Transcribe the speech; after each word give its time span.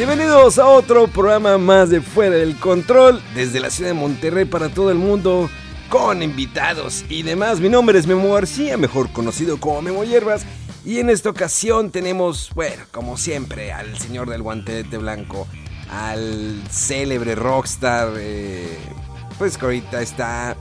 Bienvenidos 0.00 0.58
a 0.58 0.66
otro 0.66 1.08
programa 1.08 1.58
más 1.58 1.90
de 1.90 2.00
Fuera 2.00 2.36
del 2.36 2.56
Control 2.56 3.22
desde 3.34 3.60
la 3.60 3.68
ciudad 3.68 3.90
de 3.90 3.94
Monterrey 3.94 4.46
para 4.46 4.70
todo 4.70 4.90
el 4.90 4.96
mundo 4.96 5.50
con 5.90 6.22
invitados 6.22 7.04
y 7.10 7.22
demás. 7.22 7.60
Mi 7.60 7.68
nombre 7.68 7.98
es 7.98 8.06
Memo 8.06 8.32
García, 8.32 8.78
mejor 8.78 9.12
conocido 9.12 9.60
como 9.60 9.82
Memo 9.82 10.02
Hierbas. 10.02 10.46
Y 10.86 11.00
en 11.00 11.10
esta 11.10 11.28
ocasión 11.28 11.90
tenemos, 11.90 12.48
bueno, 12.54 12.82
como 12.92 13.18
siempre, 13.18 13.74
al 13.74 13.98
señor 13.98 14.30
del 14.30 14.40
guantelete 14.40 14.96
blanco, 14.96 15.46
al 15.90 16.62
célebre 16.70 17.34
rockstar, 17.34 18.14
eh, 18.16 18.78
pues 19.36 19.58
que 19.58 19.66
ahorita 19.66 20.00
está, 20.00 20.56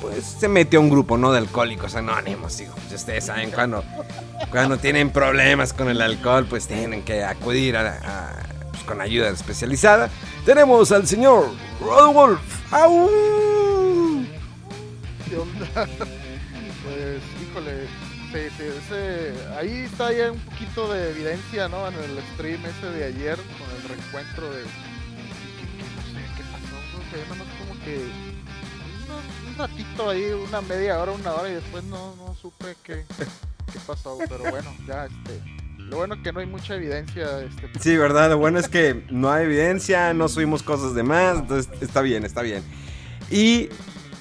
pues 0.00 0.24
se 0.24 0.48
metió 0.48 0.80
a 0.80 0.82
un 0.82 0.90
grupo, 0.90 1.16
¿no? 1.16 1.30
De 1.30 1.38
alcohólicos 1.38 1.94
anónimos, 1.94 2.58
digo. 2.58 2.74
Pues 2.74 2.94
ustedes 2.94 3.26
saben 3.26 3.52
cuando, 3.52 3.84
cuando 4.50 4.76
tienen 4.78 5.10
problemas 5.10 5.72
con 5.72 5.88
el 5.88 6.02
alcohol, 6.02 6.46
pues 6.50 6.66
tienen 6.66 7.04
que 7.04 7.22
acudir 7.22 7.76
a, 7.76 8.00
a 8.02 8.51
con 8.86 9.00
ayuda 9.00 9.30
especializada. 9.30 10.10
Tenemos 10.44 10.90
al 10.92 11.06
señor 11.06 11.50
Rodolf. 11.80 12.40
¡Au! 12.72 13.08
¿Qué 15.28 15.36
onda? 15.36 15.88
Pues, 16.84 17.22
híjole, 17.40 17.86
se- 18.88 19.54
ahí 19.56 19.82
está 19.84 20.12
ya 20.12 20.32
un 20.32 20.38
poquito 20.40 20.92
de 20.92 21.10
evidencia, 21.10 21.68
¿no? 21.68 21.86
En 21.86 21.94
el 21.94 22.18
stream 22.34 22.60
ese 22.66 22.86
de 22.90 23.04
ayer, 23.04 23.36
con 23.36 23.70
el 23.76 23.88
reencuentro 23.88 24.50
de... 24.50 24.62
qué 24.62 26.42
pasó, 26.50 26.98
nada 27.28 27.44
más 27.44 27.48
como 27.56 27.80
que... 27.84 27.98
un- 27.98 29.52
Un 29.52 29.58
ratito 29.58 30.10
ahí, 30.10 30.24
una 30.48 30.60
media 30.60 30.98
hora, 31.00 31.12
una 31.12 31.32
hora, 31.34 31.48
y 31.50 31.54
después 31.54 31.84
no, 31.84 32.16
no 32.16 32.34
supe 32.34 32.74
qué, 32.82 33.04
qué 33.72 33.78
pasó, 33.86 34.18
pero 34.28 34.50
bueno, 34.50 34.74
ya, 34.86 35.06
este... 35.06 35.61
Lo 35.92 35.98
bueno 35.98 36.22
que 36.22 36.32
no 36.32 36.40
hay 36.40 36.46
mucha 36.46 36.74
evidencia, 36.74 37.42
este... 37.42 37.68
Sí, 37.78 37.98
verdad. 37.98 38.30
Lo 38.30 38.38
bueno 38.38 38.58
es 38.58 38.66
que 38.66 39.04
no 39.10 39.30
hay 39.30 39.44
evidencia, 39.44 40.14
no 40.14 40.26
subimos 40.26 40.62
cosas 40.62 40.94
de 40.94 41.02
más, 41.02 41.40
entonces 41.40 41.70
está 41.82 42.00
bien, 42.00 42.24
está 42.24 42.40
bien. 42.40 42.62
Y 43.30 43.68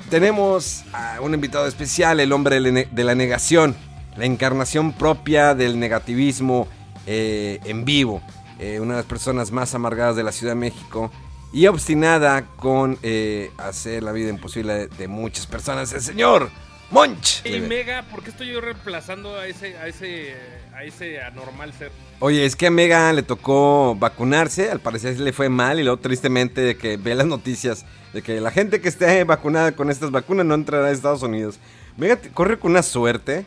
tenemos 0.09 0.83
a 0.91 1.21
un 1.21 1.33
invitado 1.33 1.67
especial, 1.67 2.19
el 2.19 2.33
hombre 2.33 2.59
de 2.59 3.03
la 3.05 3.15
negación, 3.15 3.73
la 4.17 4.25
encarnación 4.25 4.91
propia 4.91 5.55
del 5.55 5.79
negativismo 5.79 6.67
eh, 7.07 7.61
en 7.63 7.85
vivo, 7.85 8.21
Eh, 8.59 8.79
una 8.79 8.95
de 8.95 8.99
las 8.99 9.05
personas 9.05 9.49
más 9.51 9.73
amargadas 9.73 10.17
de 10.17 10.23
la 10.23 10.33
Ciudad 10.33 10.51
de 10.51 10.59
México 10.59 11.09
y 11.53 11.67
obstinada 11.67 12.45
con 12.57 12.99
eh, 13.01 13.49
hacer 13.57 14.03
la 14.03 14.11
vida 14.11 14.29
imposible 14.29 14.73
de, 14.73 14.87
de 14.87 15.07
muchas 15.07 15.47
personas, 15.47 15.93
el 15.93 16.01
señor 16.01 16.51
Monch. 16.91 17.45
Y 17.45 17.59
Mega, 17.61 18.03
¿por 18.03 18.21
qué 18.21 18.29
estoy 18.29 18.51
yo 18.51 18.59
reemplazando 18.61 19.35
a 19.35 19.47
ese, 19.47 19.77
a 19.77 19.87
ese, 19.87 20.35
a 20.73 20.83
ese 20.83 21.21
anormal 21.21 21.73
ser? 21.73 21.91
Oye, 22.19 22.45
es 22.45 22.55
que 22.55 22.67
a 22.67 22.71
Mega 22.71 23.11
le 23.13 23.23
tocó 23.23 23.95
vacunarse, 23.95 24.69
al 24.71 24.79
parecer 24.79 25.19
le 25.19 25.33
fue 25.33 25.49
mal 25.49 25.79
y 25.79 25.83
luego 25.83 25.99
tristemente 25.99 26.61
de 26.61 26.77
que 26.77 26.97
ve 26.97 27.15
las 27.15 27.27
noticias 27.27 27.85
de 28.13 28.21
que 28.21 28.39
la 28.41 28.51
gente 28.51 28.81
que 28.81 28.89
esté 28.89 29.23
vacunada 29.23 29.71
con 29.73 29.89
estas 29.89 30.11
vacunas 30.11 30.45
no 30.45 30.53
entrará 30.55 30.87
a 30.87 30.91
Estados 30.91 31.23
Unidos. 31.23 31.59
Mega 31.97 32.19
corre 32.33 32.57
con 32.59 32.71
una 32.71 32.83
suerte, 32.83 33.45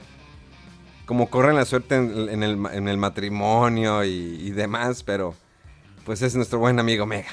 como 1.07 1.29
corren 1.31 1.57
la 1.57 1.65
suerte 1.65 1.97
en, 1.97 2.29
en 2.29 2.43
el, 2.43 2.57
ma- 2.57 2.75
en 2.75 2.89
el 2.89 2.97
matrimonio 2.97 4.05
y, 4.05 4.11
y 4.11 4.51
demás, 4.51 5.03
pero 5.03 5.35
pues 6.05 6.23
es 6.23 6.35
nuestro 6.35 6.59
buen 6.59 6.79
amigo 6.79 7.07
Mega. 7.07 7.31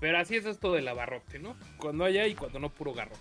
Pero 0.00 0.18
así 0.18 0.36
es 0.36 0.46
esto 0.46 0.72
del 0.72 0.88
abarrote, 0.88 1.38
¿no? 1.38 1.54
Cuando 1.76 2.04
haya 2.04 2.26
y 2.26 2.34
cuando 2.34 2.58
no, 2.58 2.70
puro 2.70 2.94
garro. 2.94 3.12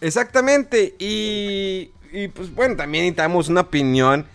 Exactamente, 0.00 0.94
y, 0.98 1.90
y, 2.12 2.28
pues 2.28 2.54
bueno, 2.54 2.76
también 2.76 3.04
necesitamos 3.04 3.48
una 3.48 3.62
opinión 3.62 4.26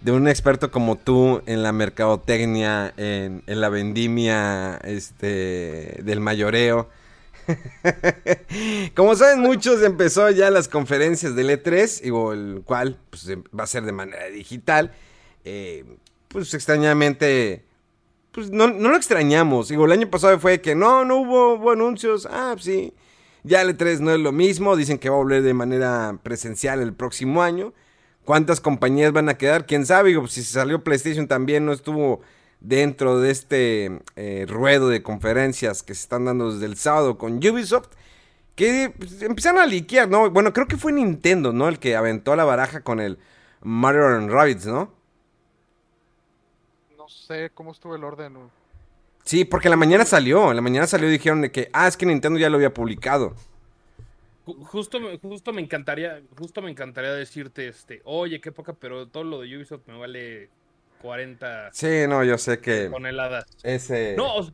de 0.00 0.12
un 0.12 0.28
experto 0.28 0.70
como 0.70 0.96
tú 0.96 1.42
en 1.46 1.62
la 1.62 1.72
mercadotecnia, 1.72 2.92
en, 2.96 3.42
en 3.46 3.60
la 3.60 3.68
vendimia 3.68 4.76
este, 4.84 6.00
del 6.02 6.20
mayoreo. 6.20 6.88
como 8.94 9.14
saben 9.14 9.40
muchos, 9.40 9.82
empezó 9.82 10.30
ya 10.30 10.50
las 10.50 10.68
conferencias 10.68 11.34
del 11.34 11.50
E3, 11.50 12.02
digo, 12.02 12.32
el 12.32 12.62
cual 12.64 12.98
pues, 13.10 13.28
em- 13.28 13.44
va 13.58 13.64
a 13.64 13.66
ser 13.66 13.84
de 13.84 13.92
manera 13.92 14.26
digital. 14.26 14.92
Eh, 15.44 15.84
pues 16.28 16.52
extrañamente, 16.54 17.64
pues 18.32 18.50
no, 18.50 18.68
no 18.68 18.90
lo 18.90 18.96
extrañamos. 18.96 19.68
Digo, 19.68 19.86
el 19.86 19.92
año 19.92 20.10
pasado 20.10 20.38
fue 20.38 20.60
que 20.60 20.74
no, 20.74 21.04
no 21.04 21.16
hubo, 21.18 21.54
hubo 21.54 21.70
anuncios. 21.70 22.26
Ah, 22.30 22.50
pues 22.52 22.64
sí. 22.64 22.92
Ya 23.44 23.62
el 23.62 23.76
E3 23.76 24.00
no 24.00 24.10
es 24.12 24.18
lo 24.18 24.32
mismo, 24.32 24.74
dicen 24.76 24.98
que 24.98 25.08
va 25.08 25.14
a 25.14 25.18
volver 25.18 25.42
de 25.42 25.54
manera 25.54 26.18
presencial 26.22 26.80
el 26.80 26.92
próximo 26.92 27.42
año. 27.42 27.72
¿Cuántas 28.26 28.60
compañías 28.60 29.12
van 29.12 29.28
a 29.28 29.38
quedar? 29.38 29.66
¿Quién 29.66 29.86
sabe? 29.86 30.08
Digo, 30.08 30.26
si 30.26 30.42
salió 30.42 30.82
PlayStation 30.82 31.28
también 31.28 31.64
no 31.64 31.72
estuvo 31.72 32.22
dentro 32.58 33.20
de 33.20 33.30
este 33.30 34.00
eh, 34.16 34.46
ruedo 34.48 34.88
de 34.88 35.00
conferencias 35.00 35.84
que 35.84 35.94
se 35.94 36.00
están 36.00 36.24
dando 36.24 36.52
desde 36.52 36.66
el 36.66 36.76
sábado 36.76 37.18
con 37.18 37.34
Ubisoft. 37.34 37.86
Que 38.56 38.92
pues, 38.98 39.22
empezaron 39.22 39.60
a 39.60 39.66
liquear, 39.66 40.08
¿no? 40.08 40.28
Bueno, 40.28 40.52
creo 40.52 40.66
que 40.66 40.76
fue 40.76 40.90
Nintendo, 40.90 41.52
¿no? 41.52 41.68
El 41.68 41.78
que 41.78 41.94
aventó 41.94 42.34
la 42.34 42.42
baraja 42.42 42.80
con 42.80 42.98
el 42.98 43.16
Mario 43.62 44.08
and 44.08 44.28
Rabbids, 44.28 44.66
¿no? 44.66 44.92
No 46.98 47.08
sé 47.08 47.52
cómo 47.54 47.70
estuvo 47.70 47.94
el 47.94 48.02
orden. 48.02 48.38
Sí, 49.22 49.44
porque 49.44 49.68
en 49.68 49.70
la 49.70 49.76
mañana 49.76 50.04
salió, 50.04 50.50
en 50.50 50.56
la 50.56 50.62
mañana 50.62 50.88
salió 50.88 51.08
y 51.08 51.12
dijeron 51.12 51.42
de 51.42 51.52
que, 51.52 51.70
ah, 51.72 51.86
es 51.86 51.96
que 51.96 52.06
Nintendo 52.06 52.40
ya 52.40 52.50
lo 52.50 52.56
había 52.56 52.74
publicado. 52.74 53.36
Ju- 54.46 54.64
Justo, 54.64 55.00
me- 55.00 55.18
justo 55.18 55.52
me 55.52 55.60
encantaría, 55.60 56.22
justo 56.38 56.62
me 56.62 56.70
encantaría 56.70 57.12
decirte, 57.12 57.68
este, 57.68 58.00
oye, 58.04 58.40
qué 58.40 58.52
poca, 58.52 58.74
pero 58.74 59.08
todo 59.08 59.24
lo 59.24 59.40
de 59.40 59.56
Ubisoft 59.56 59.86
me 59.86 59.98
vale 59.98 60.50
40 61.02 61.70
Sí, 61.72 62.06
no, 62.08 62.24
yo 62.24 62.38
sé 62.38 62.60
que 62.60 62.88
toneladas. 62.90 63.44
ese... 63.62 64.14
No, 64.16 64.36
o, 64.36 64.48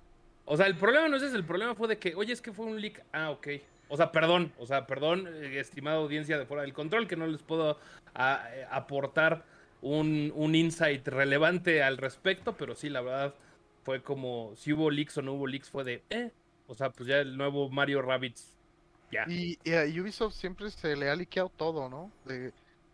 o 0.46 0.56
sea, 0.56 0.66
el 0.66 0.76
problema 0.76 1.08
no 1.08 1.16
es 1.16 1.22
ese, 1.22 1.36
el 1.36 1.44
problema 1.44 1.74
fue 1.74 1.88
de 1.88 1.98
que, 1.98 2.14
oye, 2.14 2.32
es 2.32 2.40
que 2.42 2.52
fue 2.52 2.66
un 2.66 2.80
leak. 2.80 3.04
Ah, 3.12 3.30
ok. 3.30 3.48
O 3.88 3.96
sea, 3.96 4.10
perdón, 4.10 4.52
o 4.58 4.66
sea, 4.66 4.86
perdón, 4.86 5.28
eh, 5.28 5.60
estimada 5.60 5.98
audiencia 5.98 6.38
de 6.38 6.46
fuera 6.46 6.62
del 6.62 6.72
control, 6.72 7.06
que 7.06 7.16
no 7.16 7.26
les 7.26 7.42
puedo 7.42 7.78
a- 8.14 8.48
eh, 8.54 8.66
aportar 8.70 9.44
un, 9.82 10.32
un 10.34 10.54
insight 10.54 11.06
relevante 11.08 11.82
al 11.82 11.98
respecto, 11.98 12.56
pero 12.56 12.74
sí, 12.74 12.88
la 12.88 13.02
verdad, 13.02 13.34
fue 13.84 14.02
como, 14.02 14.54
si 14.56 14.72
hubo 14.72 14.90
leaks 14.90 15.18
o 15.18 15.22
no 15.22 15.34
hubo 15.34 15.46
leaks, 15.46 15.68
fue 15.70 15.84
de, 15.84 16.02
eh. 16.10 16.30
O 16.66 16.74
sea, 16.74 16.90
pues 16.90 17.08
ya 17.08 17.18
el 17.20 17.36
nuevo 17.36 17.68
Mario 17.68 18.00
Rabbids, 18.00 18.51
Y, 19.28 19.58
y 19.64 19.74
a 19.74 19.82
Ubisoft 19.84 20.34
siempre 20.34 20.70
se 20.70 20.96
le 20.96 21.10
ha 21.10 21.16
liqueado 21.16 21.50
todo, 21.50 21.88
¿no? 21.88 22.10
De- 22.24 22.52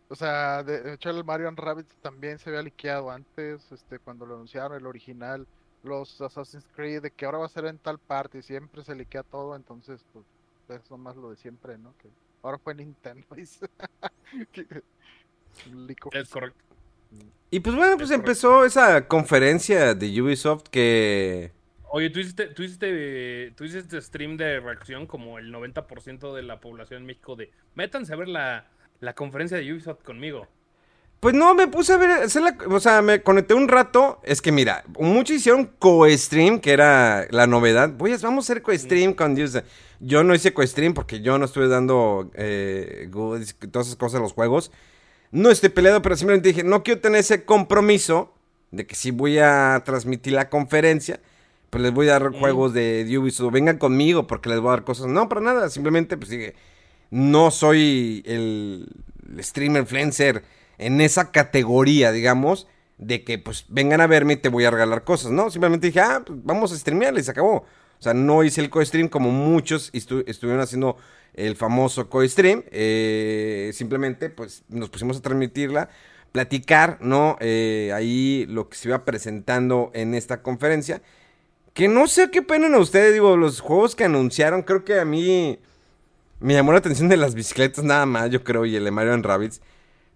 o 0.09 0.15
sea, 0.15 0.63
de 0.63 0.93
hecho 0.93 1.09
el 1.11 1.23
Mario 1.23 1.51
Rabbids 1.51 1.95
también 2.01 2.39
se 2.39 2.49
había 2.49 2.63
liqueado 2.63 3.11
antes, 3.11 3.71
este, 3.71 3.99
cuando 3.99 4.25
lo 4.25 4.35
anunciaron 4.35 4.75
el 4.77 4.87
original, 4.87 5.45
los 5.83 6.19
Assassin's 6.19 6.65
Creed, 6.75 7.03
de 7.03 7.11
que 7.11 7.25
ahora 7.25 7.37
va 7.37 7.45
a 7.45 7.49
ser 7.49 7.65
en 7.65 7.77
tal 7.77 7.99
parte, 7.99 8.39
y 8.39 8.41
siempre 8.41 8.83
se 8.83 8.95
liquea 8.95 9.23
todo, 9.23 9.55
entonces, 9.55 10.03
pues, 10.11 10.25
es 10.69 10.89
nomás 10.91 11.15
lo 11.15 11.29
de 11.29 11.35
siempre, 11.35 11.77
¿no? 11.77 11.93
Que 12.01 12.09
ahora 12.41 12.57
fue 12.57 12.73
Nintendo. 12.75 13.25
leak 15.71 15.99
Es 16.11 16.29
correcto. 16.29 16.63
Y 17.51 17.59
pues 17.61 17.75
bueno, 17.75 17.97
pues 17.97 18.09
Es 18.09 18.15
empezó 18.15 18.65
esa 18.65 19.07
conferencia 19.07 19.95
de 19.95 20.21
Ubisoft 20.21 20.63
que... 20.69 21.51
Oye, 21.91 22.09
tú 22.09 22.19
hiciste, 22.19 22.47
tú 22.47 22.63
hiciste, 22.63 23.51
tú 23.55 23.63
hiciste 23.63 23.99
stream 24.01 24.37
de 24.37 24.59
reacción 24.59 25.07
como 25.07 25.39
el 25.39 25.51
90% 25.51 26.33
de 26.35 26.43
la 26.43 26.59
población 26.59 27.01
en 27.01 27.05
México 27.07 27.35
de 27.35 27.51
métanse 27.75 28.13
a 28.13 28.15
ver 28.15 28.27
la, 28.27 28.67
la 28.99 29.13
conferencia 29.13 29.57
de 29.57 29.73
Ubisoft 29.73 30.03
conmigo. 30.03 30.47
Pues 31.19 31.35
no, 31.35 31.53
me 31.53 31.67
puse 31.67 31.91
a 31.93 31.97
ver, 31.97 32.11
hacer 32.11 32.43
la- 32.43 32.57
o 32.69 32.79
sea, 32.79 33.01
me 33.01 33.21
conecté 33.21 33.53
un 33.53 33.67
rato. 33.67 34.21
Es 34.23 34.41
que 34.41 34.51
mira, 34.53 34.83
muchos 34.99 35.35
hicieron 35.35 35.65
co-stream, 35.79 36.59
que 36.59 36.71
era 36.71 37.27
la 37.31 37.45
novedad. 37.45 37.89
Voy 37.89 38.13
a, 38.13 38.17
vamos 38.19 38.49
a 38.49 38.53
hacer 38.53 38.61
co-stream 38.63 39.13
con 39.13 39.35
Dios. 39.35 39.61
Yo 39.99 40.23
no 40.23 40.33
hice 40.33 40.53
co-stream 40.53 40.93
porque 40.93 41.19
yo 41.21 41.37
no 41.37 41.45
estuve 41.45 41.67
dando 41.67 42.31
eh, 42.35 43.07
goodies, 43.11 43.55
todas 43.71 43.87
esas 43.87 43.97
cosas 43.97 44.19
a 44.19 44.23
los 44.23 44.31
juegos. 44.33 44.71
No 45.31 45.49
estoy 45.51 45.69
peleado, 45.69 46.01
pero 46.01 46.15
simplemente 46.15 46.49
dije, 46.49 46.63
no 46.63 46.83
quiero 46.83 47.01
tener 47.01 47.19
ese 47.19 47.43
compromiso 47.43 48.33
de 48.71 48.87
que 48.87 48.95
si 48.95 49.11
voy 49.11 49.39
a 49.39 49.81
transmitir 49.85 50.33
la 50.33 50.49
conferencia, 50.49 51.19
pues 51.69 51.83
les 51.83 51.93
voy 51.93 52.07
a 52.09 52.19
dar 52.19 52.31
juegos 52.31 52.73
de 52.73 53.05
Ubisoft, 53.17 53.53
vengan 53.53 53.77
conmigo 53.77 54.27
porque 54.27 54.49
les 54.49 54.59
voy 54.59 54.69
a 54.69 54.71
dar 54.71 54.83
cosas. 54.83 55.07
No, 55.07 55.29
para 55.29 55.41
nada, 55.41 55.69
simplemente 55.69 56.17
pues 56.17 56.29
sigue. 56.29 56.55
No 57.11 57.51
soy 57.51 58.23
el 58.25 58.87
streamer 59.39 59.81
influencer 59.81 60.43
en 60.77 61.01
esa 61.01 61.31
categoría, 61.31 62.11
digamos, 62.11 62.67
de 62.97 63.23
que 63.23 63.37
pues 63.39 63.65
vengan 63.69 64.01
a 64.01 64.07
verme 64.07 64.33
y 64.33 64.37
te 64.37 64.49
voy 64.49 64.65
a 64.65 64.71
regalar 64.71 65.03
cosas, 65.03 65.31
¿no? 65.31 65.49
Simplemente 65.49 65.87
dije, 65.87 66.01
ah, 66.01 66.23
pues 66.25 66.39
vamos 66.43 66.71
a 66.71 66.77
streamear 66.77 67.17
y 67.17 67.23
se 67.23 67.31
acabó. 67.31 67.65
O 67.99 68.01
sea, 68.01 68.13
no 68.13 68.43
hice 68.43 68.61
el 68.61 68.69
co-stream 68.69 69.09
como 69.09 69.29
muchos 69.29 69.89
estuvieron 69.93 70.61
haciendo 70.61 70.97
el 71.33 71.55
famoso 71.55 72.09
co-stream. 72.09 72.63
Eh, 72.71 73.71
simplemente, 73.73 74.29
pues, 74.29 74.63
nos 74.69 74.89
pusimos 74.89 75.17
a 75.17 75.21
transmitirla, 75.21 75.89
platicar, 76.31 76.97
¿no? 77.01 77.37
Eh, 77.41 77.91
ahí 77.93 78.45
lo 78.47 78.69
que 78.69 78.77
se 78.77 78.87
iba 78.87 79.03
presentando 79.03 79.91
en 79.93 80.15
esta 80.15 80.41
conferencia. 80.41 81.01
Que 81.79 81.87
no 81.87 82.07
sé 82.07 82.29
qué 82.29 82.41
pena 82.41 82.67
a 82.75 82.77
ustedes, 82.77 83.13
digo, 83.13 83.37
los 83.37 83.61
juegos 83.61 83.95
que 83.95 84.03
anunciaron, 84.03 84.63
creo 84.63 84.83
que 84.83 84.99
a 84.99 85.05
mí 85.05 85.59
me 86.41 86.53
llamó 86.53 86.73
la 86.73 86.79
atención 86.79 87.07
de 87.07 87.15
las 87.15 87.35
bicicletas 87.35 87.85
nada 87.85 88.05
más, 88.05 88.29
yo 88.31 88.43
creo, 88.43 88.65
y 88.65 88.75
el 88.75 88.83
de 88.83 88.91
Mario 88.91 89.15
Rabbits. 89.21 89.61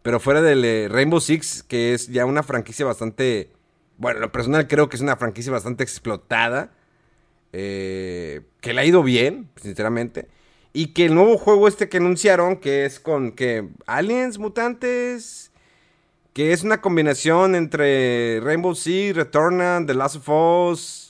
Pero 0.02 0.20
fuera 0.20 0.42
del 0.42 0.66
eh, 0.66 0.90
Rainbow 0.90 1.22
Six, 1.22 1.64
que 1.64 1.94
es 1.94 2.10
ya 2.10 2.26
una 2.26 2.44
franquicia 2.44 2.86
bastante... 2.86 3.54
Bueno, 3.98 4.20
lo 4.20 4.30
personal 4.30 4.68
creo 4.68 4.90
que 4.90 4.98
es 4.98 5.02
una 5.02 5.16
franquicia 5.16 5.54
bastante 5.54 5.86
explotada. 5.86 6.74
Eh, 7.54 8.42
que 8.60 8.74
le 8.74 8.82
ha 8.82 8.86
ido 8.86 9.02
bien, 9.02 9.50
sinceramente. 9.56 10.28
Y 10.74 10.88
que 10.88 11.06
el 11.06 11.16
nuevo 11.16 11.38
juego 11.38 11.70
este 11.70 11.88
que 11.88 11.96
anunciaron, 11.96 12.58
que 12.58 12.84
es 12.84 13.00
con 13.00 13.32
que 13.32 13.70
aliens, 13.86 14.38
mutantes, 14.38 15.54
que 16.34 16.52
es 16.52 16.64
una 16.64 16.82
combinación 16.82 17.56
entre 17.56 18.42
Rainbow 18.42 18.76
Six, 18.76 19.16
Returnal, 19.16 19.86
The 19.86 19.94
Last 19.94 20.18
of 20.18 20.28
Us. 20.28 21.03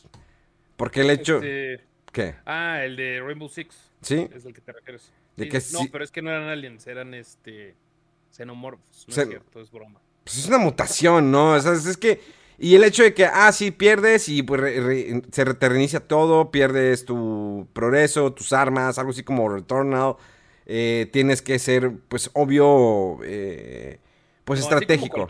Porque 0.76 1.02
el 1.02 1.10
hecho... 1.10 1.36
Este, 1.38 1.84
¿Qué? 2.12 2.36
Ah, 2.46 2.84
el 2.84 2.96
de 2.96 3.22
Rainbow 3.22 3.50
Six. 3.50 3.76
Sí. 4.02 4.28
Es 4.34 4.46
el 4.46 4.54
que 4.54 4.62
te 4.62 4.72
refieres. 4.72 5.12
¿De 5.36 5.50
que 5.50 5.60
no, 5.72 5.80
pero 5.92 6.04
es 6.04 6.12
que 6.12 6.22
no 6.22 6.30
eran 6.30 6.48
aliens, 6.48 6.86
eran 6.86 7.14
este 7.16 7.76
xenomorfos. 8.30 9.08
No 9.08 9.22
es 9.22 9.28
cierto, 9.28 9.62
es 9.62 9.72
broma. 9.72 10.00
Pues 10.24 10.38
es 10.38 10.48
una 10.48 10.60
mutación, 10.60 11.32
¿no? 11.32 11.54
O 11.54 11.60
sea, 11.60 11.74
es 11.74 11.98
que. 11.98 12.22
Y 12.60 12.76
el 12.76 12.84
hecho 12.84 13.02
de 13.02 13.16
que, 13.16 13.26
ah, 13.26 13.52
sí, 13.52 13.72
pierdes 13.72 14.30
y 14.30 14.44
pues 14.44 14.62
se 15.32 15.46
te 15.56 15.70
reinicia 15.70 16.00
todo, 16.02 16.52
pierdes 16.52 17.04
tu 17.04 17.68
progreso, 17.74 18.32
tus 18.32 18.54
armas, 18.54 19.00
algo 19.00 19.12
así 19.12 19.24
como 19.24 19.50
Returnal. 19.50 20.16
Eh, 20.66 21.10
tienes 21.12 21.42
que 21.42 21.58
ser, 21.60 21.92
pues, 22.08 22.30
obvio, 22.34 23.18
eh, 23.24 24.00
pues, 24.46 24.60
estratégico. 24.60 25.28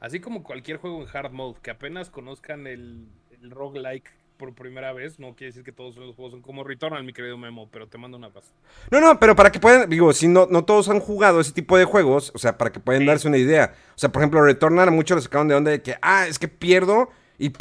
Así 0.00 0.18
como, 0.18 0.42
cualquier 0.42 0.78
juego 0.78 1.02
en 1.02 1.08
hard 1.12 1.30
mode, 1.30 1.60
que 1.62 1.70
apenas 1.70 2.08
conozcan 2.08 2.66
el, 2.66 3.06
el 3.30 3.50
roguelike 3.50 4.10
por 4.40 4.54
primera 4.54 4.94
vez, 4.94 5.18
no 5.18 5.34
quiere 5.34 5.50
decir 5.50 5.62
que 5.62 5.70
todos 5.70 5.94
los 5.96 6.16
juegos 6.16 6.32
son 6.32 6.40
como 6.40 6.64
Returnal, 6.64 7.04
mi 7.04 7.12
querido 7.12 7.36
Memo, 7.36 7.68
pero 7.70 7.86
te 7.86 7.98
mando 7.98 8.16
una 8.16 8.30
paz. 8.30 8.44
No, 8.90 8.98
no, 8.98 9.20
pero 9.20 9.36
para 9.36 9.52
que 9.52 9.60
puedan, 9.60 9.90
digo, 9.90 10.14
si 10.14 10.28
no, 10.28 10.48
no 10.50 10.64
todos 10.64 10.88
han 10.88 10.98
jugado 10.98 11.40
ese 11.40 11.52
tipo 11.52 11.76
de 11.76 11.84
juegos, 11.84 12.32
o 12.34 12.38
sea, 12.38 12.56
para 12.56 12.72
que 12.72 12.80
puedan 12.80 13.04
darse 13.04 13.28
una 13.28 13.36
idea. 13.36 13.74
O 13.94 13.98
sea, 13.98 14.10
por 14.10 14.22
ejemplo, 14.22 14.42
Returnal, 14.42 14.90
muchos 14.92 15.16
lo 15.16 15.20
sacaron 15.20 15.48
de 15.48 15.54
onda 15.54 15.70
de 15.70 15.82
que, 15.82 15.96
ah, 16.00 16.26
es 16.26 16.38
que 16.38 16.48
pierdo 16.48 17.10
y, 17.38 17.52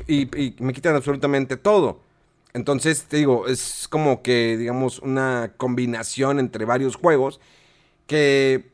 me 0.59 0.71
quitan 0.71 0.95
absolutamente 0.95 1.57
todo. 1.57 1.99
Entonces, 2.53 3.03
te 3.03 3.17
digo, 3.17 3.47
es 3.47 3.89
como 3.89 4.21
que, 4.21 4.55
digamos, 4.55 4.99
una 4.99 5.51
combinación 5.57 6.39
entre 6.39 6.63
varios 6.63 6.95
juegos 6.95 7.41
que, 8.07 8.71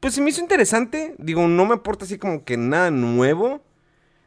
pues 0.00 0.14
se 0.14 0.20
me 0.20 0.30
hizo 0.30 0.40
interesante. 0.40 1.14
Digo, 1.18 1.46
no 1.46 1.66
me 1.66 1.74
aporta 1.74 2.04
así 2.04 2.18
como 2.18 2.44
que 2.44 2.56
nada 2.56 2.90
nuevo. 2.90 3.62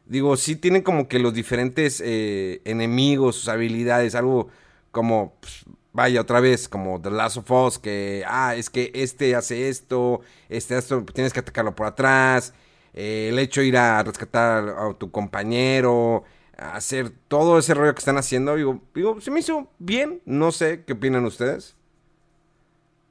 Digo, 0.07 0.37
sí 0.37 0.55
tienen 0.55 0.83
como 0.83 1.07
que 1.07 1.19
los 1.19 1.33
diferentes 1.33 2.01
eh, 2.03 2.61
enemigos, 2.65 3.35
sus 3.35 3.49
habilidades, 3.49 4.15
algo 4.15 4.49
como, 4.91 5.35
pues, 5.41 5.65
vaya, 5.93 6.21
otra 6.21 6.39
vez, 6.39 6.69
como 6.69 7.01
The 7.01 7.11
Last 7.11 7.37
of 7.37 7.51
Us, 7.51 7.79
que, 7.79 8.23
ah, 8.27 8.55
es 8.55 8.69
que 8.69 8.91
este 8.93 9.35
hace 9.35 9.67
esto, 9.69 10.21
este 10.47 10.77
esto, 10.77 11.03
tienes 11.05 11.33
que 11.33 11.39
atacarlo 11.39 11.75
por 11.75 11.87
atrás, 11.87 12.53
eh, 12.93 13.29
el 13.31 13.39
hecho 13.39 13.61
de 13.61 13.67
ir 13.67 13.77
a 13.77 14.01
rescatar 14.03 14.69
a, 14.69 14.93
tu 14.93 15.11
compañero, 15.11 16.23
hacer 16.57 17.11
todo 17.27 17.59
ese 17.59 17.73
rollo 17.73 17.93
que 17.93 17.99
están 17.99 18.17
haciendo, 18.17 18.55
digo, 18.55 18.81
digo, 18.95 19.19
se 19.21 19.31
me 19.31 19.41
hizo 19.41 19.69
bien, 19.79 20.21
no 20.25 20.51
sé, 20.51 20.83
¿qué 20.85 20.93
opinan 20.93 21.25
ustedes? 21.25 21.75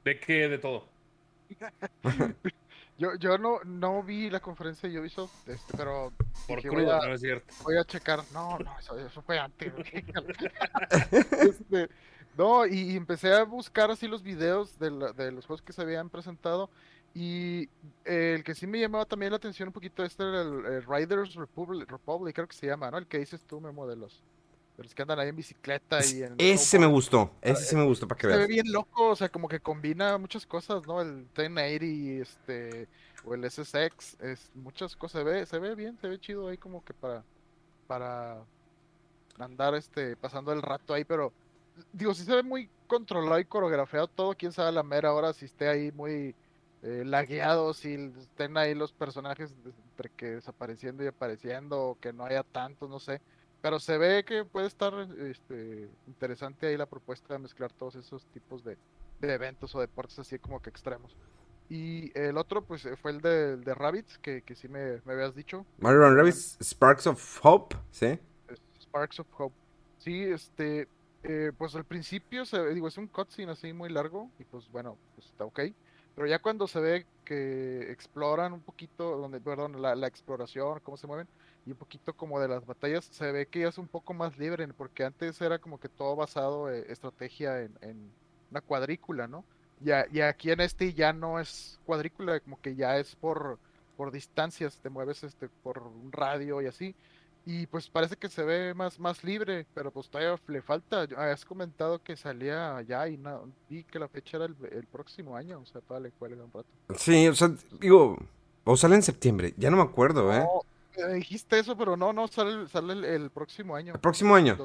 ¿De 0.03 0.19
qué? 0.19 0.47
De 0.47 0.57
todo. 0.57 0.85
Yo, 2.97 3.15
yo 3.15 3.37
no, 3.37 3.59
no 3.63 4.01
vi 4.01 4.29
la 4.29 4.39
conferencia 4.39 4.89
de 4.89 4.99
Ubisoft, 4.99 5.47
este, 5.47 5.77
pero... 5.77 6.11
Por 6.47 6.61
crudo, 6.61 6.99
no 7.05 7.13
es 7.13 7.21
cierto. 7.21 7.53
Voy 7.63 7.77
a 7.77 7.83
checar. 7.83 8.21
No, 8.33 8.57
no, 8.57 8.79
eso, 8.79 9.21
fue 9.21 9.37
antes. 9.37 9.71
este, 11.31 11.89
no, 12.35 12.65
y, 12.65 12.95
empecé 12.95 13.33
a 13.33 13.43
buscar 13.43 13.91
así 13.91 14.07
los 14.07 14.23
videos 14.23 14.79
de, 14.79 14.89
de, 15.15 15.31
los 15.31 15.45
juegos 15.45 15.61
que 15.61 15.73
se 15.73 15.81
habían 15.83 16.09
presentado. 16.09 16.71
Y 17.13 17.69
el 18.05 18.43
que 18.43 18.55
sí 18.55 18.67
me 18.67 18.79
llamaba 18.79 19.05
también 19.05 19.31
la 19.31 19.37
atención 19.37 19.69
un 19.69 19.73
poquito 19.73 20.03
este 20.03 20.23
era 20.23 20.41
el, 20.41 20.83
Riders 20.83 21.35
Republic, 21.35 21.89
Republic, 21.89 22.35
creo 22.35 22.47
que 22.47 22.55
se 22.55 22.67
llama, 22.67 22.91
¿no? 22.91 22.97
El 22.97 23.07
que 23.07 23.19
dices 23.19 23.43
tú, 23.43 23.59
Memo, 23.59 23.87
de 23.87 23.95
los 23.95 24.23
de 24.77 24.83
los 24.83 24.93
que 24.93 25.01
andan 25.01 25.19
ahí 25.19 25.29
en 25.29 25.35
bicicleta 25.35 26.05
y 26.05 26.21
en... 26.21 26.35
Ese 26.37 26.77
me 26.77 26.85
gustó, 26.85 27.31
ese 27.41 27.65
sí 27.65 27.75
me 27.75 27.83
gustó 27.83 28.07
para 28.07 28.19
que 28.19 28.27
veas. 28.27 28.39
Se 28.39 28.47
ve 28.47 28.53
bien 28.53 28.71
loco, 28.71 29.09
o 29.09 29.15
sea, 29.15 29.27
como 29.27 29.47
que 29.47 29.59
combina 29.59 30.17
muchas 30.19 30.45
cosas, 30.45 30.85
¿no? 30.85 31.01
El 31.01 31.27
1080, 31.35 32.21
este, 32.21 32.87
o 33.25 33.33
el 33.33 33.49
SSX, 33.49 34.19
es, 34.21 34.51
muchas 34.53 34.95
cosas, 34.95 35.23
se 35.23 35.23
ve, 35.23 35.45
se 35.47 35.57
ve 35.57 35.73
bien, 35.73 35.97
se 35.97 36.07
ve 36.07 36.19
chido 36.19 36.47
ahí 36.47 36.57
como 36.59 36.85
que 36.85 36.93
para, 36.93 37.23
para 37.87 38.43
andar, 39.39 39.73
este, 39.73 40.15
pasando 40.15 40.53
el 40.53 40.61
rato 40.61 40.93
ahí, 40.93 41.03
pero, 41.03 41.33
digo, 41.91 42.13
si 42.13 42.23
se 42.23 42.35
ve 42.35 42.43
muy 42.43 42.69
controlado 42.85 43.39
y 43.39 43.45
coreografiado 43.45 44.07
todo, 44.07 44.35
quién 44.35 44.51
sabe 44.51 44.71
la 44.71 44.83
mera 44.83 45.11
hora 45.11 45.33
si 45.33 45.45
esté 45.45 45.69
ahí 45.69 45.91
muy 45.91 46.35
eh, 46.83 47.03
lagueado, 47.03 47.73
si 47.73 47.95
estén 47.95 48.55
ahí 48.57 48.75
los 48.75 48.93
personajes 48.93 49.55
entre 49.89 50.11
que 50.11 50.25
desapareciendo 50.35 51.03
y 51.03 51.07
apareciendo, 51.07 51.81
o 51.81 51.99
que 51.99 52.13
no 52.13 52.25
haya 52.25 52.43
tantos, 52.43 52.87
no 52.91 52.99
sé 52.99 53.19
pero 53.61 53.79
se 53.79 53.97
ve 53.97 54.23
que 54.23 54.45
puede 54.45 54.67
estar 54.67 54.93
este, 55.19 55.89
interesante 56.07 56.67
ahí 56.67 56.77
la 56.77 56.85
propuesta 56.85 57.33
de 57.33 57.39
mezclar 57.39 57.71
todos 57.73 57.95
esos 57.95 58.25
tipos 58.27 58.63
de, 58.63 58.77
eventos 59.21 59.73
o 59.75 59.79
deportes 59.79 60.19
así 60.19 60.37
como 60.39 60.61
que 60.61 60.69
extremos. 60.69 61.15
Y 61.69 62.17
el 62.17 62.37
otro, 62.37 62.63
pues, 62.63 62.85
eh, 62.85 62.95
fue 62.95 63.11
el 63.11 63.19
de, 63.19 63.57
de 63.57 63.73
Rabbits, 63.73 64.17
que, 64.19 64.41
que 64.41 64.55
sí 64.55 64.69
me, 64.69 65.01
me, 65.03 65.13
habías 65.13 65.35
dicho. 65.35 65.65
Mario 65.79 66.15
Rabbits, 66.15 66.57
Sparks 66.61 67.07
of 67.07 67.39
Hope, 67.43 67.75
¿sí? 67.91 68.17
Sparks 68.79 69.19
of 69.19 69.27
Hope. 69.37 69.55
Sí, 69.97 70.23
este, 70.23 70.87
eh, 71.23 71.51
pues 71.57 71.75
al 71.75 71.83
principio, 71.83 72.45
se, 72.45 72.73
digo, 72.73 72.87
es 72.87 72.97
un 72.97 73.07
cutscene 73.07 73.51
así 73.51 73.73
muy 73.73 73.89
largo, 73.89 74.29
y 74.39 74.45
pues 74.45 74.71
bueno, 74.71 74.97
pues 75.15 75.27
está 75.27 75.43
ok. 75.43 75.59
Pero 76.15 76.27
ya 76.27 76.39
cuando 76.39 76.67
se 76.67 76.79
ve 76.79 77.05
que 77.25 77.91
exploran 77.91 78.53
un 78.53 78.61
poquito, 78.61 79.17
donde, 79.17 79.41
perdón, 79.41 79.81
la, 79.81 79.93
la 79.93 80.07
exploración, 80.07 80.79
cómo 80.83 80.95
se 80.95 81.05
mueven, 81.05 81.27
y 81.67 81.71
un 81.71 81.77
poquito 81.77 82.13
como 82.13 82.39
de 82.39 82.47
las 82.47 82.65
batallas, 82.65 83.03
se 83.11 83.29
ve 83.29 83.45
que 83.45 83.59
ya 83.59 83.67
es 83.67 83.77
un 83.77 83.89
poco 83.89 84.13
más 84.13 84.37
libre, 84.37 84.65
porque 84.69 85.03
antes 85.03 85.41
era 85.41 85.59
como 85.59 85.79
que 85.79 85.89
todo 85.89 86.15
basado 86.15 86.71
en 86.71 86.89
estrategia 86.89 87.61
en, 87.61 88.09
una 88.49 88.61
cuadrícula, 88.61 89.27
¿no? 89.27 89.43
Y, 89.83 89.91
aquí 89.91 90.49
en 90.49 90.61
este 90.61 90.93
ya 90.93 91.11
no 91.11 91.41
es 91.41 91.77
cuadrícula, 91.85 92.39
como 92.39 92.59
que 92.61 92.75
ya 92.75 92.97
es 92.97 93.15
por, 93.17 93.59
por 93.97 94.11
distancias, 94.11 94.79
te 94.81 94.89
mueves 94.89 95.23
este 95.23 95.49
por 95.49 95.79
un 95.79 96.09
radio 96.13 96.61
y 96.61 96.67
así. 96.67 96.95
Y 97.45 97.67
pues 97.67 97.89
parece 97.89 98.15
que 98.15 98.29
se 98.29 98.43
ve 98.43 98.73
más, 98.73 98.97
más 98.97 99.23
libre, 99.25 99.65
pero 99.73 99.91
pues 99.91 100.09
todavía 100.09 100.41
le 100.47 100.61
falta. 100.61 101.03
Has 101.17 101.43
comentado 101.43 102.01
que 102.01 102.15
salía 102.15 102.81
ya 102.81 103.09
y 103.09 103.17
no, 103.17 103.51
vi 103.69 103.83
que 103.83 103.99
la 103.99 104.07
fecha 104.07 104.37
era 104.37 104.45
el, 104.45 104.85
próximo 104.85 105.35
año, 105.35 105.59
o 105.59 105.65
sea, 105.65 105.81
todavía 105.81 106.09
le 106.09 106.15
cuelga 106.15 106.43
un 106.43 106.51
rato. 106.51 106.69
Sí, 106.95 107.27
o 107.27 107.35
sea, 107.35 107.51
digo, 107.81 108.17
o 108.63 108.77
sale 108.77 108.95
en 108.95 109.03
septiembre, 109.03 109.53
ya 109.57 109.69
no 109.69 109.77
me 109.77 109.83
acuerdo, 109.83 110.33
¿eh? 110.33 110.45
Dijiste 111.13 111.59
eso, 111.59 111.77
pero 111.77 111.95
no, 111.97 112.13
no, 112.13 112.27
sale, 112.27 112.67
sale 112.67 113.15
el, 113.15 113.29
próximo 113.29 113.75
año. 113.75 113.93
¿El 113.93 113.99
próximo 113.99 114.35
año? 114.35 114.57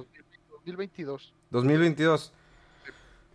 2022. 0.50 1.34
2022. 1.50 2.32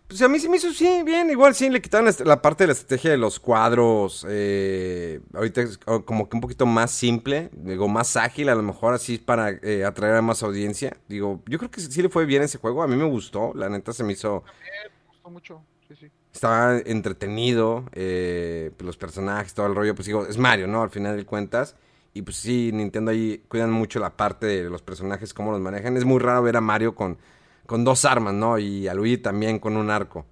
Pues 0.08 0.22
a 0.22 0.28
mí 0.28 0.40
sí 0.40 0.48
me 0.48 0.56
hizo, 0.56 0.72
sí, 0.72 1.02
bien, 1.04 1.28
igual 1.28 1.54
sí, 1.54 1.68
le 1.68 1.82
quitaron 1.82 2.10
la 2.24 2.40
parte 2.40 2.64
de 2.64 2.68
la 2.68 2.72
estrategia 2.72 3.10
de 3.10 3.18
los 3.18 3.38
cuadros, 3.38 4.24
eh, 4.26 5.20
ahorita 5.34 5.60
es 5.60 5.76
como 5.76 6.30
que 6.30 6.36
un 6.36 6.40
poquito 6.40 6.64
más 6.64 6.90
simple, 6.92 7.50
digo, 7.52 7.88
más 7.88 8.16
ágil, 8.16 8.48
a 8.48 8.54
lo 8.54 8.62
mejor 8.62 8.94
así 8.94 9.18
para 9.18 9.50
eh, 9.50 9.84
atraer 9.84 10.14
a 10.16 10.22
más 10.22 10.42
audiencia. 10.42 10.96
Digo, 11.08 11.42
yo 11.46 11.58
creo 11.58 11.70
que 11.70 11.82
sí 11.82 12.00
le 12.00 12.08
fue 12.08 12.24
bien 12.24 12.42
ese 12.42 12.56
juego, 12.56 12.82
a 12.82 12.88
mí 12.88 12.96
me 12.96 13.04
gustó, 13.04 13.52
la 13.54 13.68
neta 13.68 13.92
se 13.92 14.02
me 14.02 14.14
hizo... 14.14 14.44
También 14.46 14.72
me 15.02 15.06
gustó 15.08 15.30
mucho, 15.30 15.62
sí, 15.88 15.94
sí. 15.94 16.10
Estaba 16.32 16.78
entretenido, 16.78 17.84
eh, 17.92 18.70
los 18.78 18.96
personajes, 18.96 19.52
todo 19.52 19.66
el 19.66 19.74
rollo, 19.74 19.94
pues 19.94 20.06
digo, 20.06 20.26
es 20.26 20.38
Mario, 20.38 20.68
¿no? 20.68 20.82
Al 20.82 20.90
final 20.90 21.18
de 21.18 21.26
cuentas. 21.26 21.76
Y 22.14 22.22
pues 22.22 22.36
sí, 22.38 22.70
Nintendo 22.72 23.10
ahí 23.12 23.44
cuidan 23.48 23.70
mucho 23.72 24.00
la 24.00 24.16
parte 24.16 24.46
de 24.46 24.70
los 24.70 24.82
personajes, 24.82 25.34
cómo 25.34 25.52
los 25.52 25.60
manejan. 25.60 25.96
Es 25.96 26.04
muy 26.04 26.18
raro 26.18 26.42
ver 26.42 26.56
a 26.56 26.60
Mario 26.60 26.94
con, 26.94 27.18
con 27.66 27.84
dos 27.84 28.04
armas, 28.04 28.34
¿no? 28.34 28.58
Y 28.58 28.88
a 28.88 28.94
Luigi 28.94 29.18
también 29.18 29.58
con 29.58 29.76
un 29.76 29.90
arco. 29.90 30.26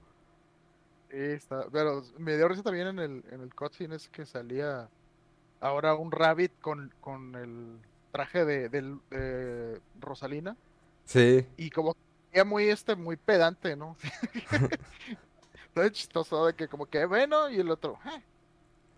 Sí, 1.11 1.16
está. 1.18 1.66
Pero 1.71 2.02
me 2.18 2.37
dio 2.37 2.49
risa 2.49 2.62
también 2.62 2.88
en 2.88 2.99
el, 2.99 3.25
en 3.30 3.40
el 3.40 3.54
cutscene 3.54 3.97
es 3.97 4.09
que 4.09 4.26
salía 4.26 4.88
ahora 5.61 5.95
un 5.95 6.12
Rabbit 6.12 6.52
con, 6.61 6.92
con 7.00 7.35
el 7.37 7.78
traje 8.12 8.45
de, 8.45 8.68
de 8.68 9.80
Rosalina. 10.00 10.56
Sí. 11.04 11.47
Y 11.56 11.71
como 11.71 11.95
que 11.95 12.00
era 12.33 12.45
muy 12.45 12.68
este, 12.68 12.97
muy 12.97 13.16
pedante, 13.16 13.76
¿no? 13.76 13.97
Entonces 15.68 15.92
chistoso 15.92 16.47
de 16.47 16.54
que 16.54 16.68
como 16.68 16.87
que 16.87 17.04
bueno 17.06 17.50
y 17.50 17.61
el 17.61 17.71
otro, 17.71 17.99
"Eh". 18.06 18.23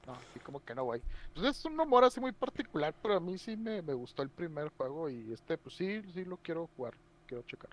No, 0.08 0.14
así 0.14 0.40
como 0.40 0.64
que 0.64 0.74
no, 0.74 0.84
güey. 0.84 1.02
Pues 1.34 1.46
es 1.46 1.64
un 1.66 1.78
humor 1.78 2.02
así 2.02 2.18
muy 2.18 2.32
particular, 2.32 2.94
pero 3.02 3.14
a 3.16 3.20
mí 3.20 3.36
sí 3.36 3.56
me, 3.58 3.82
me 3.82 3.92
gustó 3.92 4.22
el 4.22 4.30
primer 4.30 4.70
juego 4.70 5.10
y 5.10 5.32
este, 5.34 5.58
pues 5.58 5.76
sí, 5.76 6.00
sí 6.14 6.24
lo 6.24 6.38
quiero 6.38 6.68
jugar, 6.76 6.94
quiero 7.26 7.42
checar. 7.46 7.68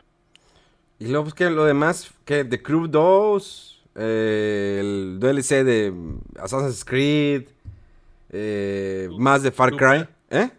Y 1.00 1.08
luego, 1.08 1.24
pues, 1.24 1.34
que 1.34 1.50
lo 1.50 1.64
demás, 1.64 2.12
que 2.26 2.44
The 2.44 2.62
Crew 2.62 2.88
2, 2.88 3.84
eh, 3.96 4.78
el 4.82 5.18
DLC 5.22 5.64
de 5.64 5.94
Assassin's 6.38 6.84
Creed, 6.84 7.48
eh, 8.32 9.08
más 9.18 9.42
de 9.42 9.52
Far 9.52 9.72
Cry, 9.72 10.06
¿eh? 10.30 10.52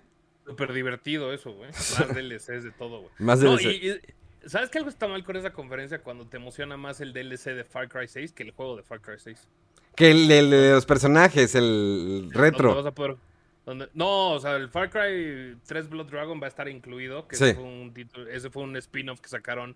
Súper 0.46 0.72
divertido 0.72 1.32
eso, 1.34 1.52
güey. 1.52 1.70
Más 1.98 2.14
DLCs 2.14 2.64
de 2.64 2.70
todo, 2.78 3.00
güey. 3.00 3.10
Más 3.18 3.40
No, 3.40 3.56
DLC. 3.56 3.64
y- 3.72 3.90
y- 3.90 4.00
¿Sabes 4.48 4.70
que 4.70 4.78
algo 4.78 4.88
está 4.88 5.08
mal 5.08 5.24
con 5.24 5.34
esa 5.36 5.52
conferencia 5.52 6.00
cuando 6.02 6.24
te 6.26 6.36
emociona 6.36 6.76
más 6.76 7.00
el 7.00 7.12
DLC 7.12 7.52
de 7.52 7.64
Far 7.64 7.88
Cry 7.88 8.06
6 8.06 8.32
que 8.32 8.44
el 8.44 8.52
juego 8.52 8.76
de 8.76 8.84
Far 8.84 9.00
Cry 9.00 9.18
6? 9.18 9.48
Que 9.96 10.10
el, 10.12 10.30
el 10.30 10.50
de 10.50 10.70
los 10.72 10.86
personajes, 10.86 11.54
el 11.54 12.30
retro. 12.32 12.74
vas 12.74 12.86
a 12.86 12.92
poder- 12.94 13.16
donde- 13.64 13.88
No, 13.94 14.32
o 14.32 14.38
sea, 14.38 14.54
el 14.56 14.68
Far 14.68 14.90
Cry 14.90 15.56
3 15.66 15.88
Blood 15.88 16.06
Dragon 16.10 16.40
va 16.40 16.44
a 16.44 16.48
estar 16.48 16.68
incluido. 16.68 17.26
Que 17.26 17.36
Sí. 17.36 17.44
ese, 17.46 17.54
fue 17.54 17.64
un 17.64 17.92
título- 17.94 18.28
ese 18.28 18.50
fue 18.50 18.62
un 18.62 18.76
spin-off 18.76 19.20
que 19.20 19.28
sacaron 19.28 19.74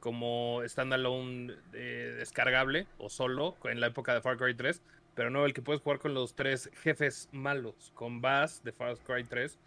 como 0.00 0.62
standalone 0.64 1.54
eh, 1.74 2.14
descargable 2.18 2.86
o 2.98 3.08
solo 3.10 3.56
en 3.64 3.80
la 3.80 3.88
época 3.88 4.14
de 4.14 4.20
Far 4.22 4.36
Cry 4.38 4.54
3. 4.54 4.80
Pero 5.14 5.30
no, 5.30 5.44
el 5.44 5.52
que 5.52 5.62
puedes 5.62 5.82
jugar 5.82 5.98
con 5.98 6.14
los 6.14 6.34
tres 6.34 6.70
jefes 6.82 7.28
malos. 7.32 7.92
Con 7.94 8.20
Bass 8.20 8.62
de 8.64 8.72
Far 8.72 8.96
Cry 8.98 9.24
3, 9.24 9.58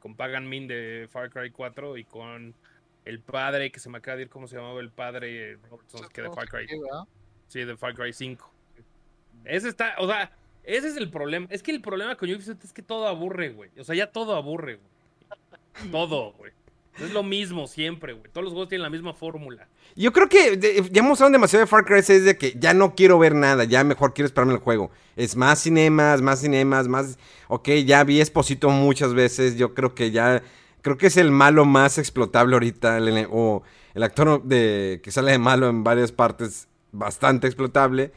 con 0.00 0.14
Pagan 0.16 0.48
Min 0.48 0.66
de 0.68 1.08
Far 1.10 1.30
Cry 1.30 1.50
4 1.50 1.96
y 1.98 2.04
con 2.04 2.54
el 3.04 3.20
padre, 3.20 3.70
que 3.72 3.80
se 3.80 3.90
me 3.90 3.98
acaba 3.98 4.16
de 4.16 4.22
ir 4.22 4.28
cómo 4.28 4.46
se 4.46 4.56
llamaba 4.56 4.80
el 4.80 4.90
padre 4.90 5.56
Robertson, 5.68 6.08
que 6.12 6.22
de 6.22 6.30
Far 6.30 6.48
Cry. 6.48 6.66
Sí, 7.48 7.64
de 7.64 7.76
Far 7.76 7.94
Cry 7.94 8.12
5. 8.12 8.52
Ese 9.44 9.68
está, 9.68 9.94
o 9.98 10.06
sea, 10.06 10.32
ese 10.64 10.88
es 10.88 10.96
el 10.96 11.10
problema. 11.10 11.46
Es 11.50 11.62
que 11.62 11.70
el 11.70 11.80
problema 11.80 12.16
con 12.16 12.28
Ubisoft 12.30 12.64
es 12.64 12.72
que 12.72 12.82
todo 12.82 13.06
aburre, 13.08 13.50
güey. 13.50 13.70
O 13.78 13.84
sea, 13.84 13.94
ya 13.94 14.06
todo 14.12 14.34
aburre, 14.36 14.76
güey. 14.76 15.90
Todo, 15.90 16.32
güey. 16.32 16.52
Es 16.98 17.12
lo 17.12 17.22
mismo 17.22 17.66
siempre, 17.66 18.12
güey. 18.12 18.30
Todos 18.32 18.44
los 18.44 18.52
juegos 18.52 18.68
tienen 18.68 18.82
la 18.82 18.90
misma 18.90 19.14
fórmula. 19.14 19.68
Yo 19.96 20.12
creo 20.12 20.28
que 20.28 20.56
de- 20.56 20.88
ya 20.92 21.02
mostraron 21.02 21.32
demasiado 21.32 21.64
de 21.64 21.66
Far 21.66 21.84
Cry 21.84 22.02
6 22.02 22.24
de 22.24 22.36
que 22.36 22.52
ya 22.58 22.74
no 22.74 22.94
quiero 22.94 23.18
ver 23.18 23.34
nada, 23.34 23.64
ya 23.64 23.82
mejor 23.84 24.12
quiero 24.12 24.26
esperarme 24.26 24.52
el 24.54 24.58
juego. 24.60 24.90
Es 25.16 25.36
más 25.36 25.60
cinemas, 25.60 26.20
más 26.20 26.40
cinemas, 26.40 26.88
más... 26.88 27.18
Ok, 27.48 27.68
ya 27.86 28.04
vi 28.04 28.20
Esposito 28.20 28.68
muchas 28.70 29.14
veces, 29.14 29.56
yo 29.56 29.72
creo 29.74 29.94
que 29.94 30.10
ya... 30.10 30.42
Creo 30.82 30.96
que 30.96 31.06
es 31.06 31.16
el 31.16 31.30
malo 31.30 31.64
más 31.64 31.96
explotable 31.98 32.54
ahorita, 32.54 32.98
el- 32.98 33.26
o 33.30 33.62
el 33.94 34.02
actor 34.02 34.42
de, 34.42 35.00
que 35.02 35.10
sale 35.10 35.32
de 35.32 35.38
malo 35.38 35.68
en 35.68 35.84
varias 35.84 36.12
partes, 36.12 36.68
bastante 36.92 37.46
explotable. 37.46 38.12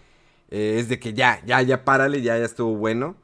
Eh, 0.56 0.78
es 0.80 0.88
de 0.88 1.00
que 1.00 1.14
ya, 1.14 1.42
ya, 1.48 1.64
ya 1.64 1.84
párale, 1.84 2.22
ya, 2.22 2.38
ya 2.38 2.46
estuvo 2.46 2.76
bueno. 2.76 3.16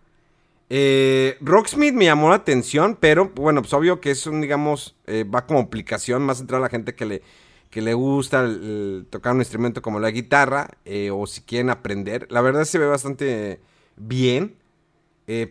Eh, 0.72 1.38
Rocksmith 1.42 1.94
me 1.94 2.06
llamó 2.06 2.30
la 2.30 2.36
atención, 2.38 2.98
pero 3.00 3.30
bueno, 3.36 3.62
pues 3.62 3.72
obvio 3.74 4.02
que 4.02 4.10
es 4.10 4.26
un, 4.26 4.42
digamos, 4.42 4.96
eh, 5.06 5.24
va 5.24 5.46
como 5.46 5.60
aplicación 5.60 6.24
más 6.24 6.40
centrada 6.40 6.64
a 6.64 6.66
la 6.66 6.70
gente 6.70 6.96
que 6.96 7.06
le, 7.06 7.22
que 7.70 7.84
le 7.84 7.94
gusta 7.94 8.48
tocar 9.12 9.34
un 9.34 9.42
instrumento 9.42 9.84
como 9.84 10.00
la 10.00 10.10
guitarra, 10.10 10.72
eh, 10.86 11.12
o 11.12 11.28
si 11.28 11.42
quieren 11.42 11.70
aprender. 11.70 12.26
La 12.32 12.42
verdad 12.42 12.66
se 12.66 12.80
ve 12.80 12.88
bastante 12.88 13.60
bien, 13.96 14.56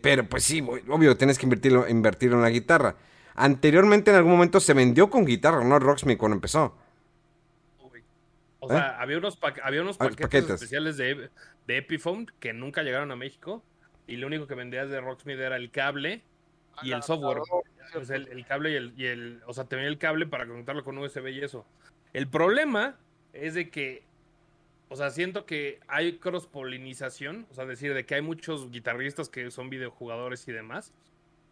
pero 0.02 0.28
pues 0.28 0.42
sí, 0.42 0.60
obvio, 0.88 1.16
tienes 1.16 1.38
que 1.38 1.46
invertirlo, 1.46 1.88
invertirlo 1.88 2.36
en 2.38 2.42
la 2.42 2.50
guitarra. 2.50 2.96
Anteriormente 3.36 4.10
en 4.10 4.16
algún 4.16 4.32
momento 4.32 4.58
se 4.58 4.74
vendió 4.74 5.10
con 5.10 5.24
guitarra, 5.24 5.62
¿no? 5.62 5.78
Rocksmith 5.78 6.18
cuando 6.18 6.34
empezó. 6.34 6.74
O 8.68 8.76
sea, 8.76 9.00
había 9.00 9.18
unos, 9.18 9.36
pa- 9.36 9.54
había 9.62 9.82
unos 9.82 9.96
Ah, 9.96 10.04
paquetes, 10.04 10.22
paquetes. 10.26 10.50
especiales 10.50 10.96
de, 10.96 11.30
de 11.66 11.76
Epiphone 11.76 12.26
que 12.40 12.52
nunca 12.52 12.82
llegaron 12.82 13.10
a 13.10 13.16
México. 13.16 13.62
Y 14.06 14.16
lo 14.16 14.26
único 14.26 14.46
que 14.46 14.54
vendías 14.54 14.88
de 14.90 15.00
Rocksmith 15.00 15.38
era 15.38 15.56
el 15.56 15.70
cable 15.70 16.22
y 16.82 16.92
el 16.92 17.02
software. 17.02 17.38
O 17.94 18.04
sea, 18.04 18.16
el, 18.16 18.28
el 18.28 18.46
cable 18.46 18.70
y 18.72 18.74
el, 18.76 18.94
y 18.96 19.06
el- 19.06 19.42
O 19.46 19.52
sea, 19.52 19.64
te 19.64 19.76
venía 19.76 19.90
el 19.90 19.98
cable 19.98 20.26
para 20.26 20.46
conectarlo 20.46 20.82
con 20.84 20.96
USB 20.98 21.28
y 21.28 21.40
eso. 21.40 21.66
El 22.12 22.28
problema 22.28 22.96
es 23.32 23.54
de 23.54 23.70
que. 23.70 24.06
O 24.90 24.96
sea, 24.96 25.10
siento 25.10 25.44
que 25.44 25.80
hay 25.88 26.18
cross-polinización. 26.18 27.46
O 27.50 27.54
sea, 27.54 27.66
decir, 27.66 27.92
de 27.94 28.06
que 28.06 28.14
hay 28.14 28.22
muchos 28.22 28.70
guitarristas 28.70 29.28
que 29.28 29.50
son 29.50 29.68
videojugadores 29.70 30.46
y 30.48 30.52
demás. 30.52 30.92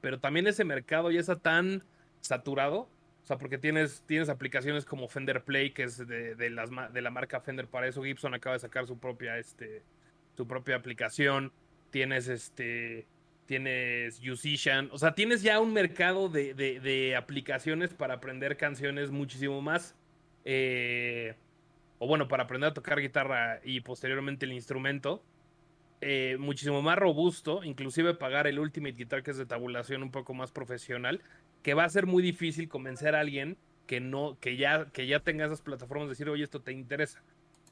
Pero 0.00 0.20
también 0.20 0.46
ese 0.46 0.64
mercado 0.64 1.10
ya 1.10 1.20
está 1.20 1.36
tan 1.36 1.84
saturado. 2.20 2.88
O 3.26 3.28
sea, 3.28 3.38
porque 3.38 3.58
tienes, 3.58 4.04
tienes 4.06 4.28
aplicaciones 4.28 4.84
como 4.84 5.08
Fender 5.08 5.42
Play, 5.44 5.72
que 5.72 5.82
es 5.82 5.98
de, 6.06 6.36
de 6.36 6.48
las, 6.50 6.70
de 6.92 7.02
la 7.02 7.10
marca 7.10 7.40
Fender 7.40 7.66
para 7.66 7.88
eso. 7.88 8.04
Gibson 8.04 8.34
acaba 8.34 8.54
de 8.54 8.60
sacar 8.60 8.86
su 8.86 8.98
propia, 9.00 9.36
este, 9.38 9.82
su 10.36 10.46
propia 10.46 10.76
aplicación. 10.76 11.52
Tienes 11.90 12.28
este. 12.28 13.08
Tienes 13.46 14.20
Musician. 14.22 14.88
O 14.92 14.98
sea, 14.98 15.14
tienes 15.14 15.42
ya 15.42 15.60
un 15.60 15.72
mercado 15.72 16.28
de, 16.28 16.54
de- 16.54 16.80
de 16.80 17.16
aplicaciones 17.16 17.94
para 17.94 18.14
aprender 18.14 18.56
canciones 18.56 19.10
muchísimo 19.10 19.60
más. 19.62 19.96
eh, 20.44 21.34
o 21.98 22.06
bueno, 22.06 22.28
para 22.28 22.44
aprender 22.44 22.70
a 22.70 22.74
tocar 22.74 23.00
guitarra 23.00 23.60
y 23.64 23.80
posteriormente 23.80 24.46
el 24.46 24.52
instrumento. 24.52 25.24
eh, 26.00 26.36
muchísimo 26.38 26.82
más 26.82 26.98
robusto. 26.98 27.64
Inclusive 27.64 28.14
pagar 28.14 28.46
el 28.46 28.58
Ultimate 28.58 28.94
Guitar, 28.96 29.22
que 29.22 29.30
es 29.32 29.36
de 29.38 29.46
tabulación 29.46 30.02
un 30.02 30.10
poco 30.12 30.34
más 30.34 30.52
profesional. 30.52 31.22
Que 31.66 31.74
va 31.74 31.82
a 31.82 31.88
ser 31.88 32.06
muy 32.06 32.22
difícil 32.22 32.68
convencer 32.68 33.16
a 33.16 33.18
alguien 33.18 33.56
que 33.88 33.98
no, 33.98 34.38
que 34.38 34.56
ya, 34.56 34.86
que 34.92 35.08
ya 35.08 35.18
tenga 35.18 35.46
esas 35.46 35.62
plataformas 35.62 36.06
de 36.06 36.10
decir, 36.10 36.28
oye, 36.28 36.44
esto 36.44 36.60
te 36.62 36.70
interesa. 36.70 37.24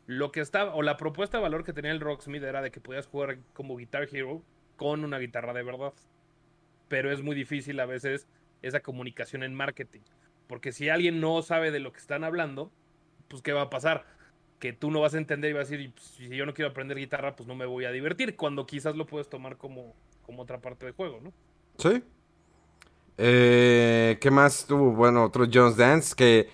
Lo 0.09 0.33
que 0.33 0.41
estaba, 0.41 0.75
o 0.75 0.83
la 0.83 0.97
propuesta 0.97 1.37
de 1.37 1.45
valor 1.45 1.63
que 1.63 1.73
tenía 1.73 1.93
el 1.93 2.01
Rocksmith 2.01 2.43
era 2.43 2.61
de 2.61 2.73
que 2.73 2.81
podías 2.81 3.07
jugar 3.07 3.39
como 3.53 3.77
Guitar 3.77 4.09
Hero 4.11 4.43
con 4.75 5.05
una 5.05 5.21
guitarra 5.21 5.53
de 5.53 5.63
verdad. 5.63 5.93
Pero 6.89 7.13
es 7.13 7.23
muy 7.23 7.37
difícil 7.37 7.79
a 7.79 7.87
veces 7.87 8.27
esa 8.63 8.81
comunicación 8.81 9.45
en 9.45 9.55
marketing. 9.55 10.01
Porque 10.49 10.73
si 10.73 10.89
alguien 10.89 11.21
no 11.21 11.41
sabe 11.43 11.71
de 11.71 11.79
lo 11.79 11.93
que 11.93 12.01
están 12.01 12.25
hablando, 12.25 12.73
pues 13.29 13.43
¿qué 13.43 13.53
va 13.53 13.63
a 13.63 13.71
pasar? 13.71 14.07
Que 14.59 14.73
tú 14.73 14.91
no 14.91 15.03
vas 15.03 15.15
a 15.15 15.19
entender 15.19 15.53
y 15.53 15.55
vas 15.55 15.69
a 15.69 15.71
decir, 15.71 15.87
"Y, 15.87 15.89
pues, 15.91 16.05
si 16.05 16.29
yo 16.31 16.47
no 16.47 16.55
quiero 16.55 16.73
aprender 16.73 16.99
guitarra, 16.99 17.37
pues 17.37 17.47
no 17.47 17.55
me 17.55 17.65
voy 17.65 17.85
a 17.85 17.93
divertir. 17.93 18.35
Cuando 18.35 18.67
quizás 18.67 18.97
lo 18.97 19.07
puedes 19.07 19.29
tomar 19.29 19.57
como, 19.57 19.95
como 20.23 20.43
otra 20.43 20.61
parte 20.61 20.85
del 20.85 20.97
juego, 20.97 21.21
¿no? 21.21 21.33
Sí. 21.79 22.03
Eh, 23.17 24.19
¿Qué 24.21 24.31
más 24.31 24.67
tuvo? 24.67 24.91
Bueno, 24.93 25.25
otro 25.25 25.47
Jones 25.53 25.77
Dance 25.77 26.15
que 26.17 26.49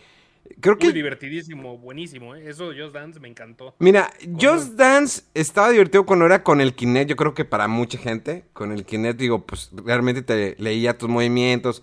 creo 0.60 0.74
Muy 0.74 0.88
que 0.88 0.92
divertidísimo, 0.92 1.78
buenísimo, 1.78 2.34
¿eh? 2.34 2.48
Eso 2.48 2.70
de 2.70 2.80
Just 2.80 2.94
Dance 2.94 3.18
me 3.20 3.28
encantó. 3.28 3.74
Mira, 3.78 4.10
Just 4.38 4.74
Dance 4.74 5.22
estaba 5.34 5.70
divertido 5.70 6.04
cuando 6.04 6.26
era 6.26 6.42
con 6.42 6.60
el 6.60 6.74
Kinect, 6.74 7.10
yo 7.10 7.16
creo 7.16 7.34
que 7.34 7.44
para 7.44 7.68
mucha 7.68 7.98
gente, 7.98 8.44
con 8.52 8.72
el 8.72 8.84
Kinect 8.84 9.18
digo, 9.18 9.46
pues 9.46 9.70
realmente 9.84 10.22
te 10.22 10.56
leía 10.58 10.98
tus 10.98 11.08
movimientos. 11.08 11.82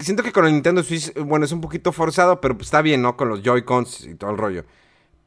Siento 0.00 0.22
que 0.22 0.30
con 0.30 0.46
el 0.46 0.52
Nintendo 0.52 0.82
Switch, 0.82 1.12
bueno, 1.14 1.44
es 1.44 1.52
un 1.52 1.60
poquito 1.60 1.90
forzado, 1.90 2.40
pero 2.40 2.56
pues 2.56 2.68
está 2.68 2.82
bien, 2.82 3.02
¿no? 3.02 3.16
Con 3.16 3.28
los 3.28 3.42
Joy-Cons 3.42 4.06
y 4.06 4.14
todo 4.14 4.30
el 4.30 4.38
rollo. 4.38 4.64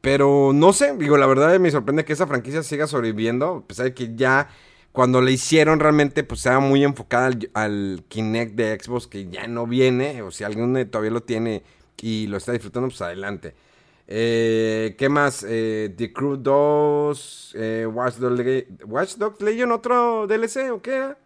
Pero 0.00 0.52
no 0.54 0.72
sé, 0.72 0.96
digo, 0.96 1.16
la 1.18 1.26
verdad 1.26 1.58
me 1.58 1.70
sorprende 1.70 2.04
que 2.04 2.12
esa 2.12 2.26
franquicia 2.26 2.62
siga 2.62 2.86
sobreviviendo, 2.86 3.62
a 3.64 3.66
pesar 3.66 3.86
de 3.86 3.94
que 3.94 4.14
ya 4.14 4.48
cuando 4.98 5.20
le 5.20 5.30
hicieron 5.30 5.78
realmente, 5.78 6.24
pues 6.24 6.40
estaba 6.40 6.58
muy 6.58 6.82
enfocada 6.82 7.26
al, 7.26 7.50
al 7.54 8.02
Kinect 8.08 8.56
de 8.56 8.76
Xbox, 8.80 9.06
que 9.06 9.28
ya 9.28 9.46
no 9.46 9.64
viene, 9.64 10.22
o 10.22 10.32
si 10.32 10.42
alguien 10.42 10.90
todavía 10.90 11.12
lo 11.12 11.22
tiene 11.22 11.62
y 12.02 12.26
lo 12.26 12.36
está 12.36 12.50
disfrutando, 12.50 12.88
pues 12.88 13.00
adelante. 13.00 13.54
Eh, 14.08 14.96
¿Qué 14.98 15.08
más? 15.08 15.46
Eh, 15.48 15.94
The 15.96 16.12
Crew 16.12 16.36
2, 16.38 17.54
eh, 17.56 17.86
Watch, 17.86 18.16
Dogs 18.16 18.64
Watch 18.86 19.14
Dogs 19.14 19.40
Legion, 19.40 19.70
otro 19.70 20.26
DLC 20.26 20.68
o 20.72 20.82
qué 20.82 20.96
era? 20.96 21.18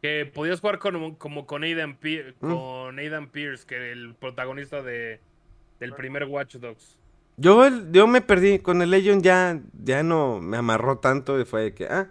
Que 0.00 0.24
podías 0.24 0.60
jugar 0.60 0.78
con, 0.78 1.16
como 1.16 1.44
con 1.44 1.64
Aidan, 1.64 1.98
Mm. 2.00 2.48
con 2.50 2.98
Aidan 2.98 3.28
Pierce, 3.28 3.66
que 3.66 3.92
el 3.92 4.14
protagonista 4.14 4.82
de, 4.82 5.20
del 5.80 5.92
primer 5.92 6.24
Watch 6.24 6.56
Dogs. 6.56 6.96
Yo, 7.36 7.62
yo 7.92 8.06
me 8.06 8.22
perdí, 8.22 8.58
con 8.58 8.80
el 8.80 8.88
Legion 8.88 9.20
ya, 9.20 9.60
ya 9.84 10.02
no 10.02 10.40
me 10.40 10.56
amarró 10.56 10.96
tanto 10.96 11.38
y 11.38 11.44
fue 11.44 11.60
de 11.64 11.74
que, 11.74 11.84
ah. 11.84 12.08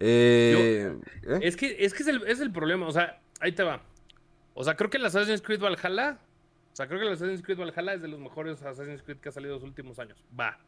Eh, 0.00 0.96
¿eh? 1.22 1.38
Es 1.42 1.56
que, 1.56 1.76
es, 1.78 1.92
que 1.94 2.02
es, 2.02 2.08
el, 2.08 2.26
es 2.26 2.40
el 2.40 2.50
problema, 2.52 2.86
o 2.88 2.92
sea, 2.92 3.20
ahí 3.40 3.52
te 3.52 3.62
va. 3.62 3.82
O 4.54 4.64
sea, 4.64 4.74
creo 4.76 4.90
que 4.90 4.96
el 4.96 5.04
Assassin's 5.04 5.42
Creed 5.42 5.60
Valhalla, 5.60 6.18
o 6.72 6.76
sea, 6.76 6.86
creo 6.88 6.98
que 7.00 7.06
el 7.06 7.12
Assassin's 7.12 7.42
Creed 7.42 7.58
Valhalla 7.58 7.94
es 7.94 8.02
de 8.02 8.08
los 8.08 8.18
mejores 8.18 8.62
Assassin's 8.62 9.02
Creed 9.02 9.18
que 9.18 9.28
ha 9.28 9.32
salido 9.32 9.54
los 9.54 9.62
últimos 9.62 9.98
años. 9.98 10.22
Va. 10.38 10.58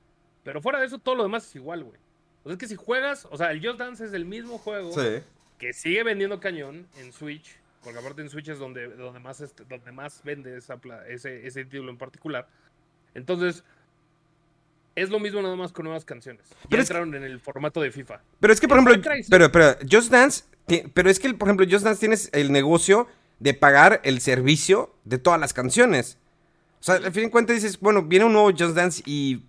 Pero 0.45 0.61
fuera 0.61 0.81
de 0.81 0.87
eso, 0.87 0.99
todo 0.99 1.15
lo 1.15 1.23
demás 1.23 1.47
es 1.47 1.57
igual, 1.57 1.83
güey. 1.85 1.99
O 2.45 2.49
sea, 2.49 2.53
es 2.53 2.59
que 2.59 2.67
si 2.67 2.77
juegas, 2.77 3.27
o 3.31 3.37
sea, 3.37 3.51
el 3.53 3.65
Just 3.65 3.79
Dance 3.79 4.05
es 4.05 4.13
el 4.13 4.25
mismo 4.25 4.59
juego 4.59 4.93
Sí. 4.93 5.23
que 5.59 5.73
sigue 5.73 6.03
vendiendo 6.03 6.41
cañón 6.41 6.87
en 6.99 7.13
Switch, 7.13 7.57
porque 7.85 7.99
aparte 7.99 8.21
en 8.23 8.29
Switch 8.29 8.49
es 8.49 8.59
donde, 8.59 8.89
donde, 8.89 9.21
más, 9.21 9.41
este- 9.41 9.65
donde 9.65 9.93
más 9.93 10.23
vende 10.25 10.57
esa, 10.57 10.79
ese, 11.09 11.47
ese 11.47 11.65
título 11.65 11.91
en 11.91 11.99
particular. 11.99 12.49
Entonces, 13.15 13.65
es 14.95 15.11
lo 15.11 15.19
mismo 15.19 15.41
nada 15.43 15.57
más 15.57 15.73
con 15.73 15.85
nuevas 15.85 16.05
canciones. 16.05 16.43
Ya 16.49 16.57
Pero 16.69 16.83
es 16.83 16.89
que- 16.89 16.95
entraron 16.95 17.15
en 17.15 17.25
el 17.25 17.41
formato 17.41 17.81
de 17.81 17.91
FIFA. 17.91 18.21
Pero 18.41 18.53
es 18.53 18.61
que, 18.61 18.69
por 18.69 18.79
ejemplo, 18.79 19.03
pero, 19.31 19.51
pero, 19.53 19.77
Just 19.91 20.11
Dance, 20.11 20.45
pero 20.95 21.11
es 21.11 21.19
que, 21.19 21.33
por 21.35 21.49
ejemplo, 21.49 21.67
Just 21.69 21.85
Dance 21.85 22.01
tienes 22.01 22.29
el 22.33 22.53
negocio 22.53 23.07
de 23.39 23.55
pagar 23.55 24.01
el 24.05 24.21
servicio 24.21 24.95
de 25.05 25.19
todas 25.19 25.41
las 25.41 25.53
canciones. 25.53 26.19
O 26.81 26.85
sea, 26.85 26.97
al 26.97 27.13
fin 27.13 27.25
de 27.25 27.31
cuentas 27.31 27.57
dices, 27.57 27.79
bueno, 27.81 28.03
viene 28.03 28.25
un 28.25 28.33
nuevo 28.33 28.51
Just 28.51 28.75
Dance 28.75 29.03
y 29.07 29.43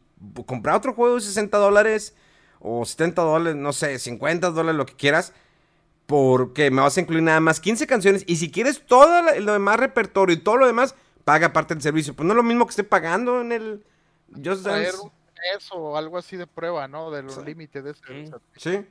comprar 0.46 0.76
otro 0.76 0.94
juego 0.94 1.16
de 1.16 1.22
60 1.22 1.58
dólares 1.58 2.16
o 2.60 2.86
70 2.86 3.22
dólares, 3.22 3.56
no 3.56 3.74
sé, 3.74 4.00
50 4.00 4.52
dólares, 4.52 4.78
lo 4.78 4.86
que 4.86 4.96
quieras, 4.96 5.34
porque 6.06 6.72
me 6.72 6.82
vas 6.82 6.96
a 6.98 7.02
incluir 7.02 7.24
nada 7.24 7.40
más 7.40 7.60
15 7.60 7.88
canciones 7.88 8.24
y 8.28 8.38
si 8.38 8.52
quieres 8.52 8.82
todo 8.86 9.22
lo 9.40 9.54
demás 9.54 9.80
repertorio 9.80 10.36
y 10.36 10.40
todo 10.40 10.58
lo 10.58 10.68
demás, 10.68 10.96
paga 11.26 11.54
parte 11.54 11.74
del 11.74 11.84
servicio. 11.84 12.14
Pues 12.14 12.26
no 12.26 12.34
es 12.34 12.38
lo 12.38 12.44
mismo 12.44 12.66
que 12.66 12.72
esté 12.72 12.84
pagando 12.84 13.42
en 13.42 13.52
el 13.52 13.84
Just 14.44 14.64
Dance. 14.66 14.92
Eso 15.56 15.76
o 15.76 15.98
algo 15.98 16.18
así 16.18 16.38
de 16.38 16.48
prueba, 16.48 16.88
¿no? 16.88 17.12
De 17.12 17.24
los 17.24 17.44
límites 17.44 17.84
de 17.84 17.92
ese. 17.92 18.32
Sí. 18.56 18.86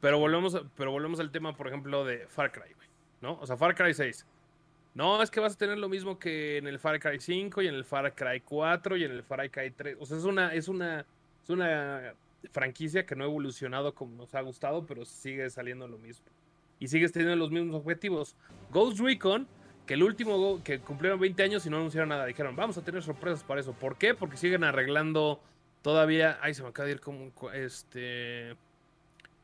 Pero 0.00 0.18
volvemos, 0.18 0.60
pero 0.76 0.90
volvemos 0.90 1.20
al 1.20 1.30
tema, 1.30 1.56
por 1.56 1.68
ejemplo, 1.68 2.04
de 2.04 2.26
Far 2.28 2.52
Cry, 2.52 2.74
¿no? 3.20 3.38
O 3.40 3.46
sea, 3.46 3.56
Far 3.56 3.74
Cry 3.74 3.94
6. 3.94 4.26
No, 4.94 5.22
es 5.22 5.30
que 5.30 5.40
vas 5.40 5.54
a 5.54 5.58
tener 5.58 5.78
lo 5.78 5.88
mismo 5.88 6.18
que 6.18 6.56
en 6.56 6.66
el 6.66 6.78
Far 6.78 6.98
Cry 7.00 7.20
5 7.20 7.62
y 7.62 7.68
en 7.68 7.74
el 7.74 7.84
Far 7.84 8.14
Cry 8.14 8.40
4 8.40 8.96
y 8.96 9.04
en 9.04 9.12
el 9.12 9.22
Far 9.22 9.50
Cry 9.50 9.70
3. 9.70 9.96
O 10.00 10.06
sea, 10.06 10.16
es 10.16 10.24
una, 10.24 10.54
es 10.54 10.68
una, 10.68 11.00
es 11.42 11.50
una 11.50 12.14
franquicia 12.50 13.04
que 13.04 13.14
no 13.14 13.24
ha 13.24 13.26
evolucionado 13.26 13.94
como 13.94 14.16
nos 14.16 14.34
ha 14.34 14.40
gustado, 14.40 14.86
pero 14.86 15.04
sigue 15.04 15.48
saliendo 15.50 15.86
lo 15.88 15.98
mismo. 15.98 16.24
Y 16.78 16.88
sigues 16.88 17.12
teniendo 17.12 17.36
los 17.36 17.50
mismos 17.50 17.76
objetivos. 17.76 18.36
Ghost 18.70 19.00
Recon, 19.00 19.46
que 19.86 19.94
el 19.94 20.02
último 20.02 20.60
que 20.62 20.80
cumplieron 20.80 21.20
20 21.20 21.42
años 21.42 21.64
y 21.64 21.70
no 21.70 21.76
anunciaron 21.76 22.08
nada, 22.08 22.26
dijeron, 22.26 22.56
vamos 22.56 22.76
a 22.76 22.82
tener 22.82 23.02
sorpresas 23.02 23.44
para 23.44 23.60
eso. 23.60 23.72
¿Por 23.72 23.96
qué? 23.96 24.14
Porque 24.14 24.36
siguen 24.36 24.64
arreglando 24.64 25.40
todavía. 25.82 26.38
Ay, 26.42 26.54
se 26.54 26.62
me 26.62 26.68
acaba 26.68 26.86
de 26.86 26.92
ir 26.92 27.00
como 27.00 27.32
este. 27.52 28.56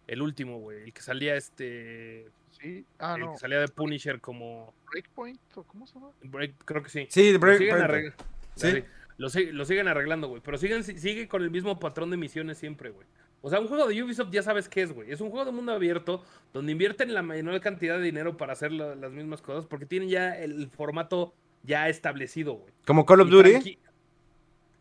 El 0.06 0.20
último, 0.20 0.58
güey. 0.58 0.82
El 0.82 0.92
que 0.92 1.00
salía 1.00 1.36
este. 1.36 2.28
Sí, 2.50 2.84
ah, 2.98 3.16
el 3.18 3.30
Que 3.30 3.38
salía 3.38 3.60
de 3.60 3.68
Punisher 3.68 4.20
como. 4.20 4.74
Breakpoint, 4.90 5.40
¿o 5.56 5.62
cómo 5.62 5.86
se 5.86 5.94
llama? 5.94 6.10
Break, 6.22 6.54
creo 6.64 6.82
que 6.82 6.90
sí. 6.90 7.06
Sí, 7.08 7.36
Breakpoint. 7.36 8.14
Sí. 8.56 8.84
Lo, 9.16 9.28
lo, 9.52 9.64
siguen 9.64 9.88
arreglando, 9.88 10.28
güey. 10.28 10.42
Pero 10.42 10.58
siguen, 10.58 10.82
sigue 10.82 11.28
con 11.28 11.42
el 11.42 11.50
mismo 11.50 11.78
patrón 11.78 12.10
de 12.10 12.16
misiones 12.16 12.58
siempre, 12.58 12.90
güey. 12.90 13.06
O 13.42 13.50
sea, 13.50 13.60
un 13.60 13.66
juego 13.66 13.86
de 13.86 14.02
Ubisoft 14.02 14.30
ya 14.30 14.42
sabes 14.42 14.68
qué 14.68 14.82
es, 14.82 14.92
güey. 14.92 15.10
Es 15.10 15.20
un 15.20 15.30
juego 15.30 15.44
de 15.44 15.52
mundo 15.52 15.72
abierto 15.72 16.24
donde 16.52 16.72
invierten 16.72 17.12
la 17.12 17.22
menor 17.22 17.60
cantidad 17.60 17.98
de 17.98 18.04
dinero 18.04 18.36
para 18.36 18.52
hacer 18.52 18.72
las 18.72 19.10
mismas 19.12 19.42
cosas 19.42 19.66
porque 19.66 19.84
tienen 19.84 20.08
ya 20.08 20.36
el 20.38 20.68
formato 20.68 21.34
ya 21.64 21.88
establecido, 21.88 22.54
güey. 22.54 22.72
Como 22.86 23.04
Call 23.04 23.20
of 23.20 23.30
Duty. 23.30 23.78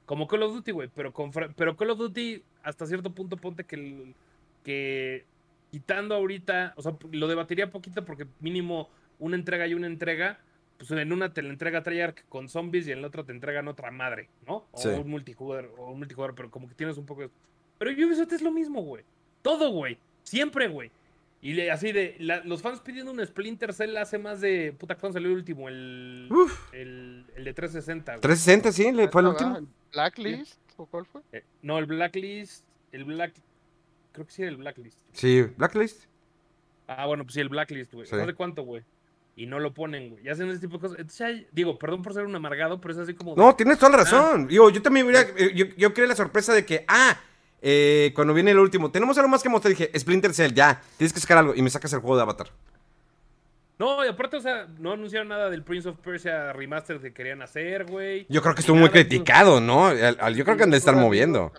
Como 0.06 0.28
Call 0.28 0.44
of 0.44 0.54
Duty, 0.54 0.72
güey. 0.72 0.90
Pero, 0.94 1.14
pero 1.56 1.76
Call 1.76 1.90
of 1.90 1.98
Duty, 1.98 2.44
hasta 2.64 2.86
cierto 2.86 3.12
punto, 3.12 3.38
ponte 3.38 3.64
que, 3.64 4.14
que 4.64 5.26
quitando 5.72 6.16
ahorita, 6.16 6.74
o 6.76 6.82
sea, 6.82 6.96
lo 7.12 7.28
debatiría 7.28 7.72
poquito 7.72 8.06
porque 8.06 8.28
mínimo 8.40 8.90
una 9.20 9.36
entrega 9.36 9.68
y 9.68 9.74
una 9.74 9.88
entrega 9.88 10.40
pues 10.82 10.90
en 11.00 11.14
una 11.14 11.32
te 11.32 11.44
la 11.44 11.50
entrega 11.50 11.84
Treyarch 11.84 12.26
con 12.28 12.50
zombies 12.50 12.88
y 12.88 12.92
en 12.92 13.04
la 13.04 13.10
otra 13.10 13.24
te 13.24 13.32
entregan 13.32 13.68
otra 13.68 13.92
madre, 13.92 14.30
¿no? 14.48 14.66
O 14.72 14.90
un 14.90 15.10
multijugador, 15.12 15.72
o 15.78 15.92
un 15.92 16.00
multijugador, 16.00 16.34
pero 16.34 16.50
como 16.50 16.68
que 16.68 16.74
tienes 16.74 16.98
un 16.98 17.06
poco 17.06 17.22
de... 17.22 17.30
Pero 17.82 18.08
Ubisoft 18.08 18.32
es 18.32 18.44
lo 18.44 18.52
mismo, 18.52 18.84
güey. 18.84 19.04
Todo, 19.42 19.72
güey. 19.72 19.98
Siempre, 20.22 20.68
güey. 20.68 20.92
Y 21.42 21.60
así 21.62 21.92
de, 21.92 22.16
los 22.46 22.62
fans 22.62 22.80
pidiendo 22.80 23.12
un 23.12 23.26
Splinter 23.26 23.74
Cell 23.74 23.98
hace 23.98 24.20
más 24.20 24.40
de, 24.40 24.72
puta, 24.78 24.94
¿cuándo 24.94 25.16
salió 25.16 25.30
el 25.30 25.38
último? 25.38 25.68
El, 25.68 26.30
el, 26.74 27.26
el, 27.36 27.44
de 27.44 27.54
360. 27.56 28.20
360, 28.20 28.72
sí, 28.72 28.92
le 28.92 29.08
fue 29.08 29.22
el 29.22 29.30
último. 29.30 29.68
¿Blacklist? 29.94 30.60
¿O 30.78 30.86
cuál 30.86 31.08
fue? 31.08 31.22
Eh, 31.32 31.44
no, 31.64 31.80
el 31.80 31.88
Blacklist, 31.88 32.64
el 32.92 33.04
Black, 33.04 33.34
creo 34.12 34.28
que 34.28 34.32
sí 34.32 34.44
era 34.44 34.52
el 34.52 34.58
Blacklist. 34.58 35.00
Sí, 35.14 35.42
Blacklist. 35.42 36.04
Ah, 36.86 37.08
bueno, 37.08 37.24
pues 37.24 37.34
sí, 37.34 37.40
el 37.40 37.50
Blacklist, 37.50 37.96
güey. 37.96 38.08
No 38.12 38.26
sé 38.28 38.34
cuánto, 38.36 38.62
güey 38.62 38.84
y 39.34 39.48
no 39.48 39.60
lo 39.60 39.74
ponen, 39.74 40.10
güey. 40.10 40.26
Y 40.26 40.30
hacen 40.30 40.50
ese 40.50 40.60
tipo 40.60 40.74
de 40.74 40.82
cosas. 40.82 41.00
Entonces, 41.00 41.48
digo, 41.52 41.80
perdón 41.80 42.04
por 42.04 42.14
ser 42.14 42.26
un 42.26 42.36
amargado, 42.36 42.80
pero 42.80 42.94
es 42.94 43.00
así 43.00 43.16
como. 43.16 43.36
No, 43.36 43.56
tienes 43.56 43.80
toda 43.80 43.94
la 43.94 43.98
ah. 43.98 44.04
razón. 44.04 44.48
Digo, 44.48 44.70
yo 44.70 44.82
también 44.84 45.08
hubiera, 45.08 45.22
eh, 45.36 45.54
yo, 45.56 45.66
yo 45.78 45.94
creé 45.96 46.06
la 46.06 46.16
sorpresa 46.16 46.54
de 46.54 46.64
que, 46.64 46.86
ah, 46.88 47.18
eh, 47.62 48.12
cuando 48.16 48.34
viene 48.34 48.52
el 48.52 48.60
último, 48.60 48.92
tenemos 48.92 49.18
algo 49.18 49.30
más 49.30 49.44
que 49.44 49.50
mostrar. 49.50 49.74
Dije, 49.76 49.92
Splinter 49.98 50.34
Cell, 50.34 50.54
ya, 50.54 50.82
tienes 50.98 51.14
que 51.14 51.20
sacar 51.20 51.38
algo. 51.38 51.56
Y 51.56 51.62
me 51.62 51.70
sacas 51.70 51.94
el 51.94 52.00
juego 52.00 52.16
de 52.16 52.24
Avatar. 52.24 52.48
No, 53.78 54.06
y 54.06 54.08
aparte, 54.08 54.38
o 54.38 54.42
sea, 54.42 54.68
no 54.78 54.92
anunciaron 54.92 55.30
nada 55.30 55.50
del 55.50 55.64
Prince 55.64 55.90
of 55.90 55.98
Persia 55.98 56.54
remaster 56.54 57.00
que 57.00 57.14
querían 57.14 57.42
hacer, 57.42 57.86
güey. 57.86 58.28
Yo 58.30 58.42
creo 58.42 58.54
que 58.54 58.62
estuvo 58.62 58.78
muy 58.78 58.90
criticado, 58.90 59.60
¿no? 59.60 59.92
Yo 59.94 60.46
creo 60.46 60.56
que 60.56 60.64
han 60.64 60.70
de 60.70 60.78
estar 60.78 60.96
moviendo. 60.96 61.52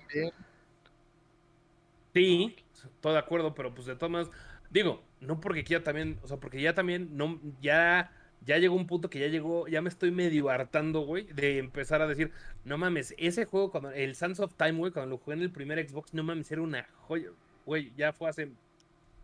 Sí, 2.15 2.55
todo 3.01 3.15
de 3.15 3.19
acuerdo, 3.19 3.55
pero 3.55 3.75
pues 3.75 3.87
de 3.87 3.97
todas 3.97 4.11
maneras, 4.13 4.33
digo, 4.71 5.03
no 5.21 5.41
porque 5.41 5.65
quiera 5.65 5.83
también, 5.83 6.19
o 6.23 6.29
sea, 6.29 6.37
porque 6.37 6.61
ya 6.61 6.75
también, 6.75 7.17
no, 7.17 7.41
ya, 7.61 8.13
ya 8.45 8.59
llegó 8.59 8.75
un 8.75 8.87
punto 8.87 9.09
que 9.09 9.21
ya 9.21 9.29
llegó, 9.29 9.69
ya 9.69 9.83
me 9.83 9.89
estoy 9.89 10.11
medio 10.11 10.51
hartando, 10.51 11.01
güey, 11.01 11.25
de 11.25 11.59
empezar 11.59 12.03
a 12.03 12.07
decir, 12.07 12.33
no 12.65 12.79
mames, 12.79 13.15
ese 13.19 13.45
juego, 13.45 13.71
cuando 13.71 13.91
el 13.91 14.15
Sands 14.15 14.41
of 14.41 14.55
Time, 14.55 14.73
güey, 14.73 14.93
cuando 14.93 15.11
lo 15.11 15.19
jugué 15.19 15.37
en 15.37 15.43
el 15.43 15.51
primer 15.51 15.89
Xbox, 15.89 16.13
no 16.15 16.23
mames, 16.23 16.51
era 16.51 16.63
una 16.63 16.87
joya, 17.07 17.31
güey, 17.65 17.93
ya 17.97 18.13
fue 18.13 18.29
hace 18.29 18.51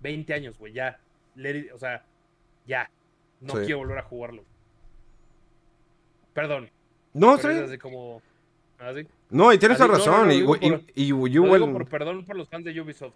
20 0.01 0.35
años, 0.35 0.59
güey, 0.59 0.73
ya, 0.73 1.01
o 1.75 1.79
sea, 1.79 2.05
ya, 2.67 2.91
no 3.41 3.55
quiero 3.55 3.79
volver 3.79 3.99
a 3.99 4.03
jugarlo. 4.03 4.45
Perdón. 6.35 6.71
No, 7.15 7.37
sí. 7.39 7.49
Así 7.49 7.79
como, 7.79 8.23
¿así? 8.79 9.07
No, 9.31 9.53
y 9.53 9.59
tienes 9.59 9.79
razón. 9.79 10.31
y, 10.31 10.39
y, 10.95 11.13
por 11.13 11.89
perdón 11.89 12.25
por 12.25 12.37
los 12.37 12.49
fans 12.49 12.65
de 12.65 12.81
Ubisoft. 12.81 13.15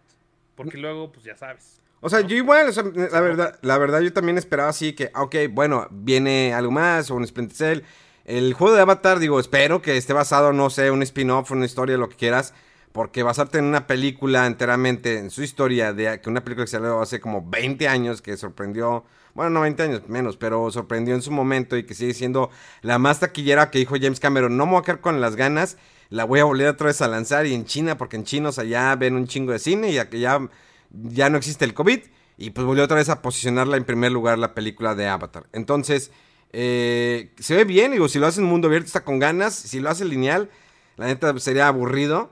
Porque 0.57 0.77
luego, 0.77 1.12
pues 1.12 1.25
ya 1.25 1.37
sabes. 1.37 1.81
O 2.05 2.11
sea, 2.11 2.21
yo 2.23 2.35
igual, 2.35 2.75
la 3.12 3.21
verdad, 3.21 3.59
la 3.62 3.79
verdad 3.79 4.01
yo 4.01 4.12
también 4.12 4.37
esperaba 4.37 4.69
así 4.69 4.93
que, 4.93 5.12
ok, 5.15 5.37
bueno, 5.53 5.87
viene 5.93 6.53
algo 6.53 6.73
más 6.73 7.12
o 7.12 7.15
un 7.15 7.25
Splinter 7.25 7.57
Cell. 7.57 7.81
El 8.25 8.55
juego 8.55 8.75
de 8.75 8.83
Avatar, 8.83 9.21
digo, 9.21 9.38
espero 9.38 9.83
que 9.83 9.97
esté 9.97 10.12
basado, 10.12 10.53
no 10.53 10.69
sé, 10.69 10.91
un 10.91 11.05
spin-off, 11.05 11.53
una 11.53 11.65
historia, 11.65 11.97
lo 11.97 12.09
que 12.09 12.17
quieras. 12.17 12.55
Porque 12.91 13.23
basarte 13.23 13.59
en 13.59 13.67
una 13.67 13.87
película 13.87 14.49
enteramente, 14.49 15.19
en 15.19 15.31
su 15.31 15.45
historia, 15.45 15.93
de 15.93 16.21
que 16.21 16.29
una 16.29 16.43
película 16.43 16.65
que 16.65 16.73
salió 16.73 17.01
hace 17.01 17.21
como 17.21 17.49
20 17.49 17.87
años, 17.87 18.21
que 18.21 18.37
sorprendió, 18.37 19.05
bueno, 19.35 19.51
no 19.51 19.61
20 19.61 19.83
años 19.85 20.03
menos, 20.09 20.37
pero 20.37 20.73
sorprendió 20.73 21.15
en 21.15 21.23
su 21.23 21.31
momento 21.31 21.77
y 21.77 21.85
que 21.85 21.95
sigue 21.95 22.15
siendo 22.15 22.51
la 22.81 22.99
más 22.99 23.21
taquillera 23.21 23.71
que 23.71 23.79
dijo 23.79 23.95
James 23.95 24.19
Cameron, 24.19 24.57
no 24.57 24.67
me 24.67 24.73
voy 24.73 24.81
a 24.81 24.85
quedar 24.85 25.01
con 25.01 25.21
las 25.21 25.37
ganas, 25.37 25.77
la 26.11 26.25
voy 26.25 26.41
a 26.41 26.45
volver 26.45 26.67
otra 26.67 26.88
vez 26.88 27.01
a 27.01 27.07
lanzar 27.07 27.47
y 27.47 27.55
en 27.55 27.65
China, 27.65 27.97
porque 27.97 28.17
en 28.17 28.25
chinos 28.25 28.59
allá 28.59 28.95
ven 28.97 29.15
un 29.15 29.29
chingo 29.29 29.53
de 29.53 29.61
cine 29.61 29.91
y 29.91 29.95
ya 29.95 30.51
ya 30.92 31.31
no 31.31 31.38
existe 31.38 31.64
el 31.64 31.74
COVID 31.74 32.00
y 32.38 32.50
pues 32.50 32.66
volvió 32.66 32.85
otra 32.85 32.96
vez 32.96 33.09
a 33.09 33.22
posicionarla 33.22 33.76
en 33.76 33.85
primer 33.85 34.12
lugar 34.12 34.38
la 34.38 34.55
película 34.55 34.94
de 34.94 35.07
Avatar. 35.07 35.46
Entonces, 35.52 36.11
eh, 36.52 37.33
se 37.38 37.55
ve 37.57 37.64
bien, 37.64 37.92
digo, 37.92 38.09
si 38.09 38.18
lo 38.18 38.26
hace 38.26 38.40
en 38.40 38.46
mundo 38.46 38.68
abierto 38.68 38.87
está 38.87 39.05
con 39.05 39.18
ganas, 39.18 39.55
si 39.55 39.81
lo 39.81 39.90
hace 39.90 40.05
lineal, 40.05 40.50
la 40.96 41.07
neta 41.07 41.38
sería 41.38 41.68
aburrido. 41.68 42.31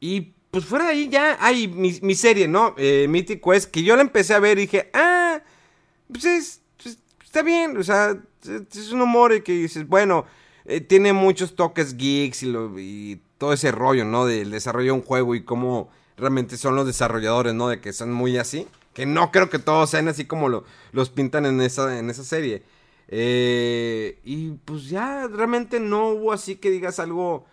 Y 0.00 0.32
pues 0.50 0.64
fuera 0.64 0.86
de 0.86 0.90
ahí 0.92 1.08
ya 1.08 1.36
hay 1.40 1.68
mi, 1.68 2.14
serie, 2.14 2.48
¿no? 2.48 2.74
Eh, 2.76 3.06
Mythic 3.08 3.42
Quest, 3.42 3.70
que 3.70 3.82
yo 3.82 3.96
la 3.96 4.02
empecé 4.02 4.34
a 4.34 4.40
ver 4.40 4.58
y 4.58 4.62
dije, 4.62 4.90
ah, 4.94 5.42
pues, 6.12 6.60
pues 6.82 6.98
está 7.24 7.42
bien, 7.42 7.76
o 7.76 7.82
sea, 7.82 8.16
es 8.42 8.92
un 8.92 9.00
humor 9.00 9.42
que 9.42 9.52
dices, 9.52 9.86
bueno, 9.86 10.24
eh, 10.64 10.80
tiene 10.80 11.12
muchos 11.12 11.56
toques 11.56 11.96
geeks 11.96 12.42
y, 12.42 12.54
y 12.78 13.20
todo 13.38 13.52
ese 13.52 13.72
rollo, 13.72 14.04
¿no? 14.04 14.26
Del 14.26 14.50
desarrollo 14.50 14.86
de 14.86 14.98
un 14.98 15.02
juego 15.02 15.34
y 15.34 15.44
cómo 15.44 15.90
realmente 16.16 16.56
son 16.56 16.76
los 16.76 16.86
desarrolladores, 16.86 17.54
¿no? 17.54 17.68
De 17.68 17.80
que 17.80 17.92
son 17.92 18.12
muy 18.12 18.38
así. 18.38 18.66
Que 18.94 19.06
no 19.06 19.30
creo 19.30 19.50
que 19.50 19.58
todos 19.58 19.90
sean 19.90 20.08
así 20.08 20.24
como 20.24 20.48
lo, 20.48 20.64
los 20.92 21.10
pintan 21.10 21.44
en 21.46 21.60
esa, 21.60 21.98
en 21.98 22.08
esa 22.08 22.24
serie. 22.24 22.62
Eh, 23.08 24.18
y 24.24 24.52
pues 24.64 24.88
ya 24.88 25.28
realmente 25.28 25.80
no 25.80 26.08
hubo 26.08 26.32
así 26.32 26.56
que 26.56 26.70
digas 26.70 26.98
algo 26.98 27.46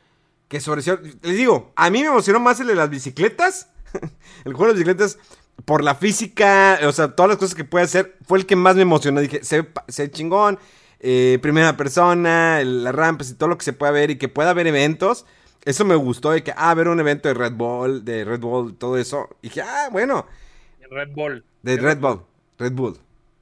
que 0.48 0.60
sobre... 0.60 0.82
Les 1.22 1.38
digo, 1.38 1.72
a 1.76 1.90
mí 1.90 2.02
me 2.02 2.08
emocionó 2.08 2.40
más 2.40 2.60
el 2.60 2.68
de 2.68 2.76
las 2.76 2.90
bicicletas. 2.90 3.70
el 4.46 4.54
juego 4.54 4.74
de 4.74 4.80
las 4.80 4.80
bicicletas, 4.80 5.20
por 5.66 5.84
la 5.84 5.96
física, 5.96 6.80
o 6.86 6.92
sea, 6.92 7.16
todas 7.16 7.30
las 7.30 7.38
cosas 7.38 7.56
que 7.56 7.66
puede 7.66 7.86
hacer, 7.86 8.18
fue 8.26 8.40
el 8.40 8.46
que 8.46 8.56
más 8.56 8.76
me 8.76 8.82
emocionó. 8.82 9.20
Dije, 9.22 9.44
se, 9.44 9.62
ve 9.62 10.12
chingón, 10.12 10.60
eh, 11.00 11.40
primera 11.42 11.76
persona, 11.78 12.62
las 12.64 12.96
rampas 12.96 13.30
y 13.30 13.36
todo 13.36 13.50
lo 13.50 13.58
que 13.58 13.66
se 13.66 13.74
pueda 13.74 13.92
ver 13.92 14.12
y 14.12 14.18
que 14.18 14.30
pueda 14.30 14.52
haber 14.52 14.68
eventos. 14.68 15.26
Eso 15.66 15.86
me 15.86 15.96
gustó 15.96 16.32
de 16.32 16.44
que, 16.44 16.54
ah, 16.56 16.74
ver 16.74 16.88
un 16.88 17.00
evento 17.00 17.30
de 17.30 17.34
Red 17.34 17.54
Bull, 17.54 18.04
de 18.04 18.26
Red 18.26 18.40
Bull, 18.40 18.76
todo 18.76 18.98
eso. 18.98 19.30
Y 19.42 19.48
dije, 19.48 19.62
ah, 19.62 19.90
bueno. 19.92 20.28
Red 20.90 21.12
Bull. 21.12 21.44
De 21.62 21.78
Red, 21.78 22.00
Bull. 22.00 22.22
Red 22.60 22.74
Bull. 22.74 22.98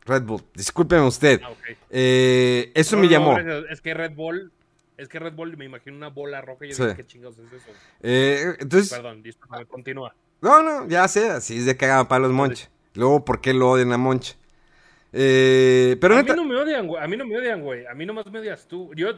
Red 0.06 0.24
Bull. 0.24 0.42
Discúlpeme 0.54 1.02
usted. 1.02 1.42
Ah, 1.44 1.52
eh, 1.90 2.72
eso 2.76 2.98
me 2.98 3.08
llamó. 3.08 3.38
es 3.38 3.82
que 3.82 3.94
Red 3.94 4.14
Bull. 4.14 4.52
Es 4.98 5.10
que 5.10 5.18
Red 5.18 5.34
Bull 5.34 5.58
me 5.58 5.66
imagino 5.66 5.98
una 5.98 6.10
bola 6.10 6.42
roja 6.42 6.66
y 6.66 6.70
yo 6.70 6.76
sí. 6.76 6.96
qué 6.96 7.06
chingados 7.08 7.40
es 7.40 7.52
eso. 7.52 7.72
Eh, 8.02 8.56
entonces. 8.60 8.92
Perdón, 8.94 9.24
discúlpame, 9.24 9.66
continúa. 9.66 10.14
No, 10.42 10.62
no, 10.62 10.88
ya 10.88 11.08
sé, 11.08 11.30
así 11.30 11.58
es 11.58 11.66
de 11.66 11.72
hagan 11.72 12.08
para 12.08 12.22
los 12.22 12.32
Monche. 12.32 12.70
Luego, 12.94 13.26
¿por 13.26 13.42
qué 13.42 13.54
lo 13.54 13.72
odian 13.72 13.94
a 13.94 13.98
Monche? 13.98 14.36
Eh, 15.14 15.98
pero 16.00 16.18
a 16.18 16.24
mí 16.24 16.30
no 16.36 16.46
me 16.46 16.56
odian, 16.56 16.88
güey. 16.88 17.04
A 17.04 17.08
mí 17.08 17.18
no 17.18 17.26
me 17.26 17.38
odian, 17.38 17.62
güey. 17.62 17.86
A 17.86 17.94
mí 17.94 18.06
nomás 18.06 18.26
me 18.32 18.40
odias 18.40 18.68
tú. 18.68 18.92
Yo, 18.96 19.10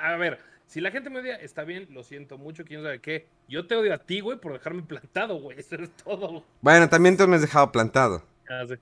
a 0.00 0.16
ver, 0.16 0.40
si 0.66 0.80
la 0.80 0.90
gente 0.90 1.08
me 1.10 1.20
odia, 1.20 1.36
está 1.36 1.62
bien, 1.64 1.86
lo 1.90 2.02
siento 2.02 2.36
mucho, 2.38 2.64
quién 2.64 2.82
sabe 2.82 3.00
qué. 3.00 3.26
Yo 3.48 3.66
te 3.66 3.76
odio 3.76 3.94
a 3.94 3.98
ti, 3.98 4.20
güey, 4.20 4.38
por 4.38 4.52
dejarme 4.52 4.82
plantado, 4.82 5.36
güey. 5.40 5.56
Eso 5.60 5.76
es 5.76 5.90
todo. 5.96 6.44
Bueno, 6.60 6.88
también 6.88 7.16
te 7.16 7.26
me 7.26 7.36
has 7.36 7.42
dejado 7.42 7.70
plantado. 7.70 8.22
Ah, 8.48 8.64
sí. 8.68 8.74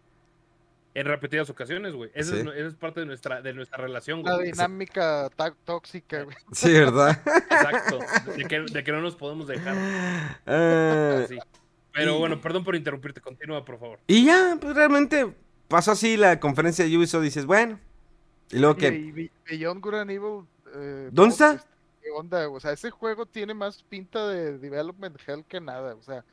en 0.94 1.06
repetidas 1.06 1.50
ocasiones, 1.50 1.92
güey. 1.94 2.10
Esa, 2.14 2.32
Sí. 2.34 2.40
es, 2.40 2.46
esa 2.46 2.68
es 2.68 2.74
parte 2.74 3.00
de 3.00 3.06
nuestra, 3.06 3.42
de 3.42 3.52
nuestra 3.52 3.78
relación, 3.78 4.22
La 4.22 4.36
güey. 4.36 4.52
dinámica 4.52 5.28
tá- 5.36 5.54
tóxica, 5.64 6.22
güey. 6.22 6.36
Sí, 6.52 6.72
¿verdad? 6.72 7.20
Exacto. 7.26 7.98
De 8.36 8.44
que, 8.44 8.60
de 8.60 8.84
que 8.84 8.92
no 8.92 9.00
nos 9.02 9.16
podemos 9.16 9.48
dejar. 9.48 9.74
Así. 10.46 11.38
Pero 11.92 12.16
y- 12.16 12.18
bueno, 12.18 12.40
perdón 12.40 12.64
por 12.64 12.74
interrumpirte. 12.76 13.20
Continúa, 13.20 13.64
por 13.64 13.78
favor. 13.78 13.98
y 14.06 14.24
ya, 14.26 14.56
pues 14.60 14.74
realmente 14.74 15.26
pasó 15.68 15.92
así 15.92 16.16
la 16.16 16.40
conferencia 16.40 16.84
de 16.84 16.96
Ubisoft. 16.96 17.22
Dices, 17.22 17.46
bueno. 17.46 17.78
Y 18.50 18.58
luego 18.58 18.76
que. 18.76 18.88
Y, 18.88 19.30
Beyond 19.50 19.82
Good 19.82 19.94
and 19.94 20.10
Evil. 20.10 20.46
eh, 20.74 21.08
¿Dónde 21.12 21.32
está? 21.32 21.52
este, 21.54 21.68
¿Qué 22.02 22.10
onda? 22.10 22.48
O 22.48 22.60
sea, 22.60 22.72
ese 22.72 22.90
juego 22.90 23.26
tiene 23.26 23.54
más 23.54 23.82
pinta 23.82 24.28
de 24.28 24.58
Development 24.58 25.16
Hell 25.26 25.44
que 25.44 25.60
nada. 25.60 25.94
O 25.94 26.02
sea, 26.02 26.24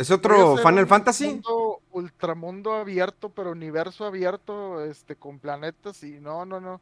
¿Es 0.00 0.10
otro 0.10 0.56
Final 0.56 0.86
Fantasy? 0.86 1.26
Mundo, 1.26 1.80
ultramundo 1.92 2.72
abierto, 2.72 3.28
pero 3.28 3.50
universo 3.50 4.06
abierto, 4.06 4.82
este, 4.82 5.14
con 5.14 5.38
planetas 5.38 6.02
y 6.02 6.20
no, 6.20 6.46
no, 6.46 6.58
no. 6.58 6.80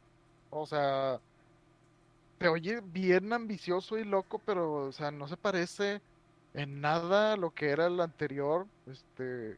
O 0.49 0.65
sea, 0.65 1.19
te 2.37 2.47
oye 2.47 2.81
bien 2.81 3.33
ambicioso 3.33 3.97
y 3.97 4.05
loco, 4.05 4.39
pero, 4.45 4.85
o 4.85 4.91
sea, 4.93 5.11
no 5.11 5.27
se 5.27 5.35
parece 5.35 6.01
en 6.53 6.79
nada 6.79 7.33
a 7.33 7.37
lo 7.37 7.51
que 7.51 7.71
era 7.71 7.87
el 7.87 7.99
anterior. 7.99 8.67
Este, 8.87 9.57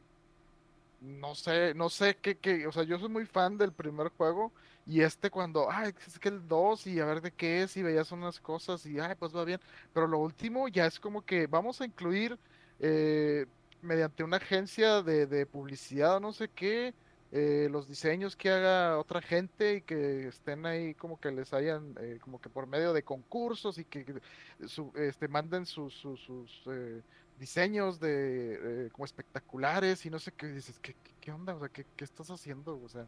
no 1.02 1.36
sé, 1.36 1.74
no 1.76 1.90
sé 1.90 2.18
qué, 2.20 2.40
qué, 2.40 2.68
o 2.68 2.72
sea, 2.72 2.84
yo 2.84 3.00
soy 3.00 3.10
muy 3.10 3.26
fan 3.26 3.58
del 3.58 3.74
primer 3.74 4.10
juego 4.10 4.54
y 4.86 5.02
este 5.02 5.32
cuando, 5.32 5.70
ay, 5.72 5.94
es 6.08 6.20
que 6.20 6.30
el 6.30 6.48
2 6.48 6.88
y 6.88 7.00
a 7.00 7.06
ver 7.06 7.22
de 7.22 7.34
qué 7.34 7.64
es 7.64 7.76
y 7.78 7.84
veías 7.84 8.12
unas 8.12 8.40
cosas 8.40 8.86
y, 8.86 9.00
ay, 9.00 9.16
pues 9.16 9.36
va 9.36 9.44
bien. 9.46 9.60
Pero 9.94 10.08
lo 10.08 10.20
último 10.20 10.68
ya 10.70 10.86
es 10.88 11.00
como 11.00 11.24
que 11.26 11.48
vamos 11.48 11.82
a 11.82 11.86
incluir 11.86 12.40
eh, 12.80 13.48
mediante 13.82 14.24
una 14.24 14.38
agencia 14.38 15.02
de, 15.04 15.28
de 15.28 15.46
publicidad 15.48 16.18
o 16.18 16.20
no 16.20 16.34
sé 16.34 16.50
qué, 16.52 16.96
eh, 17.32 17.68
los 17.72 17.88
diseños 17.88 18.36
que 18.36 18.50
haga 18.52 19.00
otra 19.00 19.22
gente 19.22 19.76
y 19.78 19.82
que 19.84 20.28
estén 20.28 20.66
ahí 20.66 20.94
como 20.96 21.20
que 21.20 21.32
les 21.32 21.54
hayan, 21.54 21.96
eh, 22.00 22.20
como 22.22 22.40
que 22.42 22.50
por 22.50 22.68
medio 22.68 22.94
de 22.94 23.04
concursos 23.04 23.78
y 23.80 23.86
que, 23.86 24.22
su- 24.68 24.92
este, 24.96 25.28
manden 25.28 25.66
sus, 25.66 25.94
sus, 25.96 26.20
sus, 26.22 26.64
eh, 26.68 27.04
diseños 27.42 28.00
de 28.00 28.86
eh, 28.88 28.90
como 28.92 29.06
espectaculares 29.06 30.06
y 30.06 30.12
no 30.12 30.20
sé 30.20 30.32
qué 30.34 30.48
dices, 30.48 30.80
¿qué, 30.80 30.96
qué, 31.20 31.32
onda? 31.32 31.56
O 31.56 31.60
sea, 31.60 31.70
¿qué, 31.70 31.86
qué 31.98 32.06
estás 32.06 32.30
haciendo? 32.30 32.80
O 32.82 32.88
sea, 32.90 33.08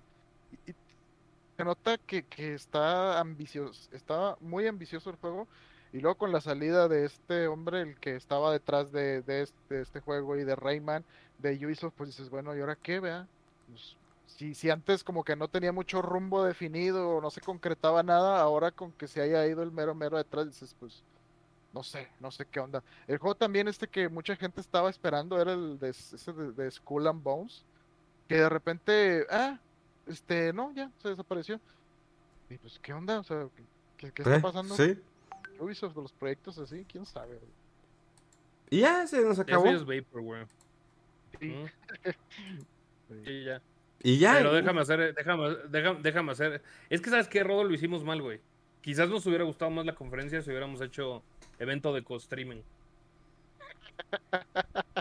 y- 0.66 0.74
se 1.58 1.64
nota 1.66 1.98
que, 2.00 2.26
que 2.28 2.56
está 2.56 3.20
ambicioso, 3.20 3.90
está 3.94 4.38
muy 4.42 4.68
ambicioso 4.68 5.10
el 5.12 5.18
juego. 5.18 5.48
Y 5.92 6.00
luego 6.00 6.18
con 6.18 6.32
la 6.32 6.42
salida 6.42 6.88
de 6.88 7.06
este 7.06 7.48
hombre, 7.48 7.82
el 7.82 8.00
que 8.00 8.16
estaba 8.16 8.52
detrás 8.52 8.92
de, 8.92 9.22
de 9.22 9.44
este, 9.44 9.82
este 9.82 10.00
juego 10.02 10.36
y 10.38 10.44
de 10.44 10.56
Rayman, 10.56 11.06
de 11.38 11.66
Ubisoft, 11.66 11.94
pues 11.96 12.10
dices, 12.10 12.30
bueno, 12.32 12.56
¿y 12.56 12.62
ahora 12.62 12.76
qué, 12.76 13.00
vea? 13.00 13.30
Pues, 13.68 13.98
si, 14.26 14.56
si 14.56 14.70
antes 14.72 15.04
como 15.04 15.24
que 15.24 15.36
no 15.36 15.48
tenía 15.50 15.72
mucho 15.72 16.02
rumbo 16.02 16.44
definido 16.44 17.22
no 17.22 17.30
se 17.30 17.42
concretaba 17.42 18.02
nada, 18.04 18.42
ahora 18.42 18.72
con 18.72 18.92
que 18.94 19.08
se 19.08 19.22
haya 19.22 19.46
ido 19.48 19.62
el 19.64 19.72
mero 19.72 19.94
mero 19.96 20.18
detrás, 20.18 20.48
dices, 20.48 20.76
pues, 20.80 21.06
no 21.74 21.84
sé, 21.84 22.08
no 22.20 22.32
sé 22.32 22.46
qué 22.46 22.60
onda. 22.60 22.84
El 23.08 23.18
juego 23.18 23.36
también 23.36 23.68
este 23.68 23.88
que 23.88 24.08
mucha 24.10 24.36
gente 24.36 24.62
estaba 24.62 24.90
esperando 24.90 25.42
era 25.42 25.54
el 25.54 25.80
de, 25.80 25.90
ese 25.90 26.32
de, 26.32 26.52
de 26.52 26.70
Skull 26.72 27.08
and 27.08 27.24
Bones, 27.24 27.66
que 28.28 28.36
de 28.36 28.48
repente, 28.50 29.26
ah, 29.30 29.60
este, 30.08 30.54
no, 30.54 30.72
ya, 30.74 30.90
se 31.02 31.10
desapareció. 31.10 31.60
Y 32.50 32.58
pues, 32.58 32.80
¿qué 32.80 32.94
onda? 32.94 33.20
O 33.20 33.24
sea, 33.24 33.48
¿qué, 33.56 33.64
qué- 33.98 34.12
qué 34.12 34.22
está 34.22 34.36
¿Eh? 34.38 34.42
pasando? 34.42 34.76
Sí. 34.76 34.98
Ubisoft, 35.60 35.96
los 35.96 36.12
proyectos 36.14 36.58
así, 36.60 36.86
quién 36.86 37.06
sabe. 37.06 37.36
güey. 37.38 37.52
Y 38.70 38.80
ya 38.82 39.06
se 39.08 39.22
nos 39.24 39.38
acabó. 39.40 39.66
Eso 39.66 39.78
es 39.78 39.86
Vaporware. 40.04 40.48
Sí, 41.40 41.48
Mm, 41.50 41.66
sí. 42.04 43.20
sí, 43.26 43.44
ya. 43.46 43.62
Y 44.04 44.18
ya. 44.20 44.34
Pero 44.34 44.54
déjame 44.54 44.82
hacer, 44.82 45.14
déjame, 45.16 45.56
déjame, 45.70 46.00
déjame 46.02 46.32
hacer. 46.32 46.62
Es 46.90 47.02
que 47.02 47.10
sabes 47.10 47.28
que 47.28 47.44
Rodo 47.44 47.64
lo 47.64 47.74
hicimos 47.74 48.04
mal, 48.04 48.22
güey. 48.22 48.40
Quizás 48.84 49.10
nos 49.10 49.26
hubiera 49.26 49.46
gustado 49.46 49.72
más 49.72 49.84
la 49.86 49.96
conferencia 49.96 50.42
si 50.44 50.50
hubiéramos 50.52 50.80
hecho 50.82 51.24
evento 51.58 51.92
de 51.94 52.04
co-streaming. 52.04 52.62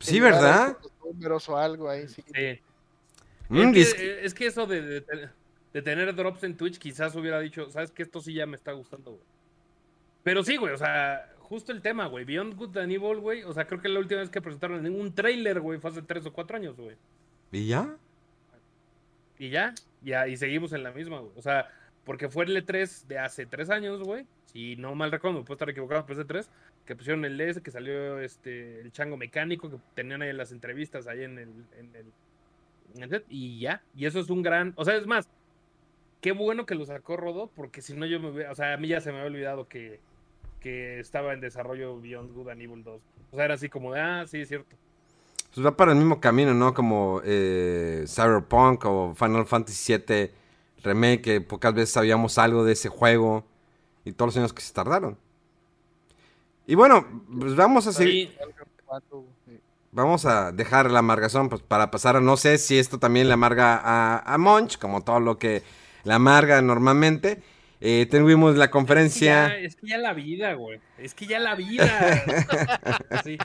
Sí, 0.00 0.20
¿verdad? 0.20 0.76
esos 0.78 0.92
números 1.04 1.48
o 1.48 1.56
algo 1.56 1.88
ahí, 1.88 2.08
sí. 2.08 2.22
Sí. 2.34 2.60
Mm, 3.48 3.74
es, 3.74 3.94
que, 3.94 4.24
es 4.24 4.34
que 4.34 4.46
eso 4.46 4.66
de, 4.66 4.82
de- 4.82 5.28
de 5.72 5.82
tener 5.82 6.14
drops 6.14 6.42
en 6.44 6.56
Twitch, 6.56 6.78
quizás 6.78 7.14
hubiera 7.16 7.38
dicho, 7.40 7.70
sabes 7.70 7.90
que 7.90 8.02
esto 8.02 8.20
sí 8.20 8.32
ya 8.34 8.46
me 8.46 8.56
está 8.56 8.72
gustando, 8.72 9.12
güey. 9.12 9.22
Pero 10.22 10.42
sí, 10.42 10.56
güey, 10.56 10.72
o 10.72 10.78
sea, 10.78 11.32
justo 11.38 11.70
el 11.70 11.82
tema, 11.82 12.06
güey. 12.06 12.24
Beyond 12.24 12.56
Good 12.56 12.76
and 12.78 12.92
Evil, 12.92 13.18
güey. 13.18 13.44
O 13.44 13.52
sea, 13.52 13.66
creo 13.66 13.80
que 13.80 13.88
la 13.88 14.00
última 14.00 14.20
vez 14.20 14.30
que 14.30 14.40
presentaron 14.40 14.84
un 14.86 15.14
trailer, 15.14 15.60
güey, 15.60 15.78
fue 15.78 15.90
hace 15.90 16.02
tres 16.02 16.24
o 16.26 16.32
cuatro 16.32 16.56
años, 16.56 16.76
güey. 16.76 16.96
¿Y 17.52 17.68
ya? 17.68 17.96
Y 19.38 19.50
ya, 19.50 19.74
ya, 20.02 20.26
y 20.28 20.36
seguimos 20.36 20.72
en 20.72 20.82
la 20.82 20.92
misma, 20.92 21.18
güey. 21.20 21.32
O 21.36 21.42
sea, 21.42 21.68
porque 22.04 22.28
fue 22.28 22.44
el 22.44 22.56
E3 22.56 23.06
de 23.06 23.18
hace 23.18 23.46
tres 23.46 23.70
años, 23.70 24.02
güey. 24.02 24.26
Si 24.46 24.76
no 24.76 24.94
mal 24.94 25.10
recuerdo, 25.12 25.38
me 25.38 25.44
puedo 25.44 25.54
estar 25.56 25.68
equivocado, 25.70 26.06
pero 26.06 26.20
es 26.20 26.26
E3, 26.26 26.48
que 26.86 26.96
pusieron 26.96 27.24
el 27.24 27.36
DS, 27.36 27.60
que 27.60 27.70
salió 27.70 28.20
este 28.20 28.80
el 28.80 28.92
chango 28.92 29.16
mecánico, 29.16 29.70
que 29.70 29.76
tenían 29.94 30.22
ahí 30.22 30.32
las 30.32 30.52
entrevistas 30.52 31.06
ahí 31.06 31.24
en 31.24 31.38
el, 31.38 31.48
en 31.78 31.96
el, 31.96 32.06
en 32.94 33.02
el 33.02 33.10
set, 33.10 33.24
y 33.28 33.58
ya. 33.60 33.82
Y 33.94 34.06
eso 34.06 34.20
es 34.20 34.30
un 34.30 34.42
gran. 34.42 34.72
O 34.76 34.84
sea, 34.84 34.96
es 34.96 35.06
más, 35.06 35.28
qué 36.20 36.32
bueno 36.32 36.64
que 36.64 36.74
lo 36.74 36.86
sacó 36.86 37.16
Rodo, 37.16 37.50
porque 37.54 37.82
si 37.82 37.94
no 37.94 38.06
yo 38.06 38.20
me 38.20 38.30
hubiera- 38.30 38.52
O 38.52 38.54
sea, 38.54 38.72
a 38.72 38.76
mí 38.76 38.88
ya 38.88 39.00
se 39.00 39.10
me 39.12 39.18
había 39.18 39.30
olvidado 39.30 39.68
que, 39.68 40.00
que 40.60 41.00
estaba 41.00 41.34
en 41.34 41.40
desarrollo 41.40 42.00
Beyond 42.00 42.32
Good 42.32 42.48
and 42.48 42.62
Evil 42.62 42.84
2. 42.84 43.02
O 43.32 43.36
sea, 43.36 43.44
era 43.44 43.54
así 43.54 43.68
como 43.68 43.92
de, 43.92 44.00
ah, 44.00 44.24
sí, 44.26 44.40
es 44.40 44.48
cierto. 44.48 44.76
Pues 45.54 45.66
va 45.66 45.76
para 45.76 45.92
el 45.92 45.98
mismo 45.98 46.20
camino, 46.20 46.52
¿no? 46.54 46.74
Como 46.74 47.20
eh, 47.24 48.04
Cyberpunk 48.06 48.84
o 48.84 49.14
Final 49.14 49.46
Fantasy 49.46 49.96
VII 49.96 50.30
Remake, 50.82 51.22
que 51.22 51.40
pocas 51.40 51.72
veces 51.74 51.90
sabíamos 51.90 52.36
algo 52.38 52.64
de 52.64 52.72
ese 52.72 52.88
juego 52.88 53.44
y 54.04 54.12
todos 54.12 54.28
los 54.28 54.36
años 54.36 54.52
que 54.52 54.62
se 54.62 54.72
tardaron. 54.72 55.18
Y 56.66 56.74
bueno, 56.74 57.06
pues 57.40 57.54
vamos 57.56 57.86
a 57.86 57.92
seguir. 57.92 58.36
Vamos 59.92 60.26
a 60.26 60.52
dejar 60.52 60.90
la 60.90 60.98
amargazón 60.98 61.48
pues, 61.48 61.62
para 61.62 61.90
pasar 61.90 62.16
a 62.16 62.20
no 62.20 62.36
sé 62.36 62.58
si 62.58 62.78
esto 62.78 62.98
también 62.98 63.28
le 63.28 63.34
amarga 63.34 63.80
a, 63.82 64.18
a 64.18 64.36
Monch, 64.36 64.78
como 64.78 65.02
todo 65.02 65.20
lo 65.20 65.38
que 65.38 65.62
le 66.04 66.12
amarga 66.12 66.60
normalmente. 66.60 67.42
Eh, 67.80 68.06
tuvimos 68.10 68.56
la 68.56 68.66
Es 68.66 68.70
que, 68.70 68.70
ya, 68.70 68.70
conferencia. 68.70 69.58
es 69.58 69.76
que 69.76 69.86
ya 69.88 69.98
la 69.98 70.12
vida, 70.12 70.54
güey. 70.54 70.80
Es 70.98 71.14
que 71.14 71.26
ya 71.26 71.38
la 71.38 71.54
vida. 71.54 72.24
Sí. 73.24 73.38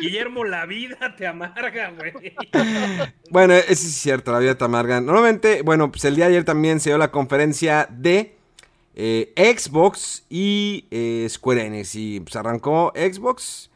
Guillermo, 0.00 0.44
la 0.44 0.66
vida 0.66 1.14
te 1.16 1.26
amarga, 1.26 1.90
güey. 1.92 2.34
Bueno, 3.30 3.54
eso 3.54 3.74
sí 3.82 3.86
es 3.88 3.94
cierto, 3.94 4.32
la 4.32 4.38
vida 4.38 4.56
te 4.56 4.64
amarga. 4.64 5.00
Normalmente, 5.00 5.62
bueno, 5.62 5.90
pues 5.90 6.04
el 6.04 6.16
día 6.16 6.26
de 6.26 6.32
ayer 6.32 6.44
también 6.44 6.80
se 6.80 6.90
dio 6.90 6.98
la 6.98 7.10
conferencia 7.10 7.86
de 7.90 8.36
eh, 8.94 9.32
Xbox 9.58 10.24
y 10.30 10.86
eh, 10.90 11.26
Square 11.28 11.66
Enix. 11.66 11.94
Y 11.96 12.20
pues 12.20 12.36
arrancó 12.36 12.92
Xbox. 12.94 13.70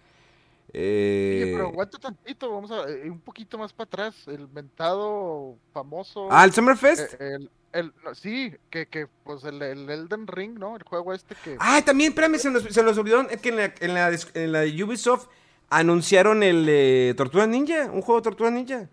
eh, 0.72 1.42
Oye, 1.44 1.52
pero 1.54 1.68
aguanta 1.68 1.98
tantito, 1.98 2.50
vamos 2.52 2.70
a 2.70 2.88
eh, 2.88 3.10
un 3.10 3.20
poquito 3.20 3.58
más 3.58 3.72
para 3.72 3.86
atrás. 3.86 4.14
El 4.28 4.48
mentado 4.48 5.56
famoso. 5.72 6.28
ah, 6.30 6.44
el 6.44 6.52
Summerfest. 6.52 7.14
eh, 7.14 7.34
el, 7.36 7.50
el- 7.72 7.92
no, 8.04 8.14
sí, 8.14 8.54
que, 8.70 8.86
que 8.86 9.06
pues 9.24 9.44
el, 9.44 9.60
el 9.62 9.88
Elden 9.90 10.26
Ring, 10.26 10.58
¿no? 10.58 10.76
El 10.76 10.82
juego 10.84 11.12
este 11.12 11.34
que. 11.42 11.56
Ah, 11.58 11.82
también, 11.84 12.10
espérame, 12.12 12.38
se 12.38 12.50
nos, 12.50 12.62
se 12.62 12.82
nos 12.82 12.96
olvidó 12.96 13.28
es 13.28 13.40
que 13.40 13.48
en 13.48 13.56
la, 13.56 13.74
en 13.80 13.94
la, 13.94 14.10
en 14.34 14.52
la 14.52 14.60
de 14.60 14.84
Ubisoft 14.84 15.26
anunciaron 15.70 16.42
el 16.42 16.66
eh, 16.68 17.14
Tortuga 17.16 17.46
Ninja, 17.46 17.90
un 17.90 18.02
juego 18.02 18.20
de 18.20 18.24
Tortuga 18.24 18.50
Ninja. 18.50 18.88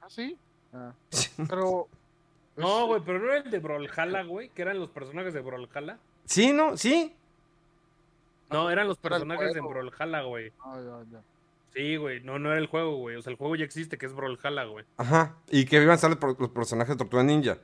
Ah, 0.00 0.08
sí. 0.08 0.36
Ah, 0.72 0.92
pero. 1.48 1.88
No, 2.56 2.86
pues, 2.86 2.86
güey, 2.86 3.02
pero 3.06 3.18
no 3.18 3.32
era 3.32 3.38
el 3.38 3.50
de 3.50 3.58
Brawlhalla, 3.58 4.22
güey, 4.24 4.50
que 4.50 4.62
eran 4.62 4.78
los 4.78 4.90
personajes 4.90 5.32
de 5.32 5.40
Brawlhalla. 5.40 5.98
Sí, 6.26 6.52
¿no? 6.52 6.76
Sí. 6.76 7.14
No, 8.50 8.70
eran 8.70 8.88
los 8.88 8.98
personajes 8.98 9.54
de. 9.54 9.60
Brawlhalla, 9.60 10.22
güey. 10.22 10.52
ah, 10.60 10.78
ya, 10.78 11.10
ya. 11.10 11.22
Sí, 11.74 11.96
güey, 11.96 12.20
no, 12.20 12.38
no 12.38 12.50
era 12.50 12.58
el 12.58 12.66
juego, 12.66 12.96
güey. 12.96 13.16
O 13.16 13.22
sea, 13.22 13.30
el 13.30 13.38
juego 13.38 13.56
ya 13.56 13.64
existe, 13.64 13.96
que 13.96 14.04
es 14.04 14.14
Brawlhalla, 14.14 14.64
güey. 14.64 14.84
Ajá. 14.98 15.36
Y 15.50 15.64
que 15.64 15.76
iban 15.76 15.90
a 15.90 15.94
estar 15.94 16.10
los, 16.10 16.50
personajes 16.50 16.94
de 16.94 16.98
Tortuga 16.98 17.22
Ninja. 17.22 17.56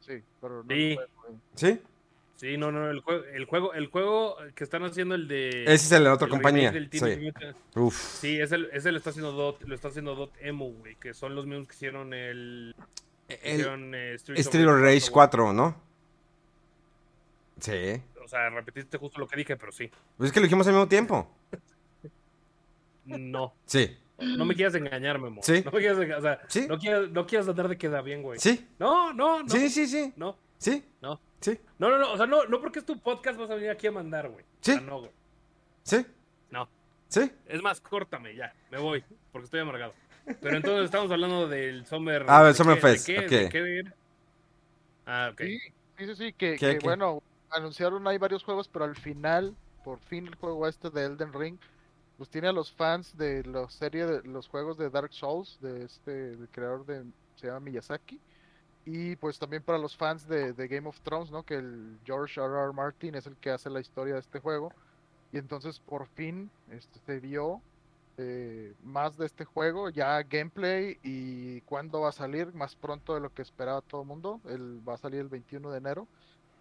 Sí, 0.00 0.22
pero 0.40 0.62
no. 0.62 0.68
Sí. 0.68 0.74
el 0.74 0.96
juego, 0.96 1.10
eh. 1.28 1.36
¿Sí? 1.54 1.80
Sí, 2.38 2.56
no, 2.56 2.70
no, 2.70 2.88
el 2.88 3.00
juego, 3.00 3.24
el 3.24 3.44
juego, 3.46 3.74
el 3.74 3.88
juego 3.88 4.36
que 4.54 4.62
están 4.62 4.84
haciendo 4.84 5.16
el 5.16 5.26
de. 5.26 5.64
Ese 5.64 5.74
es 5.74 5.90
el 5.92 5.98
de 5.98 6.04
la 6.04 6.14
otra 6.14 6.26
el 6.26 6.30
compañía. 6.30 6.70
del 6.70 6.88
Sí. 6.92 7.32
Uf. 7.74 7.96
Sí, 8.20 8.40
ese, 8.40 8.58
ese 8.72 8.92
lo 8.92 8.98
está 8.98 9.10
haciendo 9.10 9.32
Dot, 9.32 9.60
lo 9.64 9.74
está 9.74 9.88
haciendo 9.88 10.14
Dot 10.14 10.32
Emu, 10.40 10.72
güey, 10.78 10.94
que 10.94 11.14
son 11.14 11.34
los 11.34 11.46
mismos 11.46 11.66
que 11.66 11.74
hicieron 11.74 12.14
el, 12.14 12.76
El 13.26 13.54
hicieron 13.54 13.92
eh, 13.92 14.16
Streets 14.16 14.46
of 14.46 14.54
Street 14.54 14.68
of 14.68 14.74
Rage 14.80 14.84
Rage 15.00 15.10
4, 15.10 15.44
4, 15.46 15.52
¿no? 15.52 15.82
Sí. 17.58 18.00
O 18.24 18.28
sea, 18.28 18.50
repetiste 18.50 18.98
justo 18.98 19.18
lo 19.18 19.26
que 19.26 19.36
dije, 19.36 19.56
pero 19.56 19.72
sí. 19.72 19.90
Pues 20.16 20.28
es 20.28 20.32
que 20.32 20.38
lo 20.38 20.44
dijimos 20.44 20.64
al 20.68 20.74
mismo 20.74 20.86
tiempo. 20.86 21.28
No. 23.04 23.54
Sí. 23.66 23.96
No 24.18 24.44
me 24.44 24.54
quieras 24.54 24.74
engañar, 24.74 25.18
Memo. 25.18 25.40
Sí. 25.42 25.62
No 25.64 25.72
me 25.72 25.78
quieras 25.78 25.96
engañar. 25.98 26.18
O 26.18 26.22
sea, 26.22 26.40
Sí. 26.48 26.66
no, 26.68 26.78
quieras, 26.78 27.10
no 27.10 27.26
quieras 27.26 27.48
andar 27.48 27.68
de 27.68 27.78
queda 27.78 28.00
bien, 28.02 28.22
güey. 28.22 28.38
Sí. 28.38 28.68
No, 28.78 29.12
no, 29.12 29.42
no. 29.42 29.48
Sí, 29.48 29.68
sí, 29.70 29.86
sí. 29.88 30.12
No, 30.16 30.36
Sí. 30.58 30.84
no. 31.00 31.20
Sí. 31.40 31.58
No, 31.78 31.88
no, 31.90 31.98
no. 31.98 32.12
O 32.12 32.16
sea, 32.16 32.26
no, 32.26 32.44
no 32.46 32.60
porque 32.60 32.80
es 32.80 32.84
tu 32.84 32.98
podcast 32.98 33.38
vas 33.38 33.50
a 33.50 33.54
venir 33.54 33.70
aquí 33.70 33.86
a 33.86 33.92
mandar, 33.92 34.28
güey. 34.28 34.44
Sí. 34.60 34.72
O 34.72 34.74
sea, 34.74 34.82
no, 34.82 34.98
güey. 35.00 35.10
Sí. 35.84 36.04
No. 36.50 36.68
Sí. 37.08 37.30
Es 37.46 37.62
más, 37.62 37.80
córtame 37.80 38.34
ya. 38.34 38.52
Me 38.70 38.78
voy. 38.78 39.04
Porque 39.32 39.44
estoy 39.44 39.60
amargado. 39.60 39.94
Pero 40.42 40.56
entonces 40.56 40.84
estamos 40.86 41.10
hablando 41.10 41.48
del 41.48 41.86
Summer. 41.86 42.24
Ah, 42.28 42.40
el 42.42 42.46
¿de 42.48 42.54
Summer 42.54 42.74
qué- 42.76 42.80
Fest, 42.82 43.06
¿De 43.08 43.14
qué? 43.14 43.20
ok. 43.20 43.30
¿De 43.30 43.48
qué? 43.48 43.92
Ah, 45.06 45.30
ok. 45.32 45.40
Sí, 45.40 45.60
sí, 46.06 46.14
sí, 46.16 46.32
que, 46.32 46.56
¿Qué, 46.56 46.56
que, 46.56 46.78
qué? 46.78 46.84
bueno, 46.86 47.22
anunciaron 47.50 48.06
hay 48.06 48.18
varios 48.18 48.44
juegos, 48.44 48.68
pero 48.68 48.84
al 48.84 48.94
final, 48.96 49.56
por 49.84 49.98
fin 50.00 50.26
el 50.26 50.34
juego 50.34 50.66
este 50.68 50.90
de 50.90 51.04
Elden 51.06 51.32
Ring, 51.32 51.56
pues 52.18 52.28
tiene 52.28 52.48
a 52.48 52.52
los 52.52 52.70
fans 52.72 53.16
de 53.16 53.42
la 53.44 53.68
serie 53.70 54.04
de 54.04 54.22
los 54.28 54.48
juegos 54.48 54.76
de 54.76 54.90
Dark 54.90 55.12
Souls, 55.14 55.58
de 55.62 55.84
este, 55.84 56.10
del 56.36 56.48
creador 56.50 56.84
de, 56.84 57.04
se 57.36 57.46
llama 57.46 57.60
Miyazaki, 57.60 58.20
y 58.90 59.16
pues 59.16 59.38
también 59.38 59.62
para 59.62 59.76
los 59.76 59.94
fans 59.94 60.26
de, 60.26 60.54
Game 60.66 60.88
of 60.88 60.98
Thrones, 61.02 61.30
¿no? 61.30 61.42
Que 61.42 61.56
el 61.56 61.98
George 62.06 62.40
R. 62.40 62.58
R. 62.58 62.72
Martin 62.72 63.14
es 63.16 63.26
el 63.26 63.36
que 63.36 63.50
hace 63.50 63.68
la 63.68 63.80
historia 63.80 64.14
de 64.14 64.20
este 64.20 64.40
juego, 64.40 64.72
y 65.30 65.36
entonces 65.36 65.78
por 65.78 66.06
fin 66.06 66.50
este, 66.70 66.98
se 67.00 67.20
vio 67.20 67.60
eh, 68.16 68.72
más 68.82 69.18
de 69.18 69.26
este 69.26 69.44
juego, 69.44 69.90
ya 69.90 70.22
gameplay 70.22 70.98
y 71.02 71.60
cuándo 71.62 72.00
va 72.00 72.08
a 72.08 72.12
salir, 72.12 72.54
más 72.54 72.76
pronto 72.76 73.12
de 73.12 73.20
lo 73.20 73.28
que 73.28 73.42
esperaba 73.42 73.82
todo 73.82 74.00
el 74.00 74.08
mundo. 74.08 74.40
El, 74.46 74.80
va 74.88 74.94
a 74.94 74.98
salir 74.98 75.20
el 75.20 75.28
21 75.28 75.70
de 75.70 75.76
enero. 75.76 76.08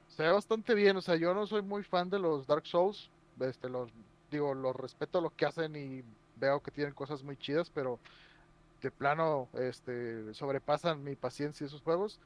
Se 0.09 0.23
ve 0.23 0.31
bastante 0.33 0.75
bien, 0.75 0.97
o 0.97 1.01
sea, 1.01 1.15
yo 1.15 1.33
no 1.33 1.47
soy 1.47 1.61
muy 1.61 1.83
fan 1.83 2.09
de 2.09 2.19
los 2.19 2.45
Dark 2.45 2.67
Souls, 2.67 3.09
este, 3.39 3.69
los, 3.69 3.89
digo, 4.29 4.53
los 4.53 4.75
respeto 4.75 5.21
lo 5.21 5.29
que 5.29 5.45
hacen 5.45 5.77
y 5.77 6.03
veo 6.35 6.59
que 6.59 6.71
tienen 6.71 6.93
cosas 6.93 7.23
muy 7.23 7.37
chidas, 7.37 7.69
pero 7.69 7.99
de 8.81 8.91
plano, 8.91 9.49
este, 9.53 10.33
sobrepasan 10.33 11.03
mi 11.03 11.15
paciencia 11.15 11.65
esos 11.65 11.81
juegos. 11.81 12.19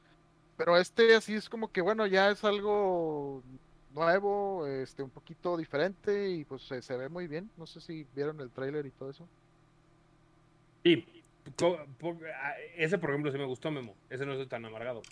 Pero 0.56 0.76
este 0.76 1.14
así 1.14 1.34
es 1.34 1.48
como 1.48 1.72
que, 1.72 1.80
bueno, 1.80 2.06
ya 2.06 2.30
es 2.30 2.44
algo 2.44 3.42
nuevo, 3.94 4.66
este, 4.66 5.02
un 5.02 5.10
poquito 5.10 5.56
diferente 5.56 6.30
y 6.30 6.44
pues 6.44 6.62
se, 6.62 6.82
se 6.82 6.96
ve 6.96 7.08
muy 7.08 7.26
bien. 7.26 7.50
No 7.56 7.66
sé 7.66 7.80
si 7.80 8.06
vieron 8.14 8.40
el 8.40 8.50
tráiler 8.50 8.86
y 8.86 8.90
todo 8.90 9.10
eso. 9.10 9.28
Sí. 10.84 11.06
ah, 11.62 12.54
ese, 12.76 12.98
por 12.98 13.10
ejemplo, 13.10 13.32
sí 13.32 13.38
me 13.38 13.46
gustó, 13.46 13.70
Memo. 13.70 13.94
Ese 14.10 14.26
no 14.26 14.34
soy 14.36 14.46
tan 14.46 14.64
amargado. 14.64 15.02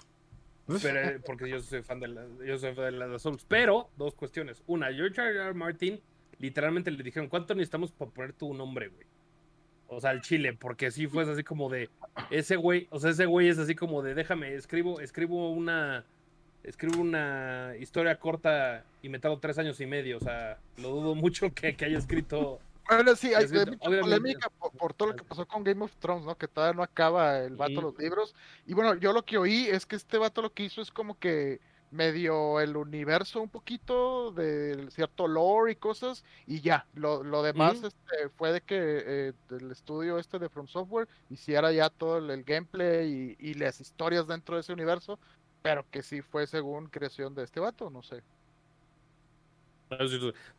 Pero, 0.82 1.00
eh, 1.00 1.20
porque 1.24 1.48
yo 1.48 1.60
soy 1.60 1.82
fan 1.82 2.00
de 2.00 2.08
la, 2.08 2.26
yo 2.46 2.58
soy 2.58 2.74
fan 2.74 2.84
de 2.84 2.92
la 2.92 3.08
de 3.08 3.18
Souls. 3.18 3.44
Pero, 3.48 3.90
dos 3.96 4.14
cuestiones. 4.14 4.62
Una, 4.66 4.92
George 4.92 5.20
R. 5.20 5.36
R. 5.36 5.54
Martin 5.54 6.00
literalmente 6.38 6.90
le 6.90 7.02
dijeron, 7.02 7.28
¿cuánto 7.28 7.54
necesitamos 7.54 7.92
para 7.92 8.10
poner 8.10 8.32
tu 8.32 8.54
nombre, 8.54 8.88
güey? 8.88 9.06
O 9.92 10.00
sea, 10.00 10.10
al 10.10 10.20
chile, 10.20 10.52
porque 10.52 10.92
sí 10.92 11.08
fue 11.08 11.28
así 11.30 11.42
como 11.42 11.68
de, 11.68 11.90
ese 12.30 12.54
güey, 12.54 12.86
o 12.90 13.00
sea, 13.00 13.10
ese 13.10 13.26
güey 13.26 13.48
es 13.48 13.58
así 13.58 13.74
como 13.74 14.02
de, 14.02 14.14
déjame, 14.14 14.54
escribo, 14.54 15.00
escribo 15.00 15.50
una, 15.50 16.04
escribo 16.62 17.00
una 17.00 17.74
historia 17.76 18.16
corta 18.20 18.84
y 19.02 19.08
me 19.08 19.18
tardo 19.18 19.40
tres 19.40 19.58
años 19.58 19.80
y 19.80 19.86
medio, 19.86 20.18
o 20.18 20.20
sea, 20.20 20.60
lo 20.76 20.90
dudo 20.90 21.16
mucho 21.16 21.52
que, 21.52 21.74
que 21.74 21.84
haya 21.86 21.98
escrito 21.98 22.60
Bueno, 22.88 23.16
sí, 23.16 23.34
hay, 23.34 23.48
mucha 23.48 24.00
polémica 24.00 24.48
por, 24.60 24.70
por 24.70 24.94
todo 24.94 25.08
lo 25.08 25.16
que 25.16 25.24
pasó 25.24 25.44
con 25.48 25.64
Game 25.64 25.82
of 25.82 25.96
Thrones, 25.96 26.24
¿no? 26.24 26.38
Que 26.38 26.46
todavía 26.46 26.76
no 26.76 26.84
acaba 26.84 27.40
el 27.40 27.56
vato 27.56 27.72
Ujú. 27.72 27.82
los 27.82 27.98
libros. 27.98 28.36
Y 28.66 28.74
bueno, 28.74 28.94
yo 28.94 29.12
lo 29.12 29.24
que 29.24 29.38
oí 29.38 29.66
es 29.66 29.86
que 29.86 29.96
este 29.96 30.18
vato 30.18 30.40
lo 30.40 30.52
que 30.52 30.62
hizo 30.62 30.82
es 30.82 30.92
como 30.92 31.18
que 31.18 31.60
medio 31.90 32.60
el 32.60 32.76
universo 32.76 33.40
un 33.40 33.48
poquito 33.48 34.30
de 34.32 34.88
cierto 34.90 35.26
lore 35.26 35.72
y 35.72 35.76
cosas 35.76 36.24
y 36.46 36.60
ya, 36.60 36.86
lo, 36.94 37.22
lo 37.22 37.42
demás 37.42 37.82
este, 37.82 38.28
fue 38.36 38.52
de 38.52 38.60
que 38.60 38.76
eh, 38.78 39.32
el 39.50 39.70
estudio 39.70 40.18
este 40.18 40.38
de 40.38 40.48
From 40.48 40.68
Software 40.68 41.08
hiciera 41.30 41.72
ya 41.72 41.90
todo 41.90 42.18
el, 42.18 42.30
el 42.30 42.44
gameplay 42.44 43.36
y, 43.38 43.50
y 43.50 43.54
las 43.54 43.80
historias 43.80 44.26
dentro 44.26 44.54
de 44.54 44.60
ese 44.60 44.72
universo, 44.72 45.18
pero 45.62 45.84
que 45.90 46.02
sí 46.02 46.22
fue 46.22 46.46
según 46.46 46.86
creación 46.86 47.34
de 47.34 47.44
este 47.44 47.60
vato, 47.60 47.90
no 47.90 48.02
sé. 48.02 48.22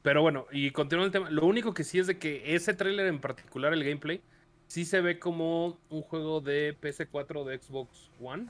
Pero 0.01 0.21
bueno, 0.21 0.45
y 0.51 0.71
continuando 0.71 1.05
el 1.05 1.11
tema, 1.11 1.29
lo 1.29 1.45
único 1.45 1.73
que 1.73 1.83
sí 1.83 1.99
es 1.99 2.07
de 2.07 2.17
que 2.17 2.53
ese 2.53 2.73
tráiler 2.73 3.07
en 3.07 3.21
particular, 3.21 3.71
el 3.71 3.83
gameplay, 3.83 4.21
sí 4.67 4.83
se 4.83 4.99
ve 4.99 5.19
como 5.19 5.77
un 5.89 6.01
juego 6.01 6.41
de 6.41 6.77
PS4 6.79 7.41
o 7.41 7.45
de 7.45 7.57
Xbox 7.57 8.09
One, 8.21 8.47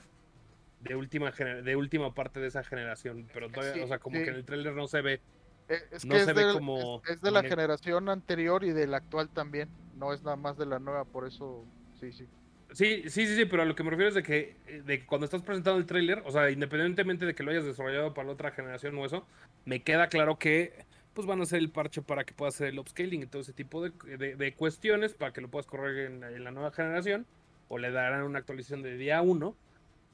de 0.82 0.96
última, 0.96 1.30
de 1.30 1.76
última 1.76 2.14
parte 2.14 2.40
de 2.40 2.48
esa 2.48 2.64
generación, 2.64 3.28
pero 3.32 3.48
todavía, 3.48 3.74
Sí, 3.74 3.80
o 3.80 3.86
sea, 3.86 3.98
como 3.98 4.18
sí. 4.18 4.24
que 4.24 4.30
en 4.30 4.36
el 4.36 4.44
tráiler 4.44 4.74
no 4.74 4.88
se 4.88 5.00
ve. 5.00 5.20
Eh, 5.68 5.78
Es 5.92 6.04
No 6.04 6.14
que 6.14 6.20
es, 6.20 6.24
se 6.24 6.32
ve 6.32 6.44
del- 6.44 6.52
como 6.54 7.00
es, 7.04 7.10
es 7.16 7.20
de 7.22 7.30
la 7.30 7.42
generación 7.42 8.08
anterior 8.08 8.64
y 8.64 8.72
de 8.72 8.86
la 8.86 8.96
actual 8.98 9.28
también. 9.28 9.68
No 9.96 10.12
es 10.12 10.22
nada 10.22 10.36
más 10.36 10.56
de 10.58 10.66
la 10.66 10.78
nueva, 10.78 11.04
por 11.04 11.26
eso 11.26 11.64
sí, 12.00 12.12
sí. 12.12 12.26
Sí, 12.72 13.02
sí, 13.08 13.26
sí, 13.26 13.36
sí, 13.36 13.44
pero 13.44 13.62
a 13.62 13.64
lo 13.66 13.74
que 13.74 13.82
me 13.84 13.90
refiero 13.90 14.08
es 14.08 14.14
de 14.14 14.22
que, 14.22 14.56
eh, 14.66 14.82
de 14.84 14.98
que 15.00 15.06
cuando 15.06 15.26
estás 15.26 15.42
presentando 15.42 15.78
el 15.78 15.84
tráiler, 15.86 16.22
o 16.24 16.30
sea, 16.30 16.50
independientemente 16.50 17.26
de 17.26 17.34
que 17.34 17.42
lo 17.42 17.50
hayas 17.50 17.66
desarrollado 17.66 18.14
para 18.14 18.26
la 18.28 18.32
otra 18.32 18.50
generación 18.52 18.96
o 18.96 19.04
eso, 19.04 19.26
me 19.66 19.82
queda 19.82 20.08
claro 20.08 20.38
que 20.38 20.84
pues 21.12 21.26
van 21.26 21.40
a 21.40 21.42
hacer 21.42 21.58
el 21.58 21.70
parche 21.70 22.00
para 22.00 22.24
que 22.24 22.32
puedas 22.32 22.54
hacer 22.54 22.68
el 22.68 22.78
upscaling 22.78 23.22
y 23.22 23.26
todo 23.26 23.42
ese 23.42 23.52
tipo 23.52 23.82
de, 23.86 23.92
de- 24.16 24.34
de 24.36 24.54
cuestiones 24.54 25.12
para 25.12 25.34
que 25.34 25.42
lo 25.42 25.48
puedas 25.48 25.66
correr 25.66 26.10
en, 26.10 26.24
en 26.24 26.42
la 26.44 26.50
nueva 26.50 26.70
generación 26.72 27.26
o 27.68 27.76
le 27.76 27.90
darán 27.90 28.22
una 28.22 28.38
actualización 28.38 28.82
de 28.82 28.96
día 28.96 29.20
1. 29.20 29.54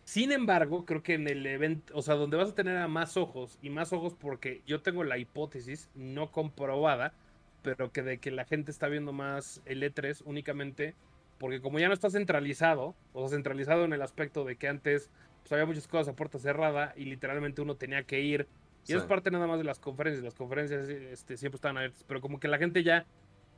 Sin 0.09 0.33
embargo, 0.33 0.87
creo 0.87 1.03
que 1.03 1.12
en 1.12 1.29
el 1.29 1.44
evento, 1.44 1.92
o 1.94 2.01
sea, 2.01 2.14
donde 2.14 2.38
vas 2.38 2.49
a 2.49 2.55
tener 2.55 2.79
a 2.79 2.88
más 2.88 3.18
ojos 3.18 3.59
y 3.61 3.68
más 3.68 3.92
ojos 3.92 4.14
porque 4.14 4.62
yo 4.66 4.81
tengo 4.81 5.05
la 5.05 5.18
hipótesis 5.18 5.90
no 5.94 6.33
comprobada, 6.33 7.12
pero 7.61 7.92
que 7.92 8.03
de 8.03 8.16
que 8.16 8.31
la 8.31 8.47
gente 8.47 8.71
está 8.71 8.88
viendo 8.88 9.12
más 9.12 9.61
el 9.66 9.83
E3 9.83 10.23
únicamente 10.25 10.94
porque 11.37 11.61
como 11.61 11.79
ya 11.79 11.88
no 11.88 11.92
está 11.92 12.09
centralizado, 12.09 12.94
o 13.12 13.21
sea, 13.21 13.37
centralizado 13.37 13.85
en 13.85 13.92
el 13.92 14.01
aspecto 14.01 14.47
de 14.47 14.57
que 14.57 14.66
antes 14.68 15.11
pues, 15.42 15.53
había 15.53 15.66
muchas 15.66 15.87
cosas 15.87 16.09
a 16.09 16.16
puerta 16.16 16.38
cerrada 16.38 16.94
y 16.97 17.05
literalmente 17.05 17.61
uno 17.61 17.77
tenía 17.77 18.03
que 18.05 18.23
ir. 18.23 18.49
Y 18.87 18.94
es 18.94 19.03
Sí. 19.03 19.09
parte 19.09 19.31
nada 19.31 19.47
más 19.47 19.59
de 19.59 19.64
las 19.64 19.79
conferencias. 19.79 20.25
Las 20.25 20.35
conferencias 20.35 20.88
este, 20.88 21.37
siempre 21.37 21.57
estaban 21.57 21.77
abiertas, 21.77 22.03
pero 22.09 22.23
como 22.23 22.40
que 22.40 22.49
la 22.49 22.57
gente 22.57 22.83
ya 22.83 23.05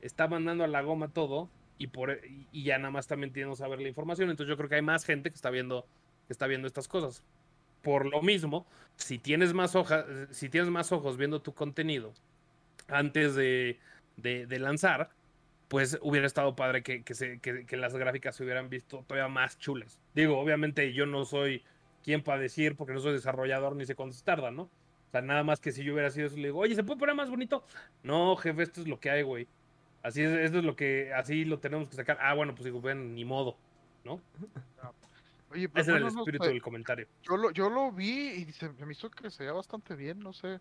está 0.00 0.26
mandando 0.26 0.64
a 0.64 0.66
la 0.66 0.82
goma 0.82 1.12
todo 1.12 1.48
y, 1.78 1.86
por, 1.86 2.20
y, 2.50 2.64
ya 2.64 2.76
nada 2.78 2.90
más 2.90 3.06
también 3.06 3.32
tienen 3.32 3.52
que 3.52 3.56
saber 3.56 3.80
la 3.80 3.88
información. 3.88 4.30
Entonces 4.30 4.50
yo 4.50 4.56
creo 4.56 4.68
que 4.68 4.74
hay 4.74 4.82
más 4.82 5.04
gente 5.04 5.30
que 5.30 5.36
está 5.36 5.50
viendo, 5.50 5.86
está 6.32 6.46
viendo 6.46 6.66
estas 6.68 6.88
cosas. 6.88 7.22
Por 7.82 8.06
lo 8.06 8.22
mismo, 8.22 8.66
si 8.96 9.18
tienes 9.18 9.54
más 9.54 9.74
hojas, 9.76 10.04
si 10.30 10.48
tienes 10.50 10.70
más 10.70 10.92
ojos 10.92 11.16
viendo 11.16 11.42
tu 11.42 11.54
contenido 11.54 12.12
antes 12.88 13.34
de, 13.34 13.78
de- 14.16 14.58
lanzar, 14.58 15.10
pues 15.68 15.98
hubiera 16.02 16.26
estado 16.26 16.56
padre 16.56 16.82
que, 16.82 17.02
que 17.04 17.14
se- 17.14 17.40
que 17.40 17.76
las 17.76 17.94
gráficas 17.96 18.36
se 18.36 18.44
hubieran 18.44 18.68
visto 18.70 19.04
todavía 19.06 19.28
más 19.28 19.58
chulas. 19.58 20.00
Digo, 20.14 20.38
obviamente 20.38 20.92
yo 20.92 21.06
no 21.06 21.24
soy 21.24 21.64
quien 22.02 22.22
para 22.22 22.40
decir, 22.40 22.76
porque 22.76 22.92
no 22.92 23.00
soy 23.00 23.12
desarrollador 23.12 23.76
ni 23.76 23.86
sé 23.86 23.94
cuánto 23.94 24.14
se 24.16 24.24
tarda, 24.24 24.50
¿no? 24.50 24.62
O 24.64 25.10
sea, 25.12 25.22
nada 25.22 25.42
más 25.44 25.60
que 25.60 25.72
si 25.72 25.82
yo 25.84 25.92
hubiera 25.92 26.10
sido 26.10 26.26
eso, 26.28 26.36
le 26.36 26.44
digo, 26.48 26.58
oye, 26.60 26.74
¿se 26.74 26.84
puede 26.84 26.98
poner 27.00 27.14
más 27.16 27.30
bonito? 27.30 27.64
No, 28.02 28.36
jefe, 28.36 28.62
esto 28.62 28.80
es 28.80 28.88
lo 28.88 29.00
que 29.00 29.10
hay, 29.10 29.22
güey. 29.22 29.48
Así 30.02 30.22
es, 30.22 30.30
esto 30.32 30.58
es 30.58 30.64
lo 30.64 30.76
que, 30.76 31.12
así 31.14 31.44
lo 31.44 31.60
tenemos 31.60 31.88
que 31.88 31.96
sacar. 31.96 32.18
Ah, 32.20 32.34
bueno, 32.34 32.54
pues 32.54 32.64
digo, 32.64 32.80
ven, 32.80 33.14
ni 33.14 33.24
modo, 33.24 33.56
¿no? 34.04 34.20
Oye, 35.50 35.68
Ese 35.74 35.90
era 35.90 35.98
el 35.98 36.12
no 36.14 36.20
espíritu 36.20 36.44
del 36.44 36.62
comentario. 36.62 37.06
yo, 37.22 37.36
lo, 37.36 37.50
yo 37.50 37.68
lo 37.70 37.90
vi 37.92 38.28
y 38.30 38.52
se, 38.52 38.68
me 38.70 38.92
hizo 38.92 39.10
que 39.10 39.30
se 39.30 39.42
veía 39.42 39.52
bastante 39.52 39.94
bien, 39.96 40.20
no 40.20 40.32
sé. 40.32 40.60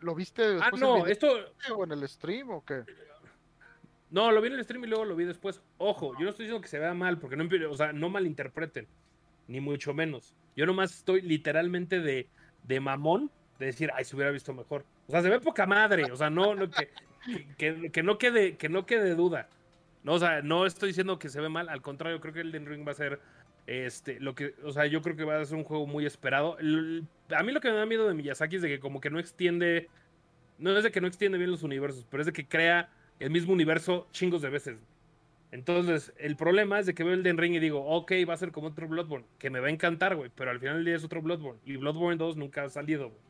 ¿Lo 0.00 0.14
viste 0.14 0.42
Ah, 0.42 0.70
después 0.70 0.74
en 0.74 0.80
no, 0.80 0.94
video 0.96 1.06
esto, 1.12 1.54
o 1.76 1.84
en 1.84 1.92
el 1.92 2.08
stream 2.08 2.50
o 2.50 2.64
qué? 2.64 2.84
No, 4.10 4.30
lo 4.30 4.40
vi 4.40 4.48
en 4.48 4.54
el 4.54 4.64
stream 4.64 4.84
y 4.84 4.88
luego 4.88 5.04
lo 5.04 5.16
vi 5.16 5.24
después. 5.24 5.62
Ojo, 5.78 6.12
yo 6.18 6.24
no 6.24 6.30
estoy 6.30 6.44
diciendo 6.46 6.60
que 6.62 6.68
se 6.68 6.78
vea 6.78 6.94
mal, 6.94 7.18
porque 7.18 7.36
no, 7.36 7.48
o 7.70 7.76
sea, 7.76 7.92
no 7.92 8.10
malinterpreten, 8.10 8.86
ni 9.48 9.60
mucho 9.60 9.94
menos. 9.94 10.34
Yo 10.56 10.66
nomás 10.66 10.94
estoy 10.94 11.22
literalmente 11.22 12.00
de, 12.00 12.28
de 12.64 12.80
mamón 12.80 13.30
de 13.58 13.66
decir, 13.66 13.90
ay, 13.94 14.04
se 14.04 14.14
hubiera 14.16 14.30
visto 14.30 14.52
mejor. 14.52 14.84
O 15.08 15.12
sea, 15.12 15.22
se 15.22 15.30
ve 15.30 15.40
poca 15.40 15.66
madre, 15.66 16.10
o 16.10 16.16
sea, 16.16 16.28
no, 16.30 16.54
no 16.54 16.68
que, 16.70 16.90
que, 17.56 17.90
que 17.90 18.02
no 18.02 18.18
quede, 18.18 18.56
que 18.56 18.68
no 18.68 18.84
quede 18.84 19.14
duda. 19.14 19.48
No, 20.02 20.14
o 20.14 20.18
sea, 20.18 20.42
no 20.42 20.66
estoy 20.66 20.88
diciendo 20.88 21.18
que 21.18 21.28
se 21.28 21.40
ve 21.40 21.48
mal, 21.48 21.68
al 21.68 21.80
contrario, 21.80 22.20
creo 22.20 22.34
que 22.34 22.40
el 22.40 22.52
Den 22.52 22.66
Ring 22.66 22.86
va 22.86 22.92
a 22.92 22.96
ser 22.96 23.20
este, 23.66 24.20
lo 24.20 24.34
que, 24.34 24.54
o 24.64 24.72
sea, 24.72 24.86
yo 24.86 25.02
creo 25.02 25.16
que 25.16 25.24
va 25.24 25.40
a 25.40 25.44
ser 25.44 25.56
un 25.58 25.64
juego 25.64 25.86
muy 25.86 26.06
esperado. 26.06 26.56
A 26.58 27.42
mí 27.42 27.52
lo 27.52 27.60
que 27.60 27.70
me 27.70 27.76
da 27.76 27.86
miedo 27.86 28.08
de 28.08 28.14
Miyazaki 28.14 28.56
es 28.56 28.62
de 28.62 28.68
que 28.68 28.80
como 28.80 29.00
que 29.00 29.10
no 29.10 29.18
extiende, 29.18 29.88
no 30.58 30.76
es 30.76 30.84
de 30.84 30.92
que 30.92 31.00
no 31.00 31.06
extiende 31.08 31.38
bien 31.38 31.50
los 31.50 31.62
universos, 31.62 32.06
pero 32.10 32.22
es 32.22 32.26
de 32.26 32.32
que 32.32 32.48
crea 32.48 32.90
el 33.18 33.30
mismo 33.30 33.52
universo 33.52 34.08
chingos 34.12 34.42
de 34.42 34.50
veces. 34.50 34.78
Entonces, 35.50 36.14
el 36.18 36.36
problema 36.36 36.80
es 36.80 36.86
de 36.86 36.94
que 36.94 37.04
veo 37.04 37.12
el 37.14 37.22
Den 37.22 37.38
Ring 37.38 37.54
y 37.54 37.58
digo, 37.60 37.84
ok, 37.84 38.12
va 38.28 38.34
a 38.34 38.38
ser 38.38 38.52
como 38.52 38.68
otro 38.68 38.88
Bloodborne, 38.88 39.26
que 39.38 39.50
me 39.50 39.60
va 39.60 39.68
a 39.68 39.70
encantar, 39.70 40.16
güey, 40.16 40.30
pero 40.34 40.50
al 40.50 40.58
final 40.60 40.76
del 40.76 40.84
día 40.86 40.96
es 40.96 41.04
otro 41.04 41.22
Bloodborne. 41.22 41.60
Y 41.64 41.76
Bloodborne 41.76 42.16
2 42.16 42.36
nunca 42.36 42.64
ha 42.64 42.70
salido, 42.70 43.10
güey. 43.10 43.20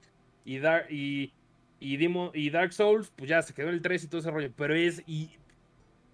Y, 0.45 0.59
Dar- 0.61 0.87
y, 0.91 1.35
y 1.81 2.51
Dark 2.51 2.73
Souls, 2.73 3.11
pues 3.17 3.29
ya 3.29 3.43
se 3.43 3.55
quedó 3.55 3.69
en 3.69 3.75
el 3.75 3.83
3 3.83 4.05
y 4.05 4.09
todo 4.09 4.21
ese 4.21 4.31
rollo, 4.31 4.53
pero 4.57 4.75
es, 4.75 5.03
y, 5.07 5.33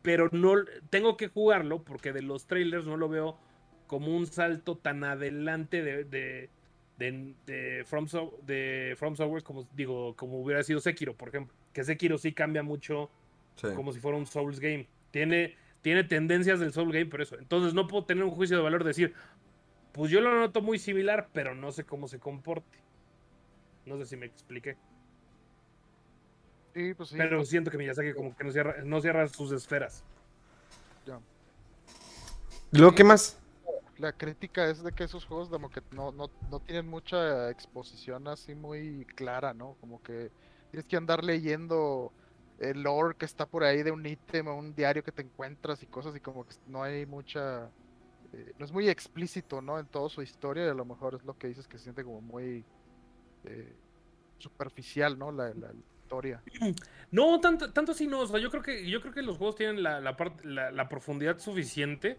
pero 0.03 0.29
no, 0.33 0.55
tengo 0.91 1.17
que 1.17 1.29
jugarlo 1.29 1.85
porque 1.85 2.13
de 2.13 2.23
los 2.23 2.47
trailers 2.47 2.87
no 2.87 2.97
lo 2.97 3.09
veo 3.09 3.39
como 3.89 4.17
un 4.17 4.27
salto 4.29 4.77
tan 4.79 5.03
adelante 5.03 5.83
de, 5.83 6.05
de, 6.05 6.49
de, 6.99 7.35
de 7.47 7.85
From, 7.85 8.07
So- 8.07 8.39
de 8.47 8.95
From 8.97 9.17
Software 9.17 9.43
como, 9.43 9.67
digo, 9.75 10.15
como 10.15 10.41
hubiera 10.41 10.63
sido 10.63 10.79
Sekiro, 10.81 11.17
por 11.17 11.31
ejemplo. 11.31 11.53
Que 11.73 11.83
Sekiro 11.83 12.17
sí 12.19 12.33
cambia 12.33 12.63
mucho 12.63 13.11
Sí. 13.57 13.67
como 13.75 13.93
si 13.93 13.99
fuera 13.99 14.17
un 14.17 14.27
Souls 14.27 14.61
game. 14.61 14.87
Tiene, 15.11 15.57
tiene 15.83 16.05
tendencias 16.05 16.61
del 16.61 16.73
Soul 16.73 16.93
game, 16.93 17.07
por 17.07 17.21
eso. 17.21 17.37
Entonces 17.37 17.75
no 17.75 17.89
puedo 17.89 18.05
tener 18.05 18.23
un 18.23 18.31
juicio 18.31 18.57
de 18.57 18.63
valor 18.63 18.85
de 18.85 18.89
decir, 18.91 19.15
pues 19.93 20.13
yo 20.13 20.21
lo 20.21 20.33
noto 20.39 20.63
muy 20.63 20.79
similar, 20.79 21.29
pero 21.33 21.57
no 21.57 21.73
sé 21.73 21.83
cómo 21.83 22.07
se 22.07 22.21
comporte. 22.21 22.79
No 23.85 23.97
sé 23.97 24.07
si 24.07 24.17
me 24.17 24.27
expliqué. 24.27 24.77
Sí, 26.75 26.95
pues 26.95 27.09
sí. 27.09 27.17
pero 27.19 27.39
pues, 27.39 27.49
siento 27.49 27.71
que 27.71 27.79
Miyazaki 27.79 28.13
como 28.13 28.37
que 28.37 28.45
no 28.45 28.53
cierra, 28.53 28.77
no 28.85 29.01
cierra 29.01 29.27
sus 29.29 29.51
esferas. 29.51 30.05
ya. 31.07 31.19
¿Luego 32.71 32.95
qué 32.95 33.03
más? 33.03 33.41
La 33.99 34.13
crítica 34.13 34.69
es 34.71 34.83
de 34.83 34.93
que 34.93 35.05
esos 35.05 35.25
juegos 35.25 35.49
como 35.49 35.71
que 35.71 35.83
no, 35.91 36.13
no, 36.13 36.31
no 36.51 36.61
tienen 36.61 36.89
mucha 36.89 37.51
exposición 37.51 38.29
así 38.29 38.55
muy 38.55 39.05
clara, 39.17 39.55
¿no? 39.55 39.77
Como 39.81 40.01
que 40.03 40.31
tienes 40.71 40.87
que 40.87 40.97
andar 40.97 41.25
leyendo 41.25 42.13
el 42.61 42.83
lore 42.83 43.17
que 43.17 43.25
está 43.25 43.47
por 43.47 43.65
ahí 43.65 43.83
de 43.83 43.91
un 43.91 44.05
ítem 44.07 44.47
o 44.49 44.55
un 44.57 44.75
diario 44.75 45.03
que 45.03 45.13
te 45.13 45.23
encuentras 45.23 45.83
y 45.83 45.87
cosas 45.87 46.15
y 46.17 46.21
como 46.21 46.47
que 46.47 46.55
no 46.67 46.83
hay 46.83 47.07
mucha... 47.07 47.71
eh, 48.33 48.53
no 48.59 48.65
es 48.65 48.73
muy 48.73 48.89
explícito, 48.89 49.61
¿no? 49.61 49.79
En 49.79 49.87
toda 49.87 50.09
su 50.09 50.23
historia 50.23 50.65
y 50.67 50.69
a 50.69 50.75
lo 50.75 50.85
mejor 50.85 51.15
es 51.17 51.25
lo 51.25 51.37
que 51.37 51.49
dices 51.49 51.67
que 51.67 51.79
se 51.79 51.85
siente 51.85 52.05
como 52.05 52.21
muy 52.21 52.65
eh, 53.45 53.75
superficial, 54.39 55.19
¿no? 55.19 55.33
La, 55.33 55.53
la 55.55 55.73
historia. 56.03 56.43
No, 57.11 57.41
tanto, 57.41 57.73
tanto 57.73 57.93
así 57.93 58.07
no. 58.07 58.21
O 58.21 58.27
sea, 58.27 58.39
yo 58.39 58.51
creo 58.51 58.63
que, 58.63 58.87
yo 58.89 59.01
creo 59.01 59.15
que 59.15 59.23
los 59.23 59.39
juegos 59.39 59.57
tienen 59.57 59.83
la, 59.83 59.99
la, 59.99 60.15
part- 60.15 60.43
la- 60.45 60.71
la 60.71 60.89
profundidad 60.91 61.39
suficiente 61.39 62.19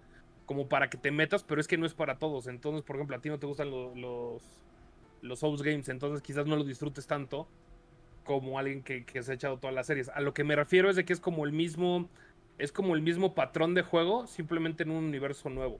como 0.49 0.67
para 0.67 0.89
que 0.89 0.97
te 0.97 1.11
metas, 1.11 1.43
pero 1.43 1.61
es 1.61 1.67
que 1.67 1.77
no 1.77 1.85
es 1.85 1.93
para 1.93 2.17
todos. 2.17 2.47
Entonces, 2.47 2.83
por 2.83 2.95
ejemplo, 2.95 3.15
a 3.15 3.21
ti 3.21 3.29
no 3.29 3.37
te 3.39 3.45
gustan 3.45 3.69
lo- 3.69 3.93
los, 3.95 4.65
los 5.21 5.39
Souls 5.39 5.61
Games, 5.61 5.89
entonces 5.89 6.23
quizás 6.23 6.47
no 6.47 6.55
los 6.55 6.65
disfrutes 6.67 7.05
tanto 7.05 7.53
como 8.23 8.59
alguien 8.59 8.83
que, 8.83 9.05
que 9.05 9.23
se 9.23 9.31
ha 9.31 9.35
echado 9.35 9.59
todas 9.59 9.75
las 9.75 9.87
series. 9.87 10.09
A 10.09 10.21
lo 10.21 10.33
que 10.33 10.43
me 10.43 10.55
refiero 10.55 10.89
es 10.89 10.95
de 10.95 11.05
que 11.05 11.13
es 11.13 11.19
como 11.19 11.45
el 11.45 11.51
mismo. 11.53 12.09
Es 12.57 12.71
como 12.71 12.95
el 12.95 13.01
mismo 13.03 13.35
patrón 13.35 13.75
de 13.75 13.83
juego, 13.83 14.27
simplemente 14.27 14.83
en 14.83 14.91
un 14.91 15.05
universo 15.05 15.49
nuevo. 15.49 15.79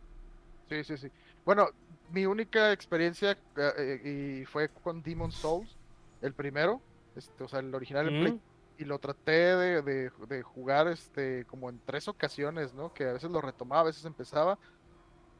Sí, 0.70 0.84
sí, 0.84 0.98
sí. 0.98 1.12
Bueno, 1.44 1.68
mi 2.10 2.28
única 2.28 2.72
experiencia 2.72 3.32
eh, 3.32 3.40
eh, 3.78 4.40
y 4.42 4.46
fue 4.46 4.70
con 4.72 5.02
Demon 5.02 5.32
Souls, 5.32 5.80
el 6.22 6.36
primero, 6.36 6.86
este, 7.16 7.44
o 7.44 7.48
sea, 7.48 7.60
el 7.60 7.74
original 7.74 8.08
en 8.08 8.20
Play. 8.20 8.40
Y 8.80 8.86
lo 8.86 9.00
traté 9.00 9.32
de, 9.34 9.82
de- 9.84 10.12
de 10.28 10.44
jugar 10.44 10.88
este 10.90 11.46
como 11.48 11.70
en 11.70 11.82
tres 11.84 12.08
ocasiones, 12.08 12.74
¿no? 12.74 12.94
Que 12.94 13.06
a 13.06 13.14
veces 13.14 13.32
lo 13.32 13.42
retomaba, 13.42 13.82
a 13.82 13.86
veces 13.86 14.06
empezaba, 14.06 14.60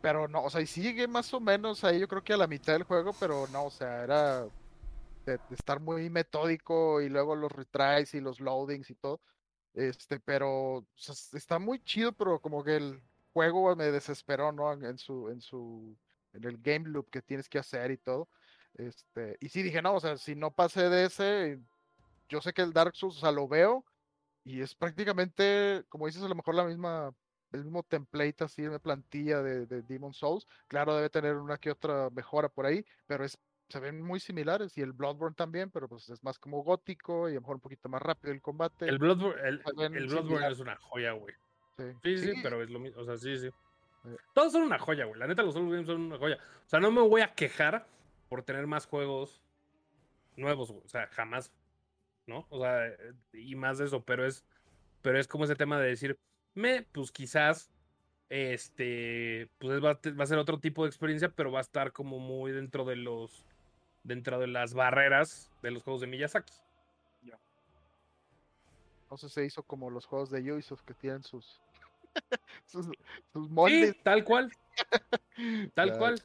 pero 0.02 0.28
no, 0.28 0.44
o 0.46 0.50
sea, 0.50 0.62
y 0.62 0.68
sigue 0.68 1.08
más 1.08 1.34
o 1.34 1.42
menos 1.42 1.84
ahí, 1.84 2.00
yo 2.00 2.08
creo 2.08 2.24
que 2.24 2.34
a 2.34 2.38
la 2.38 2.48
mitad 2.48 2.74
del 2.74 2.84
juego, 2.84 3.14
pero 3.20 3.48
no, 3.48 3.66
o 3.68 3.72
sea, 3.72 4.04
era 4.04 4.44
de, 5.26 5.38
de 5.38 5.56
estar 5.56 5.80
muy 5.80 6.10
metódico 6.10 7.02
y 7.02 7.10
luego 7.10 7.36
los 7.36 7.52
retries 7.52 8.14
y 8.14 8.22
los 8.22 8.40
loadings 8.40 8.90
y 8.90 8.96
todo, 8.96 9.22
este, 9.74 10.20
pero 10.20 10.78
o 10.80 10.88
sea, 10.96 11.16
está 11.38 11.60
muy 11.60 11.84
chido, 11.84 12.14
pero 12.14 12.42
como 12.42 12.64
que 12.64 12.78
el 12.78 13.04
juego 13.34 13.76
me 13.76 13.92
desesperó, 13.92 14.52
¿no? 14.52 14.74
En, 14.74 14.86
en 14.86 14.98
su, 14.98 15.30
en 15.30 15.42
su, 15.42 15.98
en 16.34 16.44
el 16.46 16.58
game 16.60 16.90
loop 16.90 17.10
que 17.10 17.22
tienes 17.22 17.50
que 17.50 17.60
hacer 17.60 17.92
y 17.92 17.98
todo. 17.98 18.30
Este, 18.76 19.38
y 19.42 19.50
sí 19.50 19.64
dije, 19.64 19.82
no, 19.82 19.96
o 19.96 20.00
sea, 20.00 20.18
si 20.18 20.36
no 20.36 20.54
pasé 20.56 20.90
de 20.90 21.06
ese, 21.06 21.62
yo 22.30 22.42
sé 22.42 22.54
que 22.54 22.62
el 22.62 22.74
Dark 22.74 22.96
Souls, 22.96 23.18
o 23.18 23.20
sea, 23.20 23.32
lo 23.32 23.48
veo 23.48 23.86
y 24.44 24.62
es 24.62 24.76
prácticamente, 24.76 25.84
como 25.90 26.06
dices, 26.06 26.24
a 26.24 26.28
lo 26.28 26.36
mejor 26.36 26.56
la 26.56 26.64
misma, 26.64 27.14
el 27.52 27.64
mismo 27.64 27.84
template 27.84 28.44
así, 28.44 28.66
una 28.66 28.80
plantilla 28.80 29.42
de, 29.42 29.66
de 29.66 29.82
Demon 29.82 30.14
Souls. 30.14 30.48
Claro, 30.68 30.96
debe 30.96 31.10
tener 31.10 31.36
una 31.36 31.58
que 31.58 31.72
otra 31.72 32.10
mejora 32.12 32.50
por 32.50 32.66
ahí, 32.66 32.86
pero 33.06 33.26
es, 33.26 33.38
se 33.70 33.80
ven 33.80 34.02
muy 34.02 34.20
similares 34.20 34.78
y 34.78 34.82
el 34.82 34.94
Bloodborne 34.94 35.36
también, 35.36 35.70
pero 35.70 35.88
pues 35.88 36.10
es 36.10 36.24
más 36.24 36.40
como 36.40 36.64
gótico 36.64 37.30
y 37.30 37.34
a 37.34 37.36
lo 37.36 37.42
mejor 37.42 37.56
un 37.56 37.62
poquito 37.62 37.90
más 37.90 38.02
rápido 38.02 38.34
el 38.34 38.42
combate. 38.42 38.88
El 38.88 38.98
Bloodborne, 38.98 39.48
el, 39.48 39.60
Bloodborne 40.08 40.48
es 40.48 40.60
una 40.60 40.76
joya, 40.78 41.12
güey. 41.12 41.36
sí. 41.78 41.84
Sí, 42.04 42.18
sí, 42.18 42.34
Sí, 42.34 42.40
pero 42.42 42.62
es 42.64 42.70
lo 42.70 42.80
mismo. 42.80 43.02
O 43.02 43.06
sea, 43.06 43.18
sí, 43.18 43.38
sí. 43.38 43.48
Eh. 43.48 44.18
Todos 44.34 44.54
son 44.54 44.64
una 44.64 44.80
joya, 44.80 45.06
güey. 45.06 45.20
La 45.20 45.28
neta, 45.28 45.44
los 45.44 45.54
Souls 45.54 45.72
Games 45.72 45.88
son 45.88 46.02
una 46.02 46.18
joya. 46.18 46.38
O 46.38 46.70
sea, 46.70 46.80
no 46.80 46.92
me 46.92 47.02
voy 47.02 47.22
a 47.22 47.34
quejar 47.34 47.86
por 48.28 48.44
tener 48.44 48.66
más 48.66 48.88
juegos 48.88 49.42
nuevos, 50.36 50.72
güey. 50.72 50.84
O 50.86 50.90
sea, 50.90 51.08
jamás. 51.08 51.52
¿No? 52.30 52.46
O 52.50 52.62
sea, 52.62 52.88
eh, 52.88 52.96
y 53.34 53.56
más 53.56 53.78
de 53.80 53.86
eso, 53.86 54.04
pero 54.04 54.26
es. 54.26 54.46
Pero 55.02 55.20
es 55.20 55.28
como 55.28 55.46
ese 55.46 55.56
tema 55.56 55.80
de 55.80 55.88
decir, 55.88 56.18
me, 56.54 56.84
pues 56.84 57.12
quizás. 57.12 57.72
Este. 58.30 59.50
Pues 59.58 59.78
es- 59.78 59.84
va, 59.84 59.92
a 59.92 59.96
te- 60.00 60.12
va 60.12 60.24
a 60.24 60.28
ser 60.28 60.38
otro 60.38 60.60
tipo 60.60 60.84
de 60.84 60.90
experiencia, 60.90 61.30
pero 61.30 61.52
va 61.52 61.58
a 61.60 61.62
estar 61.62 61.92
como 61.92 62.20
muy 62.20 62.52
dentro 62.52 62.86
de 62.86 62.96
los. 62.96 63.46
Dentro 64.04 64.40
de 64.40 64.48
las 64.48 64.74
barreras 64.76 65.52
de 65.64 65.72
los 65.72 65.84
juegos 65.84 66.02
de 66.02 66.08
Miyazaki. 66.08 66.54
Entonces 69.04 69.32
se 69.34 69.44
hizo 69.44 69.64
como 69.64 69.90
los 69.90 70.06
juegos 70.06 70.30
de 70.30 70.54
Ubisoft 70.54 70.84
que 70.84 70.94
tienen 70.94 71.24
sus 71.24 71.60
sus, 72.68 72.86
sus 73.34 73.48
Sí, 73.48 73.52
moldes. 73.54 74.04
tal 74.04 74.24
cual. 74.24 74.52
Tal 75.74 75.90
Ya, 75.92 75.98
cual. 75.98 76.22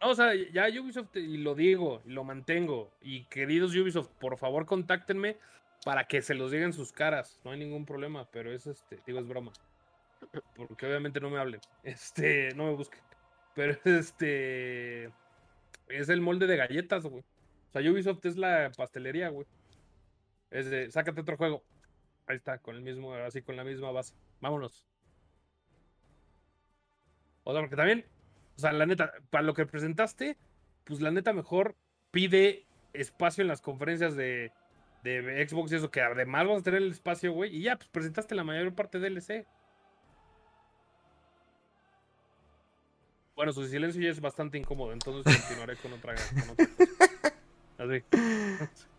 No, 0.00 0.10
o 0.10 0.14
sea, 0.14 0.34
ya 0.34 0.66
Ubisoft, 0.80 1.16
y 1.16 1.38
lo 1.38 1.54
digo, 1.54 2.02
y 2.04 2.10
lo 2.10 2.24
mantengo. 2.24 2.92
Y 3.00 3.24
queridos 3.24 3.74
Ubisoft, 3.74 4.08
por 4.18 4.36
favor, 4.38 4.66
contáctenme 4.66 5.36
para 5.84 6.04
que 6.04 6.22
se 6.22 6.34
los 6.34 6.50
digan 6.50 6.72
sus 6.72 6.92
caras. 6.92 7.40
No 7.44 7.50
hay 7.50 7.58
ningún 7.58 7.86
problema, 7.86 8.28
pero 8.30 8.52
es 8.52 8.66
este, 8.66 8.98
digo, 9.06 9.18
es 9.18 9.28
broma. 9.28 9.52
Porque 10.54 10.86
obviamente 10.86 11.20
no 11.20 11.30
me 11.30 11.38
hablen. 11.38 11.60
Este, 11.82 12.54
no 12.54 12.66
me 12.66 12.74
busquen. 12.74 13.00
Pero 13.54 13.72
es 13.72 13.86
este. 13.86 15.10
Es 15.88 16.08
el 16.08 16.20
molde 16.20 16.46
de 16.46 16.56
galletas, 16.56 17.04
güey. 17.04 17.24
O 17.68 17.72
sea, 17.72 17.90
Ubisoft 17.90 18.24
es 18.26 18.36
la 18.36 18.70
pastelería, 18.76 19.28
güey. 19.28 19.46
Es 20.50 20.70
de, 20.70 20.90
sácate 20.90 21.20
otro 21.20 21.36
juego. 21.36 21.62
Ahí 22.26 22.36
está, 22.36 22.58
con 22.58 22.76
el 22.76 22.82
mismo, 22.82 23.14
así 23.14 23.42
con 23.42 23.56
la 23.56 23.64
misma 23.64 23.90
base. 23.90 24.14
Vámonos. 24.40 24.84
O 27.44 27.52
sea, 27.52 27.62
porque 27.62 27.76
también, 27.76 28.04
o 28.60 28.62
sea, 28.62 28.72
la 28.72 28.84
neta, 28.84 29.12
para 29.30 29.42
lo 29.42 29.54
que 29.54 29.64
presentaste, 29.64 30.36
pues 30.84 31.00
la 31.00 31.10
neta 31.10 31.32
mejor 31.32 31.74
pide 32.10 32.66
espacio 32.92 33.40
en 33.40 33.48
las 33.48 33.62
conferencias 33.62 34.16
de, 34.16 34.52
de 35.02 35.46
Xbox 35.48 35.72
y 35.72 35.76
eso, 35.76 35.90
que 35.90 36.02
además 36.02 36.46
vas 36.46 36.60
a 36.60 36.62
tener 36.64 36.82
el 36.82 36.90
espacio, 36.90 37.32
güey, 37.32 37.56
y 37.56 37.62
ya, 37.62 37.76
pues 37.76 37.88
presentaste 37.88 38.34
la 38.34 38.44
mayor 38.44 38.74
parte 38.74 38.98
de 38.98 39.08
DLC. 39.08 39.46
Bueno, 43.34 43.52
su 43.52 43.66
silencio 43.66 44.02
ya 44.02 44.10
es 44.10 44.20
bastante 44.20 44.58
incómodo, 44.58 44.92
entonces 44.92 45.34
continuaré 45.38 45.76
con 45.76 45.92
otra, 45.94 46.14
con 46.14 46.50
otra 46.50 46.66
cosa. 46.76 47.34
Así. 47.78 48.04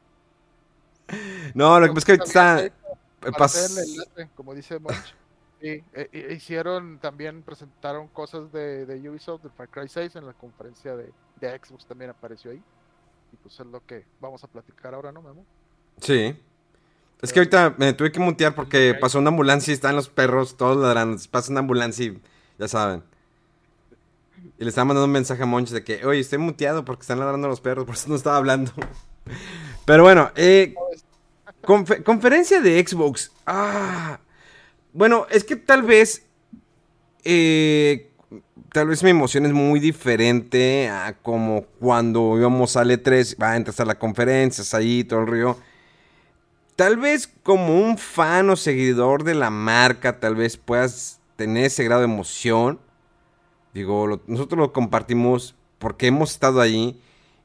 No, 1.54 1.78
lo 1.78 1.88
que 1.88 1.94
pasa 1.94 2.00
es 2.00 2.06
que 2.06 2.12
ahorita 2.40 2.66
está. 2.66 3.38
pas- 3.38 4.30
como 4.34 4.56
dice 4.56 4.80
Monch. 4.80 5.14
Sí, 5.62 5.84
e- 5.94 6.10
e- 6.12 6.34
hicieron 6.34 6.98
también, 7.00 7.44
presentaron 7.44 8.08
cosas 8.08 8.52
de, 8.52 8.86
de 8.86 9.10
Ubisoft, 9.10 9.44
de 9.44 9.50
Far 9.52 9.70
Cry 9.70 9.88
6 9.88 10.16
en 10.16 10.26
la 10.26 10.34
conferencia 10.34 10.96
de, 10.96 11.12
de 11.40 11.60
Xbox 11.64 11.86
también 11.86 12.10
apareció 12.10 12.52
ahí. 12.52 12.62
Y 13.32 13.36
pues 13.38 13.60
es 13.60 13.66
lo 13.68 13.86
que 13.86 14.04
vamos 14.20 14.44
a 14.44 14.48
platicar 14.48 14.94
ahora, 14.94 15.12
¿no, 15.12 15.22
Memo? 15.22 15.46
Sí. 16.00 16.36
Es 17.22 17.32
que 17.32 17.40
ahorita 17.40 17.76
me 17.78 17.94
tuve 17.94 18.12
que 18.12 18.20
mutear 18.20 18.56
porque 18.56 18.96
pasó 19.00 19.20
una 19.20 19.30
ambulancia 19.30 19.72
y 19.72 19.76
están 19.76 19.96
los 19.96 20.10
perros 20.10 20.58
todos 20.58 20.76
ladrando. 20.78 21.22
Pasa 21.30 21.52
una 21.52 21.60
ambulancia 21.60 22.06
y 22.08 22.20
ya 22.58 22.68
saben. 22.68 23.04
Y 24.58 24.64
le 24.64 24.70
estaba 24.70 24.86
mandando 24.86 25.06
un 25.06 25.12
mensaje 25.12 25.44
a 25.44 25.46
Monch 25.46 25.70
de 25.70 25.84
que, 25.84 26.04
oye, 26.06 26.20
estoy 26.20 26.40
muteado 26.40 26.84
porque 26.84 27.02
están 27.02 27.20
ladrando 27.20 27.48
los 27.48 27.62
perros, 27.62 27.86
por 27.86 27.94
eso 27.94 28.10
no 28.10 28.16
estaba 28.16 28.38
hablando. 28.38 28.72
Pero 29.86 30.02
bueno, 30.04 30.32
eh, 30.36 30.74
confe- 31.62 32.04
conferencia 32.04 32.60
de 32.60 32.84
Xbox. 32.86 33.32
Ah, 33.46 34.20
bueno, 34.94 35.28
es 35.30 35.44
que 35.44 35.56
tal 35.56 35.84
vez, 35.84 36.26
eh, 37.24 38.12
tal 38.72 38.88
vez 38.88 39.04
mi 39.04 39.10
emoción 39.10 39.46
es 39.46 39.54
muy 39.54 39.80
diferente 39.80 40.90
a 40.90 41.18
como 41.22 41.64
cuando 41.80 42.38
íbamos 42.38 42.76
a 42.78 42.84
E3, 42.84 43.42
va, 43.42 43.56
entras 43.56 43.80
a 43.80 43.86
la 43.86 43.98
conferencia, 43.98 44.62
es 44.62 44.74
ahí, 44.74 45.04
todo 45.04 45.22
el 45.22 45.28
río. 45.28 45.58
Tal 46.76 46.98
vez 46.98 47.30
como 47.44 47.80
un 47.80 47.98
fan 47.98 48.50
o 48.50 48.56
seguidor 48.56 49.24
de 49.24 49.36
la 49.36 49.50
marca, 49.50 50.20
tal 50.20 50.36
vez 50.36 50.58
puedas 50.58 51.20
tener 51.36 51.66
ese 51.66 51.84
grado 51.84 52.02
de 52.02 52.06
emoción. 52.06 52.80
Digo, 53.74 54.22
nosotros 54.28 54.60
lo 54.60 54.74
compartimos 54.74 55.56
porque 55.78 56.08
hemos 56.08 56.32
estado 56.32 56.62
allí 56.62 57.00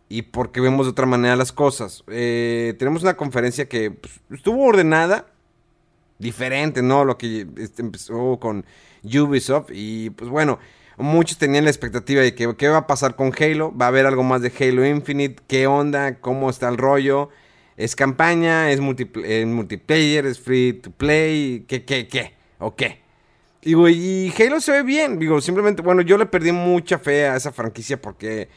y 0.09 0.23
porque 0.23 0.61
vemos 0.61 0.87
de 0.87 0.91
otra 0.91 1.07
manera 1.07 1.37
las 1.37 1.53
cosas. 1.53 2.05
Eh, 2.09 2.75
tenemos 2.79 3.03
una 3.03 3.17
conferencia 3.17 3.69
que 3.69 3.91
pues, 3.91 4.21
estuvo 4.31 4.65
ordenada, 4.65 5.27
diferente, 6.19 6.83
¿no? 6.83 7.05
Lo 7.05 7.19
que 7.19 7.47
este, 7.59 7.83
empezó 7.83 8.39
con 8.39 8.65
Ubisoft 9.03 9.71
y 9.73 10.11
pues 10.11 10.31
bueno, 10.31 10.59
muchos 10.97 11.39
tenían 11.39 11.65
la 11.65 11.71
expectativa 11.71 12.23
de 12.23 12.35
que 12.35 12.55
qué 12.57 12.69
va 12.69 12.79
a 12.79 12.87
pasar 12.87 13.17
con 13.17 13.33
Halo, 13.39 13.77
va 13.77 13.87
a 13.87 13.89
haber 13.89 14.07
algo 14.07 14.23
más 14.23 14.43
de 14.43 14.53
Halo 14.59 14.87
Infinite, 14.87 15.43
qué 15.47 15.67
onda, 15.67 16.21
cómo 16.21 16.49
está 16.51 16.69
el 16.69 16.79
rollo, 16.79 17.29
es 17.77 17.95
campaña, 17.95 18.71
es 18.71 18.81
multipl- 18.81 19.23
eh, 19.25 19.45
multiplayer, 19.45 20.27
es 20.27 20.41
free 20.41 20.73
to 20.73 20.91
play, 20.91 21.65
qué, 21.69 21.85
qué, 21.85 22.09
qué, 22.09 22.35
o 22.59 22.75
qué. 22.75 23.01
Digo, 23.63 23.89
y 23.89 24.33
Halo 24.39 24.61
se 24.61 24.73
ve 24.73 24.83
bien, 24.85 25.19
digo, 25.19 25.41
simplemente, 25.41 25.83
bueno, 25.83 26.01
yo 26.01 26.17
le 26.17 26.27
perdí 26.27 26.53
mucha 26.53 26.99
fe 26.99 27.27
a 27.27 27.37
esa 27.37 27.53
franquicia 27.53 28.01
porque 28.01 28.49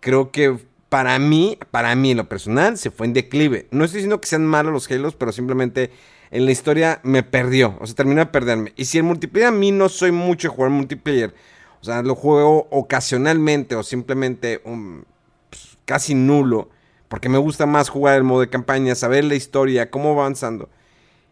creo 0.00 0.30
que 0.30 0.56
para 0.88 1.18
mí, 1.18 1.58
para 1.72 1.94
mí 1.96 2.12
en 2.12 2.18
lo 2.18 2.28
personal, 2.28 2.78
se 2.78 2.92
fue 2.92 3.06
en 3.08 3.12
declive. 3.12 3.66
No 3.72 3.84
estoy 3.84 3.98
diciendo 3.98 4.20
que 4.20 4.28
sean 4.28 4.46
malos 4.46 4.72
los 4.72 4.90
Halos, 4.90 5.16
pero 5.16 5.32
simplemente 5.32 5.90
en 6.30 6.44
la 6.44 6.50
historia 6.52 7.00
me 7.02 7.22
perdió. 7.22 7.76
O 7.80 7.86
sea, 7.86 7.94
terminó 7.96 8.20
de 8.20 8.26
perderme. 8.26 8.72
Y 8.76 8.84
si 8.86 8.98
el 8.98 9.04
multiplayer 9.04 9.48
a 9.48 9.52
mí 9.52 9.72
no 9.72 9.88
soy 9.88 10.12
mucho 10.12 10.50
jugar 10.50 10.70
multiplayer, 10.70 11.34
o 11.80 11.84
sea, 11.84 12.02
lo 12.02 12.14
juego 12.14 12.66
ocasionalmente 12.70 13.76
o 13.76 13.82
simplemente 13.82 14.60
um, 14.64 15.02
pues, 15.50 15.78
casi 15.84 16.14
nulo, 16.14 16.68
porque 17.08 17.28
me 17.28 17.38
gusta 17.38 17.66
más 17.66 17.88
jugar 17.88 18.16
el 18.16 18.24
modo 18.24 18.40
de 18.40 18.48
campaña, 18.50 18.94
saber 18.94 19.24
la 19.24 19.34
historia, 19.36 19.90
cómo 19.90 20.14
va 20.14 20.22
avanzando. 20.22 20.68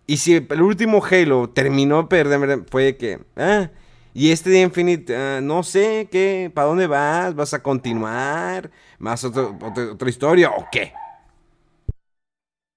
Y 0.07 0.19
si 0.19 0.35
el 0.35 0.63
último 0.63 1.03
Halo 1.05 1.49
terminó 1.51 2.03
de 2.03 2.09
perderme, 2.09 2.65
fue 2.71 2.97
que, 2.97 3.21
ah, 3.37 3.71
Y 4.17 4.31
este 4.31 4.51
de 4.51 4.61
Infinite, 4.61 5.17
ah, 5.17 5.41
no 5.43 5.63
sé 5.65 6.09
qué, 6.11 6.51
¿para 6.55 6.69
dónde 6.69 6.87
vas? 6.87 7.35
¿Vas 7.35 7.53
a 7.55 7.63
continuar? 7.63 8.71
¿Más 8.99 9.25
otro- 9.25 9.59
otra 9.93 10.09
historia 10.09 10.51
o 10.51 10.67
qué? 10.71 10.93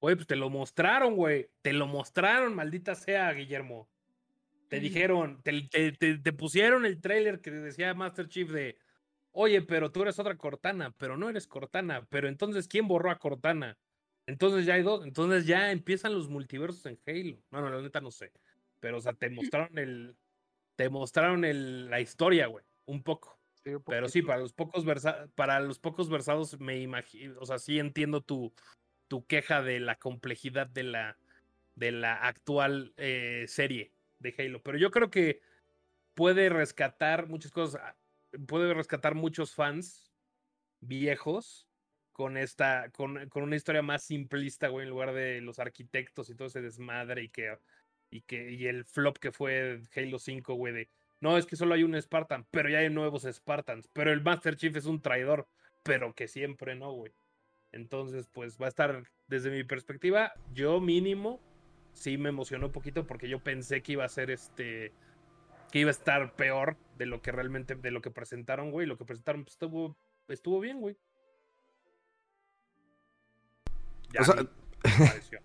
Güey, 0.07 0.15
pues 0.15 0.27
te 0.27 0.37
lo 0.37 0.49
mostraron, 0.49 1.17
güey. 1.17 1.49
Te 1.61 1.73
lo 1.73 1.85
mostraron, 1.85 2.55
maldita 2.55 2.95
sea, 2.95 3.29
Guillermo. 3.33 3.89
Te 4.69 4.79
dijeron, 4.79 5.41
te, 5.43 5.63
te- 5.63 5.91
te- 5.91 6.17
te 6.19 6.31
pusieron 6.31 6.85
el 6.85 7.01
trailer 7.01 7.41
que 7.41 7.51
decía 7.51 7.93
Master 7.93 8.29
Chief 8.29 8.49
de, 8.49 8.77
oye, 9.33 9.61
pero 9.63 9.91
tú 9.91 10.03
eres 10.03 10.17
otra 10.17 10.37
Cortana, 10.37 10.95
pero 10.97 11.17
no 11.17 11.27
eres 11.27 11.45
Cortana. 11.45 12.07
Pero 12.09 12.29
entonces, 12.29 12.69
¿quién 12.69 12.87
borró 12.87 13.11
a 13.11 13.19
Cortana? 13.19 13.77
Entonces 14.25 14.65
ya 14.65 14.75
hay 14.75 14.81
dos, 14.81 15.03
entonces 15.05 15.45
ya 15.45 15.73
empiezan 15.73 16.13
los 16.13 16.29
multiversos 16.29 16.85
en 16.85 16.97
Halo. 17.05 17.43
No, 17.51 17.59
no, 17.59 17.69
la 17.69 17.81
neta 17.81 17.99
no 17.99 18.11
sé. 18.11 18.31
Pero, 18.79 18.99
o 18.99 19.01
sea, 19.01 19.11
te 19.11 19.29
mostraron 19.59 19.77
el, 19.77 20.15
te 20.77 20.87
mostraron 20.87 21.43
el, 21.43 21.89
la 21.89 21.99
historia, 21.99 22.47
güey, 22.47 22.63
un 22.85 23.03
poco. 23.03 23.37
Sí, 23.61 23.71
un 23.71 23.83
Pero 23.83 24.07
sí, 24.07 24.21
para 24.21 24.39
los 24.39 24.53
pocos 24.53 24.85
versa- 24.85 25.27
para 25.35 25.59
los 25.59 25.79
pocos 25.79 26.09
versados 26.09 26.57
me 26.61 26.79
imagino, 26.79 27.35
o 27.41 27.45
sea, 27.45 27.59
sí 27.59 27.77
entiendo 27.77 28.21
tu, 28.21 28.53
tu 29.07 29.25
queja 29.25 29.61
de 29.61 29.79
la 29.79 29.95
complejidad 29.95 30.67
de 30.67 30.83
la, 30.83 31.17
de 31.75 31.91
la 31.91 32.15
actual 32.15 32.93
eh, 32.97 33.45
serie 33.47 33.91
de 34.19 34.35
Halo. 34.37 34.61
Pero 34.61 34.77
yo 34.77 34.91
creo 34.91 35.09
que 35.09 35.41
puede 36.13 36.49
rescatar 36.49 37.27
muchas 37.27 37.51
cosas, 37.51 37.81
ah, 37.83 37.95
puede 38.47 38.73
rescatar 38.73 39.15
muchos 39.15 39.53
fans 39.53 40.11
viejos 40.79 41.67
con 42.11 42.37
esta, 42.37 42.89
con, 42.91 43.29
con 43.29 43.43
una 43.43 43.55
historia 43.55 43.81
más 43.81 44.03
simplista, 44.03 44.69
güey, 44.69 44.85
en 44.85 44.89
lugar 44.89 45.13
de 45.13 45.41
los 45.41 45.59
arquitectos 45.59 46.29
y 46.29 46.35
todo 46.35 46.47
ese 46.47 46.61
desmadre 46.61 47.23
y 47.23 47.29
que, 47.29 47.57
y 48.09 48.21
que, 48.21 48.51
y 48.51 48.67
el 48.67 48.85
flop 48.85 49.17
que 49.17 49.31
fue 49.31 49.81
Halo 49.95 50.17
5, 50.17 50.53
güey, 50.55 50.73
de 50.73 50.89
no, 51.19 51.37
es 51.37 51.45
que 51.45 51.55
solo 51.55 51.73
hay 51.73 51.83
un 51.83 51.99
Spartan, 51.99 52.45
pero 52.51 52.69
ya 52.69 52.79
hay 52.79 52.89
nuevos 52.89 53.23
Spartans. 53.23 53.87
Pero 53.93 54.11
el 54.11 54.21
Master 54.21 54.55
Chief 54.55 54.75
es 54.75 54.85
un 54.85 55.01
traidor, 55.01 55.47
pero 55.83 56.13
que 56.13 56.27
siempre 56.27 56.75
no, 56.75 56.91
güey. 56.91 57.11
Entonces, 57.71 58.27
pues 58.31 58.57
va 58.61 58.65
a 58.65 58.69
estar, 58.69 59.03
desde 59.27 59.49
mi 59.51 59.63
perspectiva, 59.63 60.33
yo 60.53 60.79
mínimo, 60.79 61.39
sí 61.93 62.17
me 62.17 62.29
emocionó 62.29 62.67
un 62.67 62.71
poquito 62.71 63.05
porque 63.05 63.27
yo 63.29 63.39
pensé 63.39 63.81
que 63.81 63.93
iba 63.93 64.05
a 64.05 64.09
ser 64.09 64.31
este, 64.31 64.93
que 65.71 65.79
iba 65.79 65.89
a 65.89 65.91
estar 65.91 66.33
peor 66.35 66.77
de 66.97 67.05
lo 67.05 67.21
que 67.21 67.31
realmente, 67.31 67.75
de 67.75 67.91
lo 67.91 68.01
que 68.01 68.09
presentaron, 68.11 68.71
güey. 68.71 68.87
Lo 68.87 68.97
que 68.97 69.05
presentaron 69.05 69.43
pues, 69.43 69.53
estuvo, 69.55 69.95
estuvo 70.27 70.59
bien, 70.59 70.79
güey. 70.79 70.97
Ya 74.13 74.21
O 74.21 74.23
sea-. 74.23 74.47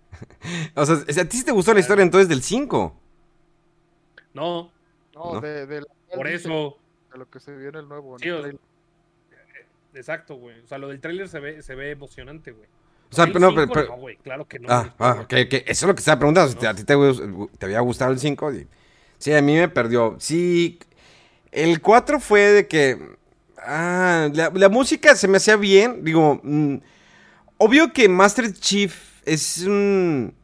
O 0.76 0.86
sea, 0.86 1.22
¿a 1.22 1.28
ti 1.28 1.38
sí 1.38 1.44
te 1.44 1.52
gustó 1.52 1.74
la 1.74 1.80
historia 1.80 2.02
entonces 2.04 2.28
del 2.28 2.42
5? 2.42 2.96
No, 4.34 4.70
No, 5.14 5.34
¿no? 5.34 5.40
de, 5.40 5.66
cual 5.66 5.86
por 6.14 6.28
eso. 6.28 6.78
De 7.12 7.18
lo 7.18 7.28
que 7.28 7.40
se 7.40 7.54
vio 7.56 7.68
en 7.70 7.74
el 7.76 7.88
nuevo. 7.88 8.14
en 8.14 8.18
Sí, 8.20 8.28
el 8.28 8.34
o- 8.34 8.40
trailer. 8.40 8.60
Exacto, 9.94 10.36
güey. 10.36 10.60
O 10.60 10.66
sea, 10.66 10.78
lo 10.78 10.88
del 10.88 11.00
tráiler 11.00 11.28
se 11.28 11.38
ve, 11.40 11.62
se 11.62 11.74
ve 11.74 11.90
emocionante, 11.90 12.52
güey. 12.52 12.68
O 13.10 13.14
sea, 13.14 13.26
no, 13.26 13.32
pero- 13.32 13.50
cinco, 13.50 13.72
pero- 13.74 13.86
no, 13.88 13.96
güey, 13.96 14.16
claro 14.16 14.48
que 14.48 14.58
no. 14.58 14.68
Ah, 14.70 14.94
güey, 14.98 15.42
ah. 15.42 15.46
Eso 15.50 15.62
es 15.66 15.82
lo 15.82 15.94
que 15.94 15.98
estaba 16.00 16.18
preguntando. 16.18 16.54
No. 16.60 16.68
¿A 16.68 16.74
ti 16.74 16.84
te, 16.84 16.94
te 17.58 17.66
había 17.66 17.80
gustado 17.80 18.12
el 18.12 18.18
5? 18.18 18.52
Sí, 19.18 19.32
a 19.34 19.42
mí 19.42 19.54
me 19.56 19.68
perdió. 19.68 20.16
Sí, 20.18 20.78
el 21.50 21.80
4 21.80 22.20
fue 22.20 22.40
de 22.40 22.66
que... 22.66 22.98
Ah, 23.58 24.28
la, 24.32 24.50
la 24.54 24.68
música 24.68 25.14
se 25.14 25.28
me 25.28 25.36
hacía 25.36 25.56
bien. 25.56 26.02
Digo, 26.04 26.40
mm, 26.42 26.76
obvio 27.58 27.92
que 27.92 28.08
Master 28.08 28.52
Chief 28.52 28.94
es 29.24 29.58
un... 29.58 30.34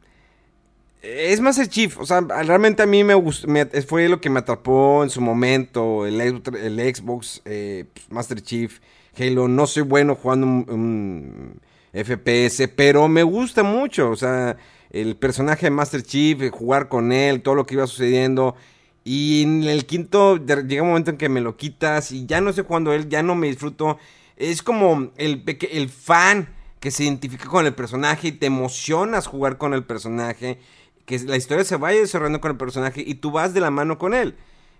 Es 1.01 1.39
Master 1.39 1.67
Chief, 1.67 1.97
o 1.97 2.05
sea, 2.05 2.19
realmente 2.21 2.83
a 2.83 2.85
mí 2.85 3.05
me 3.05 3.13
gustó, 3.13 3.47
me- 3.47 3.65
fue 3.65 4.09
lo 4.09 4.19
que 4.19 4.29
me 4.29 4.39
atrapó 4.39 5.01
en 5.01 5.09
su 5.09 5.21
momento, 5.21 6.05
el, 6.05 6.19
el 6.19 6.95
Xbox, 6.95 7.41
eh, 7.45 7.85
pues, 7.93 8.11
Master 8.11 8.41
Chief, 8.41 8.79
Halo, 9.19 9.49
no 9.49 9.67
soy 9.67 9.83
bueno 9.83 10.15
jugando 10.15 10.47
un, 10.47 11.59
FPS, 11.91 12.69
pero 12.69 13.07
me 13.07 13.23
gusta 13.23 13.63
mucho, 13.63 14.11
o 14.11 14.15
sea, 14.15 14.55
el 14.91 15.17
personaje 15.17 15.65
de 15.65 15.71
Master 15.71 16.03
Chief, 16.03 16.41
eh, 16.41 16.51
jugar 16.51 16.87
con 16.87 17.11
él, 17.11 17.41
todo 17.41 17.55
lo 17.55 17.65
que 17.65 17.73
iba 17.73 17.87
sucediendo, 17.87 18.55
y 19.03 19.41
en 19.43 19.63
el 19.63 19.85
quinto 19.85 20.37
llega 20.37 20.83
un 20.83 20.89
momento 20.89 21.11
en 21.11 21.17
que 21.17 21.29
me 21.29 21.41
lo 21.41 21.57
quitas 21.57 22.11
y 22.11 22.27
ya 22.27 22.41
no 22.41 22.51
estoy 22.51 22.65
jugando 22.65 22.93
él, 22.93 23.09
ya 23.09 23.23
no 23.23 23.35
me 23.35 23.47
disfruto, 23.47 23.97
es 24.37 24.61
como 24.61 25.11
el, 25.17 25.43
el 25.71 25.89
fan 25.89 26.49
que 26.79 26.91
se 26.91 27.03
identifica 27.03 27.45
con 27.47 27.65
el 27.65 27.73
personaje 27.73 28.29
y 28.29 28.31
te 28.31 28.45
emocionas 28.45 29.27
jugar 29.27 29.57
con 29.57 29.73
el 29.73 29.83
personaje, 29.83 30.59
que 31.05 31.19
la 31.19 31.35
historia 31.35 31.65
se 31.65 31.75
vaya 31.75 31.99
desarrollando 31.99 32.39
con 32.39 32.51
el 32.51 32.57
personaje 32.57 33.03
y 33.05 33.15
tú 33.15 33.31
vas 33.31 33.53
de 33.53 33.61
la 33.61 33.71
mano 33.71 33.97
con 33.97 34.13
él. 34.13 34.35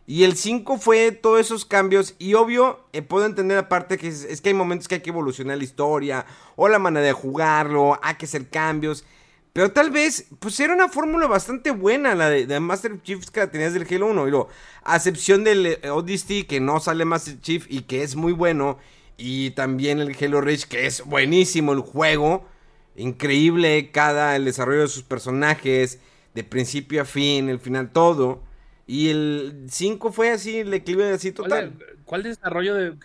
Y 0.10 0.24
el 0.24 0.36
5 0.36 0.80
fue 0.80 1.12
todos 1.12 1.40
esos 1.40 1.66
cambios 1.66 2.16
y 2.18 2.34
obvio, 2.34 2.80
eh, 2.94 3.04
puedo 3.04 3.28
entender 3.28 3.60
aparte 3.60 4.00
que 4.00 4.08
es, 4.08 4.42
que 4.42 4.50
hay 4.50 4.56
momentos 4.56 4.88
que 4.88 4.96
hay 4.96 5.02
que 5.02 5.12
evolucionar 5.12 5.60
la 5.60 5.64
historia 5.64 6.26
o 6.56 6.68
la 6.68 6.80
manera 6.80 7.06
de 7.06 7.14
jugarlo, 7.14 8.00
hay 8.02 8.16
que 8.16 8.26
hacer 8.26 8.50
cambios. 8.50 9.06
Pero 9.54 9.72
tal 9.72 9.92
vez, 9.92 10.26
pues 10.40 10.60
era 10.60 10.74
una 10.74 10.90
fórmula 10.90 11.28
bastante 11.28 11.70
buena 11.70 12.16
la 12.16 12.28
de, 12.28 12.48
de 12.48 12.60
Master 12.60 13.00
Chief 13.04 13.24
que 13.30 13.42
la 13.42 13.52
tenías 13.52 13.76
del 13.76 13.86
Halo 13.88 14.08
1. 14.08 14.28
Y 14.28 14.32
luego, 14.32 14.50
a 14.84 14.96
excepción 14.96 15.44
del 15.44 15.68
eh, 15.68 15.90
Odyssey, 15.92 16.46
que 16.46 16.60
no 16.60 16.80
sale 16.80 17.06
Master 17.06 17.40
Chief 17.40 17.68
y 17.70 17.82
que 17.82 18.02
es 18.02 18.16
muy 18.16 18.34
bueno. 18.34 18.80
Y 19.16 19.52
también 19.52 20.00
el 20.00 20.18
Halo 20.20 20.42
Reach, 20.42 20.64
que 20.64 20.88
es 20.88 21.06
buenísimo 21.06 21.72
el 21.74 21.82
juego. 21.82 22.48
Increíble 22.96 23.92
cada 23.92 24.36
el 24.36 24.46
desarrollo 24.46 24.82
de 24.82 24.88
sus 24.88 25.04
personajes, 25.04 26.00
de 26.34 26.44
principio 26.44 27.04
a 27.04 27.06
fin, 27.06 27.48
el 27.48 27.60
final, 27.60 27.92
todo. 27.92 28.49
Y 28.92 29.10
el 29.12 29.66
5 29.70 30.12
fue 30.12 30.32
así, 30.32 30.58
el 30.62 30.74
equilibrio 30.74 31.14
así 31.14 31.32
¿Cuál, 31.32 31.48
total. 31.50 31.78
de- 31.78 31.86
cuál 32.06 32.24
desarrollo 32.24 32.74
de. 32.74 32.96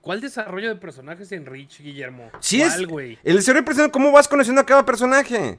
¿Cuál 0.00 0.22
desarrollo 0.22 0.70
de 0.70 0.76
personajes 0.76 1.30
en 1.32 1.44
Rich, 1.44 1.82
Guillermo? 1.82 2.30
Sí 2.40 2.62
es- 2.62 2.72
¿Cuál, 2.72 2.86
güey? 2.86 3.18
El 3.22 3.36
desarrollo 3.36 3.60
de 3.60 3.66
personaje, 3.66 3.92
¿cómo 3.92 4.12
vas 4.12 4.28
conociendo 4.28 4.62
a 4.62 4.66
cada 4.66 4.86
personaje? 4.86 5.58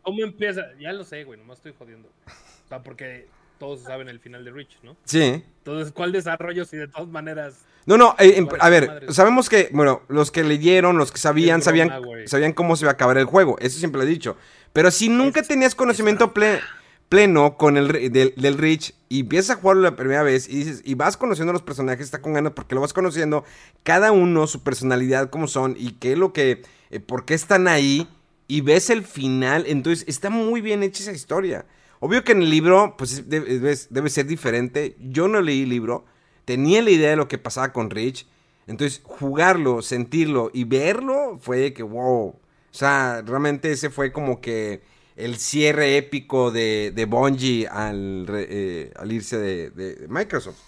¿Cómo 0.00 0.22
empieza? 0.24 0.62
Ya 0.80 0.94
lo 0.94 1.04
sé, 1.04 1.24
güey, 1.24 1.38
nomás 1.38 1.58
estoy 1.58 1.74
jodiendo. 1.78 2.08
O 2.26 2.68
sea, 2.70 2.82
porque 2.82 3.28
todos 3.58 3.82
saben 3.82 4.08
el 4.08 4.18
final 4.18 4.46
de 4.46 4.50
Rich, 4.52 4.78
¿no? 4.82 4.96
Sí. 5.04 5.42
Entonces, 5.58 5.92
¿cuál 5.92 6.12
desarrollo 6.12 6.64
si 6.64 6.78
de 6.78 6.88
todas 6.88 7.08
maneras 7.08 7.66
No, 7.84 7.98
no, 7.98 8.16
eh, 8.18 8.32
em- 8.36 8.48
a 8.60 8.70
ver, 8.70 8.86
madre. 8.88 9.12
sabemos 9.12 9.50
que, 9.50 9.68
bueno, 9.72 10.02
los 10.08 10.30
que 10.30 10.42
leyeron, 10.42 10.96
los 10.96 11.12
que 11.12 11.18
sabían, 11.18 11.58
Es 11.58 11.66
sabían, 11.66 11.90
sabían 12.26 12.52
cómo 12.54 12.76
se 12.76 12.84
iba 12.84 12.92
a 12.92 12.94
acabar 12.94 13.18
el 13.18 13.26
juego, 13.26 13.58
eso 13.60 13.78
siempre 13.78 14.00
lo 14.00 14.06
he 14.06 14.10
dicho. 14.10 14.36
Pero 14.72 14.90
si 14.90 15.08
nunca 15.10 15.42
tenías 15.42 15.74
conocimiento 15.74 16.32
ple- 16.32 16.60
pleno 17.08 17.56
con 17.56 17.76
el 17.76 18.12
del, 18.12 18.34
del 18.36 18.58
Reach 18.58 18.92
y 19.08 19.20
empiezas 19.20 19.56
a 19.56 19.60
jugarlo 19.60 19.82
la 19.82 19.96
primera 19.96 20.22
vez 20.22 20.48
y 20.48 20.56
dices, 20.56 20.82
y 20.84 20.94
vas 20.94 21.16
conociendo 21.16 21.50
a 21.50 21.52
los 21.52 21.62
personajes, 21.62 22.04
está 22.06 22.20
con 22.20 22.32
ganas 22.32 22.52
porque 22.52 22.74
lo 22.74 22.80
vas 22.80 22.92
conociendo, 22.92 23.44
cada 23.84 24.10
uno, 24.12 24.46
su 24.46 24.62
personalidad, 24.62 25.30
cómo 25.30 25.46
son 25.46 25.76
y 25.78 25.92
qué 25.92 26.12
es 26.12 26.18
lo 26.18 26.32
que, 26.32 26.62
eh, 26.90 27.00
por 27.00 27.24
qué 27.24 27.34
están 27.34 27.68
ahí 27.68 28.08
y 28.48 28.60
ves 28.60 28.90
el 28.90 29.04
final, 29.04 29.64
entonces 29.66 30.04
está 30.08 30.30
muy 30.30 30.60
bien 30.60 30.82
hecha 30.82 31.02
esa 31.02 31.12
historia. 31.12 31.66
Obvio 32.00 32.24
que 32.24 32.32
en 32.32 32.42
el 32.42 32.50
libro, 32.50 32.94
pues 32.98 33.12
es- 33.12 33.28
debe, 33.28 33.58
debe- 33.58 33.86
debe 33.90 34.10
ser 34.10 34.26
diferente. 34.26 34.96
Yo 35.00 35.28
no 35.28 35.40
leí 35.40 35.62
el 35.62 35.68
libro, 35.70 36.04
tenía 36.44 36.82
la 36.82 36.90
idea 36.90 37.10
de 37.10 37.16
lo 37.16 37.28
que 37.28 37.38
pasaba 37.38 37.72
con 37.72 37.90
Rich. 37.90 38.26
Entonces, 38.66 39.00
jugarlo, 39.04 39.80
sentirlo 39.82 40.50
y 40.52 40.64
verlo 40.64 41.38
fue 41.40 41.72
que, 41.72 41.82
wow. 41.82 42.26
O 42.28 42.38
sea, 42.70 43.22
realmente 43.24 43.70
ese 43.72 43.90
fue 43.90 44.12
como 44.12 44.40
que 44.40 44.82
el 45.16 45.36
cierre 45.38 45.96
épico 45.96 46.50
de, 46.50 46.92
de 46.94 47.04
Bungie 47.06 47.66
al, 47.68 48.26
eh, 48.30 48.92
al 48.96 49.12
irse 49.12 49.38
de, 49.38 49.70
de 49.70 50.08
Microsoft. 50.08 50.60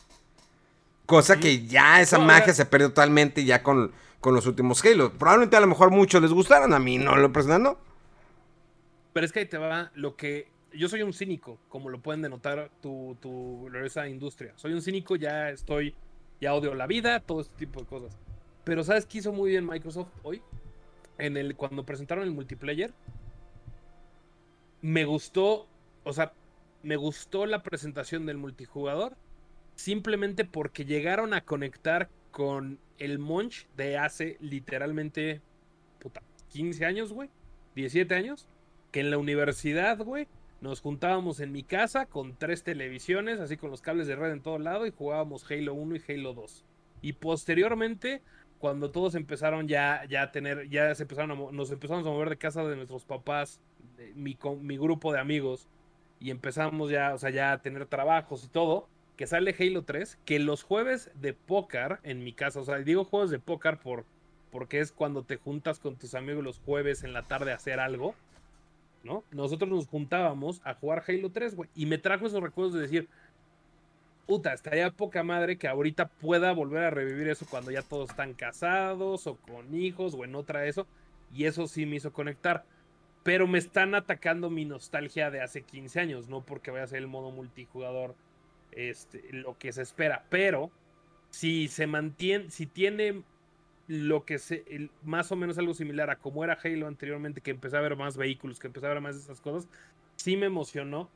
Cosa 1.06 1.38
que 1.38 1.66
ya 1.66 2.00
esa 2.00 2.18
No, 2.18 2.26
magia 2.26 2.52
se 2.52 2.66
perdió 2.66 2.88
totalmente 2.88 3.44
ya 3.44 3.62
con, 3.62 3.92
con 4.20 4.34
los 4.34 4.46
últimos 4.46 4.84
Halo. 4.84 5.12
Probablemente 5.12 5.56
a 5.56 5.60
lo 5.60 5.66
mejor 5.66 5.90
muchos 5.90 6.20
les 6.20 6.32
gustaron, 6.32 6.74
a 6.74 6.78
mí 6.78 6.98
no 6.98 7.16
lo 7.16 7.32
personal 7.32 7.62
no. 7.62 7.78
Pero 9.12 9.26
es 9.26 9.32
que 9.32 9.40
ahí 9.40 9.46
te 9.46 9.58
va 9.58 9.90
lo 9.94 10.16
que. 10.16 10.48
Yo 10.72 10.88
soy 10.88 11.02
un 11.02 11.14
cínico, 11.14 11.58
como 11.68 11.88
lo 11.88 12.00
pueden 12.00 12.20
denotar 12.20 12.70
tu, 12.82 13.16
tu 13.20 13.68
esa 13.84 14.06
industria. 14.06 14.52
Soy 14.56 14.74
un 14.74 14.82
cínico, 14.82 15.16
ya 15.16 15.50
estoy. 15.50 15.94
Ya 16.40 16.54
odio 16.54 16.74
la 16.74 16.86
vida, 16.86 17.20
todo 17.20 17.40
este 17.40 17.56
tipo 17.56 17.80
de 17.80 17.86
cosas. 17.86 18.16
Pero 18.64 18.84
¿sabes 18.84 19.06
qué 19.06 19.18
hizo 19.18 19.32
muy 19.32 19.50
bien 19.50 19.66
Microsoft 19.66 20.08
hoy? 20.22 20.42
En 21.16 21.36
el, 21.36 21.56
cuando 21.56 21.84
presentaron 21.84 22.24
el 22.24 22.32
multiplayer. 22.32 22.92
Me 24.80 25.04
gustó. 25.04 25.68
O 26.04 26.12
sea, 26.12 26.32
me 26.82 26.96
gustó 26.96 27.46
la 27.46 27.62
presentación 27.62 28.26
del 28.26 28.36
multijugador. 28.36 29.16
Simplemente 29.74 30.44
porque 30.44 30.84
llegaron 30.84 31.34
a 31.34 31.44
conectar 31.44 32.10
con 32.30 32.78
el 32.98 33.18
Munch 33.18 33.68
de 33.76 33.98
hace 33.98 34.36
literalmente. 34.40 35.40
Puta, 35.98 36.22
15 36.50 36.84
años, 36.84 37.12
güey. 37.12 37.30
17 37.74 38.14
años 38.14 38.48
que 38.90 39.00
en 39.00 39.10
la 39.10 39.18
universidad, 39.18 39.98
güey, 39.98 40.28
nos 40.60 40.80
juntábamos 40.80 41.40
en 41.40 41.52
mi 41.52 41.62
casa 41.62 42.06
con 42.06 42.36
tres 42.36 42.64
televisiones, 42.64 43.40
así 43.40 43.56
con 43.56 43.70
los 43.70 43.82
cables 43.82 44.06
de 44.06 44.16
red 44.16 44.32
en 44.32 44.42
todo 44.42 44.58
lado, 44.58 44.86
y 44.86 44.90
jugábamos 44.90 45.48
Halo 45.50 45.74
1 45.74 45.96
y 45.96 46.12
Halo 46.12 46.34
2. 46.34 46.64
Y 47.02 47.12
posteriormente, 47.14 48.22
cuando 48.58 48.90
todos 48.90 49.14
empezaron 49.14 49.68
ya, 49.68 50.04
ya 50.08 50.22
a 50.22 50.32
tener, 50.32 50.68
ya 50.68 50.94
se 50.94 51.04
empezaron 51.04 51.30
a 51.30 51.52
nos 51.52 51.70
empezamos 51.70 52.06
a 52.06 52.10
mover 52.10 52.30
de 52.30 52.38
casa 52.38 52.64
de 52.64 52.76
nuestros 52.76 53.04
papás, 53.04 53.60
mi, 54.14 54.34
co- 54.34 54.56
mi 54.56 54.76
grupo 54.76 55.12
de 55.12 55.20
amigos, 55.20 55.68
y 56.20 56.30
empezamos 56.30 56.90
ya, 56.90 57.14
o 57.14 57.18
sea, 57.18 57.30
ya 57.30 57.52
a 57.52 57.62
tener 57.62 57.86
trabajos 57.86 58.44
y 58.44 58.48
todo, 58.48 58.88
que 59.16 59.26
sale 59.26 59.54
Halo 59.58 59.82
3, 59.82 60.18
que 60.24 60.38
los 60.38 60.62
jueves 60.62 61.10
de 61.14 61.32
póker 61.34 61.98
en 62.02 62.22
mi 62.24 62.32
casa, 62.32 62.60
o 62.60 62.64
sea, 62.64 62.76
digo 62.78 63.04
juegos 63.04 63.30
de 63.30 63.38
póker 63.38 63.78
por, 63.78 64.04
porque 64.50 64.80
es 64.80 64.92
cuando 64.92 65.22
te 65.22 65.36
juntas 65.36 65.78
con 65.78 65.96
tus 65.96 66.14
amigos 66.14 66.44
los 66.44 66.60
jueves 66.60 67.04
en 67.04 67.12
la 67.12 67.22
tarde 67.22 67.52
a 67.52 67.56
hacer 67.56 67.80
algo, 67.80 68.14
¿no? 69.04 69.24
Nosotros 69.30 69.70
nos 69.70 69.86
juntábamos 69.88 70.60
a 70.64 70.74
jugar 70.74 71.04
Halo 71.06 71.30
3, 71.30 71.54
güey, 71.54 71.70
y 71.74 71.86
me 71.86 71.98
trajo 71.98 72.26
esos 72.26 72.42
recuerdos 72.42 72.74
de 72.74 72.80
decir, 72.80 73.08
puta, 74.26 74.52
estaría 74.52 74.90
poca 74.90 75.22
madre 75.22 75.56
que 75.56 75.68
ahorita 75.68 76.08
pueda 76.08 76.52
volver 76.52 76.84
a 76.84 76.90
revivir 76.90 77.28
eso 77.28 77.46
cuando 77.48 77.70
ya 77.70 77.82
todos 77.82 78.10
están 78.10 78.34
casados 78.34 79.26
o 79.26 79.36
con 79.36 79.74
hijos 79.74 80.14
o 80.14 80.24
en 80.24 80.34
otra 80.34 80.66
eso. 80.66 80.86
Y 81.34 81.44
eso 81.46 81.66
sí 81.66 81.86
me 81.86 81.96
hizo 81.96 82.12
conectar. 82.12 82.64
Pero 83.28 83.46
me 83.46 83.58
están 83.58 83.94
atacando 83.94 84.48
mi 84.48 84.64
nostalgia 84.64 85.30
de 85.30 85.42
hace 85.42 85.60
15 85.60 86.00
años, 86.00 86.30
no 86.30 86.40
porque 86.40 86.70
vaya 86.70 86.84
a 86.84 86.86
ser 86.86 87.00
el 87.00 87.08
modo 87.08 87.30
multijugador 87.30 88.14
este, 88.72 89.22
lo 89.32 89.58
que 89.58 89.70
se 89.70 89.82
espera. 89.82 90.24
Pero 90.30 90.70
si 91.28 91.68
se 91.68 91.86
mantiene, 91.86 92.48
si 92.48 92.64
tiene 92.64 93.22
lo 93.86 94.24
que 94.24 94.38
se, 94.38 94.64
más 95.04 95.30
o 95.30 95.36
menos 95.36 95.58
algo 95.58 95.74
similar 95.74 96.08
a 96.08 96.16
como 96.16 96.42
era 96.42 96.56
Halo 96.64 96.86
anteriormente, 96.86 97.42
que 97.42 97.50
empecé 97.50 97.76
a 97.76 97.82
ver 97.82 97.96
más 97.96 98.16
vehículos, 98.16 98.58
que 98.58 98.68
empecé 98.68 98.86
a 98.86 98.94
ver 98.94 99.02
más 99.02 99.16
de 99.16 99.20
esas 99.20 99.42
cosas, 99.42 99.68
sí 100.16 100.38
me 100.38 100.46
emocionó 100.46 101.10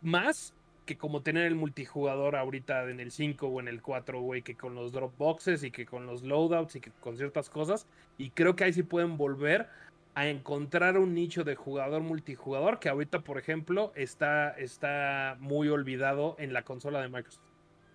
más 0.00 0.54
que 0.86 0.96
como 0.96 1.20
tener 1.20 1.44
el 1.44 1.54
multijugador 1.54 2.34
ahorita 2.34 2.88
en 2.88 2.98
el 2.98 3.12
5 3.12 3.46
o 3.46 3.60
en 3.60 3.68
el 3.68 3.82
4, 3.82 4.22
güey, 4.22 4.40
que 4.40 4.56
con 4.56 4.74
los 4.74 4.92
dropboxes 4.92 5.64
y 5.64 5.70
que 5.70 5.84
con 5.84 6.06
los 6.06 6.22
loadouts 6.22 6.76
y 6.76 6.80
que 6.80 6.90
con 6.92 7.18
ciertas 7.18 7.50
cosas. 7.50 7.86
Y 8.16 8.30
creo 8.30 8.56
que 8.56 8.64
ahí 8.64 8.72
sí 8.72 8.82
pueden 8.82 9.18
volver 9.18 9.68
a 10.14 10.28
encontrar 10.28 10.98
un 10.98 11.14
nicho 11.14 11.44
de 11.44 11.54
jugador 11.54 12.02
multijugador 12.02 12.78
que 12.78 12.88
ahorita, 12.88 13.20
por 13.20 13.38
ejemplo, 13.38 13.92
está, 13.94 14.50
está 14.50 15.36
muy 15.40 15.68
olvidado 15.68 16.36
en 16.38 16.52
la 16.52 16.62
consola 16.62 17.00
de 17.00 17.08
Microsoft. 17.08 17.44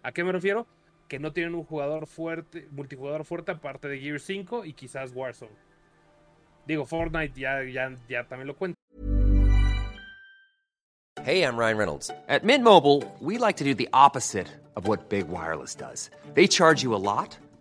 ¿A 0.03 0.11
qué 0.11 0.23
me 0.23 0.31
refiero? 0.31 0.67
Que 1.07 1.19
no 1.19 1.31
tienen 1.31 1.55
un 1.55 1.63
jugador 1.63 2.07
fuerte, 2.07 2.67
multijugador 2.71 3.23
fuerte 3.23 3.51
aparte 3.51 3.87
de 3.87 3.99
Gear 3.99 4.19
5 4.19 4.65
y 4.65 4.73
quizás 4.73 5.11
Warzone. 5.13 5.51
Digo, 6.65 6.85
Fortnite 6.85 7.39
ya, 7.39 7.63
ya, 7.63 7.95
ya 8.09 8.27
también 8.27 8.47
lo 8.47 8.55
cuento. 8.55 8.77
Hey, 11.23 11.43
I'm 11.43 11.57
Ryan 11.57 11.77
Reynolds. 11.77 12.09
At 12.29 12.45
Mint 12.45 12.63
Mobile, 12.63 13.03
we 13.19 13.37
like 13.37 13.57
to 13.57 13.65
do 13.65 13.73
the 13.73 13.89
opposite 13.91 14.47
of 14.75 14.87
what 14.87 15.09
Big 15.09 15.27
Wireless 15.27 15.75
does. 15.75 16.09
They 16.35 16.47
charge 16.47 16.83
you 16.83 16.95
a 16.95 17.01
lot, 17.03 17.37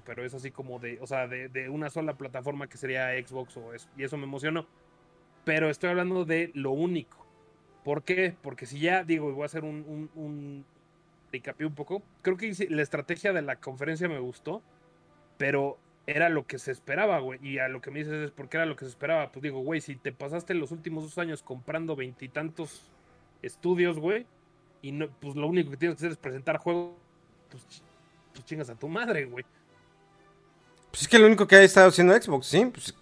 Pero 0.00 0.24
es 0.24 0.34
así 0.34 0.50
como 0.50 0.78
de, 0.78 0.98
o 1.00 1.06
sea, 1.06 1.28
de, 1.28 1.48
de, 1.48 1.68
una 1.68 1.90
sola 1.90 2.14
plataforma 2.14 2.68
que 2.68 2.78
sería 2.78 3.10
Xbox 3.24 3.56
o 3.56 3.74
eso. 3.74 3.88
Y 3.96 4.04
eso 4.04 4.16
me 4.16 4.24
emocionó. 4.24 4.66
Pero 5.44 5.70
estoy 5.70 5.90
hablando 5.90 6.24
de 6.24 6.50
lo 6.54 6.70
único. 6.70 7.26
¿Por 7.84 8.02
qué? 8.02 8.34
Porque 8.42 8.66
si 8.66 8.78
ya, 8.80 9.04
digo, 9.04 9.32
voy 9.32 9.42
a 9.42 9.46
hacer 9.46 9.64
un, 9.64 10.10
un, 10.14 10.64
un 11.32 11.74
poco. 11.74 12.02
Creo 12.22 12.36
que 12.36 12.52
la 12.70 12.82
estrategia 12.82 13.32
de 13.32 13.42
la 13.42 13.56
conferencia 13.56 14.08
me 14.08 14.18
gustó. 14.18 14.62
Pero 15.36 15.78
era 16.06 16.28
lo 16.28 16.46
que 16.46 16.58
se 16.58 16.70
esperaba, 16.70 17.18
güey. 17.18 17.38
Y 17.42 17.58
a 17.58 17.68
lo 17.68 17.80
que 17.80 17.90
me 17.90 18.00
dices 18.00 18.14
es 18.14 18.30
porque 18.30 18.56
era 18.56 18.66
lo 18.66 18.76
que 18.76 18.84
se 18.84 18.90
esperaba. 18.90 19.32
Pues 19.32 19.42
digo, 19.42 19.60
güey, 19.60 19.80
si 19.80 19.96
te 19.96 20.12
pasaste 20.12 20.54
los 20.54 20.70
últimos 20.72 21.04
dos 21.04 21.18
años 21.18 21.42
comprando 21.42 21.96
veintitantos 21.96 22.90
estudios, 23.42 23.98
güey, 23.98 24.26
y 24.82 24.92
no, 24.92 25.08
pues 25.08 25.34
lo 25.36 25.46
único 25.46 25.70
que 25.70 25.76
tienes 25.76 25.96
que 25.96 26.00
hacer 26.00 26.12
es 26.12 26.18
presentar 26.18 26.58
juegos, 26.58 26.92
pues, 27.50 27.82
pues 28.32 28.44
chingas 28.44 28.70
a 28.70 28.74
tu 28.74 28.88
madre, 28.88 29.24
güey. 29.24 29.44
Pues 30.94 31.02
es 31.02 31.08
que 31.08 31.18
lo 31.18 31.26
único 31.26 31.48
que 31.48 31.56
ha 31.56 31.62
estado 31.64 31.88
haciendo 31.88 32.14
Xbox, 32.14 32.46
¿sí? 32.46 32.66
Pues 32.72 32.94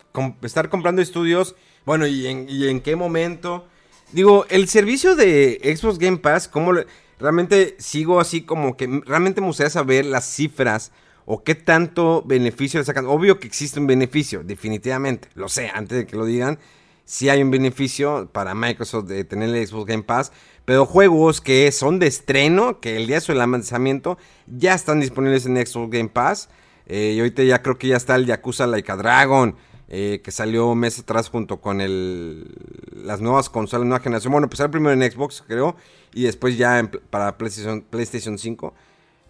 estar 0.45 0.71
comprando 0.71 1.03
estudios. 1.03 1.55
Bueno, 1.85 2.07
¿y 2.07 2.27
en, 2.27 2.47
¿y 2.49 2.67
en, 2.69 2.81
qué 2.81 2.97
momento? 2.97 3.67
Digo, 4.13 4.47
el 4.49 4.67
servicio 4.67 5.15
de 5.15 5.61
Xbox 5.77 5.99
Game 5.99 6.17
Pass, 6.17 6.49
¿cómo 6.49 6.73
realmente 7.19 7.77
sigo 7.79 8.19
así 8.19 8.45
como 8.45 8.79
que 8.79 9.03
realmente 9.05 9.43
me 9.43 9.49
gustaría 9.49 9.69
saber 9.69 10.07
las 10.07 10.25
cifras 10.25 10.91
o 11.27 11.45
qué 11.45 11.55
tanto 11.55 12.23
beneficio 12.23 12.81
le 12.81 12.87
sacan. 12.87 13.05
Obvio 13.05 13.39
que 13.39 13.47
existe 13.47 13.79
un 13.79 13.87
beneficio, 13.87 14.43
definitivamente. 14.43 15.29
Lo 15.35 15.51
sé, 15.51 15.69
antes 15.69 15.99
de 15.99 16.07
que 16.07 16.17
lo 16.17 16.25
digan. 16.25 16.59
Sí 17.05 17.29
hay 17.29 17.43
un 17.43 17.51
beneficio 17.51 18.31
para 18.33 18.55
Microsoft 18.55 19.05
de 19.05 19.25
tener 19.25 19.67
Xbox 19.67 19.85
Game 19.85 20.05
Pass. 20.05 20.33
Pero 20.65 20.87
juegos 20.87 21.43
que 21.43 21.71
son 21.73 21.99
de 21.99 22.07
estreno, 22.07 22.81
que 22.81 22.97
el 22.97 23.07
día 23.07 23.17
de 23.17 23.21
su 23.21 23.35
lanzamiento 23.35 24.17
ya 24.47 24.73
están 24.73 25.01
disponibles 25.01 25.45
en 25.45 25.59
Xbox 25.59 25.91
Game 25.91 26.09
Pass. 26.09 26.49
Eh, 26.95 27.15
y 27.17 27.21
ahorita 27.21 27.43
ya 27.43 27.63
creo 27.63 27.79
que 27.79 27.89
ya 27.89 27.97
está 27.97 28.17
el 28.17 28.27
Yakuza 28.27 28.67
Like 28.67 28.93
a 28.93 28.97
Dragon. 28.97 29.57
Eh, 29.95 30.21
que 30.25 30.31
salió 30.31 30.69
un 30.69 30.79
mes 30.79 30.99
atrás 30.99 31.29
junto 31.29 31.61
con 31.61 31.83
el, 31.83 32.47
las 32.95 33.21
nuevas 33.21 33.51
consolas, 33.51 33.87
nueva 33.87 34.03
generación. 34.03 34.33
Bueno, 34.33 34.49
pues 34.49 34.67
primero 34.71 34.93
en 34.93 35.11
Xbox, 35.11 35.43
creo. 35.47 35.77
Y 36.15 36.23
después 36.23 36.57
ya 36.57 36.91
para 37.11 37.37
PlayStation, 37.37 37.83
PlayStation 37.83 38.39
5. 38.39 38.75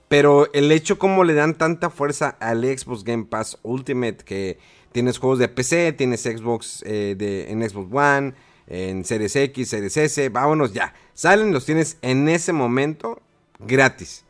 Pero 0.08 0.52
el 0.52 0.70
hecho 0.70 0.98
como 0.98 1.24
le 1.24 1.34
dan 1.34 1.54
tanta 1.54 1.88
fuerza 1.90 2.36
al 2.38 2.64
Xbox 2.64 3.02
Game 3.02 3.24
Pass 3.24 3.58
Ultimate 3.62 4.18
que 4.18 4.58
tienes 4.92 5.18
juegos 5.18 5.38
de 5.38 5.48
PC, 5.48 5.92
tienes 5.94 6.22
Xbox 6.22 6.82
eh, 6.86 7.14
de, 7.16 7.50
en 7.50 7.68
Xbox 7.68 7.88
One, 7.92 8.34
en 8.66 9.04
Series 9.04 9.34
X, 9.34 9.68
Series 9.68 9.96
S, 9.96 10.28
vámonos 10.28 10.72
ya. 10.72 10.94
Salen, 11.14 11.52
los 11.52 11.64
tienes 11.64 11.96
en 12.02 12.28
ese 12.28 12.52
momento 12.52 13.20
gratis. 13.58 14.24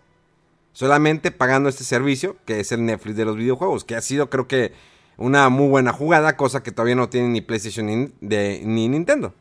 Solamente 0.73 1.31
pagando 1.31 1.69
este 1.69 1.85
servicio, 1.85 2.37
que 2.47 2.61
es 2.61 2.73
el 2.73 2.85
Netflix 2.85 3.17
de 3.17 3.25
los 3.25 3.37
videojuegos, 3.37 3.85
que 3.85 3.95
ha 3.95 4.01
sido 4.01 4.31
creo 4.31 4.49
que 4.49 4.73
una 5.17 5.49
muy 5.51 5.69
buena 5.69 5.93
jugada, 5.93 6.37
cosa 6.37 6.63
que 6.63 6.73
todavía 6.73 6.95
no 6.95 7.09
tiene 7.09 7.29
ni 7.29 7.41
PlayStation 7.43 7.87
ni, 7.87 8.13
ni 8.21 8.89
Nintendo. 8.89 9.35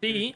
Sí. 0.00 0.34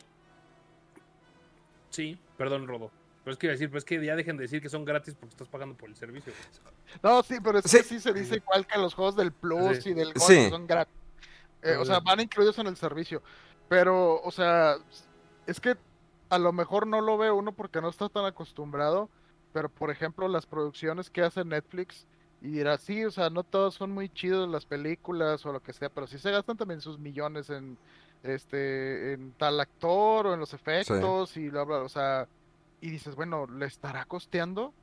Sí. 1.90 2.18
Perdón, 2.36 2.68
Rodo. 2.68 2.90
Pero 3.24 3.32
es 3.32 3.38
que 3.38 3.46
iba 3.46 3.52
a 3.52 3.56
decir, 3.56 3.70
pues 3.70 3.80
es 3.80 3.84
que 3.84 4.04
ya 4.04 4.14
dejen 4.14 4.36
de 4.36 4.42
decir 4.42 4.62
que 4.62 4.68
son 4.68 4.84
gratis 4.84 5.14
porque 5.18 5.32
estás 5.32 5.48
pagando 5.48 5.76
por 5.76 5.88
el 5.88 5.96
servicio. 5.96 6.32
No, 7.02 7.22
sí, 7.24 7.38
pero 7.42 7.58
es 7.58 7.64
que 7.64 7.82
sí 7.82 7.98
se 7.98 8.12
dice 8.12 8.36
igual 8.36 8.64
que 8.66 8.78
los 8.78 8.94
juegos 8.94 9.16
del 9.16 9.32
Plus 9.32 9.84
y 9.86 9.94
del 9.94 10.12
Gold 10.12 10.50
son 10.50 10.66
gratis. 10.68 10.94
Eh, 11.62 11.74
o 11.76 11.84
sea, 11.84 11.98
van 11.98 12.20
incluidos 12.20 12.56
en 12.60 12.68
el 12.68 12.76
servicio. 12.76 13.22
Pero, 13.68 14.22
o 14.22 14.30
sea, 14.30 14.76
es 15.44 15.58
que 15.58 15.76
a 16.28 16.38
lo 16.38 16.52
mejor 16.52 16.86
no 16.86 17.00
lo 17.00 17.18
ve 17.18 17.30
uno 17.30 17.52
porque 17.52 17.80
no 17.80 17.88
está 17.88 18.08
tan 18.08 18.24
acostumbrado. 18.24 19.08
Pero, 19.52 19.70
por 19.70 19.90
ejemplo, 19.90 20.28
las 20.28 20.44
producciones 20.44 21.08
que 21.08 21.22
hace 21.22 21.42
Netflix, 21.44 22.06
y 22.42 22.48
dirá, 22.48 22.76
sí, 22.76 23.04
o 23.04 23.10
sea, 23.10 23.30
no 23.30 23.42
todos 23.42 23.74
son 23.74 23.90
muy 23.90 24.10
chidos 24.10 24.48
las 24.50 24.66
películas 24.66 25.46
o 25.46 25.52
lo 25.52 25.62
que 25.62 25.72
sea, 25.72 25.88
pero 25.88 26.06
sí 26.06 26.18
se 26.18 26.30
gastan 26.30 26.58
también 26.58 26.82
sus 26.82 26.98
millones 26.98 27.48
en, 27.48 27.78
este, 28.22 29.14
en 29.14 29.32
tal 29.32 29.58
actor 29.58 30.26
o 30.26 30.34
en 30.34 30.40
los 30.40 30.52
efectos 30.52 31.36
y 31.36 31.48
bla, 31.48 31.64
bla, 31.64 31.78
o 31.78 31.88
sea, 31.88 32.28
y 32.80 32.90
dices, 32.90 33.14
bueno, 33.14 33.46
¿le 33.46 33.66
estará 33.66 34.04
costeando? 34.04 34.74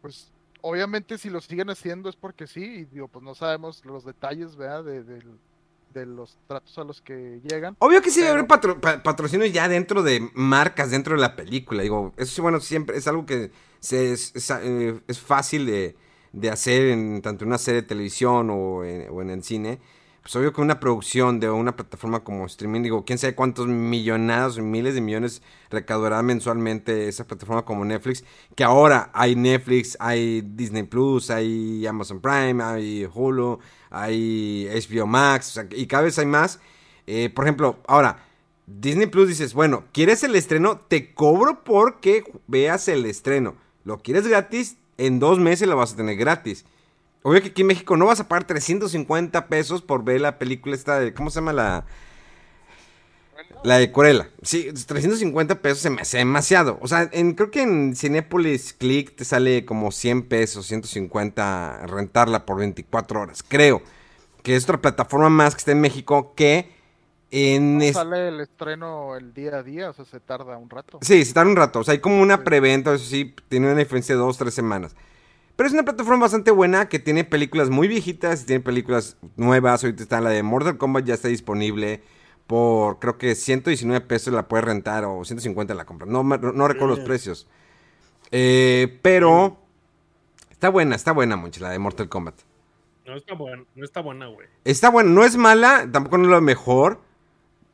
Pues 0.00 0.32
obviamente 0.62 1.18
si 1.18 1.28
lo 1.28 1.40
siguen 1.42 1.68
haciendo 1.68 2.08
es 2.08 2.16
porque 2.16 2.46
sí, 2.46 2.64
y 2.64 2.84
digo, 2.86 3.08
pues 3.08 3.22
no 3.22 3.34
sabemos 3.34 3.84
los 3.84 4.04
detalles, 4.04 4.56
¿verdad? 4.56 4.84
De, 4.84 5.02
de, 5.04 5.22
los 5.94 6.38
tratos 6.46 6.76
a 6.78 6.84
los 6.84 7.00
que 7.00 7.40
llegan. 7.42 7.76
Obvio 7.78 8.02
que 8.02 8.10
sí 8.10 8.20
debe 8.20 8.32
haber 8.32 8.46
patrocinios 9.02 9.52
ya 9.52 9.68
dentro 9.68 10.02
de 10.02 10.28
marcas, 10.34 10.90
dentro 10.90 11.14
de 11.14 11.20
la 11.20 11.36
película, 11.36 11.82
digo, 11.82 12.12
eso 12.16 12.34
sí, 12.34 12.40
bueno, 12.40 12.60
siempre 12.60 12.96
es 12.96 13.06
algo 13.06 13.26
que 13.26 13.50
se, 13.80 14.12
es, 14.12 14.34
es, 14.34 14.50
eh, 14.50 15.00
fácil 15.14 15.66
de, 15.66 15.96
de, 16.32 16.50
hacer 16.50 16.88
en 16.88 17.22
tanto 17.22 17.44
en 17.44 17.48
una 17.48 17.58
serie 17.58 17.82
de 17.82 17.88
televisión 17.88 18.50
o 18.50 18.78
o 18.78 19.22
en 19.22 19.30
el 19.30 19.42
cine 19.42 19.78
pues 20.24 20.34
obvio 20.36 20.54
que 20.54 20.62
una 20.62 20.80
producción 20.80 21.38
de 21.38 21.50
una 21.50 21.76
plataforma 21.76 22.24
como 22.24 22.46
streaming, 22.46 22.80
digo, 22.80 23.04
quién 23.04 23.18
sabe 23.18 23.34
cuántos 23.34 23.66
millonados, 23.66 24.58
miles 24.58 24.94
de 24.94 25.02
millones 25.02 25.42
recaudará 25.68 26.22
mensualmente 26.22 27.08
esa 27.08 27.26
plataforma 27.26 27.66
como 27.66 27.84
Netflix, 27.84 28.24
que 28.54 28.64
ahora 28.64 29.10
hay 29.12 29.36
Netflix, 29.36 29.98
hay 30.00 30.40
Disney 30.40 30.84
Plus, 30.84 31.28
hay 31.28 31.86
Amazon 31.86 32.22
Prime, 32.22 32.64
hay 32.64 33.06
Hulu, 33.12 33.58
hay 33.90 34.66
HBO 34.66 35.06
Max, 35.06 35.60
y 35.72 35.86
cada 35.86 36.04
vez 36.04 36.18
hay 36.18 36.24
más. 36.24 36.58
Eh, 37.06 37.28
por 37.28 37.44
ejemplo, 37.44 37.80
ahora, 37.86 38.24
Disney 38.66 39.08
Plus 39.08 39.28
dices, 39.28 39.52
bueno, 39.52 39.84
¿quieres 39.92 40.24
el 40.24 40.34
estreno? 40.36 40.80
Te 40.88 41.12
cobro 41.12 41.64
porque 41.64 42.24
veas 42.46 42.88
el 42.88 43.04
estreno. 43.04 43.56
¿Lo 43.84 43.98
quieres 43.98 44.26
gratis? 44.26 44.78
En 44.96 45.18
dos 45.18 45.38
meses 45.38 45.68
lo 45.68 45.76
vas 45.76 45.92
a 45.92 45.96
tener 45.96 46.16
gratis. 46.16 46.64
Obvio 47.26 47.40
que 47.40 47.48
aquí 47.48 47.62
en 47.62 47.68
México 47.68 47.96
no 47.96 48.04
vas 48.04 48.20
a 48.20 48.28
pagar 48.28 48.46
350 48.46 49.46
pesos 49.46 49.80
por 49.80 50.04
ver 50.04 50.20
la 50.20 50.38
película 50.38 50.74
esta 50.74 51.00
de. 51.00 51.14
¿Cómo 51.14 51.30
se 51.30 51.36
llama 51.36 51.54
la.? 51.54 51.86
La 53.62 53.78
de 53.78 53.90
Corella. 53.90 54.28
Sí, 54.42 54.70
350 54.70 55.62
pesos 55.62 55.78
se 55.78 55.88
me 55.88 56.02
hace 56.02 56.18
demasiado. 56.18 56.78
O 56.82 56.86
sea, 56.86 57.08
en, 57.12 57.32
creo 57.32 57.50
que 57.50 57.62
en 57.62 57.96
Cinepolis 57.96 58.74
Click 58.74 59.16
te 59.16 59.24
sale 59.24 59.64
como 59.64 59.90
100 59.90 60.28
pesos, 60.28 60.66
150 60.66 61.86
rentarla 61.86 62.44
por 62.44 62.58
24 62.58 63.22
horas. 63.22 63.42
Creo 63.42 63.80
que 64.42 64.54
es 64.54 64.64
otra 64.64 64.82
plataforma 64.82 65.30
más 65.30 65.54
que 65.54 65.60
está 65.60 65.72
en 65.72 65.80
México 65.80 66.34
que 66.36 66.74
en... 67.30 67.78
No 67.78 67.92
sale 67.94 68.28
el 68.28 68.40
estreno 68.40 69.16
el 69.16 69.32
día 69.32 69.56
a 69.56 69.62
día, 69.62 69.88
o 69.88 69.92
sea, 69.94 70.04
se 70.04 70.20
tarda 70.20 70.58
un 70.58 70.68
rato. 70.68 70.98
Sí, 71.00 71.24
se 71.24 71.32
tarda 71.32 71.50
un 71.50 71.56
rato. 71.56 71.80
O 71.80 71.84
sea, 71.84 71.92
hay 71.92 72.00
como 72.00 72.20
una 72.20 72.44
preventa, 72.44 72.92
eso 72.92 73.06
sí, 73.06 73.34
tiene 73.48 73.68
una 73.68 73.78
diferencia 73.78 74.14
de 74.14 74.20
dos, 74.20 74.36
tres 74.36 74.52
semanas. 74.52 74.94
Pero 75.56 75.68
es 75.68 75.72
una 75.72 75.84
plataforma 75.84 76.22
bastante 76.22 76.50
buena 76.50 76.88
que 76.88 76.98
tiene 76.98 77.24
películas 77.24 77.70
muy 77.70 77.86
viejitas 77.86 78.42
y 78.42 78.46
tiene 78.46 78.62
películas 78.62 79.16
nuevas. 79.36 79.84
Ahorita 79.84 80.02
está 80.02 80.20
la 80.20 80.30
de 80.30 80.42
Mortal 80.42 80.78
Kombat, 80.78 81.04
ya 81.04 81.14
está 81.14 81.28
disponible 81.28 82.02
por 82.46 82.98
creo 82.98 83.16
que 83.16 83.34
119 83.34 84.04
pesos 84.06 84.34
la 84.34 84.48
puedes 84.48 84.64
rentar 84.64 85.04
o 85.04 85.24
150 85.24 85.74
la 85.74 85.86
compra. 85.86 86.06
No, 86.06 86.22
recuerdo 86.68 86.96
los 86.96 87.00
precios. 87.00 87.46
Eh, 88.30 88.98
pero 89.02 89.58
está 90.50 90.68
buena, 90.68 90.96
está 90.96 91.12
buena, 91.12 91.36
mucho 91.36 91.60
la 91.60 91.70
de 91.70 91.78
Mortal 91.78 92.08
Kombat. 92.08 92.34
No 93.06 93.16
está 93.16 93.34
buena, 93.34 93.64
no 93.74 93.84
está 93.84 94.00
buena, 94.00 94.26
güey. 94.26 94.48
Está 94.64 94.90
buena, 94.90 95.10
no 95.10 95.24
es 95.24 95.36
mala, 95.36 95.88
tampoco 95.92 96.18
no 96.18 96.24
es 96.24 96.30
lo 96.30 96.40
mejor, 96.40 97.00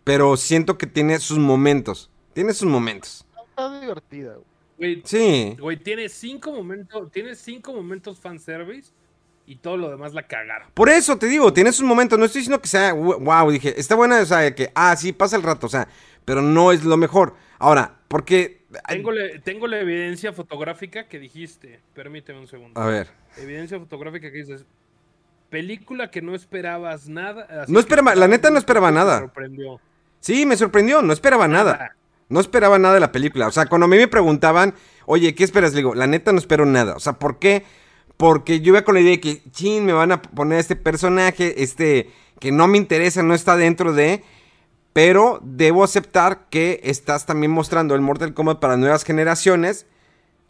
pero 0.05 0.37
siento 0.37 0.76
que 0.76 0.87
tiene 0.87 1.18
sus 1.18 1.39
momentos. 1.39 2.11
Tiene 2.33 2.53
sus 2.53 2.68
momentos. 2.68 3.24
Está 3.49 3.81
divertida, 3.81 4.35
güey. 4.35 4.49
Güey, 4.81 5.03
Sí. 5.05 5.57
güey, 5.61 5.76
tiene 5.76 6.09
cinco 6.09 6.53
momentos, 6.53 7.12
tiene 7.12 7.35
cinco 7.35 7.72
momentos 7.74 8.18
fanservice 8.18 8.91
y 9.47 9.57
todo 9.57 9.76
lo 9.76 9.91
demás 9.91 10.14
la 10.14 10.22
cagaron. 10.26 10.70
Por 10.72 10.89
eso 10.89 11.18
te 11.18 11.26
digo, 11.26 11.53
tiene 11.53 11.70
sus 11.70 11.85
momentos. 11.87 12.18
No 12.18 12.24
estoy 12.24 12.41
diciendo 12.41 12.62
que 12.62 12.68
sea 12.68 12.95
wow, 12.95 13.51
dije, 13.51 13.78
está 13.78 13.95
buena, 13.95 14.20
o 14.20 14.24
sea, 14.24 14.55
que, 14.55 14.72
ah, 14.74 14.97
sí, 14.97 15.12
pasa 15.12 15.37
el 15.37 15.43
rato, 15.43 15.66
o 15.66 15.70
sea, 15.70 15.87
pero 16.24 16.41
no 16.41 16.72
es 16.72 16.83
lo 16.85 16.97
mejor. 16.97 17.35
Ahora, 17.59 17.95
porque. 18.09 18.62
Tengo, 18.89 19.12
la- 19.12 19.39
tengo 19.43 19.66
la 19.66 19.81
evidencia 19.81 20.33
fotográfica 20.33 21.09
que 21.09 21.18
dijiste. 21.18 21.81
Permíteme 21.93 22.39
un 22.41 22.47
segundo. 22.49 22.81
A 22.81 22.87
ver. 22.87 23.09
Evidencia 23.37 23.78
fotográfica 23.78 24.31
que 24.31 24.39
dices. 24.39 24.64
Película 25.51 26.11
que 26.11 26.22
no 26.22 26.35
esperabas 26.35 27.09
nada. 27.09 27.64
No 27.68 27.81
esperaba- 27.81 28.14
la 28.14 28.28
neta 28.28 28.49
no 28.51 28.59
esperaba 28.59 28.91
nada. 28.91 29.18
sorprendió. 29.20 29.81
Sí, 30.20 30.47
me 30.47 30.57
sorprendió, 30.57 31.03
no 31.03 31.12
esperaba 31.12 31.49
nada. 31.49 31.97
No 32.31 32.41
esperaba 32.41 32.78
nada 32.78 32.95
de 32.95 33.01
la 33.01 33.12
película. 33.12 33.49
O 33.49 33.51
sea, 33.51 33.66
cuando 33.66 33.85
a 33.85 33.89
mí 33.89 33.97
me 33.97 34.09
preguntaban, 34.09 34.74
oye, 35.05 35.35
¿qué 35.35 35.45
esperas? 35.45 35.72
Le 35.72 35.78
digo, 35.78 35.95
la 35.95 36.07
neta 36.07 36.33
no 36.33 36.39
espero 36.39 36.64
nada. 36.64 36.95
O 36.95 37.01
sea, 37.01 37.14
¿por 37.14 37.39
qué? 37.41 37.64
Porque 38.16 38.61
yo 38.61 38.68
iba 38.68 38.83
con 38.83 38.95
la 38.95 39.01
idea 39.01 39.11
de 39.12 39.20
que, 39.20 39.43
chin, 39.51 39.85
me 39.85 39.93
van 39.93 40.12
a 40.12 40.22
poner 40.22 40.61
este 40.61 40.76
personaje, 40.76 41.62
este, 41.62 42.09
que 42.39 42.53
no 42.53 42.68
me 42.68 42.78
interesa, 42.78 43.24
no 43.24 43.35
está 43.35 43.57
dentro 43.57 43.93
de. 43.93 44.22
Pero 44.93 45.41
debo 45.43 45.83
aceptar 45.83 46.47
que 46.51 46.81
estás 46.85 47.26
también 47.26 47.51
mostrando 47.51 47.97
el 47.97 48.01
Mortal 48.01 48.33
Kombat 48.33 48.61
para 48.61 48.76
nuevas 48.76 49.05
generaciones. 49.05 49.87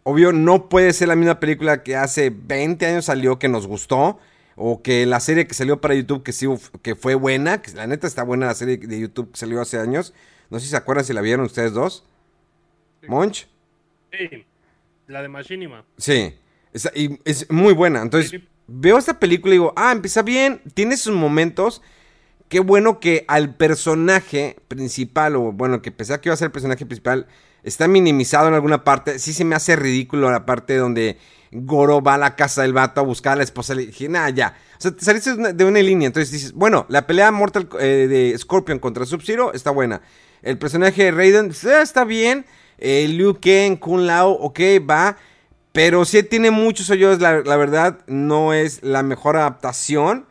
Obvio, 0.02 0.32
no 0.32 0.68
puede 0.68 0.92
ser 0.92 1.08
la 1.08 1.16
misma 1.16 1.40
película 1.40 1.82
que 1.82 1.96
hace 1.96 2.30
20 2.30 2.84
años 2.86 3.06
salió 3.06 3.38
que 3.38 3.48
nos 3.48 3.66
gustó. 3.66 4.18
O 4.54 4.82
que 4.82 5.06
la 5.06 5.20
serie 5.20 5.46
que 5.46 5.54
salió 5.54 5.80
para 5.80 5.94
YouTube 5.94 6.22
que 6.22 6.32
sí 6.32 6.46
que 6.82 6.94
fue 6.94 7.14
buena. 7.14 7.62
Que 7.62 7.72
la 7.72 7.86
neta 7.86 8.06
está 8.06 8.22
buena 8.22 8.46
la 8.46 8.54
serie 8.54 8.76
de 8.76 9.00
YouTube 9.00 9.32
que 9.32 9.38
salió 9.38 9.62
hace 9.62 9.78
años. 9.78 10.12
No 10.50 10.58
sé 10.58 10.64
si 10.66 10.70
se 10.70 10.76
acuerdan 10.76 11.04
si 11.04 11.12
la 11.12 11.20
vieron 11.20 11.46
ustedes 11.46 11.72
dos. 11.72 12.04
Monch. 13.08 13.46
Sí, 14.12 14.44
la 15.06 15.22
de 15.22 15.28
Machinima. 15.28 15.84
Sí. 15.96 16.34
Esa- 16.72 16.92
y 16.94 17.18
es 17.24 17.50
muy 17.50 17.72
buena. 17.72 18.02
Entonces, 18.02 18.30
Sí, 18.30 18.44
veo 18.66 18.98
esta 18.98 19.18
película 19.18 19.54
y 19.54 19.58
digo, 19.58 19.72
ah, 19.76 19.92
empieza 19.92 20.22
bien. 20.22 20.60
Tiene 20.74 20.96
sus 20.96 21.14
momentos. 21.14 21.82
Qué 22.48 22.60
bueno 22.60 22.98
que 23.00 23.24
al 23.28 23.54
personaje 23.54 24.56
principal, 24.68 25.36
o 25.36 25.52
bueno, 25.52 25.82
que 25.82 25.92
pensaba 25.92 26.20
que 26.20 26.28
iba 26.28 26.34
a 26.34 26.36
ser 26.36 26.46
el 26.46 26.52
personaje 26.52 26.84
principal, 26.84 27.26
está 27.62 27.86
minimizado 27.88 28.48
en 28.48 28.54
alguna 28.54 28.82
parte. 28.84 29.18
Sí 29.18 29.32
se 29.32 29.44
me 29.44 29.54
hace 29.54 29.76
ridículo 29.76 30.30
la 30.30 30.46
parte 30.46 30.76
donde 30.76 31.16
Goro 31.52 32.02
va 32.02 32.14
a 32.14 32.18
la 32.18 32.34
casa 32.36 32.62
del 32.62 32.72
vato 32.72 33.00
a 33.00 33.04
buscar 33.04 33.34
a 33.34 33.36
la 33.36 33.44
esposa. 33.44 33.74
Le 33.74 33.86
dije, 33.86 34.08
nada, 34.08 34.30
ya. 34.30 34.56
O 34.78 34.80
sea, 34.80 34.90
te 34.90 35.04
saliste 35.04 35.30
de 35.30 35.36
una, 35.38 35.52
de 35.52 35.64
una 35.64 35.80
línea. 35.80 36.06
Entonces 36.06 36.32
dices, 36.32 36.52
bueno, 36.52 36.86
la 36.88 37.06
pelea 37.06 37.30
Mortal 37.30 37.68
eh, 37.78 38.06
de 38.08 38.36
Scorpion 38.38 38.78
contra 38.80 39.04
Sub-Zero 39.06 39.52
está 39.54 39.70
buena. 39.70 40.00
El 40.42 40.58
personaje 40.58 41.04
de 41.04 41.10
Raiden 41.10 41.50
eh, 41.50 41.80
está 41.82 42.04
bien. 42.04 42.46
Eh, 42.78 43.06
Liu 43.08 43.38
Kang, 43.40 43.76
Kun 43.78 44.06
Lao, 44.06 44.30
ok, 44.30 44.58
va. 44.88 45.16
Pero 45.72 46.04
sí 46.04 46.22
tiene 46.22 46.50
muchos 46.50 46.90
hoyos, 46.90 47.20
la, 47.20 47.40
la 47.42 47.56
verdad, 47.56 48.00
no 48.06 48.52
es 48.54 48.82
la 48.82 49.02
mejor 49.02 49.36
adaptación. 49.36 50.26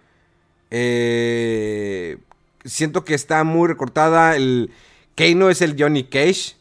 Eh, 0.72 2.18
siento 2.66 3.05
que 3.05 3.14
está 3.14 3.43
muy 3.43 3.68
recortada. 3.68 4.36
El 4.36 4.72
Kano 5.16 5.49
es 5.49 5.62
el 5.62 5.76
Johnny 5.78 6.03
Cage. 6.05 6.55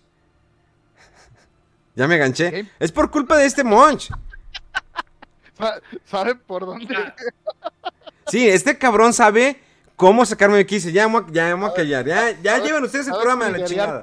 ya 1.96 2.07
me 2.07 2.18
ganché. 2.18 2.66
Es 2.78 2.92
por 2.92 3.11
culpa 3.11 3.36
de 3.36 3.46
este 3.46 3.64
Monch. 3.64 4.11
Sa- 5.59 5.80
¿Saben 6.05 6.38
por 6.46 6.66
dónde? 6.66 6.94
Sí, 8.28 8.46
este 8.49 8.78
cabrón 8.78 9.12
sabe 9.12 9.61
cómo 9.99 10.24
sacarme 10.24 10.55
de 10.55 10.62
aquí. 10.62 10.78
Ya, 10.78 11.09
me 11.09 11.20
ya 11.30 11.55
voy 11.55 11.68
a 11.68 11.74
callar. 11.74 12.07
Ya, 12.07 12.30
ya 12.40 12.59
llevan 12.62 12.84
ustedes 12.84 13.09
el 13.09 13.14
programa 13.14 13.51
de 13.51 13.59
la 13.59 13.64
chingada. 13.66 14.03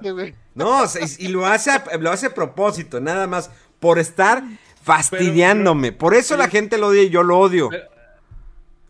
No, 0.53 0.83
y, 1.17 1.27
lo 1.29 1.47
hace 1.47 1.71
a, 1.71 1.83
lo 1.97 2.11
hace 2.11 2.27
a 2.27 2.33
propósito, 2.35 2.99
nada 2.99 3.25
más. 3.25 3.49
Por 3.79 3.97
estar 3.97 4.43
fastidiándome. 4.83 5.91
Por 5.91 6.13
eso 6.13 6.37
la 6.37 6.47
gente 6.47 6.77
lo 6.77 6.87
odia 6.87 7.03
y 7.03 7.09
yo 7.09 7.23
lo 7.23 7.39
odio. 7.39 7.69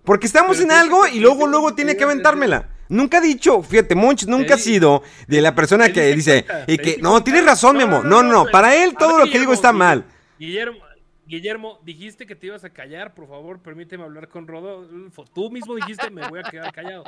Porque 0.03 0.28
estamos 0.28 0.60
en 0.60 0.72
algo 0.72 1.08
y 1.08 1.20
luego, 1.20 1.47
luego 1.47 1.74
tiene 1.74 1.95
que 1.95 2.03
aventármela. 2.03 2.70
Nunca 2.89 3.18
ha 3.18 3.22
dicho, 3.22 3.64
fíjate, 3.64 3.95
Monch 3.95 4.26
nunca 4.26 4.56
ha 4.56 4.58
sido 4.60 5.01
de 5.28 5.41
la 5.41 5.56
persona 5.56 5.91
que 5.91 6.14
dice 6.14 6.45
y 6.68 6.78
que 6.78 6.97
no, 7.01 7.24
tienes 7.24 7.45
razón, 7.45 7.78
Memo. 7.78 8.03
No, 8.03 8.22
no, 8.22 8.43
pero- 8.43 8.51
para 8.51 8.76
él 8.76 8.95
todo 8.97 9.18
lo 9.18 9.26
que 9.26 9.39
digo 9.39 9.53
está 9.53 9.72
mal. 9.72 10.06
Guillermo, 10.38 10.84
Guillermo, 11.28 11.80
dijiste 11.84 12.26
que 12.28 12.36
te 12.36 12.47
ibas 12.47 12.63
a 12.63 12.69
callar, 12.69 13.13
por 13.15 13.28
favor, 13.28 13.59
permíteme 13.59 14.03
hablar 14.03 14.28
con 14.30 14.47
Rodolfo. 14.47 15.26
Tú 15.34 15.49
mismo 15.49 15.76
dijiste, 15.76 16.09
me 16.11 16.28
voy 16.30 16.39
a 16.43 16.49
quedar 16.49 16.71
callado. 16.71 17.03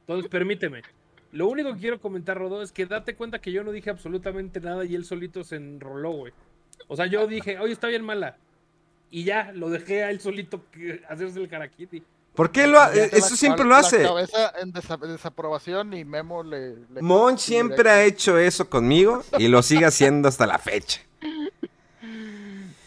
Entonces, 0.00 0.30
permíteme. 0.30 0.82
Lo 1.32 1.48
único 1.48 1.74
que 1.74 1.80
quiero 1.80 2.00
comentar, 2.00 2.38
Rodó, 2.38 2.62
es 2.62 2.70
que 2.70 2.86
date 2.86 3.16
cuenta 3.16 3.40
que 3.40 3.50
yo 3.50 3.64
no 3.64 3.72
dije 3.72 3.90
absolutamente 3.90 4.60
nada 4.60 4.84
y 4.84 4.94
él 4.94 5.04
solito 5.04 5.42
se 5.42 5.56
enroló, 5.56 6.12
güey. 6.12 6.32
O 6.86 6.94
sea, 6.96 7.06
yo 7.06 7.26
dije, 7.26 7.58
oye, 7.58 7.72
está 7.72 7.88
bien 7.88 8.04
mala. 8.04 8.36
Y 9.10 9.24
ya, 9.24 9.50
lo 9.52 9.68
dejé 9.68 10.04
a 10.04 10.10
él 10.10 10.20
solito 10.20 10.62
que- 10.70 11.02
hacerse 11.08 11.40
el 11.40 11.48
karaquiti. 11.48 12.02
¿Por 12.34 12.52
qué 12.52 12.66
lo 12.66 12.78
ha- 12.78 12.92
eso 12.92 13.30
la- 13.30 13.36
siempre 13.36 13.64
la- 13.64 13.68
lo 13.70 13.74
hace? 13.76 14.02
La 14.02 14.08
cabeza 14.08 14.52
en 14.60 14.72
desa- 14.72 14.98
desaprobación 14.98 15.94
y 15.94 16.04
Memo 16.04 16.42
le. 16.44 16.74
sí, 17.38 17.46
siempre 17.46 17.90
ha 17.90 18.04
hecho 18.04 18.38
eso 18.38 18.68
conmigo 18.70 19.24
y 19.38 19.48
lo 19.48 19.62
sigue 19.62 19.86
haciendo 19.86 20.28
hasta 20.28 20.46
la 20.46 20.58
fecha. 20.58 21.00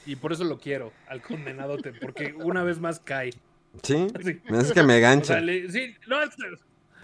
Y 0.10 0.16
por 0.16 0.34
eso 0.34 0.44
lo 0.44 0.58
quiero, 0.58 0.92
al 1.08 1.22
condenadote, 1.22 1.94
porque 1.94 2.34
una 2.36 2.64
vez 2.64 2.80
más 2.80 3.00
cae. 3.00 3.32
¿Sí? 3.84 4.08
Sí. 4.24 4.40
Hace 4.50 4.74
que 4.74 4.82
me 4.82 4.96
O 4.96 5.00
sea, 5.00 5.00
gancha. 5.00 5.40
le- 5.40 5.72
sí, 5.72 5.94
no, 6.08 6.20
es, 6.24 6.30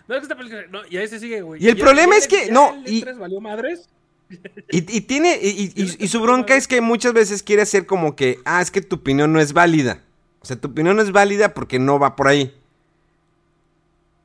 no, 0.08 0.16
es 0.16 0.20
que 0.20 0.24
esta 0.24 0.36
película. 0.36 0.64
No, 0.72 0.82
y 0.90 0.98
ahí 0.98 1.08
se 1.08 1.20
sigue, 1.20 1.42
güey. 1.44 1.64
Y 1.64 1.68
el 1.68 1.78
problema 1.78 2.18
es 2.18 2.28
que- 2.28 2.50
no, 2.52 2.82
y- 2.86 3.04
E3 3.04 3.20
valió 3.20 3.40
madres? 3.40 3.88
Y, 4.72 4.78
y 4.98 5.02
tiene, 5.02 5.38
y, 5.40 6.08
su 6.08 6.20
bronca 6.20 6.56
es 6.56 6.68
que 6.68 6.82
muchas 6.82 7.14
veces 7.14 7.44
quiere 7.44 7.62
hacer 7.62 7.86
como 7.86 8.16
que, 8.16 8.40
ah, 8.44 8.60
es 8.60 8.72
que 8.72 8.82
tu 8.82 8.96
opinión 8.96 9.32
no 9.32 9.40
es 9.40 9.54
válida. 9.54 10.02
O 10.42 10.46
sea, 10.48 10.56
tu 10.56 10.70
opinión 10.70 10.96
no 10.96 11.04
es 11.04 11.12
válida 11.12 11.54
porque 11.54 11.78
no 11.78 12.00
va 12.00 12.16
por 12.16 12.28
ahí. 12.28 12.52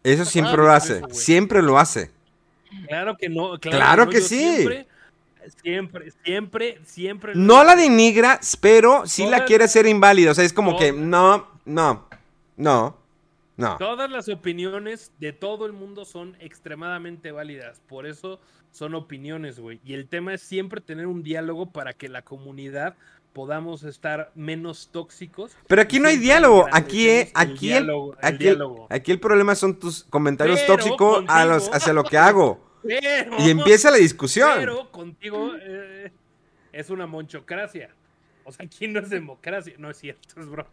Eso 0.02 0.24
siempre 0.24 0.56
lo 0.56 0.70
hace, 0.72 0.96
eso, 0.98 1.08
siempre 1.10 1.60
lo 1.60 1.78
hace. 1.78 2.10
Claro 2.88 3.18
que 3.18 3.28
no. 3.28 3.58
Claro, 3.58 3.76
Claro 3.76 4.04
no, 4.06 4.10
que 4.10 4.22
sí. 4.22 4.38
Siempre, 4.38 4.86
siempre, 5.62 6.10
siempre, 6.24 6.80
siempre. 6.84 7.32
No 7.34 7.64
la 7.64 7.76
denigra, 7.76 8.40
pero 8.60 9.06
sí 9.06 9.26
la 9.26 9.44
quiere 9.44 9.64
hacer 9.64 9.86
inválida. 9.86 10.30
O 10.30 10.34
sea, 10.34 10.44
es 10.44 10.52
como 10.52 10.78
que, 10.78 10.92
no, 10.92 11.48
no, 11.64 12.06
no, 12.56 12.96
no. 13.56 13.76
Todas 13.78 14.10
las 14.10 14.28
opiniones 14.28 15.12
de 15.18 15.32
todo 15.32 15.66
el 15.66 15.72
mundo 15.72 16.04
son 16.04 16.36
extremadamente 16.40 17.32
válidas. 17.32 17.80
Por 17.88 18.06
eso 18.06 18.40
son 18.70 18.94
opiniones, 18.94 19.58
güey. 19.58 19.80
Y 19.84 19.94
el 19.94 20.08
tema 20.08 20.34
es 20.34 20.42
siempre 20.42 20.80
tener 20.80 21.06
un 21.06 21.22
diálogo 21.22 21.66
para 21.70 21.92
que 21.92 22.08
la 22.08 22.22
comunidad 22.22 22.96
podamos 23.32 23.84
estar 23.84 24.32
menos 24.34 24.88
tóxicos. 24.92 25.52
Pero 25.66 25.82
aquí 25.82 26.00
no 26.00 26.08
hay 26.08 26.16
diálogo. 26.16 26.66
Aquí, 26.72 27.08
eh, 27.08 27.22
el 27.22 27.30
aquí, 27.34 27.72
el, 27.72 27.86
diálogo, 27.86 28.16
el 28.88 28.96
aquí, 28.96 29.12
el 29.12 29.20
problema 29.20 29.54
son 29.54 29.78
tus 29.78 30.04
comentarios 30.04 30.60
Pero 30.60 30.74
tóxicos 30.76 31.24
a 31.28 31.44
los, 31.44 31.64
contigo- 31.64 31.76
hacia 31.76 31.92
lo 31.92 32.04
que 32.04 32.18
hago. 32.18 32.60
Pero- 32.82 33.36
Y 33.40 33.50
empieza 33.50 33.90
la 33.90 33.96
discusión. 33.98 34.50
Pero 34.56 34.90
contigo 34.90 35.52
eh, 35.60 36.12
es 36.72 36.90
una 36.90 37.06
monchocracia. 37.06 37.90
O 38.44 38.52
sea, 38.52 38.66
aquí 38.66 38.88
no 38.88 39.00
es 39.00 39.10
democracia. 39.10 39.74
No 39.78 39.90
es 39.90 39.98
cierto, 39.98 40.40
es 40.40 40.46
broma. 40.48 40.70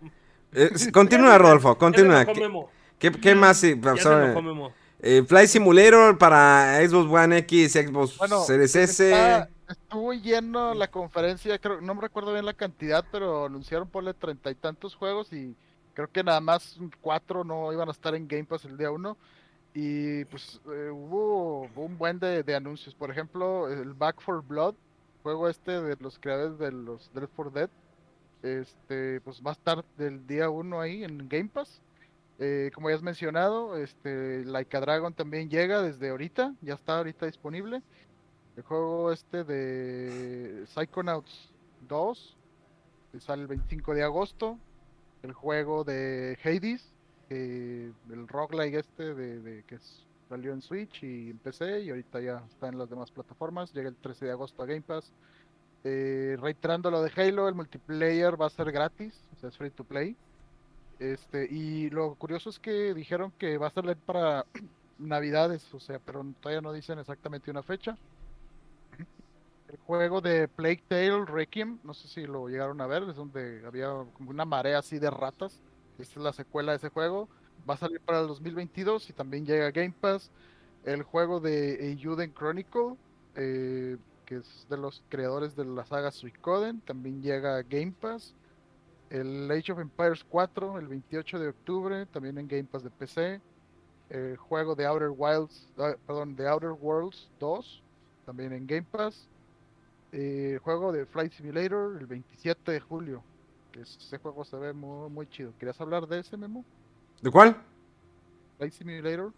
Eh, 0.54 0.70
continúa, 0.94 1.38
Rodolfo, 1.38 1.78
continúa. 1.78 2.26
¿Qué, 2.26 3.12
qué- 3.12 3.20
qué 3.20 3.36
más? 3.36 3.58
sí, 3.58 3.76
Ya 3.82 3.96
se 3.98 4.02
sobre- 4.04 4.26
enojó 4.26 4.42
Memo. 4.42 4.72
Eh, 5.00 5.24
Fly 5.28 5.48
Simulator 5.48 6.18
para 6.18 6.80
Xbox 6.88 7.12
One 7.12 7.38
X, 7.40 7.74
Xbox 7.74 8.18
Bueno, 8.18 8.42
Series 8.44 8.76
S. 8.76 9.12
está- 9.12 9.48
estuvo 9.70 10.12
lleno 10.14 10.74
la 10.74 10.88
conferencia, 10.90 11.60
creo, 11.60 11.82
no 11.82 11.94
me 11.94 12.02
recuerdo 12.02 12.34
bien 12.34 12.46
la 12.46 12.54
cantidad, 12.54 13.06
pero 13.12 13.46
anunciaron 13.46 13.88
por 13.88 14.12
treinta 14.16 14.50
y 14.50 14.56
tantos 14.56 14.96
juegos 14.96 15.32
y 15.34 15.56
creo 15.94 16.10
que 16.12 16.24
nada 16.24 16.40
más 16.40 16.80
cuatro 17.02 17.44
no 17.44 17.72
iban 17.72 17.90
a 17.90 17.92
estar 17.92 18.16
en 18.16 18.28
Game 18.28 18.46
Pass 18.46 18.66
el 18.66 18.76
día 18.78 18.90
uno. 18.90 19.18
Y 19.80 20.26
pues 20.26 20.60
eh, 20.74 20.90
hubo, 20.90 21.70
un 21.76 22.00
buen 22.00 22.18
de, 22.18 22.42
de 22.42 22.56
anuncios. 22.56 22.96
Por 22.96 23.12
ejemplo, 23.12 23.72
el 23.72 23.94
Back 23.94 24.20
for 24.22 24.42
Blood, 24.42 24.74
juego 25.22 25.48
este 25.48 25.80
de 25.80 25.96
los 26.00 26.18
creadores 26.18 26.58
de 26.58 26.72
los 26.72 27.14
Dead 27.14 27.30
for 27.36 27.54
Dead. 27.54 27.70
Este, 28.42 29.22
pues 29.22 29.40
va 29.46 29.52
a 29.52 29.54
estar 29.54 29.86
del 29.96 30.26
día 30.26 30.50
1 30.50 30.82
ahí 30.82 31.04
en 31.04 31.30
Game 31.30 31.50
Pass. 31.54 31.80
Eh, 32.40 32.72
como 32.74 32.90
ya 32.90 32.96
has 32.96 33.04
mencionado, 33.04 33.78
este, 33.78 34.44
Laika 34.46 34.80
Dragon 34.80 35.14
también 35.14 35.48
llega 35.48 35.84
desde 35.84 36.10
ahorita, 36.10 36.56
ya 36.64 36.74
está 36.74 36.98
ahorita 36.98 37.28
disponible. 37.28 37.84
El 38.56 38.64
juego 38.64 39.12
este 39.12 39.44
de 39.44 40.66
Psychonauts 40.66 41.52
2 41.88 42.36
que 43.12 43.20
sale 43.20 43.44
el 43.44 43.48
25 43.48 43.94
de 43.94 44.02
agosto. 44.04 44.58
El 45.22 45.34
juego 45.34 45.84
de 45.84 46.36
Hades, 46.44 46.96
eh, 47.30 47.92
el 48.10 48.28
roguelike 48.28 48.76
este 48.76 49.14
de, 49.14 49.64
que 49.64 49.78
salió 50.30 50.54
en 50.54 50.62
Switch 50.62 51.04
y 51.04 51.32
en 51.32 51.38
PC 51.38 51.82
y 51.82 51.90
ahorita 51.90 52.22
ya 52.22 52.44
está 52.50 52.70
en 52.70 52.78
las 52.78 52.90
demás 52.90 53.12
plataformas. 53.12 53.74
Llega 53.74 53.90
el 53.90 53.96
13 53.96 54.26
de 54.26 54.32
agosto 54.32 54.64
a 54.64 54.66
Game 54.66 54.82
Pass. 54.82 55.12
Eh, 55.84 56.38
reiterando 56.40 56.92
lo 56.92 57.02
de 57.02 57.12
Halo, 57.16 57.48
el 57.48 57.56
multiplayer 57.56 58.40
va 58.40 58.48
a 58.48 58.50
ser 58.50 58.72
gratis, 58.72 59.14
o 59.36 59.40
sea, 59.40 59.50
es 59.50 59.58
free 59.58 59.70
to 59.70 59.84
play. 59.84 60.16
Este, 61.00 61.46
y 61.46 61.90
lo 61.92 62.16
curioso 62.16 62.50
es 62.50 62.60
que 62.60 62.94
dijeron 62.94 63.32
que 63.38 63.58
va 63.58 63.68
a 63.68 63.72
salir 63.72 63.98
para 63.98 64.46
Navidades, 64.98 65.72
o 65.74 65.80
sea, 65.80 66.00
pero 66.00 66.26
todavía 66.42 66.62
no 66.62 66.74
dicen 66.74 67.00
exactamente 67.00 67.52
una 67.52 67.64
fecha. 67.64 67.98
El 69.70 69.78
juego 69.80 70.22
de 70.22 70.48
Plague 70.48 70.84
Tale 70.88 71.26
Requiem, 71.26 71.80
no 71.84 71.94
sé 71.94 72.08
si 72.08 72.26
lo 72.26 72.48
llegaron 72.48 72.80
a 72.80 72.88
ver, 72.88 73.04
es 73.04 73.16
donde 73.16 73.66
había 73.66 73.90
como 74.14 74.30
una 74.30 74.46
marea 74.46 74.80
así 74.80 74.98
de 74.98 75.12
ratas. 75.12 75.62
Esta 76.00 76.20
es 76.20 76.24
la 76.24 76.34
secuela 76.34 76.72
de 76.74 76.78
ese 76.78 76.90
juego. 76.90 77.28
Va 77.68 77.74
a 77.74 77.78
salir 77.78 78.00
para 78.02 78.22
el 78.22 78.28
2022 78.28 79.10
y 79.10 79.14
también 79.14 79.46
llega 79.46 79.72
Game 79.72 79.94
Pass. 80.00 80.30
El 80.86 81.04
juego 81.04 81.40
de 81.40 81.90
Eiyuden 81.90 82.34
Chronicle, 82.34 82.96
eh, 83.36 83.98
que 84.26 84.38
es 84.38 84.68
de 84.70 84.78
los 84.78 85.04
creadores 85.10 85.56
de 85.56 85.66
la 85.66 85.86
saga 85.86 86.12
Suicoden, 86.12 86.82
también 86.82 87.22
llega 87.22 87.58
a 87.58 87.64
Game 87.64 87.94
Pass. 88.00 88.34
El 89.10 89.50
Age 89.50 89.72
of 89.72 89.80
Empires 89.80 90.24
4, 90.30 90.80
el 90.80 90.88
28 90.88 91.40
de 91.40 91.48
octubre, 91.50 92.06
también 92.08 92.38
en 92.38 92.48
Game 92.48 92.66
Pass 92.66 92.84
de 92.84 92.90
PC. 92.90 93.42
El 94.10 94.38
juego 94.38 94.76
de 94.76 94.86
Outer 94.86 95.12
Wilds, 95.16 95.68
ah, 95.78 95.96
perdón, 96.06 96.36
de 96.36 96.48
Outer 96.48 96.72
Worlds 96.72 97.30
2, 97.40 97.84
también 98.26 98.54
en 98.54 98.68
Game 98.68 98.86
Pass. 98.90 99.28
Eh, 100.12 100.52
el 100.54 100.60
juego 100.60 100.92
de 100.92 101.06
Flight 101.06 101.34
Simulator, 101.34 101.98
el 102.00 102.06
27 102.06 102.72
de 102.72 102.80
julio. 102.80 103.24
Ese 103.82 104.18
juego 104.18 104.44
se 104.44 104.58
ve 104.58 104.74
muy, 104.74 105.10
muy 105.10 105.28
chido. 105.28 105.54
¿Querías 105.60 105.80
hablar 105.80 106.08
de 106.08 106.20
ese, 106.20 106.36
Memo? 106.38 106.66
¿De 107.22 107.30
cuál? 107.30 107.56
Flight 108.58 108.74
Simulator. 108.74 109.32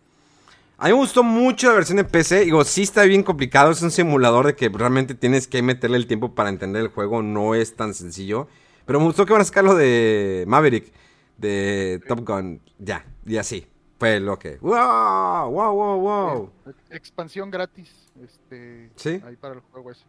A 0.77 0.85
mí 0.85 0.91
me 0.91 0.97
gustó 0.97 1.23
mucho 1.23 1.67
la 1.67 1.73
versión 1.73 1.97
de 1.97 2.05
PC. 2.05 2.45
Digo, 2.45 2.63
sí 2.63 2.83
está 2.83 3.03
bien 3.03 3.21
complicado. 3.21 3.71
Es 3.71 3.81
un 3.81 3.91
simulador 3.91 4.45
de 4.47 4.55
que 4.55 4.69
realmente 4.69 5.13
tienes 5.13 5.47
que 5.47 5.61
meterle 5.61 5.97
el 5.97 6.07
tiempo 6.07 6.33
para 6.33 6.49
entender 6.49 6.81
el 6.81 6.87
juego. 6.87 7.21
No 7.21 7.53
es 7.53 7.75
tan 7.75 7.93
sencillo. 7.93 8.47
Pero 8.85 8.99
me 8.99 9.05
gustó 9.05 9.25
que 9.25 9.33
van 9.33 9.41
a 9.41 9.45
sacar 9.45 9.65
lo 9.65 9.75
de 9.75 10.45
Maverick, 10.47 10.91
de 11.37 12.01
Top 12.07 12.25
Gun. 12.25 12.61
Ya, 12.77 13.05
y 13.25 13.35
así. 13.35 13.67
Fue 13.99 14.21
lo 14.21 14.39
que. 14.39 14.57
¡Wow! 14.61 15.51
¡Wow, 15.51 15.73
wow, 15.73 15.99
wow! 15.99 16.51
Expansión 16.89 17.51
gratis. 17.51 17.93
Este, 18.23 18.89
Sí. 18.95 19.21
Ahí 19.25 19.35
para 19.35 19.55
el 19.55 19.59
juego 19.59 19.91
ese. 19.91 20.05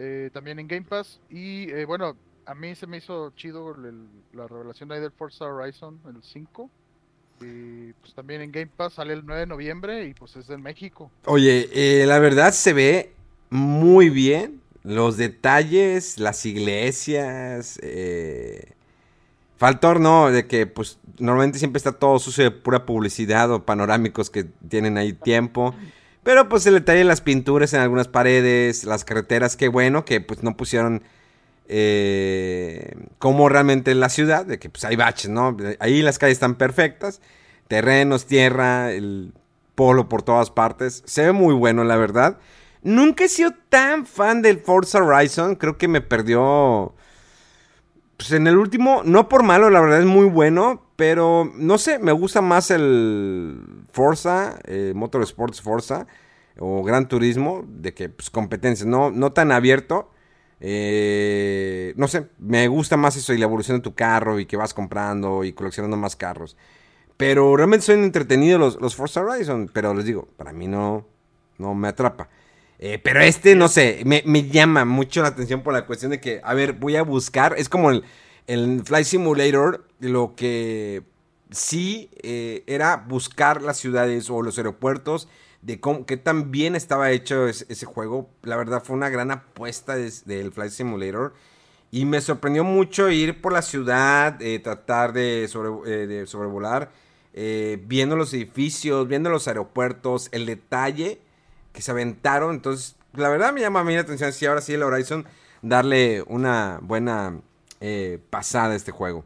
Eh, 0.00 0.30
también 0.32 0.58
en 0.58 0.66
Game 0.66 0.82
Pass. 0.82 1.20
Y 1.30 1.70
eh, 1.70 1.84
bueno, 1.84 2.16
a 2.46 2.54
mí 2.54 2.74
se 2.74 2.86
me 2.86 2.98
hizo 2.98 3.30
chido 3.36 3.74
la 4.32 4.46
revelación 4.46 4.88
del 4.88 5.10
Forza 5.10 5.46
Horizon, 5.46 6.00
el 6.06 6.22
5. 6.22 6.70
Y 7.40 7.92
pues 7.94 8.14
también 8.14 8.42
en 8.42 8.52
Game 8.52 8.70
Pass 8.74 8.94
sale 8.94 9.12
el 9.12 9.26
9 9.26 9.40
de 9.40 9.46
noviembre 9.46 10.06
y 10.06 10.14
pues 10.14 10.36
es 10.36 10.48
en 10.50 10.62
México. 10.62 11.10
Oye, 11.26 11.68
eh, 11.72 12.06
la 12.06 12.18
verdad 12.18 12.52
se 12.52 12.72
ve 12.72 13.12
muy 13.50 14.08
bien. 14.08 14.60
Los 14.82 15.16
detalles, 15.16 16.18
las 16.18 16.44
iglesias. 16.46 17.78
Eh... 17.82 18.74
Faltor, 19.56 20.00
no, 20.00 20.30
de 20.30 20.46
que 20.46 20.66
pues 20.66 20.98
normalmente 21.18 21.58
siempre 21.58 21.78
está 21.78 21.92
todo 21.92 22.18
sucio 22.18 22.44
de 22.44 22.50
pura 22.50 22.84
publicidad 22.84 23.50
o 23.52 23.64
panorámicos 23.64 24.28
que 24.28 24.44
tienen 24.68 24.98
ahí 24.98 25.12
tiempo. 25.12 25.74
Pero 26.22 26.48
pues 26.48 26.66
el 26.66 26.74
detalle 26.74 26.98
de 26.98 27.04
las 27.04 27.20
pinturas 27.20 27.72
en 27.72 27.80
algunas 27.80 28.08
paredes, 28.08 28.84
las 28.84 29.04
carreteras, 29.04 29.56
qué 29.56 29.68
bueno 29.68 30.04
que 30.04 30.20
pues 30.20 30.42
no 30.42 30.56
pusieron 30.56 31.02
eh, 31.66 32.94
como 33.18 33.48
realmente 33.48 33.90
en 33.90 34.00
la 34.00 34.08
ciudad, 34.08 34.44
de 34.44 34.58
que 34.58 34.68
pues 34.68 34.84
hay 34.84 34.96
baches, 34.96 35.30
¿no? 35.30 35.56
Ahí 35.80 36.02
las 36.02 36.18
calles 36.18 36.36
están 36.36 36.56
perfectas, 36.56 37.20
terrenos, 37.68 38.26
tierra, 38.26 38.92
el 38.92 39.32
polo 39.74 40.08
por 40.08 40.22
todas 40.22 40.50
partes. 40.50 41.02
Se 41.06 41.24
ve 41.24 41.32
muy 41.32 41.54
bueno, 41.54 41.84
la 41.84 41.96
verdad. 41.96 42.38
Nunca 42.82 43.24
he 43.24 43.28
sido 43.28 43.52
tan 43.70 44.06
fan 44.06 44.42
del 44.42 44.58
Forza 44.58 45.02
Horizon, 45.02 45.56
creo 45.56 45.78
que 45.78 45.88
me 45.88 46.00
perdió... 46.00 46.94
Pues 48.16 48.30
en 48.30 48.46
el 48.46 48.56
último, 48.56 49.02
no 49.04 49.28
por 49.28 49.42
malo, 49.42 49.70
la 49.70 49.80
verdad 49.80 49.98
es 49.98 50.06
muy 50.06 50.26
bueno, 50.26 50.86
pero 50.94 51.50
no 51.56 51.78
sé, 51.78 51.98
me 51.98 52.12
gusta 52.12 52.40
más 52.40 52.70
el 52.70 53.60
Forza, 53.90 54.60
eh, 54.64 54.92
Motorsports 54.94 55.60
Forza 55.60 56.06
o 56.58 56.84
Gran 56.84 57.08
Turismo, 57.08 57.64
de 57.66 57.92
que 57.92 58.08
pues 58.08 58.30
competencias, 58.30 58.86
no, 58.86 59.10
no 59.10 59.32
tan 59.32 59.50
abierto. 59.50 60.13
Eh, 60.60 61.92
no 61.96 62.08
sé, 62.08 62.28
me 62.38 62.68
gusta 62.68 62.96
más 62.96 63.16
eso 63.16 63.32
y 63.32 63.38
la 63.38 63.44
evolución 63.44 63.78
de 63.78 63.82
tu 63.82 63.94
carro 63.94 64.38
y 64.40 64.46
que 64.46 64.56
vas 64.56 64.74
comprando 64.74 65.44
y 65.44 65.52
coleccionando 65.52 65.96
más 65.96 66.16
carros. 66.16 66.56
Pero 67.16 67.56
realmente 67.56 67.86
son 67.86 68.02
entretenidos 68.02 68.60
los, 68.60 68.80
los 68.80 68.96
Forza 68.96 69.20
Horizon, 69.20 69.70
pero 69.72 69.94
les 69.94 70.04
digo, 70.04 70.28
para 70.36 70.52
mí 70.52 70.66
no, 70.66 71.06
no 71.58 71.74
me 71.74 71.88
atrapa. 71.88 72.28
Eh, 72.78 72.98
pero 73.02 73.20
este, 73.20 73.54
no 73.54 73.68
sé, 73.68 74.02
me, 74.04 74.22
me 74.26 74.48
llama 74.48 74.84
mucho 74.84 75.22
la 75.22 75.28
atención 75.28 75.62
por 75.62 75.72
la 75.72 75.86
cuestión 75.86 76.10
de 76.10 76.20
que, 76.20 76.40
a 76.42 76.54
ver, 76.54 76.72
voy 76.72 76.96
a 76.96 77.02
buscar, 77.02 77.54
es 77.56 77.68
como 77.68 77.90
el, 77.90 78.04
el 78.46 78.82
Flight 78.84 79.06
Simulator, 79.06 79.86
lo 80.00 80.34
que 80.34 81.02
sí 81.50 82.10
eh, 82.22 82.64
era 82.66 82.96
buscar 82.96 83.62
las 83.62 83.78
ciudades 83.78 84.28
o 84.28 84.42
los 84.42 84.58
aeropuertos, 84.58 85.28
de 85.64 85.80
cómo, 85.80 86.06
qué 86.06 86.16
tan 86.16 86.50
bien 86.50 86.76
estaba 86.76 87.10
hecho 87.10 87.48
ese, 87.48 87.86
juego. 87.86 88.28
La 88.42 88.56
verdad 88.56 88.82
fue 88.84 88.96
una 88.96 89.08
gran 89.08 89.30
apuesta 89.30 89.96
del 89.96 90.52
Flight 90.52 90.72
Simulator. 90.72 91.34
Y 91.90 92.06
me 92.06 92.20
sorprendió 92.20 92.64
mucho 92.64 93.10
ir 93.10 93.40
por 93.40 93.52
la 93.52 93.62
ciudad, 93.62 94.40
eh, 94.42 94.58
tratar 94.58 95.12
de, 95.12 95.46
sobre- 95.48 95.90
eh, 96.04 96.06
de 96.06 96.26
sobrevolar, 96.26 96.90
eh, 97.32 97.82
viendo 97.86 98.16
los 98.16 98.34
edificios, 98.34 99.06
viendo 99.08 99.30
los 99.30 99.48
aeropuertos, 99.48 100.28
el 100.32 100.46
detalle 100.46 101.20
que 101.72 101.82
se 101.82 101.92
aventaron. 101.92 102.54
Entonces, 102.56 102.96
la 103.14 103.28
verdad 103.28 103.52
me 103.52 103.60
llama 103.60 103.80
a 103.80 103.84
mí 103.84 103.94
la 103.94 104.00
atención 104.02 104.32
si 104.32 104.46
ahora 104.46 104.60
sí 104.60 104.74
el 104.74 104.82
Horizon 104.82 105.24
darle 105.62 106.22
una 106.26 106.78
buena 106.82 107.40
eh, 107.80 108.18
pasada 108.30 108.72
a 108.74 108.76
este 108.76 108.90
juego. 108.92 109.24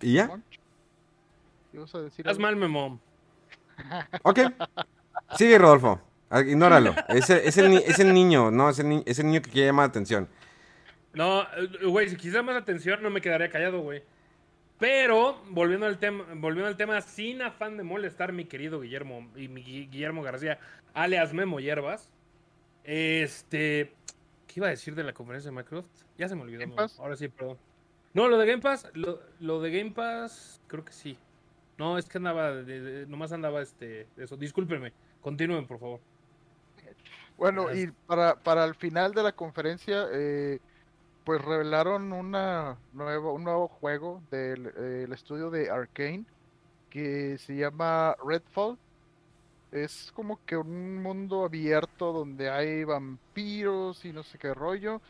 ¿Y 0.00 0.14
ya? 0.14 0.30
Monch, 1.78 1.90
¿qué 1.90 1.92
ibas 1.92 1.94
a 1.94 2.00
decir 2.02 2.26
Estás 2.26 2.38
mal, 2.38 2.56
Memo. 2.56 3.00
Ok. 4.22 4.38
Sigue, 5.36 5.58
Rodolfo. 5.58 6.00
Ah, 6.30 6.40
Ignóralo. 6.40 6.94
Es 7.08 7.28
el, 7.30 7.38
es 7.38 7.56
el 7.58 7.72
es 7.78 7.98
el 7.98 8.12
niño, 8.14 8.50
¿no? 8.50 8.70
Es 8.70 8.78
el, 8.78 8.88
ni- 8.88 9.02
es 9.06 9.18
el 9.18 9.26
niño 9.26 9.42
que 9.42 9.50
quiere 9.50 9.68
llamar 9.68 9.84
la 9.86 9.90
atención. 9.90 10.28
No, 11.12 11.42
eh, 11.42 11.86
güey, 11.86 12.08
si 12.08 12.16
quisiera 12.16 12.42
más 12.42 12.56
atención, 12.56 13.02
no 13.02 13.10
me 13.10 13.20
quedaría 13.20 13.48
callado, 13.50 13.80
güey. 13.80 14.02
Pero, 14.78 15.40
volviendo 15.50 15.86
al 15.86 15.98
tema, 15.98 16.24
volviendo 16.34 16.66
al 16.68 16.76
tema, 16.76 17.00
sin 17.00 17.40
afán 17.42 17.76
de 17.76 17.84
molestar, 17.84 18.32
mi 18.32 18.44
querido 18.46 18.80
Guillermo 18.80 19.28
y 19.36 19.46
mi 19.48 19.62
Gui- 19.62 19.88
Guillermo 19.90 20.22
García, 20.22 20.58
alias 20.92 21.32
Memo 21.32 21.60
Hierbas. 21.60 22.10
Este. 22.84 23.92
¿Qué 24.46 24.54
iba 24.60 24.66
a 24.66 24.70
decir 24.70 24.94
de 24.94 25.04
la 25.04 25.12
conferencia 25.12 25.50
de 25.50 25.56
Microsoft? 25.56 25.88
Ya 26.18 26.28
se 26.28 26.34
me 26.34 26.42
olvidó. 26.42 26.58
Game 26.60 26.66
Memo. 26.70 26.76
Pass. 26.76 26.98
Ahora 26.98 27.16
sí, 27.16 27.28
perdón. 27.28 27.58
No, 28.12 28.28
lo 28.28 28.38
de 28.38 28.46
Game 28.46 28.62
Pass, 28.62 28.88
lo, 28.94 29.20
lo 29.40 29.60
de 29.60 29.76
Game 29.76 29.90
Pass, 29.92 30.60
creo 30.68 30.84
que 30.84 30.92
sí. 30.92 31.16
No, 31.78 31.98
es 31.98 32.08
que 32.08 32.18
andaba, 32.18 32.52
de- 32.52 32.80
de- 32.80 33.06
nomás 33.06 33.32
andaba 33.32 33.60
este, 33.62 34.06
eso. 34.16 34.36
Discúlpenme, 34.36 34.92
continúen, 35.20 35.66
por 35.66 35.78
favor. 35.80 36.00
Bueno, 37.36 37.64
Gracias. 37.64 37.88
y 37.88 37.92
para, 38.06 38.36
para 38.36 38.64
el 38.64 38.74
final 38.76 39.12
de 39.12 39.22
la 39.24 39.32
conferencia, 39.32 40.06
eh, 40.12 40.60
pues 41.24 41.42
revelaron 41.42 42.12
una 42.12 42.76
nuevo, 42.92 43.32
un 43.32 43.42
nuevo 43.44 43.66
juego 43.66 44.22
del 44.30 44.66
eh, 44.76 45.02
el 45.06 45.12
estudio 45.12 45.50
de 45.50 45.68
Arkane 45.70 46.24
que 46.90 47.36
se 47.38 47.56
llama 47.56 48.14
Redfall. 48.24 48.78
Es 49.72 50.12
como 50.14 50.38
que 50.46 50.56
un 50.56 51.02
mundo 51.02 51.44
abierto 51.44 52.12
donde 52.12 52.48
hay 52.50 52.84
vampiros 52.84 54.04
y 54.04 54.12
no 54.12 54.22
sé 54.22 54.38
qué 54.38 54.54
rollo. 54.54 55.00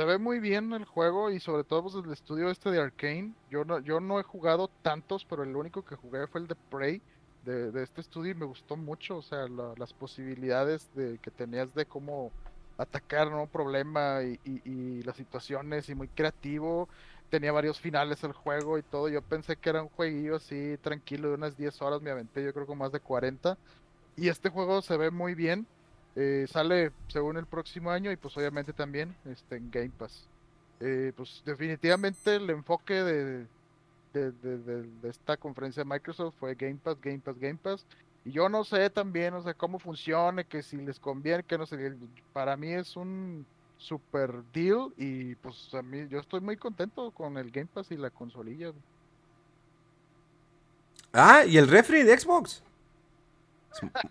Se 0.00 0.06
ve 0.06 0.16
muy 0.16 0.40
bien 0.40 0.72
el 0.72 0.86
juego 0.86 1.30
y 1.30 1.40
sobre 1.40 1.62
todo 1.62 1.82
pues 1.82 1.94
el 1.94 2.10
estudio 2.10 2.48
este 2.50 2.70
de 2.70 2.80
Arkane. 2.80 3.36
Yo 3.50 3.66
no, 3.66 3.80
yo 3.80 4.00
no 4.00 4.18
he 4.18 4.22
jugado 4.22 4.68
tantos, 4.80 5.26
pero 5.26 5.42
el 5.42 5.54
único 5.54 5.84
que 5.84 5.94
jugué 5.94 6.26
fue 6.26 6.40
el 6.40 6.46
de 6.46 6.54
Prey 6.56 7.02
de, 7.42 7.70
de 7.70 7.82
este 7.82 8.00
estudio 8.00 8.32
y 8.32 8.34
me 8.34 8.46
gustó 8.46 8.78
mucho, 8.78 9.18
o 9.18 9.22
sea, 9.22 9.46
la- 9.46 9.74
las 9.76 9.92
posibilidades 9.92 10.90
de, 10.94 11.18
que 11.18 11.30
tenías 11.30 11.74
de 11.74 11.84
cómo 11.84 12.32
atacar 12.78 13.30
¿no? 13.30 13.42
un 13.42 13.50
problema 13.50 14.22
y, 14.24 14.40
y- 14.42 15.02
las 15.02 15.16
situaciones 15.16 15.90
y 15.90 15.94
muy 15.94 16.08
creativo. 16.08 16.88
tenía 17.28 17.52
varios 17.52 17.78
finales 17.78 18.24
el 18.24 18.32
juego 18.32 18.78
y 18.78 18.82
todo. 18.82 19.10
Yo 19.10 19.20
pensé 19.22 19.58
que 19.58 19.68
era 19.70 19.82
un 19.82 19.90
jueguillo 19.90 20.36
así 20.36 20.78
tranquilo 20.80 21.28
de 21.28 21.34
unas 21.34 21.56
10 21.58 21.82
horas, 21.82 22.00
me 22.00 22.10
aventé 22.10 22.42
yo 22.42 22.54
creo 22.54 22.66
con 22.66 22.78
más 22.78 22.92
de 22.92 23.00
40. 23.00 23.58
Y 24.16 24.28
este 24.28 24.48
juego 24.50 24.82
se 24.82 24.96
ve 24.96 25.10
muy 25.10 25.34
bien. 25.34 25.68
Eh, 26.16 26.46
sale 26.50 26.90
según 27.08 27.36
el 27.36 27.46
próximo 27.46 27.90
año 27.90 28.10
y 28.10 28.16
pues 28.16 28.36
obviamente 28.36 28.72
también 28.72 29.14
este, 29.24 29.56
en 29.56 29.70
Game 29.70 29.92
Pass. 29.96 30.26
Eh, 30.80 31.12
pues 31.16 31.42
definitivamente 31.44 32.36
el 32.36 32.50
enfoque 32.50 32.94
de, 32.94 33.46
de, 34.12 34.32
de, 34.32 34.82
de, 34.82 35.08
esta 35.08 35.36
conferencia 35.36 35.84
de 35.84 35.88
Microsoft 35.88 36.34
fue 36.40 36.54
Game 36.54 36.78
Pass, 36.82 36.96
Game 37.00 37.20
Pass, 37.20 37.38
Game 37.38 37.58
Pass. 37.62 37.86
Y 38.24 38.32
yo 38.32 38.48
no 38.48 38.64
sé 38.64 38.90
también, 38.90 39.34
o 39.34 39.42
sea, 39.42 39.54
cómo 39.54 39.78
funciona, 39.78 40.44
que 40.44 40.62
si 40.62 40.76
les 40.76 40.98
conviene, 40.98 41.42
que 41.42 41.56
no 41.56 41.66
sé. 41.66 41.94
Para 42.32 42.56
mí 42.56 42.72
es 42.72 42.96
un 42.96 43.46
super 43.78 44.42
deal 44.52 44.92
y 44.98 45.34
pues 45.36 45.72
a 45.74 45.80
mí 45.80 46.06
yo 46.08 46.20
estoy 46.20 46.40
muy 46.40 46.56
contento 46.56 47.10
con 47.12 47.38
el 47.38 47.50
Game 47.50 47.68
Pass 47.72 47.90
y 47.90 47.96
la 47.96 48.10
consolilla. 48.10 48.72
Ah, 51.12 51.44
y 51.46 51.56
el 51.56 51.66
refri 51.68 52.02
de 52.02 52.18
Xbox. 52.18 52.62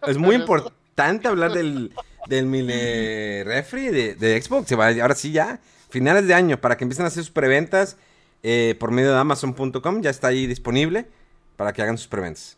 Es, 0.07 0.17
muy 0.17 0.35
importante 0.35 0.75
hablar 1.03 1.53
del, 1.53 1.93
del 2.27 2.45
mini 2.45 3.43
refri 3.43 3.89
de, 3.89 4.15
de 4.15 4.41
Xbox. 4.41 4.71
Ahora 4.71 5.15
sí 5.15 5.31
ya, 5.31 5.59
finales 5.89 6.27
de 6.27 6.33
año, 6.33 6.59
para 6.59 6.77
que 6.77 6.83
empiecen 6.83 7.05
a 7.05 7.07
hacer 7.07 7.23
sus 7.23 7.31
preventas 7.31 7.97
eh, 8.43 8.75
por 8.79 8.91
medio 8.91 9.11
de 9.11 9.17
Amazon.com. 9.17 10.01
Ya 10.01 10.09
está 10.09 10.27
ahí 10.27 10.47
disponible 10.47 11.07
para 11.55 11.73
que 11.73 11.81
hagan 11.81 11.97
sus 11.97 12.07
preventas. 12.07 12.57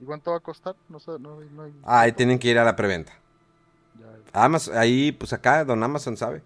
¿Y 0.00 0.04
cuánto 0.04 0.30
va 0.30 0.38
a 0.38 0.40
costar? 0.40 0.76
No 0.88 1.00
sé, 1.00 1.12
no, 1.18 1.38
Ah, 1.84 2.00
ahí 2.00 2.12
tienen 2.12 2.38
que 2.38 2.48
ir 2.48 2.58
a 2.58 2.64
la 2.64 2.76
preventa. 2.76 3.12
Amazon, 4.32 4.76
ahí, 4.76 5.12
pues 5.12 5.32
acá, 5.32 5.64
don 5.64 5.82
Amazon 5.82 6.16
sabe. 6.16 6.42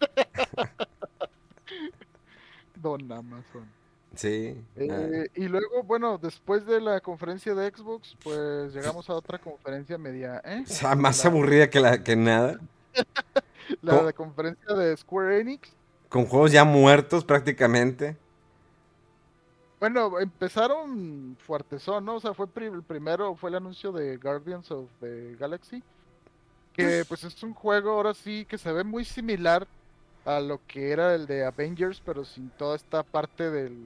don 2.76 3.10
Amazon. 3.10 3.66
Sí. 4.16 4.62
Eh, 4.76 5.28
y 5.34 5.48
luego, 5.48 5.82
bueno, 5.82 6.18
después 6.18 6.66
de 6.66 6.80
la 6.80 7.00
conferencia 7.00 7.54
de 7.54 7.70
Xbox, 7.70 8.16
pues 8.22 8.72
llegamos 8.74 9.08
a 9.10 9.14
otra 9.14 9.38
conferencia 9.38 9.98
media. 9.98 10.40
¿eh? 10.44 10.64
O 10.64 10.70
sea, 10.70 10.94
más 10.94 11.24
aburrida 11.24 11.68
que, 11.68 11.80
la, 11.80 12.02
que 12.02 12.16
nada. 12.16 12.58
la 13.82 14.12
conferencia 14.12 14.74
de 14.74 14.96
Square 14.96 15.40
Enix. 15.40 15.72
Con 16.08 16.26
juegos 16.26 16.52
ya 16.52 16.64
muertos 16.64 17.24
prácticamente. 17.24 18.16
Bueno, 19.80 20.18
empezaron 20.18 21.36
fuertezón, 21.44 22.04
¿no? 22.04 22.14
O 22.16 22.20
sea, 22.20 22.32
fue 22.32 22.46
el 22.56 22.82
primero, 22.82 23.34
fue 23.36 23.50
el 23.50 23.56
anuncio 23.56 23.92
de 23.92 24.16
Guardians 24.16 24.70
of 24.70 24.88
the 25.00 25.36
Galaxy. 25.38 25.82
Que 26.72 27.04
pues 27.06 27.22
es 27.24 27.42
un 27.42 27.52
juego 27.52 27.90
ahora 27.90 28.14
sí 28.14 28.46
que 28.46 28.58
se 28.58 28.72
ve 28.72 28.82
muy 28.82 29.04
similar 29.04 29.68
a 30.24 30.40
lo 30.40 30.60
que 30.66 30.90
era 30.90 31.14
el 31.14 31.26
de 31.26 31.44
Avengers, 31.44 32.02
pero 32.04 32.24
sin 32.24 32.50
toda 32.50 32.76
esta 32.76 33.02
parte 33.02 33.50
del 33.50 33.76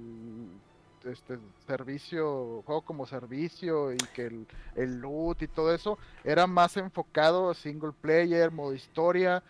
este 1.04 1.38
servicio, 1.66 2.62
juego 2.66 2.82
como 2.82 3.06
servicio 3.06 3.92
y 3.92 3.96
que 4.14 4.26
el, 4.26 4.46
el 4.76 4.98
loot 4.98 5.42
y 5.42 5.48
todo 5.48 5.74
eso 5.74 5.98
era 6.24 6.46
más 6.46 6.76
enfocado 6.76 7.50
a 7.50 7.54
single 7.54 7.92
player, 8.00 8.50
modo 8.50 8.74
historia 8.74 9.42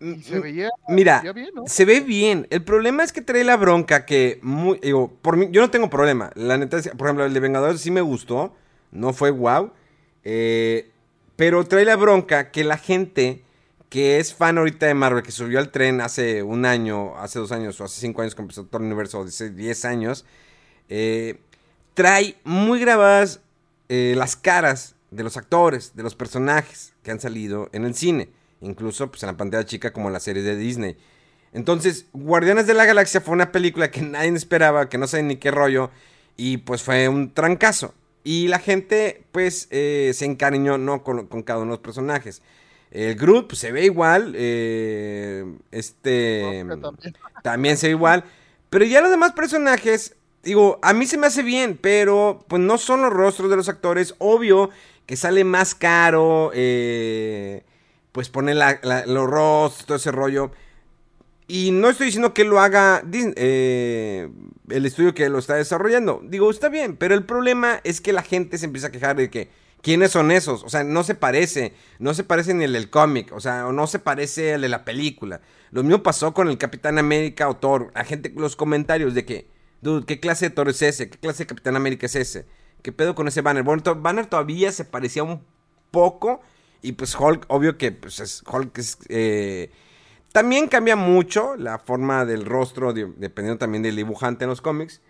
y 0.00 0.22
se 0.22 0.40
veía, 0.40 0.70
Mira, 0.88 1.22
se 1.66 1.84
ve 1.86 2.00
bien. 2.00 2.46
El 2.50 2.62
problema 2.62 3.02
es 3.02 3.12
que 3.12 3.22
trae 3.22 3.44
la 3.44 3.56
bronca 3.56 4.04
que 4.04 4.38
muy, 4.42 4.78
digo, 4.80 5.10
por 5.22 5.36
mí, 5.36 5.48
yo 5.50 5.62
no 5.62 5.70
tengo 5.70 5.88
problema. 5.88 6.30
La 6.34 6.58
neta, 6.58 6.78
por 6.96 7.06
ejemplo, 7.06 7.24
el 7.24 7.32
de 7.32 7.40
Vengadores 7.40 7.80
sí 7.80 7.90
me 7.90 8.02
gustó, 8.02 8.54
no 8.92 9.14
fue 9.14 9.30
wow. 9.30 9.72
Eh, 10.22 10.90
pero 11.36 11.64
trae 11.64 11.84
la 11.84 11.96
bronca 11.96 12.50
que 12.50 12.64
la 12.64 12.76
gente 12.76 13.42
que 13.88 14.18
es 14.18 14.34
fan 14.34 14.58
ahorita 14.58 14.86
de 14.86 14.94
Marvel, 14.94 15.22
que 15.22 15.32
subió 15.32 15.58
al 15.58 15.70
tren 15.70 16.00
hace 16.00 16.42
un 16.42 16.64
año, 16.64 17.16
hace 17.18 17.38
dos 17.38 17.52
años 17.52 17.80
o 17.80 17.84
hace 17.84 18.00
cinco 18.00 18.22
años 18.22 18.34
que 18.34 18.42
empezó 18.42 18.64
todo 18.64 18.78
el 18.78 18.86
universo, 18.86 19.22
hace 19.22 19.50
diez 19.50 19.84
años, 19.84 20.24
eh, 20.88 21.40
trae 21.94 22.36
muy 22.44 22.80
grabadas 22.80 23.40
eh, 23.88 24.14
las 24.16 24.36
caras 24.36 24.94
de 25.10 25.22
los 25.22 25.36
actores, 25.36 25.94
de 25.94 26.02
los 26.02 26.14
personajes 26.14 26.92
que 27.02 27.10
han 27.10 27.20
salido 27.20 27.68
en 27.72 27.84
el 27.84 27.94
cine 27.94 28.30
incluso 28.60 29.10
pues, 29.10 29.22
en 29.22 29.28
la 29.28 29.36
pantalla 29.36 29.64
chica 29.64 29.92
como 29.92 30.10
la 30.10 30.20
serie 30.20 30.42
de 30.42 30.56
Disney. 30.56 30.96
Entonces, 31.52 32.06
Guardianes 32.12 32.66
de 32.66 32.74
la 32.74 32.84
Galaxia 32.84 33.20
fue 33.20 33.34
una 33.34 33.52
película 33.52 33.90
que 33.90 34.02
nadie 34.02 34.30
esperaba, 34.34 34.88
que 34.88 34.98
no 34.98 35.06
sé 35.06 35.22
ni 35.22 35.36
qué 35.36 35.50
rollo, 35.50 35.90
y 36.36 36.58
pues 36.58 36.82
fue 36.82 37.08
un 37.08 37.32
trancazo. 37.32 37.94
Y 38.24 38.48
la 38.48 38.58
gente, 38.58 39.22
pues, 39.32 39.68
eh, 39.70 40.10
se 40.14 40.24
encariñó, 40.24 40.78
¿no? 40.78 41.02
Con, 41.04 41.26
cada 41.42 41.60
uno 41.60 41.72
de 41.72 41.76
los 41.76 41.80
personajes. 41.80 42.42
El 42.96 43.14
Groot, 43.14 43.48
pues, 43.48 43.58
se 43.58 43.72
ve 43.72 43.84
igual. 43.84 44.32
Eh, 44.36 45.44
este. 45.70 46.64
también. 47.42 47.76
se 47.76 47.88
ve 47.88 47.92
igual. 47.92 48.24
Pero 48.70 48.84
ya 48.84 49.00
los 49.00 49.10
demás 49.10 49.32
personajes, 49.32 50.16
digo, 50.42 50.78
a 50.82 50.92
mí 50.92 51.06
se 51.06 51.18
me 51.18 51.26
hace 51.26 51.42
bien, 51.42 51.78
pero 51.80 52.44
pues 52.48 52.60
no 52.60 52.78
son 52.78 53.02
los 53.02 53.12
rostros 53.12 53.50
de 53.50 53.56
los 53.56 53.68
actores. 53.68 54.14
Obvio 54.18 54.70
que 55.06 55.16
sale 55.16 55.44
más 55.44 55.74
caro. 55.74 56.50
Eh 56.54 57.64
pues 58.16 58.30
pone 58.30 58.54
la, 58.54 58.80
los 59.06 59.28
rostros, 59.28 59.84
todo 59.84 59.98
ese 59.98 60.10
rollo. 60.10 60.50
Y 61.48 61.70
no 61.70 61.90
estoy 61.90 62.06
diciendo 62.06 62.32
que 62.32 62.44
lo 62.44 62.60
haga 62.60 63.02
eh, 63.12 64.30
el 64.70 64.86
estudio 64.86 65.12
que 65.12 65.28
lo 65.28 65.38
está 65.38 65.56
desarrollando. 65.56 66.22
Digo, 66.24 66.50
está 66.50 66.70
bien, 66.70 66.96
pero 66.96 67.14
el 67.14 67.26
problema 67.26 67.78
es 67.84 68.00
que 68.00 68.14
la 68.14 68.22
gente 68.22 68.56
se 68.56 68.64
empieza 68.64 68.86
a 68.86 68.90
quejar 68.90 69.16
de 69.16 69.28
que, 69.28 69.50
¿quiénes 69.86 70.10
son 70.10 70.32
esos? 70.32 70.64
O 70.64 70.68
sea, 70.68 70.82
no 70.82 71.04
se 71.04 71.14
parece, 71.14 71.72
no 72.00 72.12
se 72.12 72.24
parece 72.24 72.52
ni 72.54 72.64
el 72.64 72.72
del 72.72 72.90
cómic, 72.90 73.32
o 73.32 73.38
sea, 73.38 73.70
no 73.70 73.86
se 73.86 74.00
parece 74.00 74.54
al 74.54 74.62
de 74.62 74.68
la 74.68 74.84
película. 74.84 75.42
Lo 75.70 75.84
mismo 75.84 76.02
pasó 76.02 76.34
con 76.34 76.48
el 76.48 76.58
Capitán 76.58 76.98
América 76.98 77.48
o 77.48 77.54
Thor. 77.54 77.92
La 77.94 78.02
gente, 78.02 78.32
los 78.34 78.56
comentarios 78.56 79.14
de 79.14 79.24
que, 79.24 79.48
dude, 79.82 80.04
¿qué 80.04 80.18
clase 80.18 80.48
de 80.48 80.56
Thor 80.56 80.70
es 80.70 80.82
ese? 80.82 81.08
¿Qué 81.08 81.18
clase 81.18 81.44
de 81.44 81.46
Capitán 81.46 81.76
América 81.76 82.06
es 82.06 82.16
ese? 82.16 82.46
¿Qué 82.82 82.90
pedo 82.90 83.14
con 83.14 83.28
ese 83.28 83.42
banner? 83.42 83.62
Bueno, 83.62 83.80
Banner 83.94 84.26
todavía 84.26 84.72
se 84.72 84.84
parecía 84.84 85.22
un 85.22 85.44
poco 85.92 86.40
y 86.82 86.90
pues 86.90 87.14
Hulk, 87.14 87.44
obvio 87.46 87.78
que 87.78 87.92
pues 87.92 88.18
es, 88.18 88.42
Hulk 88.44 88.76
es... 88.78 88.98
Eh, 89.08 89.70
también 90.32 90.66
cambia 90.66 90.96
mucho 90.96 91.54
la 91.54 91.78
forma 91.78 92.24
del 92.24 92.44
rostro, 92.44 92.92
dependiendo 92.92 93.56
también 93.56 93.84
del 93.84 93.94
dibujante 93.94 94.46
en 94.46 94.50
los 94.50 94.60
cómics. 94.60 95.00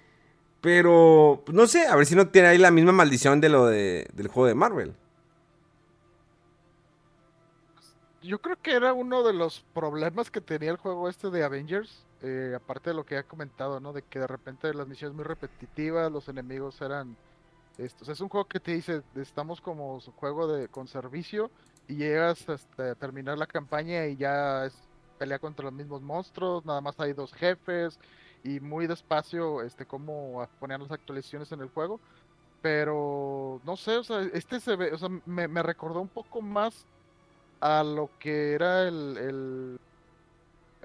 Pero, 0.60 1.44
no 1.52 1.66
sé, 1.66 1.86
a 1.86 1.96
ver 1.96 2.06
si 2.06 2.14
no 2.14 2.28
tiene 2.28 2.48
ahí 2.48 2.58
la 2.58 2.70
misma 2.70 2.92
maldición 2.92 3.40
de 3.40 3.48
lo 3.48 3.66
de, 3.66 4.08
del 4.14 4.28
juego 4.28 4.48
de 4.48 4.54
Marvel. 4.54 4.94
Yo 8.22 8.40
creo 8.40 8.56
que 8.60 8.72
era 8.72 8.92
uno 8.92 9.22
de 9.22 9.32
los 9.32 9.64
problemas 9.72 10.30
que 10.30 10.40
tenía 10.40 10.70
el 10.70 10.76
juego 10.76 11.08
este 11.08 11.30
de 11.30 11.44
Avengers. 11.44 12.04
Eh, 12.22 12.54
aparte 12.56 12.90
de 12.90 12.96
lo 12.96 13.04
que 13.04 13.18
he 13.18 13.24
comentado, 13.24 13.78
¿no? 13.78 13.92
De 13.92 14.02
que 14.02 14.18
de 14.18 14.26
repente 14.26 14.72
las 14.72 14.88
misiones 14.88 15.14
muy 15.14 15.24
repetitivas, 15.24 16.10
los 16.10 16.28
enemigos 16.28 16.80
eran 16.80 17.16
esto, 17.78 18.10
es 18.10 18.20
un 18.20 18.30
juego 18.30 18.46
que 18.46 18.58
te 18.58 18.72
dice, 18.72 19.02
estamos 19.16 19.60
como 19.60 20.00
juego 20.00 20.46
de 20.46 20.68
con 20.68 20.88
servicio 20.88 21.50
y 21.86 21.96
llegas 21.96 22.48
hasta 22.48 22.94
terminar 22.94 23.36
la 23.36 23.46
campaña 23.46 24.06
y 24.06 24.16
ya 24.16 24.64
es 24.64 24.74
pelea 25.18 25.38
contra 25.38 25.66
los 25.66 25.74
mismos 25.74 26.00
monstruos, 26.00 26.64
nada 26.64 26.80
más 26.80 26.98
hay 26.98 27.12
dos 27.12 27.34
jefes 27.34 27.98
y 28.46 28.60
muy 28.60 28.86
despacio 28.86 29.62
este 29.62 29.86
cómo 29.86 30.46
ponían 30.60 30.82
las 30.82 30.92
actualizaciones 30.92 31.50
en 31.52 31.60
el 31.60 31.68
juego. 31.68 32.00
Pero 32.62 33.60
no 33.64 33.76
sé, 33.76 33.96
o 33.96 34.04
sea, 34.04 34.22
este 34.32 34.60
se 34.60 34.76
ve, 34.76 34.92
o 34.92 34.98
sea, 34.98 35.08
me, 35.26 35.46
me 35.46 35.62
recordó 35.62 36.00
un 36.00 36.08
poco 36.08 36.40
más 36.40 36.86
a 37.60 37.82
lo 37.82 38.10
que 38.18 38.54
era 38.54 38.88
el, 38.88 39.16
el, 39.16 39.80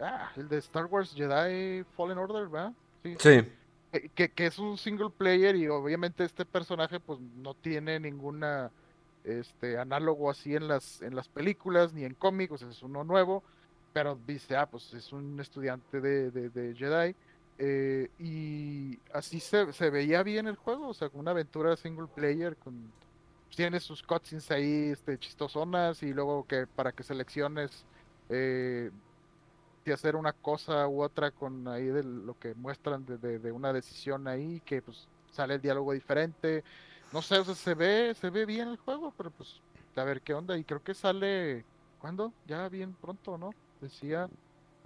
ah, 0.01 0.31
el 0.35 0.47
de 0.47 0.57
Star 0.57 0.85
Wars 0.85 1.13
Jedi 1.13 1.83
Fallen 1.95 2.17
Order, 2.17 2.47
¿verdad? 2.47 2.73
Sí. 3.03 3.15
sí 3.19 3.47
que, 4.15 4.29
que, 4.29 4.45
es 4.45 4.57
un 4.57 4.77
single 4.77 5.09
player 5.09 5.55
y 5.55 5.67
obviamente 5.67 6.23
este 6.23 6.45
personaje 6.45 6.99
pues 6.99 7.19
no 7.19 7.53
tiene 7.53 7.99
ninguna 7.99 8.71
este 9.23 9.77
análogo 9.77 10.29
así 10.31 10.55
en 10.55 10.67
las 10.67 11.01
en 11.01 11.15
las 11.15 11.27
películas 11.27 11.93
ni 11.93 12.05
en 12.05 12.13
cómics, 12.13 12.61
es 12.61 12.81
uno 12.83 13.03
nuevo, 13.03 13.43
pero 13.93 14.17
dice, 14.25 14.55
ah, 14.55 14.65
pues 14.65 14.93
es 14.93 15.11
un 15.11 15.39
estudiante 15.39 15.99
de, 15.99 16.31
de, 16.31 16.75
Jedi. 16.75 17.15
Eh, 17.59 18.09
y 18.19 18.97
así 19.13 19.39
se, 19.39 19.71
se, 19.73 19.89
veía 19.89 20.23
bien 20.23 20.47
el 20.47 20.55
juego, 20.55 20.89
o 20.89 20.93
sea, 20.93 21.09
con 21.09 21.19
una 21.19 21.31
aventura 21.31 21.77
single 21.77 22.07
player, 22.07 22.55
con 22.57 22.91
tiene 23.55 23.79
sus 23.79 24.01
cutscenes 24.01 24.49
ahí 24.51 24.89
este, 24.91 25.17
chistosonas 25.19 26.01
y 26.03 26.13
luego 26.13 26.45
que 26.47 26.67
para 26.67 26.91
que 26.91 27.03
selecciones 27.03 27.85
eh, 28.29 28.91
de 29.85 29.93
hacer 29.93 30.15
una 30.15 30.33
cosa 30.33 30.87
u 30.87 31.01
otra 31.01 31.31
con 31.31 31.67
ahí 31.67 31.85
de 31.85 32.03
lo 32.03 32.37
que 32.39 32.55
muestran 32.55 33.05
de, 33.05 33.39
de, 33.39 33.51
una 33.51 33.73
decisión 33.73 34.27
ahí, 34.27 34.61
que 34.65 34.81
pues 34.81 35.07
sale 35.31 35.55
el 35.55 35.61
diálogo 35.61 35.93
diferente. 35.93 36.63
No 37.11 37.21
sé, 37.21 37.39
o 37.39 37.43
sea, 37.43 37.55
se 37.55 37.73
ve, 37.73 38.15
se 38.19 38.29
ve 38.29 38.45
bien 38.45 38.69
el 38.69 38.77
juego, 38.77 39.13
pero 39.17 39.31
pues 39.31 39.59
a 39.95 40.03
ver 40.03 40.21
qué 40.21 40.33
onda. 40.33 40.57
Y 40.57 40.63
creo 40.63 40.81
que 40.81 40.93
sale, 40.93 41.65
¿cuándo? 41.99 42.31
Ya 42.47 42.69
bien 42.69 42.93
pronto, 42.93 43.37
¿no? 43.37 43.51
Decía 43.81 44.29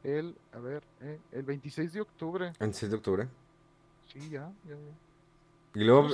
el, 0.05 0.35
a 0.53 0.59
ver, 0.59 0.83
eh, 1.01 1.19
el 1.31 1.43
26 1.43 1.93
de 1.93 2.01
octubre. 2.01 2.47
¿El 2.47 2.59
26 2.59 2.91
de 2.91 2.97
octubre? 2.97 3.27
Sí, 4.13 4.29
ya, 4.29 4.51
ya, 4.67 4.75
Y 5.73 5.83
luego... 5.83 6.09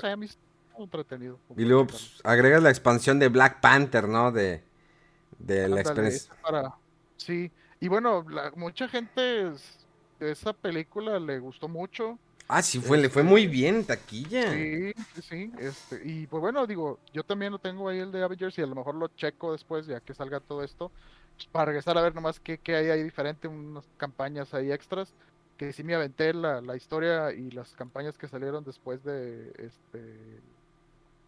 entretenido. 0.77 1.37
Y 1.57 1.65
luego 1.65 1.87
pues, 1.87 2.21
agregas 2.23 2.63
la 2.63 2.69
expansión 2.69 3.19
de 3.19 3.27
Black 3.27 3.59
Panther, 3.59 4.07
¿no? 4.07 4.31
De, 4.31 4.63
de 5.37 5.67
la 5.67 5.81
experiencia. 5.81 6.33
Para... 6.41 6.73
Sí, 7.17 7.51
y 7.79 7.87
bueno, 7.87 8.25
mucha 8.55 8.87
gente 8.87 9.51
esa 10.19 10.53
película 10.53 11.19
le 11.19 11.39
gustó 11.39 11.67
mucho. 11.67 12.17
Ah, 12.47 12.61
sí, 12.61 12.79
fue, 12.79 12.97
le 12.97 13.09
fue 13.09 13.23
muy 13.23 13.47
bien 13.47 13.75
en 13.75 13.85
taquilla. 13.85 14.51
Sí, 14.51 14.93
sí. 15.21 15.51
Este, 15.57 16.01
y 16.03 16.27
pues 16.27 16.41
bueno, 16.41 16.67
digo, 16.67 16.99
yo 17.13 17.23
también 17.23 17.53
lo 17.53 17.59
tengo 17.59 17.87
ahí 17.87 17.99
el 17.99 18.11
de 18.11 18.23
Avengers 18.23 18.57
y 18.57 18.61
a 18.61 18.65
lo 18.65 18.75
mejor 18.75 18.95
lo 18.95 19.07
checo 19.09 19.53
después, 19.53 19.87
ya 19.87 20.01
que 20.01 20.13
salga 20.13 20.39
todo 20.39 20.63
esto, 20.63 20.91
para 21.47 21.65
regresar 21.65 21.97
a 21.97 22.01
ver 22.01 22.13
nomás 22.15 22.39
qué, 22.39 22.57
qué 22.57 22.75
hay 22.75 22.89
ahí 22.89 23.03
diferente, 23.03 23.47
unas 23.47 23.85
campañas 23.97 24.53
ahí 24.53 24.71
extras, 24.71 25.13
que 25.57 25.73
sí 25.73 25.83
me 25.83 25.95
aventé 25.95 26.33
la, 26.33 26.61
la 26.61 26.75
historia 26.75 27.31
y 27.33 27.51
las 27.51 27.73
campañas 27.75 28.17
que 28.17 28.27
salieron 28.27 28.63
después 28.63 29.03
de 29.03 29.49
este... 29.57 30.39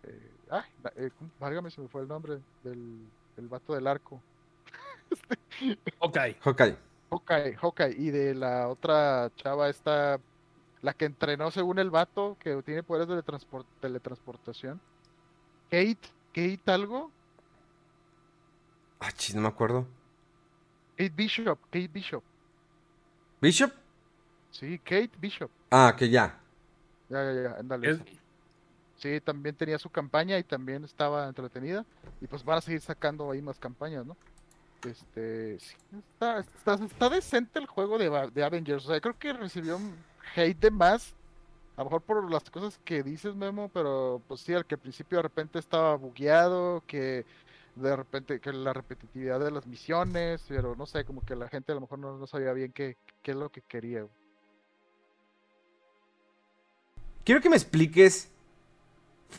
Eh, 0.03 0.32
ay, 0.49 0.64
eh, 0.97 1.09
válgame, 1.39 1.72
se 1.72 1.82
me 1.82 1.88
fue 1.88 2.01
el 2.01 2.07
nombre 2.07 2.39
del, 2.64 2.99
del 3.38 3.47
vato 3.47 3.74
del 3.74 3.88
arco. 3.88 4.22
Ok. 5.99 6.18
Hawkeye. 6.41 6.76
Hawkeye, 7.11 7.55
Hawkeye, 7.57 7.95
y 7.95 8.09
de 8.09 8.34
la 8.34 8.68
otra 8.68 9.32
chava 9.36 9.70
esta, 9.70 10.20
la 10.82 10.93
que 10.93 11.05
entrenó 11.05 11.51
según 11.51 11.78
el 11.78 11.91
vato, 11.91 12.36
que 12.39 12.61
tiene 12.64 12.82
poderes 12.82 13.07
de 13.07 13.22
teletranspor- 13.24 13.66
teletransportación. 13.80 14.82
Kate, 15.70 15.99
Kate 16.34 16.72
algo, 16.72 17.11
Ah, 18.99 19.11
chis, 19.11 19.36
no 19.36 19.41
me 19.41 19.49
acuerdo. 19.49 19.86
Kate 20.98 21.14
Bishop, 21.16 21.60
Kate 21.72 21.88
Bishop, 21.88 22.24
¿Bishop? 23.41 23.72
sí, 24.52 24.78
Kate 24.80 25.12
Bishop, 25.20 25.50
Ah, 25.72 25.96
que 25.98 26.10
ya. 26.10 26.39
ya, 27.10 27.24
ya, 27.34 27.41
ya, 27.44 27.56
ándale. 27.60 27.89
Es-. 27.91 28.00
Sí, 28.98 29.20
también 29.20 29.56
tenía 29.56 29.78
su 29.80 29.89
campaña 29.89 30.38
y 30.38 30.44
también 30.44 30.84
estaba 30.86 31.28
entretenida, 31.28 31.86
y 32.22 32.28
pues 32.28 32.44
van 32.44 32.60
a 32.60 32.62
seguir 32.62 32.80
sacando 32.82 33.30
ahí 33.32 33.41
más 33.41 33.60
campañas, 33.60 34.06
¿no? 34.06 34.16
Este, 34.88 35.60
sí, 35.60 35.76
está, 36.14 36.39
está, 36.39 36.74
está 36.76 37.10
decente 37.10 37.60
el 37.60 37.66
juego 37.68 37.98
de, 37.98 38.10
de 38.34 38.44
Avengers, 38.44 38.86
o 38.86 38.89
sea, 38.89 39.02
creo 39.02 39.18
que 39.18 39.34
recibió 39.34 39.78
un 39.78 39.96
hate 40.36 40.58
de 40.60 40.72
más, 40.72 41.14
a 41.76 41.82
lo 41.82 41.86
mejor 41.86 42.02
por 42.02 42.32
las 42.32 42.50
cosas 42.50 42.80
que 42.86 43.02
dices, 43.04 43.36
Memo, 43.36 43.70
pero 43.74 44.22
pues 44.28 44.41
sí, 44.41 44.54
al 44.54 44.66
que 44.66 44.76
al 44.76 44.82
principio 44.82 45.18
de 45.18 45.24
repente 45.24 45.58
estaba 45.60 45.96
bugueado, 45.96 46.84
que 46.86 47.26
de 47.76 47.95
repente, 47.95 48.39
que 48.39 48.53
la 48.53 48.74
repetitividad 48.74 49.39
de 49.39 49.51
las 49.51 49.65
misiones, 49.65 50.43
pero 50.47 50.76
no 50.76 50.86
sé, 50.86 51.05
como 51.05 51.21
que 51.26 51.36
la 51.36 51.49
gente 51.49 51.71
a 51.71 51.76
lo 51.76 51.82
mejor 51.82 51.99
no, 51.99 52.17
no 52.17 52.28
sabía 52.28 52.53
bien 52.53 52.71
qué, 52.71 52.97
qué 53.21 53.32
es 53.32 53.38
lo 53.38 53.49
que 53.49 53.61
quería. 53.61 54.01
güey. 54.01 54.13
Quiero 57.24 57.41
que 57.41 57.49
me 57.49 57.55
expliques 57.55 58.30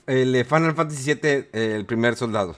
el 0.06 0.44
Final 0.44 0.74
Fantasy 0.74 1.14
VII, 1.14 1.48
el 1.52 1.86
primer 1.86 2.16
soldado. 2.16 2.56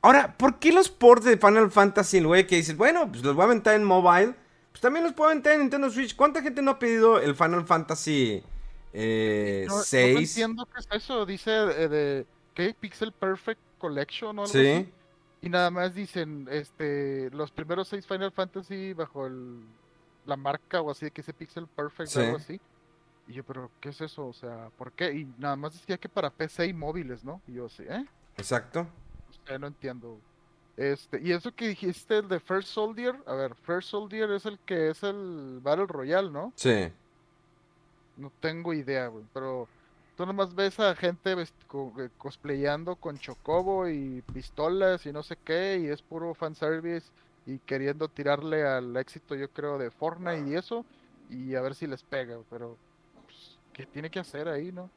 Ahora, 0.00 0.36
¿por 0.36 0.58
qué 0.58 0.72
los 0.72 0.88
ports 0.88 1.24
de 1.24 1.36
Final 1.36 1.70
Fantasy, 1.70 2.18
el 2.18 2.26
güey 2.26 2.46
que 2.46 2.56
dices, 2.56 2.76
bueno, 2.76 3.08
pues 3.10 3.22
los 3.22 3.34
voy 3.34 3.42
a 3.42 3.46
aventar 3.46 3.74
en 3.74 3.84
mobile? 3.84 4.34
Pues 4.72 4.80
también 4.80 5.04
los 5.04 5.12
puedo 5.12 5.30
aventar 5.30 5.52
en 5.54 5.60
Nintendo 5.60 5.90
Switch. 5.90 6.16
¿Cuánta 6.16 6.42
gente 6.42 6.62
no 6.62 6.72
ha 6.72 6.78
pedido 6.78 7.20
el 7.20 7.34
Final 7.36 7.64
Fantasy 7.64 8.42
eh, 8.92 9.66
No, 9.68 9.76
no 9.76 9.82
6? 9.82 10.30
entiendo 10.30 10.66
qué 10.66 10.80
es 10.80 10.88
eso, 10.90 11.24
dice 11.24 11.50
eh, 11.52 11.88
de, 11.88 12.26
¿qué? 12.54 12.74
Pixel 12.78 13.12
Perfect 13.12 13.60
Collection 13.82 14.38
o 14.38 14.42
algo 14.42 14.52
Sí. 14.52 14.66
así. 14.68 14.92
Y 15.42 15.48
nada 15.50 15.70
más 15.70 15.92
dicen, 15.94 16.46
este, 16.50 17.28
los 17.32 17.50
primeros 17.50 17.88
seis 17.88 18.06
Final 18.06 18.30
Fantasy 18.32 18.92
bajo 18.94 19.26
el, 19.26 19.60
la 20.24 20.36
marca 20.36 20.80
o 20.80 20.90
así, 20.90 21.10
que 21.10 21.20
ese 21.20 21.32
Pixel 21.34 21.66
Perfect 21.66 22.10
Sí. 22.10 22.18
o 22.20 22.22
algo 22.22 22.36
así. 22.36 22.60
Y 23.28 23.32
yo, 23.34 23.44
pero 23.44 23.70
¿qué 23.80 23.88
es 23.90 24.00
eso? 24.00 24.26
O 24.26 24.32
sea, 24.32 24.70
¿por 24.78 24.92
qué? 24.92 25.12
Y 25.12 25.24
nada 25.38 25.56
más 25.56 25.72
decía 25.72 25.98
que 25.98 26.08
para 26.08 26.30
PC 26.30 26.66
y 26.66 26.72
móviles, 26.72 27.24
¿no? 27.24 27.40
Y 27.48 27.54
yo, 27.54 27.68
sí, 27.68 27.82
¿eh? 27.88 28.06
Exacto. 28.36 28.86
No 29.58 29.66
entiendo. 29.66 30.18
Este, 30.76 31.20
y 31.20 31.32
eso 31.32 31.52
que 31.54 31.68
dijiste, 31.68 32.18
el 32.18 32.28
de 32.28 32.38
First 32.40 32.68
Soldier, 32.68 33.16
a 33.26 33.34
ver, 33.34 33.54
First 33.56 33.90
Soldier 33.90 34.30
es 34.30 34.46
el 34.46 34.58
que 34.60 34.90
es 34.90 35.02
el 35.02 35.58
Battle 35.62 35.86
Royale, 35.86 36.30
¿no? 36.30 36.52
Sí. 36.56 36.90
No 38.16 38.30
tengo 38.40 38.72
idea, 38.72 39.08
güey, 39.08 39.24
pero 39.34 39.68
tú 40.16 40.26
nomás 40.26 40.54
ves 40.54 40.78
a 40.80 40.94
gente 40.94 41.32
eh, 41.32 42.08
cosplayando 42.18 42.96
con 42.96 43.18
chocobo 43.18 43.88
y 43.88 44.22
pistolas 44.32 45.06
y 45.06 45.12
no 45.12 45.22
sé 45.22 45.36
qué, 45.36 45.78
y 45.78 45.86
es 45.86 46.02
puro 46.02 46.34
fanservice 46.34 47.10
y 47.46 47.58
queriendo 47.58 48.08
tirarle 48.08 48.64
al 48.64 48.96
éxito, 48.96 49.34
yo 49.34 49.50
creo, 49.50 49.78
de 49.78 49.90
Fortnite 49.90 50.48
y 50.48 50.54
eso, 50.54 50.84
y 51.28 51.54
a 51.54 51.60
ver 51.60 51.74
si 51.74 51.86
les 51.86 52.02
pega, 52.02 52.38
pero 52.50 52.76
pues, 53.24 53.58
¿qué 53.72 53.86
tiene 53.86 54.10
que 54.10 54.20
hacer 54.20 54.48
ahí, 54.48 54.70
no? 54.70 54.90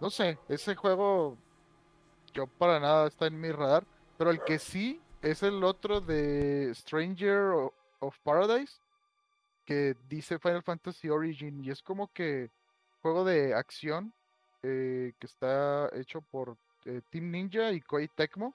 No 0.00 0.10
sé, 0.10 0.38
ese 0.48 0.74
juego 0.74 1.36
yo 2.32 2.46
para 2.46 2.80
nada 2.80 3.08
está 3.08 3.26
en 3.26 3.40
mi 3.40 3.50
radar, 3.50 3.84
pero 4.16 4.30
el 4.30 4.42
que 4.42 4.58
sí 4.58 5.00
es 5.20 5.42
el 5.42 5.62
otro 5.64 6.00
de 6.00 6.72
Stranger 6.74 7.70
of 8.00 8.18
Paradise, 8.22 8.80
que 9.64 9.96
dice 10.08 10.38
Final 10.38 10.62
Fantasy 10.62 11.08
Origin, 11.08 11.64
y 11.64 11.70
es 11.70 11.82
como 11.82 12.12
que 12.12 12.50
juego 13.02 13.24
de 13.24 13.54
acción 13.54 14.12
eh, 14.62 15.12
que 15.18 15.26
está 15.26 15.88
hecho 15.94 16.22
por 16.22 16.56
eh, 16.84 17.02
Team 17.10 17.30
Ninja 17.30 17.72
y 17.72 17.80
Koei 17.80 18.08
Tecmo. 18.08 18.54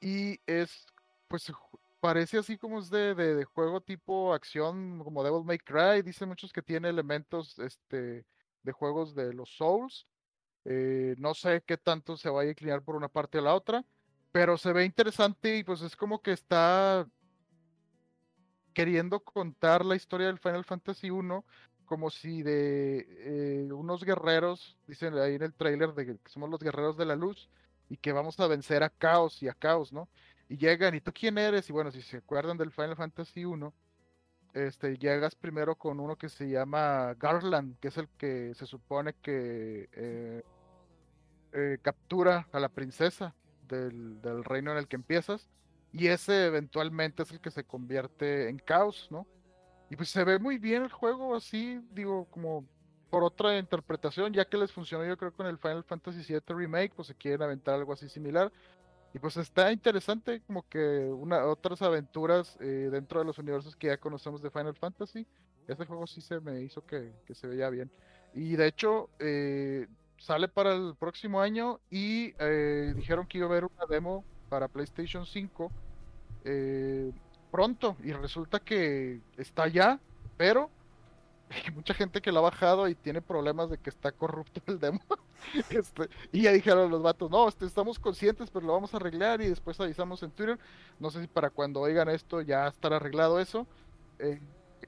Y 0.00 0.40
es, 0.46 0.86
pues, 1.28 1.52
parece 2.00 2.38
así 2.38 2.56
como 2.56 2.78
es 2.78 2.90
de, 2.90 3.14
de- 3.14 3.44
juego 3.44 3.80
tipo 3.80 4.32
acción, 4.32 5.02
como 5.04 5.22
Devil 5.22 5.44
May 5.44 5.58
Cry. 5.58 6.02
Dicen 6.02 6.28
muchos 6.28 6.52
que 6.52 6.62
tiene 6.62 6.88
elementos 6.88 7.58
este, 7.58 8.24
de 8.62 8.72
juegos 8.72 9.14
de 9.14 9.32
los 9.34 9.50
Souls. 9.56 10.06
Eh, 10.64 11.14
no 11.18 11.34
sé 11.34 11.62
qué 11.66 11.76
tanto 11.78 12.16
se 12.16 12.28
vaya 12.30 12.48
a 12.48 12.52
inclinar 12.52 12.82
por 12.82 12.96
una 12.96 13.08
parte 13.08 13.38
o 13.38 13.42
la 13.42 13.54
otra, 13.54 13.84
pero 14.30 14.58
se 14.58 14.72
ve 14.72 14.84
interesante 14.84 15.56
y 15.56 15.64
pues 15.64 15.80
es 15.82 15.96
como 15.96 16.20
que 16.20 16.32
está 16.32 17.08
queriendo 18.74 19.20
contar 19.20 19.84
la 19.84 19.96
historia 19.96 20.28
del 20.28 20.38
Final 20.38 20.64
Fantasy 20.64 21.10
1 21.10 21.44
como 21.90 22.08
si 22.08 22.44
de 22.44 23.04
eh, 23.18 23.72
unos 23.72 24.04
guerreros, 24.04 24.76
dicen 24.86 25.18
ahí 25.18 25.34
en 25.34 25.42
el 25.42 25.52
tráiler 25.52 25.92
de 25.92 26.06
que 26.06 26.18
somos 26.26 26.48
los 26.48 26.60
guerreros 26.60 26.96
de 26.96 27.04
la 27.04 27.16
luz 27.16 27.50
y 27.88 27.96
que 27.96 28.12
vamos 28.12 28.38
a 28.38 28.46
vencer 28.46 28.84
a 28.84 28.90
Caos 28.90 29.42
y 29.42 29.48
a 29.48 29.54
Caos, 29.54 29.92
¿no? 29.92 30.08
Y 30.48 30.56
llegan, 30.56 30.94
¿y 30.94 31.00
tú 31.00 31.10
quién 31.12 31.36
eres? 31.36 31.68
Y 31.68 31.72
bueno, 31.72 31.90
si 31.90 32.00
se 32.00 32.18
acuerdan 32.18 32.56
del 32.56 32.70
Final 32.70 32.94
Fantasy 32.94 33.44
1, 33.44 33.74
este, 34.54 34.98
llegas 34.98 35.34
primero 35.34 35.74
con 35.74 35.98
uno 35.98 36.14
que 36.14 36.28
se 36.28 36.48
llama 36.48 37.12
Garland, 37.14 37.76
que 37.80 37.88
es 37.88 37.96
el 37.96 38.08
que 38.10 38.54
se 38.54 38.66
supone 38.66 39.14
que 39.14 39.88
eh, 39.92 40.44
eh, 41.52 41.78
captura 41.82 42.46
a 42.52 42.60
la 42.60 42.68
princesa 42.68 43.34
del, 43.66 44.22
del 44.22 44.44
reino 44.44 44.70
en 44.70 44.78
el 44.78 44.86
que 44.86 44.94
empiezas, 44.94 45.48
y 45.92 46.06
ese 46.06 46.46
eventualmente 46.46 47.24
es 47.24 47.32
el 47.32 47.40
que 47.40 47.50
se 47.50 47.64
convierte 47.64 48.48
en 48.48 48.58
caos, 48.58 49.08
¿no? 49.10 49.26
Y 49.90 49.96
pues 49.96 50.08
se 50.08 50.24
ve 50.24 50.38
muy 50.38 50.58
bien 50.58 50.82
el 50.82 50.92
juego 50.92 51.34
así, 51.34 51.80
digo, 51.92 52.26
como 52.30 52.64
por 53.10 53.24
otra 53.24 53.58
interpretación, 53.58 54.32
ya 54.32 54.44
que 54.44 54.56
les 54.56 54.72
funcionó 54.72 55.04
yo 55.04 55.16
creo 55.18 55.32
con 55.32 55.46
el 55.46 55.58
Final 55.58 55.84
Fantasy 55.84 56.22
VII 56.32 56.40
Remake, 56.54 56.92
pues 56.94 57.08
se 57.08 57.14
quieren 57.14 57.42
aventar 57.42 57.74
algo 57.74 57.92
así 57.92 58.08
similar. 58.08 58.52
Y 59.12 59.18
pues 59.18 59.36
está 59.36 59.72
interesante 59.72 60.40
como 60.46 60.66
que 60.68 60.78
una, 60.78 61.44
otras 61.44 61.82
aventuras 61.82 62.56
eh, 62.60 62.88
dentro 62.92 63.18
de 63.18 63.26
los 63.26 63.38
universos 63.38 63.74
que 63.74 63.88
ya 63.88 63.96
conocemos 63.98 64.40
de 64.40 64.50
Final 64.50 64.76
Fantasy. 64.76 65.26
Este 65.66 65.84
juego 65.84 66.06
sí 66.06 66.20
se 66.20 66.40
me 66.40 66.62
hizo 66.62 66.86
que, 66.86 67.12
que 67.26 67.34
se 67.34 67.48
veía 67.48 67.68
bien. 67.70 67.90
Y 68.32 68.54
de 68.54 68.68
hecho, 68.68 69.10
eh, 69.18 69.88
sale 70.20 70.48
para 70.48 70.74
el 70.74 70.94
próximo 70.96 71.40
año 71.40 71.80
y 71.90 72.34
eh, 72.38 72.92
dijeron 72.94 73.26
que 73.26 73.38
iba 73.38 73.46
a 73.46 73.50
haber 73.50 73.64
una 73.64 73.86
demo 73.88 74.24
para 74.48 74.68
PlayStation 74.68 75.26
5 75.26 75.72
eh, 76.44 77.10
pronto. 77.50 77.96
Y 78.02 78.12
resulta 78.12 78.60
que 78.60 79.20
está 79.36 79.68
ya, 79.68 80.00
pero 80.36 80.70
hay 81.50 81.74
mucha 81.74 81.94
gente 81.94 82.20
que 82.20 82.32
lo 82.32 82.38
ha 82.40 82.50
bajado 82.50 82.88
y 82.88 82.94
tiene 82.94 83.20
problemas 83.20 83.70
de 83.70 83.78
que 83.78 83.90
está 83.90 84.12
corrupto 84.12 84.60
el 84.66 84.78
demo. 84.78 85.00
Este, 85.70 86.10
y 86.32 86.42
ya 86.42 86.52
dijeron 86.52 86.90
los 86.90 87.02
vatos, 87.02 87.30
no, 87.30 87.48
este, 87.48 87.64
estamos 87.64 87.98
conscientes, 87.98 88.50
pero 88.50 88.66
lo 88.66 88.74
vamos 88.74 88.92
a 88.92 88.98
arreglar 88.98 89.40
y 89.40 89.48
después 89.48 89.80
avisamos 89.80 90.22
en 90.22 90.30
Twitter. 90.32 90.58
No 90.98 91.10
sé 91.10 91.22
si 91.22 91.28
para 91.28 91.48
cuando 91.48 91.80
oigan 91.80 92.10
esto 92.10 92.42
ya 92.42 92.68
estará 92.68 92.96
arreglado 92.96 93.40
eso. 93.40 93.66
Eh, 94.18 94.38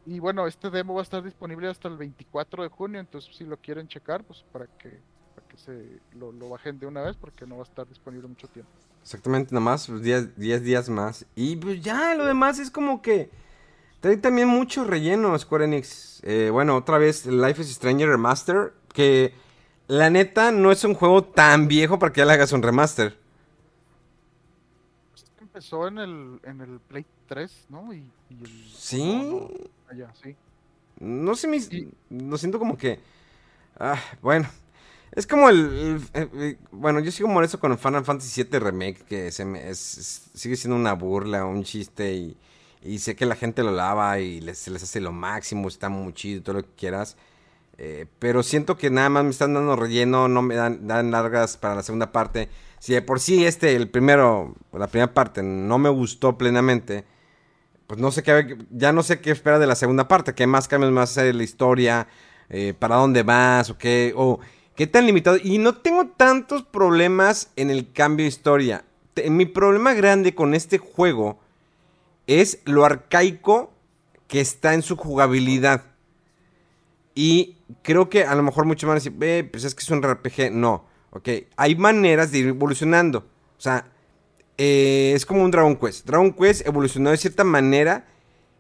y 0.05 0.19
bueno, 0.19 0.47
este 0.47 0.69
demo 0.69 0.93
va 0.93 1.01
a 1.01 1.05
estar 1.05 1.23
disponible 1.23 1.69
hasta 1.69 1.89
el 1.89 1.97
24 1.97 2.65
de 2.65 2.69
junio, 2.69 3.01
entonces 3.01 3.35
si 3.35 3.45
lo 3.45 3.57
quieren 3.57 3.89
checar, 3.89 4.25
pues 4.25 4.45
para 4.53 4.67
que, 4.67 5.01
para 5.35 5.49
que 5.49 5.57
se 5.57 6.01
lo, 6.13 6.33
lo 6.33 6.51
bajen 6.51 6.79
de 6.79 6.87
una 6.87 7.01
vez, 7.01 7.17
porque 7.17 7.47
no 7.47 7.57
va 7.57 7.63
a 7.63 7.65
estar 7.65 7.89
disponible 7.89 8.29
mucho 8.29 8.47
tiempo. 8.49 8.73
Exactamente, 9.03 9.53
nada 9.55 9.65
más, 9.65 9.89
10 10.03 10.37
días 10.63 10.89
más. 10.89 11.27
Y 11.35 11.57
pues 11.57 11.83
ya, 11.83 12.15
lo 12.15 12.25
demás 12.25 12.59
es 12.59 12.71
como 12.71 13.03
que... 13.03 13.31
Trae 14.01 14.17
también 14.17 14.49
mucho 14.49 14.85
relleno 14.85 15.39
Square 15.39 15.65
Enix. 15.67 16.21
Eh, 16.25 16.51
bueno, 16.51 16.77
otra 16.77 16.99
vez 16.99 17.25
Life 17.27 17.63
is 17.63 17.69
Stranger 17.75 18.09
Remaster. 18.09 18.73
Que 18.93 19.33
la 19.87 20.11
neta 20.11 20.51
no 20.51 20.73
es 20.73 20.83
un 20.85 20.95
juego 20.95 21.23
tan 21.23 21.69
viejo 21.69 21.99
para 22.01 22.13
que 22.13 22.19
ya 22.21 22.25
le 22.27 22.33
hagas 22.33 22.53
un 22.53 22.63
remaster. 22.63 23.17
Pues, 25.13 25.25
Empezó 25.41 25.87
en 25.87 25.99
el, 25.99 26.41
en 26.45 26.61
el 26.63 26.81
Play 26.81 27.07
3, 27.29 27.67
¿no? 27.69 27.93
Y, 27.93 27.99
y 28.31 28.43
el, 28.45 28.73
Sí. 28.77 29.49
allá, 29.89 30.11
sí. 30.21 30.35
No 30.99 31.35
sé, 31.37 31.47
me, 31.47 31.61
Sí. 31.61 31.89
lo 32.11 32.37
siento 32.39 32.59
como 32.59 32.77
que... 32.77 32.99
Ah, 33.79 34.01
bueno. 34.21 34.49
Es 35.13 35.27
como 35.27 35.49
el... 35.51 36.01
bueno, 36.71 37.01
yo 37.01 37.11
sigo 37.13 37.29
molesto 37.29 37.61
con 37.61 37.73
el 37.73 37.79
Final 37.79 38.05
Fantasy 38.05 38.31
VII 38.31 38.59
Remake, 38.59 39.05
que 39.05 39.31
se 39.31 39.45
me, 39.45 39.69
es- 39.69 40.31
sigue 40.35 40.57
siendo 40.57 40.77
una 40.77 40.95
burla, 40.95 41.45
un 41.45 41.65
chiste 41.65 42.15
y... 42.15 42.37
Y 42.85 42.99
sé 42.99 43.15
que 43.15 43.27
la 43.27 43.37
gente 43.37 43.63
lo 43.63 43.71
lava 43.71 44.19
y 44.19 44.41
les, 44.41 44.59
se 44.59 44.69
les 44.73 44.83
hace 44.83 44.99
lo 45.01 45.13
máximo, 45.13 45.69
está 45.69 45.89
muy 45.89 46.13
chido, 46.15 46.43
todo 46.43 46.57
lo 46.57 46.63
que 46.65 46.75
quieras. 46.77 47.17
Eh, 47.79 48.07
pero 48.19 48.43
siento 48.43 48.77
que 48.77 48.91
nada 48.91 49.09
más 49.11 49.25
me 49.25 49.31
están 49.31 49.55
dando 49.55 49.77
relleno, 49.77 50.29
no 50.29 50.43
me 50.43 50.57
dan, 50.57 50.87
dan 50.89 51.11
largas 51.13 51.57
para 51.57 51.77
la 51.77 51.83
segunda 51.85 52.13
parte. 52.13 52.49
Si 52.81 52.95
de 52.95 53.03
por 53.03 53.21
sí 53.21 53.45
este, 53.47 53.77
el 53.77 53.89
primero, 53.91 54.55
la 54.73 54.89
primera 54.89 55.15
parte, 55.15 55.43
no 55.43 55.79
me 55.79 55.91
gustó 55.91 56.39
plenamente, 56.39 57.05
pues 57.87 58.01
no 58.01 58.11
sé 58.11 58.23
qué, 58.23 58.57
ya 58.71 58.93
no 58.93 59.03
sé 59.03 59.21
qué 59.21 59.31
espera 59.31 59.59
de 59.59 59.67
la 59.67 59.75
segunda 59.75 60.09
parte, 60.09 60.35
qué 60.35 60.47
más 60.47 60.69
cambios 60.69 60.93
más 60.93 61.11
hacer 61.11 61.35
la 61.35 61.43
historia, 61.43 62.09
eh, 62.49 62.75
para 62.79 62.97
dónde 62.97 63.23
vas, 63.23 63.71
o 63.71 63.79
qué, 63.79 64.13
qué 64.77 64.87
tan 64.87 65.07
limitado. 65.07 65.39
Y 65.43 65.59
no 65.59 65.77
tengo 65.77 66.09
tantos 66.09 66.63
problemas 66.63 67.51
en 67.57 67.71
el 67.71 67.93
cambio 67.93 68.25
de 68.25 68.29
historia. 68.29 68.85
mi 69.29 69.47
problema 69.47 69.93
grande 69.95 70.35
con 70.35 70.55
este 70.55 70.79
juego 70.79 71.39
es 72.27 72.61
lo 72.65 72.85
arcaico 72.85 73.73
que 74.29 74.41
está 74.41 74.75
en 74.75 74.83
su 74.83 74.97
jugabilidad. 74.97 75.85
Y 77.15 77.57
creo 77.83 78.09
que 78.09 78.25
a 78.25 78.35
lo 78.35 78.43
mejor 78.43 78.65
muchos 78.65 78.89
van 78.89 78.97
a 78.97 79.01
decir, 79.01 79.15
eh, 79.21 79.51
es 79.53 79.75
que 79.75 79.83
es 79.83 79.91
un 79.91 80.03
RPG. 80.03 80.51
No, 80.53 80.87
ok. 81.11 81.29
Hay 81.57 81.77
maneras 81.77 82.33
de 82.33 82.39
ir 82.39 82.47
evolucionando. 82.49 83.19
O 83.59 83.61
sea, 83.61 83.93
eh, 84.59 85.13
es 85.15 85.27
como 85.27 85.43
un 85.45 85.51
Dragon 85.51 85.77
Quest. 85.77 86.07
Dragon 86.07 86.33
Quest 86.33 86.67
evolucionó 86.67 87.11
de 87.11 87.17
cierta 87.17 87.45
manera 87.45 88.07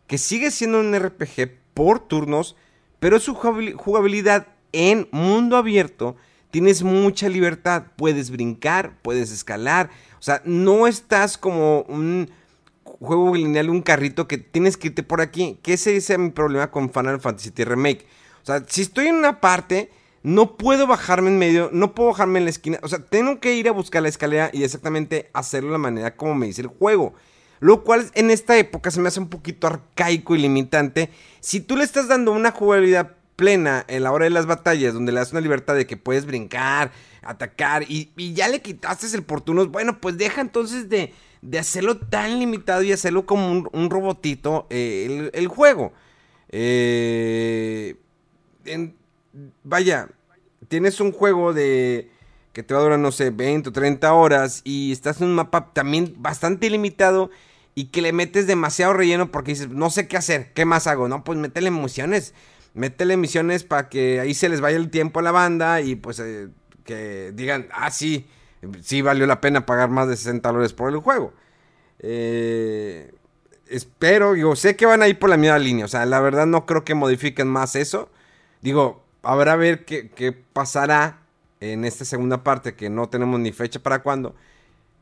que 0.06 0.18
sigue 0.18 0.50
siendo 0.50 0.80
un 0.80 0.94
RPG 0.94 1.58
por 1.74 2.00
turnos, 2.00 2.56
pero 3.00 3.18
su 3.18 3.34
jugabilidad 3.34 4.48
en 4.72 5.08
mundo 5.10 5.56
abierto 5.56 6.16
tienes 6.52 6.82
mucha 6.82 7.28
libertad. 7.28 7.84
Puedes 7.96 8.30
brincar, 8.30 8.98
puedes 9.02 9.32
escalar. 9.32 9.90
O 10.20 10.22
sea, 10.22 10.40
no 10.44 10.86
estás 10.86 11.36
como 11.36 11.82
un 11.82 12.30
juego 12.84 13.34
lineal, 13.34 13.70
un 13.70 13.82
carrito 13.82 14.28
que 14.28 14.38
tienes 14.38 14.76
que 14.76 14.88
irte 14.88 15.02
por 15.02 15.20
aquí. 15.20 15.58
Que 15.62 15.72
ese 15.72 15.96
es 15.96 16.18
mi 16.18 16.30
problema 16.30 16.70
con 16.70 16.92
Final 16.92 17.20
Fantasy 17.20 17.50
Remake. 17.64 18.06
O 18.42 18.46
sea, 18.46 18.64
si 18.68 18.82
estoy 18.82 19.08
en 19.08 19.16
una 19.16 19.40
parte, 19.40 19.90
no 20.22 20.56
puedo 20.56 20.86
bajarme 20.86 21.30
en 21.30 21.38
medio, 21.38 21.70
no 21.72 21.94
puedo 21.94 22.10
bajarme 22.10 22.38
en 22.38 22.44
la 22.44 22.50
esquina. 22.50 22.78
O 22.82 22.88
sea, 22.88 23.00
tengo 23.00 23.40
que 23.40 23.54
ir 23.54 23.68
a 23.68 23.72
buscar 23.72 24.02
la 24.02 24.08
escalera 24.08 24.50
y 24.52 24.62
exactamente 24.62 25.30
hacerlo 25.32 25.68
de 25.68 25.72
la 25.72 25.78
manera 25.78 26.16
como 26.16 26.34
me 26.34 26.46
dice 26.46 26.62
el 26.62 26.68
juego. 26.68 27.14
Lo 27.60 27.84
cual 27.84 28.10
en 28.14 28.30
esta 28.30 28.58
época 28.58 28.90
se 28.90 29.00
me 29.00 29.08
hace 29.08 29.20
un 29.20 29.28
poquito 29.28 29.68
arcaico 29.68 30.34
y 30.34 30.38
limitante. 30.38 31.10
Si 31.40 31.60
tú 31.60 31.76
le 31.76 31.84
estás 31.84 32.08
dando 32.08 32.32
una 32.32 32.50
jugabilidad 32.50 33.12
plena 33.36 33.84
en 33.88 34.02
la 34.02 34.12
hora 34.12 34.24
de 34.24 34.30
las 34.30 34.46
batallas, 34.46 34.94
donde 34.94 35.12
le 35.12 35.18
das 35.18 35.32
una 35.32 35.40
libertad 35.40 35.74
de 35.74 35.86
que 35.86 35.96
puedes 35.96 36.26
brincar, 36.26 36.92
atacar 37.22 37.84
y, 37.88 38.10
ya 38.34 38.48
le 38.48 38.60
quitaste 38.60 39.06
el 39.14 39.22
portuno, 39.22 39.66
bueno, 39.66 40.00
pues 40.00 40.18
deja 40.18 40.40
entonces 40.40 40.88
de, 40.88 41.12
hacerlo 41.58 41.98
tan 41.98 42.38
limitado 42.38 42.82
y 42.82 42.92
hacerlo 42.92 43.26
como 43.26 43.68
un, 43.72 43.90
robotito 43.90 44.66
eh, 44.70 45.30
el, 45.32 45.48
juego. 45.48 45.92
Eh, 46.50 47.96
vaya, 49.64 50.08
tienes 50.68 51.00
un 51.00 51.12
juego 51.12 51.52
de 51.52 52.10
que 52.52 52.62
te 52.62 52.74
va 52.74 52.80
a 52.80 52.82
durar, 52.82 52.98
no 52.98 53.12
sé, 53.12 53.30
20 53.30 53.70
o 53.70 53.72
30 53.72 54.12
horas 54.12 54.60
y 54.64 54.92
estás 54.92 55.20
en 55.20 55.28
un 55.28 55.34
mapa 55.34 55.72
también 55.72 56.14
bastante 56.18 56.68
limitado 56.68 57.30
y 57.74 57.86
que 57.86 58.02
le 58.02 58.12
metes 58.12 58.46
demasiado 58.46 58.92
relleno 58.92 59.30
porque 59.30 59.52
dices, 59.52 59.68
no 59.70 59.90
sé 59.90 60.06
qué 60.06 60.16
hacer, 60.18 60.52
¿qué 60.52 60.64
más 60.64 60.86
hago? 60.86 61.08
No, 61.08 61.24
pues 61.24 61.38
métele 61.38 61.70
misiones, 61.70 62.34
métele 62.74 63.16
misiones 63.16 63.64
para 63.64 63.88
que 63.88 64.20
ahí 64.20 64.34
se 64.34 64.48
les 64.48 64.60
vaya 64.60 64.76
el 64.76 64.90
tiempo 64.90 65.20
a 65.20 65.22
la 65.22 65.32
banda 65.32 65.80
y 65.80 65.96
pues 65.96 66.18
eh, 66.20 66.48
que 66.84 67.32
digan, 67.34 67.68
ah, 67.72 67.90
sí, 67.90 68.26
sí 68.80 69.02
valió 69.02 69.26
la 69.26 69.40
pena 69.40 69.66
pagar 69.66 69.90
más 69.90 70.08
de 70.08 70.16
60 70.16 70.48
dólares 70.48 70.72
por 70.72 70.90
el 70.90 70.98
juego. 70.98 71.32
Eh, 71.98 73.12
espero, 73.68 74.36
yo 74.36 74.56
sé 74.56 74.76
que 74.76 74.86
van 74.86 75.02
a 75.02 75.08
ir 75.08 75.18
por 75.18 75.30
la 75.30 75.36
misma 75.36 75.58
línea, 75.58 75.84
o 75.84 75.88
sea, 75.88 76.04
la 76.06 76.20
verdad 76.20 76.46
no 76.46 76.66
creo 76.66 76.84
que 76.84 76.94
modifiquen 76.94 77.48
más 77.48 77.76
eso. 77.76 78.10
Digo, 78.60 79.02
habrá 79.22 79.52
a 79.54 79.56
ver 79.56 79.84
qué, 79.84 80.36
pasará 80.52 81.20
en 81.60 81.84
esta 81.84 82.04
segunda 82.04 82.42
parte, 82.44 82.74
que 82.74 82.90
no 82.90 83.08
tenemos 83.08 83.40
ni 83.40 83.52
fecha 83.52 83.80
para 83.80 84.02
cuándo. 84.02 84.34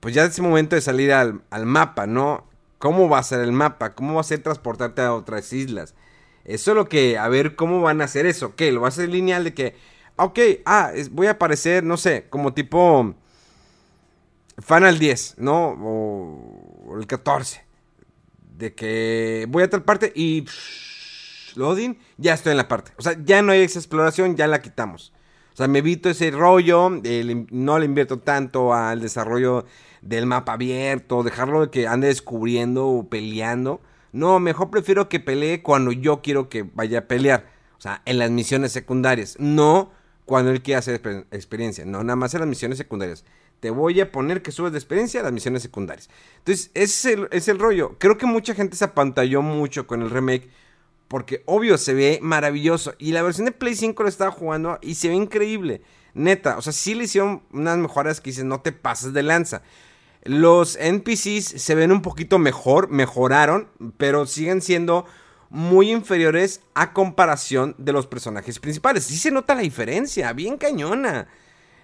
Pues 0.00 0.14
ya 0.14 0.24
es 0.24 0.30
ese 0.30 0.42
momento 0.42 0.76
de 0.76 0.82
salir 0.82 1.12
al, 1.12 1.42
mapa, 1.64 2.06
¿no? 2.06 2.44
¿Cómo 2.78 3.08
va 3.08 3.18
a 3.18 3.22
ser 3.22 3.40
el 3.40 3.52
mapa? 3.52 3.94
¿Cómo 3.94 4.14
va 4.14 4.20
a 4.20 4.24
ser 4.24 4.42
transportarte 4.42 5.02
a 5.02 5.14
otras 5.14 5.52
islas? 5.52 5.94
Es 6.54 6.66
lo 6.66 6.88
que, 6.88 7.18
a 7.18 7.28
ver 7.28 7.54
cómo 7.56 7.80
van 7.80 8.00
a 8.00 8.04
hacer 8.04 8.26
eso. 8.26 8.56
¿Qué? 8.56 8.72
¿Lo 8.72 8.80
va 8.80 8.88
a 8.88 8.90
hacer 8.90 9.08
lineal 9.08 9.44
de 9.44 9.54
que, 9.54 9.76
ok, 10.16 10.38
ah, 10.66 10.92
voy 11.10 11.26
a 11.26 11.32
aparecer, 11.32 11.84
no 11.84 11.96
sé, 11.96 12.26
como 12.28 12.52
tipo 12.54 13.14
Final 14.60 14.98
10, 14.98 15.36
¿no? 15.38 15.76
O, 15.80 16.98
el 16.98 17.06
14. 17.06 17.64
De 18.56 18.74
que 18.74 19.46
voy 19.48 19.62
a 19.62 19.70
tal 19.70 19.84
parte 19.84 20.12
y 20.14 20.44
loading, 21.56 21.98
ya 22.18 22.34
estoy 22.34 22.52
en 22.52 22.58
la 22.58 22.68
parte. 22.68 22.92
O 22.98 23.02
sea, 23.02 23.16
ya 23.24 23.42
no 23.42 23.52
hay 23.52 23.62
esa 23.62 23.78
exploración, 23.78 24.36
ya 24.36 24.46
la 24.46 24.60
quitamos. 24.60 25.12
O 25.52 25.56
sea, 25.56 25.66
me 25.66 25.78
evito 25.80 26.10
ese 26.10 26.30
rollo, 26.30 26.90
no 26.90 27.78
le 27.78 27.84
invierto 27.84 28.18
tanto 28.18 28.74
al 28.74 29.00
desarrollo 29.00 29.66
del 30.02 30.26
mapa 30.26 30.52
abierto, 30.52 31.22
dejarlo 31.22 31.62
de 31.62 31.70
que 31.70 31.86
ande 31.86 32.08
descubriendo 32.08 32.86
o 32.86 33.08
peleando. 33.08 33.80
No, 34.12 34.40
mejor 34.40 34.70
prefiero 34.70 35.08
que 35.08 35.20
pelee 35.20 35.62
cuando 35.62 35.92
yo 35.92 36.22
quiero 36.22 36.48
que 36.48 36.62
vaya 36.62 37.00
a 37.00 37.08
pelear. 37.08 37.50
O 37.78 37.80
sea, 37.80 38.02
en 38.04 38.18
las 38.18 38.30
misiones 38.30 38.72
secundarias. 38.72 39.36
No 39.38 39.90
cuando 40.24 40.50
él 40.50 40.62
quiera 40.62 40.80
hacer 40.80 41.26
experiencia. 41.30 41.84
No, 41.84 42.02
nada 42.04 42.16
más 42.16 42.34
en 42.34 42.40
las 42.40 42.48
misiones 42.48 42.78
secundarias. 42.78 43.24
Te 43.60 43.70
voy 43.70 44.00
a 44.00 44.10
poner 44.10 44.42
que 44.42 44.52
subes 44.52 44.72
de 44.72 44.78
experiencia 44.78 45.20
a 45.20 45.24
las 45.24 45.32
misiones 45.32 45.62
secundarias. 45.62 46.08
Entonces, 46.38 46.70
ese 46.74 46.84
es 46.84 47.18
el, 47.18 47.28
es 47.30 47.48
el 47.48 47.58
rollo. 47.58 47.96
Creo 47.98 48.16
que 48.16 48.26
mucha 48.26 48.54
gente 48.54 48.76
se 48.76 48.84
apantalló 48.84 49.42
mucho 49.42 49.86
con 49.86 50.02
el 50.02 50.10
remake 50.10 50.48
porque 51.08 51.42
obvio 51.46 51.76
se 51.76 51.92
ve 51.92 52.20
maravilloso. 52.22 52.94
Y 52.98 53.10
la 53.10 53.22
versión 53.22 53.46
de 53.46 53.52
Play 53.52 53.74
5 53.74 54.02
lo 54.02 54.08
estaba 54.08 54.30
jugando 54.30 54.78
y 54.80 54.94
se 54.94 55.08
ve 55.08 55.14
increíble. 55.14 55.82
Neta, 56.14 56.56
o 56.56 56.62
sea, 56.62 56.72
sí 56.72 56.94
le 56.94 57.04
hicieron 57.04 57.42
unas 57.52 57.78
mejoras 57.78 58.20
que 58.20 58.30
dicen, 58.30 58.46
no 58.46 58.60
te 58.60 58.70
pases 58.70 59.12
de 59.12 59.24
lanza. 59.24 59.62
Los 60.22 60.76
NPCs 60.76 61.44
se 61.44 61.74
ven 61.74 61.92
un 61.92 62.02
poquito 62.02 62.38
mejor, 62.38 62.90
mejoraron, 62.90 63.68
pero 63.96 64.26
siguen 64.26 64.60
siendo 64.60 65.06
muy 65.48 65.90
inferiores 65.90 66.60
a 66.74 66.92
comparación 66.92 67.74
de 67.78 67.92
los 67.92 68.06
personajes 68.06 68.58
principales. 68.58 69.04
Sí 69.04 69.16
se 69.16 69.30
nota 69.30 69.54
la 69.54 69.62
diferencia, 69.62 70.32
bien 70.32 70.58
cañona. 70.58 71.28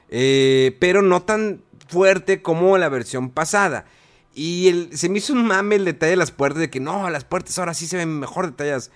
Eh, 0.08 0.76
pero 0.78 1.02
no 1.02 1.22
tan 1.22 1.62
fuerte 1.88 2.42
como 2.42 2.78
la 2.78 2.88
versión 2.88 3.30
pasada. 3.30 3.86
Y 4.34 4.90
se 4.92 5.08
me 5.08 5.18
hizo 5.18 5.32
un 5.32 5.46
mame 5.46 5.76
el 5.76 5.86
detalle 5.86 6.10
de 6.10 6.16
las 6.16 6.30
puertas, 6.30 6.60
de 6.60 6.70
que 6.70 6.78
no, 6.78 7.08
las 7.08 7.24
puertas 7.24 7.58
ahora 7.58 7.74
sí 7.74 7.86
se 7.86 7.96
ven 7.96 8.20
mejor 8.20 8.46
detalladas. 8.46 8.90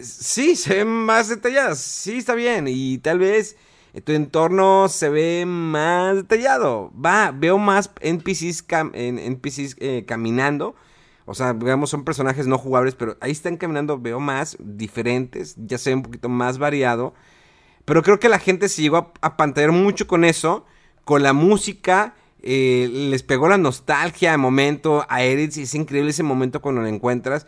Sí, 0.00 0.56
se 0.56 0.74
ven 0.74 0.88
más 0.88 1.28
detalladas. 1.28 1.78
Sí, 1.78 2.18
está 2.18 2.34
bien. 2.34 2.66
Y 2.68 2.98
tal 2.98 3.20
vez 3.20 3.56
tu 4.00 4.12
entorno 4.12 4.88
se 4.88 5.08
ve 5.08 5.44
más 5.46 6.16
detallado. 6.16 6.92
Va, 6.92 7.30
veo 7.30 7.58
más 7.58 7.90
NPCs, 8.00 8.64
en, 8.92 9.18
NPCs 9.18 9.76
eh, 9.78 10.04
caminando. 10.06 10.74
O 11.24 11.34
sea, 11.34 11.52
digamos, 11.52 11.90
son 11.90 12.04
personajes 12.04 12.46
no 12.46 12.58
jugables, 12.58 12.94
pero 12.94 13.16
ahí 13.20 13.32
están 13.32 13.56
caminando, 13.56 13.98
veo 13.98 14.20
más 14.20 14.56
diferentes. 14.60 15.54
Ya 15.58 15.78
se 15.78 15.90
ve 15.90 15.96
un 15.96 16.02
poquito 16.02 16.28
más 16.28 16.58
variado. 16.58 17.14
Pero 17.84 18.02
creo 18.02 18.18
que 18.18 18.28
la 18.28 18.38
gente 18.38 18.68
se 18.68 18.82
llegó 18.82 19.12
a, 19.20 19.36
pantallar 19.36 19.72
mucho 19.72 20.06
con 20.06 20.24
eso. 20.24 20.64
Con 21.04 21.22
la 21.22 21.32
música. 21.32 22.14
Eh, 22.40 22.88
les 22.92 23.22
pegó 23.22 23.48
la 23.48 23.58
nostalgia 23.58 24.30
de 24.30 24.36
momento 24.38 25.04
a 25.08 25.22
Eris. 25.22 25.56
Y 25.56 25.62
es 25.62 25.74
increíble 25.74 26.10
ese 26.10 26.22
momento 26.22 26.60
cuando 26.60 26.80
lo 26.82 26.86
encuentras 26.86 27.46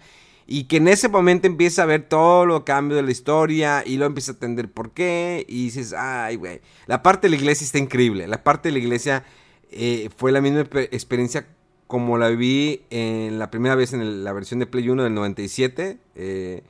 y 0.53 0.65
que 0.65 0.79
en 0.79 0.89
ese 0.89 1.09
momento 1.09 1.47
empieza 1.47 1.85
a 1.85 1.87
ver 1.87 2.09
todo 2.09 2.45
lo 2.45 2.65
cambio 2.65 2.97
de 2.97 3.05
la 3.05 3.13
historia 3.13 3.85
y 3.87 3.99
luego 3.99 4.09
empieza 4.09 4.33
a 4.33 4.35
entender 4.35 4.69
por 4.69 4.91
qué 4.91 5.47
y 5.49 5.67
dices, 5.67 5.95
ay, 5.97 6.35
güey, 6.35 6.61
la 6.87 7.05
parte 7.05 7.29
de 7.29 7.31
la 7.31 7.37
iglesia 7.37 7.65
está 7.65 7.79
increíble, 7.79 8.27
la 8.27 8.43
parte 8.43 8.69
de 8.69 8.73
la 8.73 8.81
iglesia 8.81 9.25
eh, 9.71 10.11
fue 10.17 10.33
la 10.33 10.41
misma 10.41 10.63
experiencia 10.91 11.47
como 11.87 12.19
la 12.19 12.31
vi 12.31 12.83
en 12.91 13.39
la 13.39 13.53
primera 13.53 13.77
vez 13.77 13.93
en 13.93 14.25
la 14.25 14.33
versión 14.33 14.59
de 14.59 14.67
Play 14.67 14.89
1 14.89 15.05
del 15.05 15.15
97, 15.15 15.99
eh, 16.17 16.65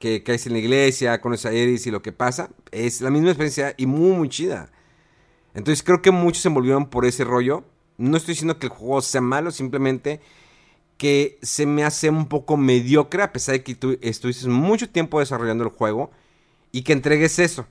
que 0.00 0.24
caes 0.24 0.48
en 0.48 0.54
la 0.54 0.58
iglesia, 0.58 1.20
conoces 1.20 1.46
a 1.46 1.52
Eris 1.52 1.86
y 1.86 1.92
lo 1.92 2.02
que 2.02 2.10
pasa, 2.10 2.50
es 2.72 3.02
la 3.02 3.10
misma 3.10 3.28
experiencia 3.28 3.72
y 3.76 3.86
muy, 3.86 4.16
muy 4.16 4.30
chida. 4.30 4.72
Entonces 5.54 5.84
creo 5.84 6.02
que 6.02 6.10
muchos 6.10 6.42
se 6.42 6.48
envolvieron 6.48 6.90
por 6.90 7.06
ese 7.06 7.22
rollo. 7.22 7.62
No 7.98 8.16
estoy 8.16 8.32
diciendo 8.32 8.58
que 8.58 8.66
el 8.66 8.72
juego 8.72 9.00
sea 9.00 9.20
malo, 9.20 9.52
simplemente 9.52 10.20
que 11.02 11.40
se 11.42 11.66
me 11.66 11.82
hace 11.82 12.10
un 12.10 12.26
poco 12.26 12.56
mediocre 12.56 13.24
a 13.24 13.32
pesar 13.32 13.54
de 13.56 13.64
que 13.64 13.74
tú 13.74 13.98
estuviste 14.02 14.46
mucho 14.46 14.88
tiempo 14.88 15.18
desarrollando 15.18 15.64
el 15.64 15.70
juego 15.70 16.12
y 16.70 16.82
que 16.82 16.92
entregues 16.92 17.40
eso. 17.40 17.66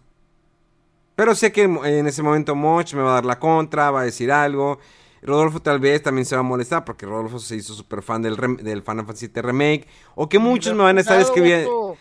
Pero 1.16 1.34
sé 1.34 1.54
que 1.54 1.64
en 1.64 2.08
ese 2.08 2.22
momento 2.24 2.56
Moch 2.56 2.94
me 2.94 3.02
va 3.02 3.12
a 3.12 3.14
dar 3.14 3.26
la 3.26 3.40
contra, 3.40 3.90
va 3.90 4.02
a 4.02 4.04
decir 4.04 4.34
algo. 4.34 4.80
Rodolfo 5.22 5.62
tal 5.62 5.80
vez 5.80 6.04
también 6.04 6.26
se 6.26 6.36
va 6.36 6.42
a 6.42 6.44
molestar 6.44 6.84
porque 6.84 7.06
Rodolfo 7.06 7.40
se 7.40 7.56
hizo 7.56 7.74
súper 7.74 8.02
fan 8.02 8.22
del, 8.22 8.36
del 8.36 8.82
Final 8.82 9.06
Fantasy 9.06 9.28
Remake. 9.34 9.88
O 10.16 10.28
que 10.28 10.38
muchos 10.38 10.76
me 10.76 10.84
van 10.84 10.98
a 10.98 11.00
estar 11.00 11.18
escribiendo... 11.18 11.96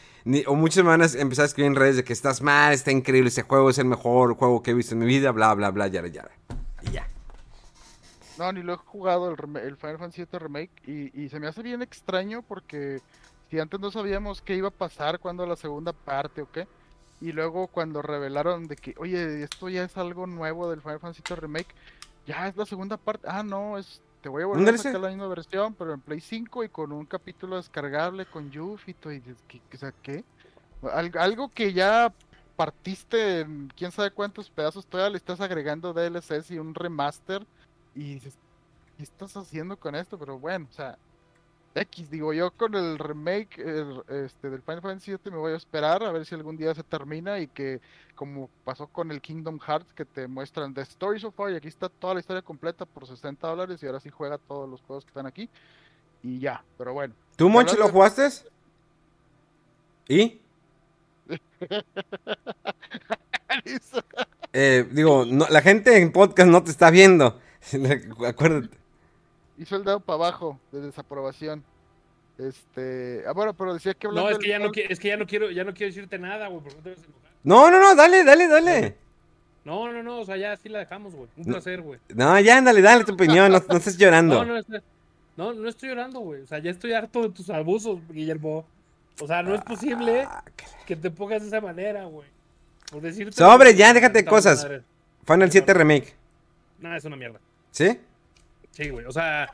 o 0.47 0.55
muchos 0.57 0.83
me 0.83 0.91
van 0.91 1.03
a 1.03 1.07
empezar 1.17 1.45
a 1.45 1.47
escribir 1.47 1.69
en 1.69 1.77
redes 1.77 1.95
de 1.95 2.03
que 2.03 2.13
estás 2.13 2.43
mal, 2.43 2.73
está 2.73 2.91
increíble 2.91 3.29
ese 3.29 3.43
juego, 3.43 3.71
es 3.71 3.79
el 3.79 3.85
mejor 3.85 4.35
juego 4.35 4.65
que 4.65 4.73
he 4.73 4.75
visto 4.75 4.95
en 4.95 4.99
mi 4.99 5.07
vida, 5.07 5.31
bla, 5.31 5.55
bla, 5.55 5.71
bla, 5.71 5.87
yara, 5.87 6.09
yara. 6.09 6.33
Y 6.83 6.91
ya. 6.91 7.07
No, 8.41 8.51
ni 8.55 8.63
lo 8.63 8.73
he 8.73 8.77
jugado 8.79 9.31
el, 9.31 9.37
el 9.59 9.77
Final 9.77 9.99
Fantasy 9.99 10.23
VII 10.25 10.39
Remake 10.39 10.71
y, 10.87 11.25
y 11.25 11.29
se 11.29 11.39
me 11.39 11.47
hace 11.47 11.63
bien 11.63 11.83
extraño 11.83 12.41
porque 12.41 13.03
si 13.51 13.59
antes 13.61 13.79
no 13.81 13.91
sabíamos 13.91 14.41
qué 14.41 14.57
iba 14.57 14.69
a 14.69 14.71
pasar 14.71 15.19
cuando 15.19 15.45
la 15.45 15.57
segunda 15.57 15.93
parte 15.93 16.41
o 16.41 16.51
qué, 16.51 16.67
y 17.21 17.33
luego 17.33 17.67
cuando 17.67 18.01
revelaron 18.01 18.67
de 18.67 18.77
que, 18.77 18.95
oye, 18.97 19.43
esto 19.43 19.69
ya 19.69 19.85
es 19.85 19.95
algo 19.99 20.27
nuevo 20.27 20.71
del 20.71 20.81
Final 20.81 21.01
Fantasy 21.01 21.23
VII 21.29 21.37
Remake, 21.37 21.75
ya 22.27 22.49
es 22.49 22.57
la 22.57 22.65
segunda 22.65 22.97
parte, 22.97 23.27
ah, 23.29 23.43
no, 23.43 23.77
es, 23.77 24.01
te 24.23 24.31
voy 24.31 24.43
a 24.45 24.47
volver 24.47 24.69
a 24.69 24.73
sacar 24.85 25.03
la 25.03 25.09
misma 25.11 25.29
versión, 25.29 25.75
pero 25.75 25.93
en 25.93 26.01
Play 26.01 26.21
5 26.21 26.65
y 26.65 26.71
con 26.71 26.93
un 26.93 27.05
capítulo 27.05 27.57
descargable 27.57 28.25
con 28.25 28.51
Yuffie 28.51 28.93
y 28.93 28.95
todo, 28.95 29.13
y 29.13 29.21
dices, 29.21 29.37
¿qué, 29.49 29.61
o 29.75 29.77
sea, 29.77 29.93
¿qué? 30.03 30.25
Al- 30.91 31.13
algo 31.19 31.51
que 31.51 31.75
ya 31.75 32.11
partiste 32.57 33.41
en 33.41 33.71
quién 33.77 33.93
sabe 33.93 34.13
cuántos 34.13 34.49
pedazos, 34.49 34.87
todavía 34.87 35.11
le 35.11 35.17
estás 35.19 35.43
agregando 35.43 35.93
DLCs 35.93 36.51
y 36.53 36.59
un 36.59 36.75
remaster. 36.75 37.47
Y 37.95 38.15
dices, 38.15 38.35
¿qué 38.97 39.03
estás 39.03 39.37
haciendo 39.37 39.77
con 39.77 39.95
esto? 39.95 40.19
Pero 40.19 40.39
bueno, 40.39 40.67
o 40.71 40.73
sea, 40.75 40.97
X, 41.75 42.11
digo 42.11 42.33
yo 42.33 42.51
con 42.51 42.75
el 42.75 42.99
remake 42.99 43.59
el, 43.59 44.03
este, 44.25 44.51
del 44.51 44.61
Final 44.63 44.83
Fantasy 44.83 45.13
VII 45.13 45.31
me 45.33 45.39
voy 45.39 45.53
a 45.53 45.57
esperar 45.57 46.03
a 46.03 46.11
ver 46.11 46.27
si 46.27 46.35
algún 46.35 46.57
día 46.57 46.75
se 46.75 46.83
termina 46.83 47.39
y 47.39 47.47
que 47.47 47.81
como 48.17 48.51
pasó 48.65 48.89
con 48.89 49.11
el 49.13 49.21
Kingdom 49.21 49.59
Hearts 49.61 49.93
que 49.95 50.05
te 50.05 50.27
muestran 50.27 50.75
The 50.75 50.81
Story 50.83 51.21
so 51.21 51.31
far 51.31 51.53
y 51.53 51.57
aquí 51.57 51.69
está 51.69 51.89
toda 51.89 52.15
la 52.15 52.21
historia 52.21 52.43
completa 52.43 52.85
por 52.87 53.07
60 53.07 53.47
dólares 53.47 53.81
y 53.83 53.87
ahora 53.87 54.01
sí 54.01 54.11
juega 54.11 54.37
todos 54.39 54.69
los 54.69 54.81
juegos 54.83 55.05
que 55.05 55.11
están 55.11 55.27
aquí 55.27 55.49
y 56.23 56.41
ya, 56.41 56.63
pero 56.77 56.93
bueno. 56.93 57.15
¿Tú, 57.37 57.49
Monchi, 57.49 57.77
lo 57.77 57.89
jugaste? 57.89 58.29
¿Y? 60.09 60.41
Eh, 64.53 64.89
digo, 64.91 65.25
no- 65.27 65.47
la 65.49 65.61
gente 65.63 65.97
en 65.99 66.11
podcast 66.11 66.49
no 66.51 66.65
te 66.65 66.73
está 66.73 66.91
viendo. 66.91 67.41
Acuérdate. 68.27 68.77
Hizo 69.59 69.77
el 69.77 69.85
dedo 69.85 70.01
para 70.01 70.15
abajo 70.17 70.59
de 70.73 70.81
desaprobación. 70.81 71.63
Este, 72.39 73.23
ah, 73.27 73.33
bueno, 73.33 73.53
pero 73.55 73.75
decía 73.75 73.93
que 73.93 74.09
No, 74.09 74.29
es 74.31 74.39
que 74.39 74.49
ya 74.49 74.59
no, 74.59 74.71
es 74.75 74.99
que 74.99 75.09
ya 75.09 75.17
no 75.19 75.27
quiero, 75.27 75.51
ya 75.51 75.63
no 75.65 75.75
quiero 75.75 75.93
decirte 75.93 76.19
nada, 76.19 76.49
güey, 76.49 76.63
porque 76.63 76.77
no 76.79 76.83
te 76.83 76.91
vas 76.91 76.99
a 77.01 77.05
enojar. 77.05 77.31
No, 77.45 77.71
no, 77.71 77.81
no, 77.81 77.95
dale, 77.95 78.25
dale, 78.25 78.49
dale. 78.49 78.97
No, 79.65 79.93
no, 79.93 80.03
no, 80.03 80.21
o 80.21 80.25
sea, 80.25 80.39
ya 80.39 80.57
sí 80.57 80.71
la 80.71 80.79
dejamos, 80.79 81.15
güey. 81.15 81.29
Un 81.37 81.45
No. 81.47 81.53
placer, 81.53 81.83
güey. 81.83 82.01
No, 82.09 82.41
ya, 82.41 82.57
ándale, 82.57 82.81
dale 82.81 83.05
tu 83.05 83.13
opinión, 83.13 83.53
no, 83.53 83.63
no 83.69 83.77
estés 83.77 83.99
llorando. 83.99 84.43
No, 84.43 84.55
no, 84.63 84.81
no, 85.37 85.53
no 85.53 85.69
estoy 85.69 85.91
llorando, 85.91 86.21
güey. 86.21 86.41
O 86.43 86.47
sea, 86.47 86.59
ya 86.61 86.71
estoy 86.71 86.95
harto 86.95 87.23
de 87.23 87.29
tus 87.31 87.51
abusos, 87.51 87.99
Guillermo. 88.09 88.65
O 89.21 89.27
sea, 89.27 89.43
no 89.43 89.55
es 89.55 89.61
posible 89.61 90.23
Ah, 90.23 90.43
que 90.87 90.97
te 90.97 91.11
pongas 91.11 91.43
de 91.43 91.49
esa 91.49 91.61
manera, 91.61 92.05
güey. 92.05 92.27
Por 92.91 93.03
decirte. 93.03 93.33
Sobre, 93.37 93.75
ya, 93.75 93.93
déjate 93.93 94.25
cosas. 94.25 94.63
madre. 94.65 94.83
Final 95.27 95.53
7 95.53 95.75
Remake. 95.75 96.15
No, 96.79 96.97
es 96.97 97.05
una 97.05 97.17
mierda. 97.17 97.39
¿Sí? 97.71 97.99
Sí, 98.73 98.89
güey. 98.91 99.05
O 99.07 99.13
sea, 99.13 99.49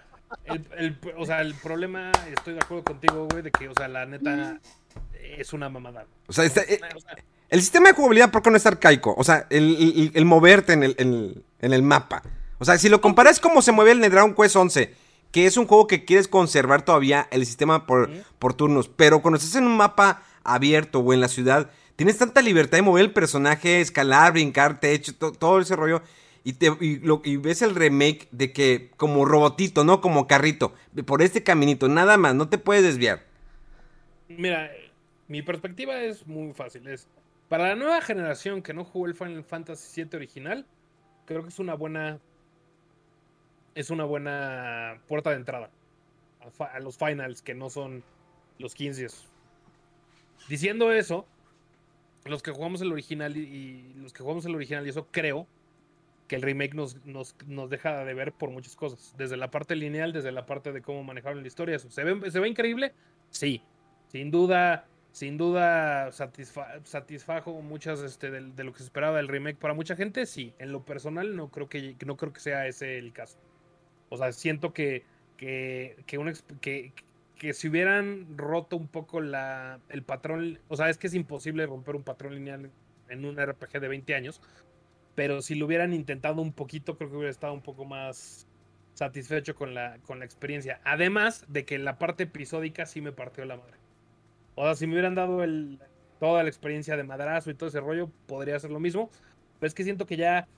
el, 0.44 0.66
el- 0.78 0.98
o 1.16 1.24
sea, 1.26 1.40
el 1.40 1.54
problema, 1.54 2.12
estoy 2.36 2.54
de 2.54 2.60
acuerdo 2.60 2.84
contigo, 2.84 3.26
güey, 3.30 3.42
de 3.42 3.50
que, 3.50 3.68
o 3.68 3.74
sea, 3.74 3.88
la 3.88 4.06
neta 4.06 4.60
es 5.38 5.52
una 5.52 5.68
mamada. 5.68 6.06
O 6.26 6.32
sea, 6.32 6.44
está- 6.44 6.62
eh, 6.62 6.80
O 6.94 7.00
sea, 7.00 7.16
el 7.48 7.60
sistema 7.60 7.88
de 7.88 7.94
jugabilidad, 7.94 8.30
¿por 8.30 8.42
qué 8.42 8.50
no 8.50 8.56
es 8.56 8.66
arcaico? 8.66 9.14
O 9.16 9.24
sea, 9.24 9.46
el, 9.50 10.10
el- 10.14 10.24
moverte 10.24 10.72
en 10.72 10.82
el, 10.82 10.94
en, 10.98 11.42
en 11.60 11.72
el 11.72 11.82
mapa. 11.82 12.22
O 12.58 12.64
sea, 12.64 12.78
si 12.78 12.88
lo 12.88 13.00
comparas 13.00 13.38
como 13.40 13.62
se 13.62 13.72
mueve 13.72 13.92
el 13.92 14.00
de 14.00 14.10
Dragon 14.10 14.34
Quest 14.34 14.56
11, 14.56 14.94
que 15.30 15.46
es 15.46 15.56
un 15.56 15.66
juego 15.66 15.86
que 15.86 16.04
quieres 16.04 16.28
conservar 16.28 16.82
todavía 16.82 17.28
el 17.30 17.44
sistema 17.44 17.86
por, 17.86 18.10
por 18.38 18.54
turnos, 18.54 18.88
pero 18.88 19.20
cuando 19.22 19.36
estás 19.36 19.54
en 19.56 19.64
un 19.66 19.76
mapa 19.76 20.22
abierto 20.42 21.00
o 21.00 21.12
en 21.12 21.20
la 21.20 21.28
ciudad, 21.28 21.70
tienes 21.96 22.16
tanta 22.16 22.40
libertad 22.40 22.78
de 22.78 22.82
mover 22.82 23.04
el 23.04 23.12
personaje, 23.12 23.80
escalar, 23.80 24.32
brincar, 24.32 24.80
techo, 24.80 25.14
to- 25.14 25.32
todo 25.32 25.60
ese 25.60 25.76
rollo. 25.76 26.00
Y, 26.46 26.52
te, 26.52 26.70
y, 26.80 27.00
lo, 27.00 27.22
ves 27.40 27.60
el 27.62 27.74
remake 27.74 28.28
de 28.30 28.52
que 28.52 28.92
como 28.96 29.24
robotito, 29.24 29.82
¿no? 29.82 30.00
Como 30.00 30.28
carrito, 30.28 30.72
por 31.04 31.20
este 31.20 31.42
caminito, 31.42 31.88
nada 31.88 32.18
más, 32.18 32.36
no 32.36 32.48
te 32.48 32.56
puedes 32.56 32.84
desviar. 32.84 33.24
Mira, 34.28 34.70
mi 35.26 35.42
perspectiva 35.42 36.00
es 36.02 36.24
muy 36.24 36.52
fácil. 36.52 36.86
Es 36.86 37.08
para 37.48 37.70
la 37.70 37.74
nueva 37.74 38.00
generación 38.00 38.62
que 38.62 38.74
no 38.74 38.84
jugó 38.84 39.06
el 39.06 39.16
Final 39.16 39.42
Fantasy 39.42 40.04
VII 40.04 40.16
original, 40.18 40.64
creo 41.24 41.42
que 41.42 41.48
es 41.48 41.58
una 41.58 41.74
buena 41.74 42.20
es 43.74 43.90
una 43.90 44.04
buena 44.04 45.00
puerta 45.08 45.30
de 45.30 45.36
entrada 45.38 45.68
a 46.60 46.78
los 46.78 46.96
finals 46.96 47.42
que 47.42 47.56
no 47.56 47.70
son 47.70 48.04
los 48.60 48.76
15. 48.76 49.08
Diciendo 50.48 50.92
eso, 50.92 51.26
los 52.24 52.40
que 52.40 52.52
jugamos 52.52 52.82
el 52.82 52.92
original 52.92 53.36
y, 53.36 53.40
y 53.40 53.94
los 53.96 54.12
que 54.12 54.22
jugamos 54.22 54.46
el 54.46 54.54
original 54.54 54.86
y 54.86 54.90
eso 54.90 55.08
creo 55.10 55.48
que 56.28 56.36
el 56.36 56.42
remake 56.42 56.74
nos, 56.74 57.04
nos, 57.04 57.36
nos 57.46 57.70
deja 57.70 58.04
de 58.04 58.14
ver 58.14 58.32
por 58.32 58.50
muchas 58.50 58.74
cosas. 58.76 59.14
Desde 59.16 59.36
la 59.36 59.50
parte 59.50 59.76
lineal, 59.76 60.12
desde 60.12 60.32
la 60.32 60.46
parte 60.46 60.72
de 60.72 60.82
cómo 60.82 61.04
manejaron 61.04 61.40
la 61.42 61.46
historia. 61.46 61.78
¿Se 61.78 62.04
ve, 62.04 62.30
¿Se 62.30 62.40
ve 62.40 62.48
increíble? 62.48 62.92
Sí. 63.30 63.62
Sin 64.08 64.30
duda, 64.30 64.86
sin 65.12 65.36
duda 65.38 66.08
satisfa- 66.12 66.84
satisfajo 66.84 67.60
muchas 67.62 68.00
este, 68.00 68.30
de, 68.30 68.40
de 68.52 68.64
lo 68.64 68.72
que 68.72 68.78
se 68.78 68.84
esperaba 68.84 69.16
del 69.18 69.28
remake 69.28 69.58
para 69.58 69.74
mucha 69.74 69.94
gente. 69.96 70.26
Sí. 70.26 70.52
En 70.58 70.72
lo 70.72 70.84
personal 70.84 71.36
no 71.36 71.50
creo 71.50 71.68
que, 71.68 71.96
no 72.04 72.16
creo 72.16 72.32
que 72.32 72.40
sea 72.40 72.66
ese 72.66 72.98
el 72.98 73.12
caso. 73.12 73.38
O 74.08 74.16
sea, 74.16 74.32
siento 74.32 74.72
que, 74.72 75.04
que, 75.36 75.96
que, 76.06 76.18
un 76.18 76.32
que, 76.60 76.92
que 77.36 77.52
si 77.52 77.68
hubieran 77.68 78.36
roto 78.38 78.76
un 78.76 78.88
poco 78.88 79.20
la, 79.20 79.80
el 79.88 80.02
patrón, 80.02 80.58
o 80.68 80.76
sea, 80.76 80.88
es 80.90 80.98
que 80.98 81.06
es 81.08 81.14
imposible 81.14 81.66
romper 81.66 81.96
un 81.96 82.02
patrón 82.02 82.34
lineal 82.34 82.70
en 83.08 83.24
un 83.24 83.36
RPG 83.36 83.80
de 83.80 83.88
20 83.88 84.14
años, 84.14 84.40
pero 85.16 85.42
si 85.42 85.56
lo 85.56 85.66
hubieran 85.66 85.94
intentado 85.94 86.42
un 86.42 86.54
poquito, 86.54 86.98
creo 86.98 87.10
que 87.10 87.16
hubiera 87.16 87.32
estado 87.32 87.54
un 87.54 87.62
poco 87.62 87.86
más 87.86 88.48
satisfecho 88.94 89.56
con 89.56 89.74
la, 89.74 90.00
con 90.02 90.20
la 90.20 90.26
experiencia. 90.26 90.80
Además 90.84 91.46
de 91.48 91.66
que 91.66 91.78
la 91.80 91.98
parte 91.98 92.24
episódica 92.24 92.86
sí 92.86 93.02
me 93.02 93.12
partió 93.12 93.46
la 93.46 93.58
madre. 93.58 93.80
O 94.54 94.64
sea, 94.64 94.74
si 94.76 94.86
me 94.86 94.94
hubieran 94.94 95.14
dado 95.14 95.40
toda 96.18 96.42
la 96.42 96.48
experiencia 96.48 96.96
de 96.96 97.04
madrazo 97.04 97.50
y 97.50 97.54
todo 97.54 97.68
ese 97.68 97.80
rollo, 97.80 98.10
podría 98.26 98.58
ser 98.60 98.70
lo 98.72 98.80
mismo. 98.80 99.10
Pero 99.60 99.68
es 99.68 99.74
que 99.74 99.84
siento 99.84 100.06
que 100.06 100.16
ya 100.16 100.48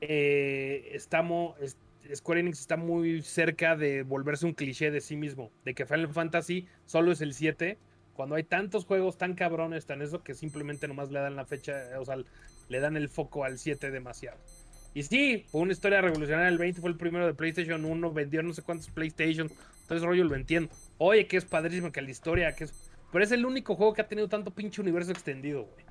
eh, 0.00 0.90
estamos, 0.92 1.58
es- 1.60 1.78
Square 2.14 2.40
Enix 2.40 2.60
está 2.60 2.76
muy 2.76 3.22
cerca 3.22 3.76
de 3.76 4.02
volverse 4.02 4.46
un 4.46 4.54
cliché 4.54 4.90
de 4.90 5.00
sí 5.00 5.16
mismo, 5.16 5.52
de 5.64 5.74
que 5.74 5.86
Final 5.86 6.08
Fantasy 6.12 6.66
solo 6.86 7.12
es 7.12 7.20
el 7.20 7.34
7, 7.34 7.78
cuando 8.14 8.34
hay 8.36 8.44
tantos 8.44 8.86
juegos 8.86 9.18
tan 9.18 9.34
cabrones, 9.34 9.86
tan 9.86 10.02
eso, 10.02 10.22
que 10.22 10.34
simplemente 10.34 10.88
nomás 10.88 11.10
le 11.10 11.20
dan 11.20 11.36
la 11.36 11.44
fecha, 11.46 11.74
o 12.00 12.04
sea, 12.04 12.16
le 12.68 12.80
dan 12.80 12.96
el 12.96 13.08
foco 13.08 13.44
al 13.44 13.58
7 13.58 13.90
demasiado. 13.90 14.38
Y 14.94 15.02
sí, 15.02 15.44
fue 15.50 15.60
una 15.60 15.72
historia 15.72 16.00
revolucionaria, 16.00 16.48
el 16.48 16.58
20 16.58 16.80
fue 16.80 16.90
el 16.90 16.96
primero 16.96 17.26
de 17.26 17.34
PlayStation 17.34 17.84
1, 17.84 18.12
vendió 18.12 18.42
no 18.42 18.52
sé 18.54 18.62
cuántos 18.62 18.88
PlayStation, 18.90 19.50
ese 19.88 20.04
rollo 20.04 20.24
lo 20.24 20.34
entiendo. 20.34 20.70
Oye, 20.98 21.26
que 21.26 21.36
es 21.36 21.44
padrísimo, 21.44 21.92
que 21.92 22.02
la 22.02 22.10
historia, 22.10 22.54
que 22.54 22.64
es... 22.64 22.90
Pero 23.12 23.24
es 23.24 23.32
el 23.32 23.46
único 23.46 23.74
juego 23.74 23.94
que 23.94 24.02
ha 24.02 24.08
tenido 24.08 24.28
tanto 24.28 24.50
pinche 24.50 24.82
universo 24.82 25.12
extendido, 25.12 25.62
güey. 25.62 25.84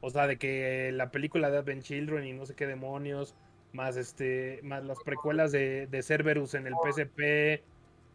O 0.00 0.10
sea, 0.10 0.26
de 0.26 0.36
que 0.36 0.90
la 0.92 1.10
película 1.10 1.50
de 1.50 1.58
Advent 1.58 1.84
Children 1.84 2.26
y 2.26 2.32
no 2.32 2.44
sé 2.44 2.54
qué 2.54 2.66
demonios, 2.66 3.34
más 3.72 3.96
este, 3.96 4.60
más 4.62 4.84
las 4.84 4.98
precuelas 5.04 5.52
de, 5.52 5.86
de 5.86 6.02
Cerberus 6.02 6.54
en 6.54 6.66
el 6.66 6.74
PSP, 6.74 7.62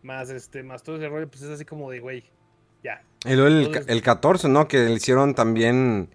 más 0.03 0.29
este, 0.29 0.63
más 0.63 0.83
todo 0.83 0.97
ese 0.97 1.07
rollo, 1.07 1.29
pues 1.29 1.43
es 1.43 1.49
así 1.49 1.65
como 1.65 1.89
de, 1.89 1.99
güey, 2.01 2.23
ya. 2.83 3.01
El, 3.25 3.39
Entonces- 3.39 3.85
el 3.87 4.01
14, 4.01 4.49
¿no? 4.49 4.67
Que 4.67 4.79
le 4.79 4.93
hicieron 4.93 5.33
también 5.33 6.09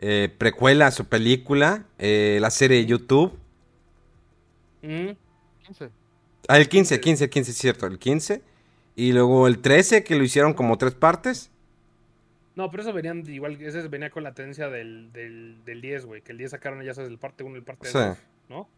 eh, 0.00 0.28
precuela 0.36 0.86
a 0.88 0.90
su 0.90 1.04
película, 1.04 1.84
eh, 1.98 2.38
la 2.40 2.50
serie 2.50 2.78
de 2.78 2.86
YouTube. 2.86 3.38
Mm, 4.82 5.10
15. 5.66 5.90
Ah, 6.48 6.58
el 6.58 6.68
15, 6.68 7.00
15, 7.00 7.30
15, 7.30 7.50
es 7.50 7.56
cierto, 7.58 7.86
el 7.86 7.98
15. 7.98 8.42
Y 8.96 9.12
luego 9.12 9.46
el 9.46 9.60
13, 9.60 10.02
que 10.02 10.16
lo 10.16 10.24
hicieron 10.24 10.54
como 10.54 10.76
tres 10.78 10.94
partes. 10.94 11.50
No, 12.56 12.70
pero 12.70 12.82
eso 12.82 12.92
venían 12.92 13.24
igual, 13.28 13.60
ese 13.62 13.86
venía 13.88 14.10
con 14.10 14.22
la 14.24 14.34
tendencia 14.34 14.68
del, 14.68 15.12
del, 15.12 15.58
del 15.64 15.80
10, 15.80 16.06
güey, 16.06 16.22
que 16.22 16.32
el 16.32 16.38
10 16.38 16.50
sacaron 16.50 16.82
ya 16.82 16.92
sabes 16.94 17.10
el 17.10 17.18
parte 17.18 17.44
1 17.44 17.54
y 17.54 17.58
el 17.58 17.64
parte 17.64 17.88
Sí. 17.88 17.96
2, 17.98 18.16
¿no? 18.48 18.68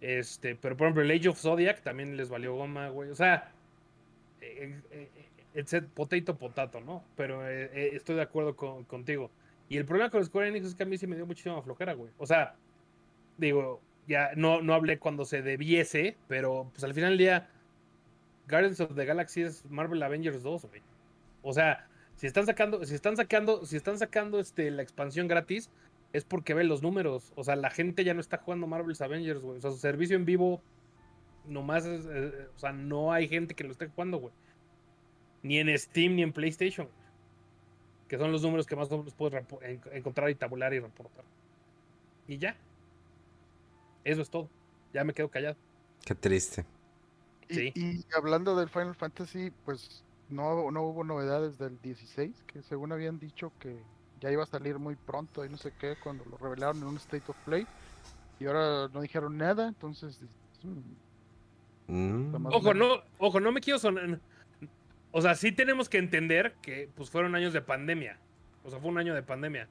Este, 0.00 0.54
pero 0.54 0.76
por 0.76 0.86
ejemplo 0.86 1.02
el 1.02 1.10
Age 1.10 1.28
of 1.30 1.40
Zodiac 1.40 1.82
también 1.82 2.16
les 2.16 2.28
valió 2.28 2.54
goma, 2.54 2.88
güey. 2.90 3.10
O 3.10 3.16
sea, 3.16 3.50
eh, 4.40 4.76
eh, 4.92 5.08
eh, 5.54 5.64
a 5.76 5.80
potato 5.94 6.36
potato, 6.36 6.80
¿no? 6.80 7.02
Pero 7.16 7.48
eh, 7.48 7.70
eh, 7.72 7.90
estoy 7.94 8.14
de 8.16 8.22
acuerdo 8.22 8.54
con- 8.54 8.84
contigo. 8.84 9.30
Y 9.68 9.76
el 9.76 9.84
problema 9.84 10.10
con 10.10 10.24
Square 10.24 10.48
Enix 10.48 10.66
es 10.66 10.74
que 10.74 10.82
a 10.82 10.86
mí 10.86 10.96
sí 10.96 11.06
me 11.06 11.16
dio 11.16 11.26
muchísima 11.26 11.60
flojera, 11.62 11.92
güey. 11.92 12.10
O 12.18 12.26
sea, 12.26 12.54
digo, 13.36 13.80
ya 14.06 14.30
no, 14.34 14.62
no 14.62 14.74
hablé 14.74 14.98
cuando 14.98 15.24
se 15.24 15.42
debiese, 15.42 16.16
pero 16.26 16.70
pues 16.72 16.84
al 16.84 16.94
final 16.94 17.10
del 17.10 17.18
día, 17.18 17.50
Guardians 18.48 18.80
of 18.80 18.94
the 18.94 19.04
Galaxy 19.04 19.42
es 19.42 19.64
Marvel 19.66 20.02
Avengers 20.02 20.42
2, 20.42 20.66
güey. 20.66 20.82
O 21.42 21.52
sea, 21.52 21.86
si 22.16 22.26
están 22.26 22.46
sacando, 22.46 22.84
si 22.84 22.94
están 22.94 23.16
sacando, 23.16 23.64
si 23.66 23.76
están 23.76 23.98
sacando 23.98 24.40
este 24.40 24.70
la 24.70 24.82
expansión 24.82 25.28
gratis, 25.28 25.70
es 26.12 26.24
porque 26.24 26.54
ven 26.54 26.68
los 26.68 26.82
números. 26.82 27.32
O 27.36 27.44
sea, 27.44 27.54
la 27.56 27.70
gente 27.70 28.04
ya 28.04 28.14
no 28.14 28.20
está 28.20 28.38
jugando 28.38 28.66
Marvel's 28.66 29.02
Avengers, 29.02 29.40
güey. 29.42 29.58
O 29.58 29.60
sea, 29.60 29.70
su 29.70 29.78
servicio 29.78 30.16
en 30.16 30.24
vivo 30.24 30.62
nomás 31.46 31.84
es, 31.84 32.06
eh, 32.10 32.48
o 32.54 32.58
sea, 32.58 32.72
no 32.72 33.12
hay 33.12 33.28
gente 33.28 33.54
que 33.54 33.64
lo 33.64 33.72
esté 33.72 33.88
jugando, 33.88 34.18
güey. 34.18 34.32
Ni 35.42 35.58
en 35.58 35.76
Steam 35.78 36.16
ni 36.16 36.22
en 36.22 36.32
PlayStation. 36.32 36.88
Que 38.08 38.16
son 38.18 38.32
los 38.32 38.42
números 38.42 38.66
que 38.66 38.74
más 38.76 38.90
o 38.90 38.98
menos 38.98 39.14
puedes 39.14 39.44
encontrar 39.92 40.30
y 40.30 40.34
tabular 40.34 40.72
y 40.72 40.80
reportar. 40.80 41.24
Y 42.26 42.38
ya. 42.38 42.56
Eso 44.04 44.22
es 44.22 44.30
todo. 44.30 44.48
Ya 44.92 45.04
me 45.04 45.12
quedo 45.12 45.28
callado. 45.30 45.56
Qué 46.04 46.14
triste. 46.14 46.64
Y, 47.48 47.54
Sí. 47.54 47.72
y 47.74 48.04
hablando 48.16 48.56
del 48.56 48.68
Final 48.68 48.94
Fantasy, 48.94 49.50
pues 49.64 50.04
no, 50.28 50.70
no 50.70 50.82
hubo 50.84 51.04
novedades 51.04 51.58
del 51.58 51.80
16, 51.80 52.44
que 52.46 52.62
según 52.62 52.92
habían 52.92 53.18
dicho 53.18 53.52
que 53.58 53.82
ya 54.20 54.30
iba 54.30 54.42
a 54.42 54.46
salir 54.46 54.78
muy 54.78 54.96
pronto 54.96 55.44
y 55.44 55.48
no 55.48 55.56
sé 55.56 55.72
qué, 55.78 55.96
cuando 56.02 56.24
lo 56.24 56.36
revelaron 56.38 56.78
en 56.78 56.84
un 56.84 56.96
State 56.96 57.24
of 57.28 57.36
Play. 57.44 57.66
Y 58.40 58.46
ahora 58.46 58.88
no 58.92 59.00
dijeron 59.00 59.36
nada, 59.36 59.68
entonces... 59.68 60.18
mm, 60.62 60.78
Mm. 61.90 62.46
Ojo, 62.52 62.74
no, 62.74 63.02
ojo, 63.16 63.40
no 63.40 63.50
me 63.50 63.62
quiero 63.62 63.78
sonar. 63.78 64.20
O 65.10 65.22
sea, 65.22 65.34
sí 65.34 65.52
tenemos 65.52 65.88
que 65.88 65.98
entender 65.98 66.54
que 66.62 66.88
pues 66.94 67.10
fueron 67.10 67.34
años 67.34 67.52
de 67.52 67.62
pandemia. 67.62 68.18
O 68.64 68.70
sea, 68.70 68.78
fue 68.80 68.90
un 68.90 68.98
año 68.98 69.14
de 69.14 69.22
pandemia, 69.22 69.68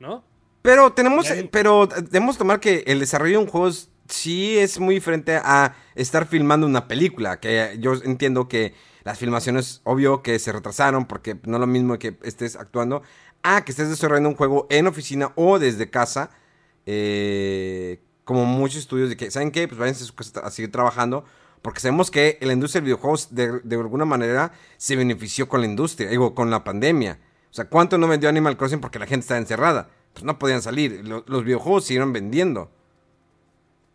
¿no? 0.00 0.24
Pero 0.62 0.92
tenemos, 0.92 1.30
ni- 1.34 1.44
pero 1.44 1.86
debemos 1.86 2.36
tomar 2.36 2.60
que 2.60 2.82
el 2.86 2.98
desarrollo 3.00 3.38
de 3.38 3.44
un 3.44 3.50
juego 3.50 3.70
sí 4.08 4.58
es 4.58 4.78
muy 4.80 4.94
diferente 4.96 5.36
a 5.36 5.74
estar 5.94 6.26
filmando 6.26 6.66
una 6.66 6.88
película. 6.88 7.38
Que 7.40 7.76
yo 7.78 7.94
entiendo 8.04 8.48
que 8.48 8.74
las 9.04 9.18
filmaciones, 9.18 9.80
obvio 9.84 10.22
que 10.22 10.38
se 10.38 10.52
retrasaron 10.52 11.06
porque 11.06 11.36
no 11.44 11.56
es 11.56 11.60
lo 11.60 11.66
mismo 11.66 11.98
que 11.98 12.18
estés 12.22 12.56
actuando 12.56 13.02
a 13.42 13.64
que 13.64 13.72
estés 13.72 13.88
desarrollando 13.88 14.28
un 14.28 14.34
juego 14.34 14.66
en 14.68 14.86
oficina 14.86 15.32
o 15.36 15.58
desde 15.58 15.88
casa. 15.88 16.30
eh, 16.86 18.00
como 18.24 18.44
muchos 18.44 18.78
estudios 18.80 19.08
de 19.08 19.16
que, 19.16 19.30
¿saben 19.30 19.50
qué? 19.50 19.66
Pues 19.68 19.78
váyanse 19.78 20.04
a 20.04 20.06
su 20.06 20.14
casa 20.14 20.40
a 20.40 20.50
seguir 20.50 20.70
trabajando. 20.70 21.24
Porque 21.62 21.80
sabemos 21.80 22.10
que 22.10 22.38
la 22.40 22.52
industria 22.52 22.80
de 22.80 22.86
videojuegos 22.86 23.34
de, 23.34 23.60
de 23.60 23.76
alguna 23.76 24.04
manera 24.06 24.52
se 24.78 24.96
benefició 24.96 25.48
con 25.48 25.60
la 25.60 25.66
industria, 25.66 26.08
digo, 26.08 26.34
con 26.34 26.50
la 26.50 26.64
pandemia. 26.64 27.18
O 27.50 27.52
sea, 27.54 27.66
¿cuánto 27.66 27.98
no 27.98 28.08
vendió 28.08 28.28
Animal 28.28 28.56
Crossing 28.56 28.80
porque 28.80 28.98
la 28.98 29.06
gente 29.06 29.24
estaba 29.24 29.38
encerrada? 29.38 29.90
Pues 30.14 30.24
no 30.24 30.38
podían 30.38 30.62
salir. 30.62 31.06
Lo- 31.06 31.24
los 31.26 31.44
videojuegos 31.44 31.84
siguieron 31.84 32.12
vendiendo. 32.12 32.70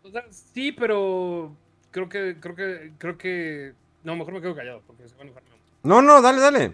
O 0.02 0.10
sea, 0.10 0.24
sí, 0.30 0.72
pero 0.72 1.54
creo 1.90 2.08
que, 2.08 2.36
creo 2.40 2.54
que, 2.54 2.92
creo 2.98 3.18
que. 3.18 3.72
No, 4.04 4.14
mejor 4.14 4.34
me 4.34 4.40
quedo 4.40 4.54
callado, 4.54 4.82
porque 4.86 5.08
se 5.08 5.14
van 5.16 5.26
a 5.26 5.30
enojar. 5.30 5.42
No, 5.82 6.02
no, 6.02 6.22
dale, 6.22 6.40
dale. 6.40 6.72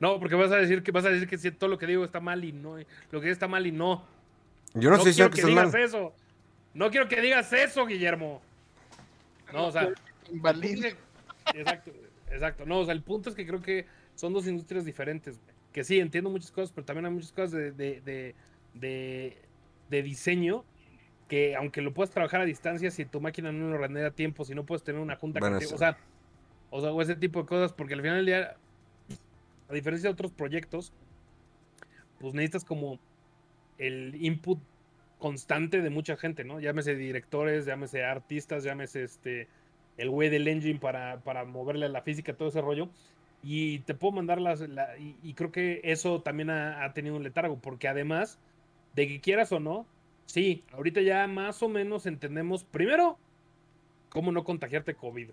No, 0.00 0.18
porque 0.18 0.34
vas 0.34 0.50
a 0.52 0.56
decir 0.56 0.82
que 0.82 0.92
vas 0.92 1.04
a 1.06 1.10
decir 1.10 1.28
que 1.28 1.38
todo 1.52 1.70
lo 1.70 1.78
que 1.78 1.86
digo 1.86 2.04
está 2.04 2.20
mal 2.20 2.44
y 2.44 2.52
no, 2.52 2.76
lo 3.10 3.20
que 3.20 3.30
está 3.30 3.48
mal 3.48 3.66
y 3.66 3.72
no. 3.72 4.04
Yo 4.74 4.90
no, 4.90 4.96
No, 4.96 5.02
quiero 5.02 5.04
diciendo 5.04 5.30
que 5.34 5.40
que, 5.40 5.46
digas 5.48 5.72
mal. 5.72 5.82
eso. 5.82 6.12
No 6.74 6.90
quiero 6.90 7.08
que 7.08 7.20
digas 7.20 7.52
eso, 7.52 7.86
Guillermo. 7.86 8.42
No, 9.54 9.66
o 9.68 9.72
sea. 9.72 9.82
Exacto, 11.54 11.92
exacto. 12.30 12.66
No, 12.66 12.80
o 12.80 12.84
sea, 12.84 12.94
el 12.94 13.02
punto 13.02 13.28
es 13.30 13.34
que 13.36 13.46
creo 13.46 13.62
que 13.62 13.86
son 14.14 14.32
dos 14.32 14.46
industrias 14.46 14.84
diferentes. 14.84 15.40
Que 15.72 15.84
sí, 15.84 15.98
entiendo 15.98 16.30
muchas 16.30 16.50
cosas, 16.50 16.72
pero 16.72 16.84
también 16.84 17.06
hay 17.06 17.12
muchas 17.12 17.32
cosas 17.32 17.52
de, 17.52 17.72
de, 17.72 18.00
de, 18.00 18.34
de- 18.74 19.38
de 19.90 20.02
diseño 20.02 20.64
que 21.28 21.56
aunque 21.56 21.80
lo 21.82 21.92
puedas 21.94 22.10
trabajar 22.10 22.40
a 22.40 22.44
distancia, 22.44 22.90
si 22.90 23.04
tu 23.06 23.20
máquina 23.20 23.50
no 23.52 23.68
lo 23.70 23.78
rendera 23.78 24.08
a 24.08 24.10
tiempo, 24.10 24.44
si 24.44 24.54
no 24.54 24.64
puedes 24.64 24.82
tener 24.84 25.00
una 25.00 25.16
junta 25.16 25.40
Bueno, 25.40 25.54
contigo, 25.56 25.70
sí. 25.70 25.74
o 25.74 25.78
sea, 25.78 25.96
o 26.70 26.80
sea, 26.80 26.92
o 26.92 27.00
ese 27.02 27.16
tipo 27.16 27.40
de 27.40 27.46
cosas, 27.46 27.72
porque 27.72 27.94
al 27.94 28.00
final 28.02 28.16
del 28.18 28.26
día, 28.26 28.56
a 29.68 29.72
diferencia 29.74 30.08
de 30.08 30.12
otros 30.12 30.32
proyectos, 30.32 30.92
pues 32.20 32.34
necesitas 32.34 32.64
como 32.64 32.98
el 33.78 34.14
input 34.22 34.58
constante 35.18 35.80
de 35.80 35.90
mucha 35.90 36.16
gente, 36.16 36.44
¿no? 36.44 36.60
Llámese 36.60 36.94
directores, 36.96 37.66
llámese 37.66 38.04
artistas, 38.04 38.64
llámese 38.64 39.04
este 39.04 39.48
el 39.96 40.10
güey 40.10 40.28
del 40.28 40.48
engine 40.48 40.80
para, 40.80 41.20
para 41.20 41.44
moverle 41.44 41.88
la 41.88 42.02
física, 42.02 42.34
todo 42.36 42.48
ese 42.48 42.60
rollo. 42.60 42.88
Y 43.42 43.80
te 43.80 43.94
puedo 43.94 44.12
mandar 44.12 44.40
las. 44.40 44.60
la- 44.60 44.96
y, 44.98 45.16
y 45.22 45.34
creo 45.34 45.52
que 45.52 45.80
eso 45.84 46.22
también 46.22 46.50
ha, 46.50 46.84
ha 46.84 46.92
tenido 46.94 47.16
un 47.16 47.22
letargo, 47.22 47.58
porque 47.60 47.88
además 47.88 48.38
de 48.94 49.06
que 49.08 49.20
quieras 49.20 49.52
o 49.52 49.60
no, 49.60 49.86
sí, 50.26 50.64
ahorita 50.72 51.00
ya 51.02 51.26
más 51.26 51.62
o 51.62 51.68
menos 51.68 52.06
entendemos, 52.06 52.64
primero, 52.64 53.18
cómo 54.08 54.32
no 54.32 54.44
contagiarte 54.44 54.94
COVID. 54.94 55.30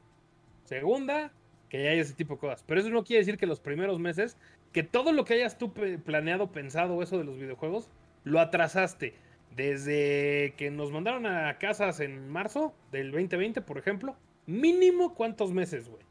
Segunda, 0.65 1.31
que 1.69 1.83
ya 1.83 1.89
hay 1.91 1.99
ese 1.99 2.13
tipo 2.13 2.35
de 2.35 2.39
cosas. 2.41 2.63
Pero 2.67 2.81
eso 2.81 2.89
no 2.89 3.03
quiere 3.03 3.19
decir 3.21 3.37
que 3.37 3.45
los 3.47 3.59
primeros 3.59 3.99
meses, 3.99 4.37
que 4.73 4.83
todo 4.83 5.11
lo 5.13 5.25
que 5.25 5.35
hayas 5.35 5.57
tú 5.57 5.73
planeado, 5.73 6.51
pensado, 6.51 7.01
eso 7.01 7.17
de 7.17 7.23
los 7.23 7.37
videojuegos, 7.37 7.89
lo 8.23 8.39
atrasaste. 8.39 9.13
Desde 9.55 10.53
que 10.57 10.71
nos 10.71 10.91
mandaron 10.91 11.25
a 11.25 11.57
casas 11.57 11.99
en 11.99 12.29
marzo 12.29 12.73
del 12.91 13.11
2020, 13.11 13.61
por 13.61 13.77
ejemplo, 13.77 14.15
mínimo 14.45 15.13
cuántos 15.13 15.51
meses, 15.51 15.89
güey. 15.89 16.01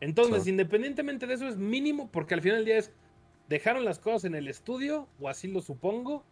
Entonces, 0.00 0.44
Sí. 0.44 0.50
independientemente 0.50 1.26
de 1.26 1.34
eso, 1.34 1.46
es 1.46 1.56
mínimo, 1.56 2.10
porque 2.10 2.34
al 2.34 2.42
final 2.42 2.58
del 2.58 2.64
día 2.66 2.78
es, 2.78 2.92
dejaron 3.48 3.84
las 3.84 3.98
cosas 3.98 4.24
en 4.24 4.34
el 4.34 4.48
estudio, 4.48 5.08
o 5.20 5.28
así 5.28 5.48
lo 5.48 5.60
supongo, 5.60 6.24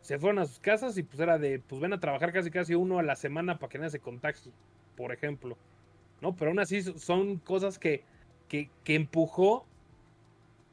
se 0.00 0.18
fueron 0.18 0.38
a 0.40 0.46
sus 0.46 0.58
casas 0.58 0.96
y 0.98 1.02
pues 1.02 1.20
era 1.20 1.38
de, 1.38 1.58
pues 1.58 1.80
ven 1.80 1.92
a 1.92 2.00
trabajar 2.00 2.32
casi 2.32 2.50
casi 2.50 2.74
uno 2.74 2.98
a 2.98 3.02
la 3.02 3.16
semana 3.16 3.58
para 3.58 3.68
que 3.70 3.78
nadie 3.78 3.90
se 3.90 4.00
contagie, 4.00 4.50
por 4.96 5.12
ejemplo. 5.12 5.56
¿No? 6.20 6.36
Pero 6.36 6.50
aún 6.50 6.58
así 6.60 6.82
so- 6.82 6.98
son 6.98 7.38
cosas 7.38 7.78
que, 7.78 8.02
que, 8.48 8.68
que 8.84 8.94
empujó 8.94 9.66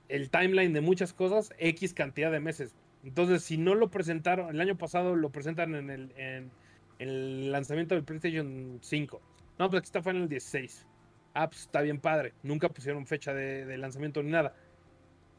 el 0.10 0.30
timeline 0.30 0.74
de 0.74 0.82
muchas 0.82 1.14
cosas 1.14 1.54
X 1.58 1.94
cantidad 1.94 2.32
de 2.32 2.40
meses. 2.40 2.76
Entonces, 3.08 3.44
si 3.44 3.58
no 3.58 3.74
lo 3.76 3.90
presentaron, 3.90 4.50
el 4.54 4.62
año 4.62 4.78
pasado 4.78 5.16
lo 5.16 5.32
presentan 5.32 5.76
en 5.76 5.90
el, 5.90 6.12
en 6.18 6.52
el 7.00 7.52
lanzamiento 7.52 7.96
del 7.96 8.04
PlayStation 8.04 8.80
5. 8.82 9.22
No, 9.60 9.70
pues 9.70 9.80
aquí 9.80 9.86
está 9.88 10.02
Final 10.04 10.28
16. 10.30 10.86
Ah, 11.34 11.48
pues 11.50 11.62
está 11.62 11.82
bien 11.82 12.00
padre. 12.00 12.34
Nunca 12.44 12.70
pusieron 12.70 13.06
fecha 13.08 13.34
de, 13.34 13.66
de 13.66 13.78
lanzamiento 13.78 14.22
ni 14.24 14.32
nada. 14.32 14.56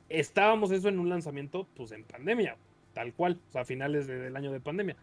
Estábamos 0.09 0.71
eso 0.71 0.89
en 0.89 0.99
un 0.99 1.09
lanzamiento, 1.11 1.69
pues 1.77 1.93
en 1.93 2.05
pandemia, 2.05 2.57
tal 2.95 3.13
cual, 3.15 3.41
o 3.49 3.53
sea, 3.53 3.63
a 3.63 3.65
finales 3.65 4.07
de- 4.07 4.19
del 4.19 4.37
año 4.37 4.53
de 4.53 4.61
pandemia. 4.61 4.97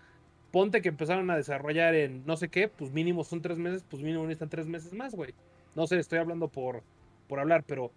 Ponte 0.52 0.82
que 0.82 0.90
empezaron 0.90 1.30
a 1.30 1.36
desarrollar 1.38 1.96
en 1.96 2.26
no 2.26 2.38
sé 2.38 2.50
qué, 2.50 2.68
pues 2.70 2.92
mínimo 2.92 3.24
son 3.24 3.42
tres 3.42 3.58
meses, 3.60 3.84
pues 3.90 4.02
mínimo 4.02 4.24
necesitan 4.24 4.50
tres 4.50 4.68
meses 4.68 4.94
más, 4.94 5.14
güey. 5.16 5.36
No 5.76 5.86
sé, 5.88 6.00
estoy 6.00 6.20
hablando 6.20 6.48
por, 6.50 6.84
por 7.28 7.40
hablar, 7.40 7.64
pero 7.66 7.92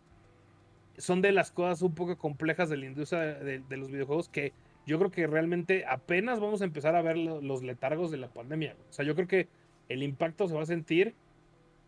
son 0.99 1.23
de 1.23 1.33
las 1.33 1.51
cosas 1.53 1.83
un 1.83 1.95
poco 1.95 2.17
complejas 2.19 2.69
de 2.69 2.77
la 2.77 2.87
industria 2.87 3.21
de, 3.21 3.61
de 3.61 3.77
los 3.77 3.91
videojuegos 3.91 4.29
que 4.29 4.53
yo 4.87 4.99
creo 4.99 5.11
que 5.11 5.27
realmente 5.27 5.85
apenas 5.87 6.41
vamos 6.41 6.63
a 6.63 6.65
empezar 6.65 6.95
a 6.97 7.03
ver 7.03 7.17
lo- 7.19 7.41
los 7.41 7.63
letargos 7.63 8.11
de 8.11 8.17
la 8.19 8.29
pandemia. 8.29 8.75
O 8.89 8.93
sea, 8.93 9.05
yo 9.05 9.15
creo 9.15 9.29
que 9.29 9.49
el 9.89 10.03
impacto 10.03 10.49
se 10.49 10.55
va 10.55 10.63
a 10.63 10.67
sentir 10.67 11.15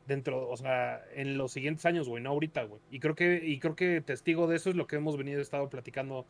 dentro, 0.07 0.49
o 0.49 0.57
sea, 0.57 1.03
en 1.15 1.39
los 1.39 1.53
siguientes 1.53 1.87
años, 1.87 2.09
güey, 2.09 2.23
no 2.23 2.31
ahorita, 2.31 2.65
güey. 2.65 2.81
Y 2.91 2.99
creo 3.01 3.15
que, 3.15 3.41
y 3.45 3.59
creo 3.59 3.77
que 3.77 4.01
testigo 4.01 4.47
de 4.49 4.57
eso 4.57 4.71
es 4.71 4.77
lo 4.77 4.87
que 4.87 4.97
hemos 4.97 5.17
venido 5.17 5.41
estado 5.41 5.69
platicando 5.71 6.27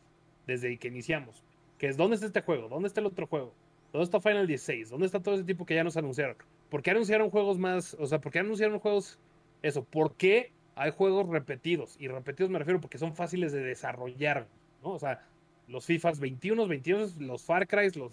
desde 0.47 0.77
que 0.78 0.89
iniciamos. 0.89 1.44
Que 1.78 1.89
es 1.89 1.97
dónde 1.97 2.15
está 2.15 2.27
este 2.27 2.43
juego, 2.43 2.69
dónde 2.69 2.89
está 2.89 3.01
el 3.01 3.07
otro 3.07 3.27
juego, 3.27 3.55
dónde 3.93 4.05
está 4.05 4.20
Final 4.20 4.47
16, 4.47 4.90
dónde 4.90 5.07
está 5.07 5.20
todo 5.20 5.35
ese 5.35 5.44
tipo 5.44 5.65
que 5.65 5.74
ya 5.74 5.85
nos 5.85 5.97
anunciaron. 5.97 6.36
¿Por 6.69 6.82
qué 6.82 6.90
anunciaron 6.90 7.31
juegos 7.31 7.59
más? 7.59 7.97
O 7.98 8.07
sea, 8.07 8.20
¿por 8.20 8.31
qué 8.32 8.40
anunciaron 8.40 8.78
juegos? 8.78 9.19
Eso, 9.62 9.82
¿por 9.85 10.15
qué 10.15 10.52
hay 10.81 10.93
juegos 10.93 11.28
repetidos? 11.28 11.97
Y 11.98 12.09
repetidos 12.09 12.51
me 12.51 12.59
refiero 12.59 12.81
porque 12.81 12.97
son 12.97 13.15
fáciles 13.15 13.52
de 13.52 13.61
desarrollar, 13.61 14.48
¿no? 14.82 14.93
O 14.93 14.98
sea, 14.98 15.20
los 15.69 15.85
FIFAs 15.85 16.19
21, 16.20 16.66
22, 16.66 17.16
los 17.19 17.43
Far 17.43 17.69
Cry, 17.69 17.90
los, 17.90 18.12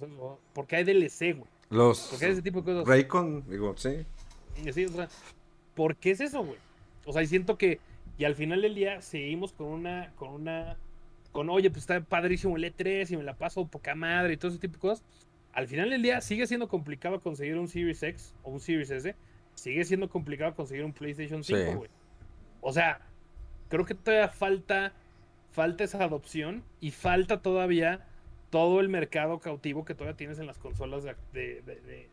porque 0.53 0.75
hay 0.75 0.83
DLC, 0.83 1.37
güey. 1.37 1.49
Los 1.69 2.07
Porque 2.09 2.25
hay 2.25 2.31
ese 2.33 2.41
tipo 2.41 2.61
de 2.61 2.73
cosas. 2.73 2.87
Raycon, 2.87 3.45
digo, 3.49 3.73
sí. 3.77 4.05
Y 4.61 4.67
así, 4.67 4.83
o 4.83 4.89
sea, 4.89 5.07
¿por 5.75 5.95
qué 5.95 6.11
es 6.11 6.19
eso, 6.19 6.43
güey? 6.43 6.57
O 7.05 7.13
sea, 7.13 7.23
y 7.23 7.27
siento 7.27 7.57
que, 7.57 7.79
y 8.17 8.25
al 8.25 8.35
final 8.35 8.61
del 8.61 8.75
día 8.75 9.01
seguimos 9.01 9.53
con 9.53 9.67
una, 9.67 10.11
con 10.17 10.29
una, 10.33 10.77
con, 11.31 11.49
oye, 11.49 11.69
pues 11.69 11.83
está 11.83 12.01
padrísimo 12.01 12.57
el 12.57 12.65
E3 12.65 13.11
y 13.11 13.17
me 13.17 13.23
la 13.23 13.37
paso 13.37 13.65
poca 13.65 13.95
madre 13.95 14.33
y 14.33 14.37
todo 14.37 14.51
ese 14.51 14.59
tipo 14.59 14.73
de 14.73 14.79
cosas. 14.79 15.05
Al 15.53 15.67
final 15.67 15.89
del 15.89 16.01
día 16.01 16.19
sigue 16.19 16.45
siendo 16.47 16.67
complicado 16.67 17.21
conseguir 17.21 17.57
un 17.57 17.69
Series 17.69 18.03
X 18.03 18.35
o 18.43 18.51
un 18.51 18.59
Series 18.59 18.91
S. 18.91 19.15
Sigue 19.55 19.85
siendo 19.85 20.09
complicado 20.09 20.53
conseguir 20.53 20.83
un 20.83 20.91
PlayStation 20.91 21.43
5, 21.43 21.59
Sí. 21.83 21.89
O 22.61 22.73
sea, 22.73 23.01
creo 23.69 23.85
que 23.85 23.93
todavía 23.95 24.29
falta, 24.29 24.93
falta 25.51 25.83
esa 25.83 26.03
adopción 26.03 26.63
y 26.79 26.91
falta 26.91 27.41
todavía 27.41 28.05
todo 28.49 28.79
el 28.79 28.89
mercado 28.89 29.39
cautivo 29.39 29.85
que 29.85 29.93
todavía 29.93 30.17
tienes 30.17 30.39
en 30.39 30.47
las 30.47 30.57
consolas 30.57 31.03
de, 31.03 32.09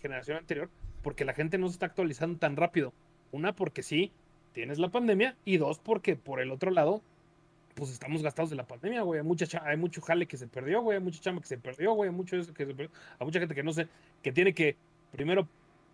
generación 0.00 0.38
anterior, 0.38 0.70
porque 1.02 1.24
la 1.24 1.34
gente 1.34 1.58
no 1.58 1.68
se 1.68 1.74
está 1.74 1.86
actualizando 1.86 2.38
tan 2.38 2.56
rápido. 2.56 2.92
Una, 3.32 3.54
porque 3.54 3.82
sí, 3.82 4.12
tienes 4.52 4.78
la 4.78 4.88
pandemia, 4.88 5.36
y 5.44 5.58
dos, 5.58 5.78
porque 5.78 6.16
por 6.16 6.40
el 6.40 6.50
otro 6.50 6.70
lado, 6.70 7.02
pues 7.74 7.90
estamos 7.90 8.22
gastados 8.22 8.50
de 8.50 8.56
la 8.56 8.66
pandemia, 8.66 9.02
güey. 9.02 9.20
Hay, 9.20 9.26
mucha 9.26 9.46
cha- 9.46 9.62
hay 9.64 9.76
mucho 9.76 10.00
jale 10.00 10.26
que 10.26 10.36
se 10.36 10.48
perdió, 10.48 10.80
güey. 10.80 10.98
Hay 10.98 11.04
mucha 11.04 11.20
chamba 11.20 11.40
que 11.42 11.46
se 11.46 11.58
perdió, 11.58 11.92
güey. 11.92 12.10
Hay 12.10 12.16
mucho 12.16 12.36
eso 12.36 12.52
que 12.52 12.66
se 12.66 12.74
perdió. 12.74 12.90
Hay 13.18 13.26
mucha 13.26 13.38
gente 13.38 13.54
que 13.54 13.62
no 13.62 13.72
sé, 13.72 13.88
que 14.22 14.32
tiene 14.32 14.52
que 14.54 14.76
primero 15.12 15.48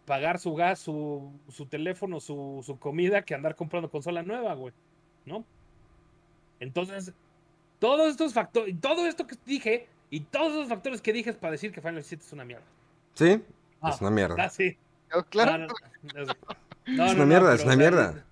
pagar 0.04 0.38
su 0.38 0.54
gas, 0.54 0.78
su, 0.78 1.32
su 1.48 1.66
teléfono, 1.66 2.20
su, 2.20 2.62
su 2.64 2.78
comida, 2.78 3.22
que 3.22 3.34
andar 3.34 3.54
comprando 3.56 3.90
consola 3.90 4.22
nueva, 4.22 4.54
güey. 4.54 4.74
¿No? 5.24 5.44
Entonces, 6.60 7.12
todos 7.78 8.08
estos 8.10 8.32
factores, 8.32 8.78
todo 8.80 9.06
esto 9.06 9.26
que 9.26 9.36
dije, 9.46 9.88
y 10.10 10.20
todos 10.20 10.52
esos 10.52 10.68
factores 10.68 11.00
que 11.02 11.12
dije 11.12 11.30
es 11.30 11.36
para 11.36 11.52
decir 11.52 11.72
que 11.72 11.80
Final 11.80 12.02
7 12.04 12.22
es 12.24 12.32
una 12.32 12.44
mierda. 12.44 12.64
Sí, 13.14 13.42
Ah, 13.80 13.90
es 13.90 14.00
una 14.00 14.10
mierda. 14.10 14.36
Ah, 14.38 14.48
sí. 14.48 14.78
Claro. 15.28 15.58
No, 15.58 15.66
no, 15.66 16.14
no, 16.14 16.22
es- 16.22 16.28
una 16.86 17.14
no, 17.14 17.26
mierda, 17.26 17.46
pero, 17.50 17.54
es 17.54 17.64
una 17.64 17.76
mierda. 17.76 18.24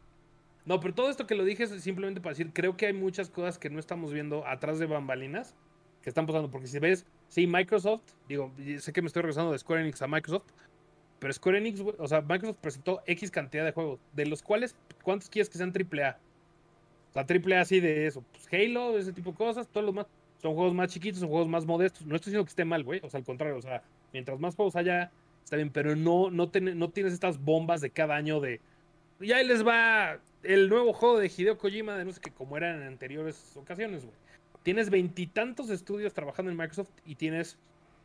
No, 0.65 0.81
pero 0.81 0.95
todo 0.95 1.11
esto 1.11 1.27
que 1.27 1.35
lo 1.35 1.45
dije 1.45 1.65
es 1.65 1.71
simplemente 1.83 2.21
para 2.21 2.31
decir, 2.33 2.53
creo 2.55 2.77
que 2.77 2.87
hay 2.87 2.93
muchas 2.93 3.29
cosas 3.29 3.59
que 3.59 3.69
no 3.69 3.79
estamos 3.79 4.13
viendo 4.13 4.47
atrás 4.47 4.79
de 4.79 4.87
bambalinas 4.87 5.55
que 6.03 6.09
están 6.09 6.27
pasando. 6.27 6.51
Porque 6.51 6.69
si 6.69 6.79
ves, 6.79 7.05
sí, 7.29 7.47
Microsoft, 7.47 8.03
digo, 8.29 8.51
sé 8.79 8.93
que 8.93 9.03
me 9.03 9.09
estoy 9.09 9.23
regresando 9.23 9.53
de 9.53 9.59
Square 9.59 9.83
Enix 9.83 10.01
a 10.01 10.07
Microsoft, 10.07 10.47
Pero 11.23 11.33
Square 11.35 11.59
Enix, 11.59 11.81
o 11.81 12.09
sea, 12.09 12.21
Microsoft 12.21 12.59
presentó 12.61 13.01
X 13.07 13.31
cantidad 13.31 13.65
de 13.65 13.71
juegos, 13.71 14.01
de 14.13 14.27
los 14.27 14.43
cuales, 14.43 14.75
¿cuántos 15.05 15.31
quieres 15.31 15.49
que 15.49 15.57
sean 15.57 15.73
AAA? 15.73 16.19
O 17.11 17.13
sea, 17.13 17.25
AAA 17.25 17.61
así 17.61 17.79
de 17.79 18.09
eso, 18.09 18.25
pues 18.33 18.49
Halo, 18.53 18.99
ese 18.99 19.13
tipo 19.13 19.31
de 19.31 19.37
cosas, 19.37 19.69
todos 19.69 19.87
los 19.87 19.95
más, 19.95 20.07
son 20.39 20.57
juegos 20.57 20.75
más 20.75 20.93
chiquitos, 20.93 21.21
son 21.21 21.29
juegos 21.29 21.47
más 21.47 21.65
modestos. 21.65 22.05
No 22.09 22.17
estoy 22.17 22.31
diciendo 22.33 22.45
que 22.45 22.49
esté 22.49 22.65
mal, 22.65 22.83
güey, 22.83 23.01
o 23.05 23.09
sea, 23.09 23.19
al 23.19 23.25
contrario, 23.25 23.57
o 23.57 23.63
sea, 23.63 23.85
mientras 24.13 24.41
más 24.41 24.57
juegos 24.57 24.75
haya, 24.75 25.13
está 25.45 25.55
bien, 25.55 25.71
pero 25.71 25.95
no, 25.95 26.29
no, 26.29 26.51
no 26.53 26.91
tienes 26.91 27.13
estas 27.13 27.39
bombas 27.39 27.81
de 27.81 27.91
cada 27.91 28.17
año 28.17 28.41
de, 28.41 28.61
y 29.21 29.31
ahí 29.31 29.47
les 29.47 29.65
va 29.65 30.19
el 30.43 30.69
nuevo 30.69 30.93
juego 30.93 31.21
de 31.21 31.29
Hideo 31.29 31.57
Kojima, 31.57 31.97
de 31.97 32.05
no 32.05 32.11
sé 32.11 32.21
qué, 32.21 32.33
como 32.33 32.57
era 32.57 32.75
en 32.75 32.83
anteriores 32.83 33.57
ocasiones, 33.57 34.05
güey. 34.05 34.17
Tienes 34.65 34.91
veintitantos 34.91 35.71
estudios 35.71 36.15
trabajando 36.15 36.51
en 36.51 36.59
Microsoft 36.59 36.91
y 37.07 37.15
tienes 37.15 37.59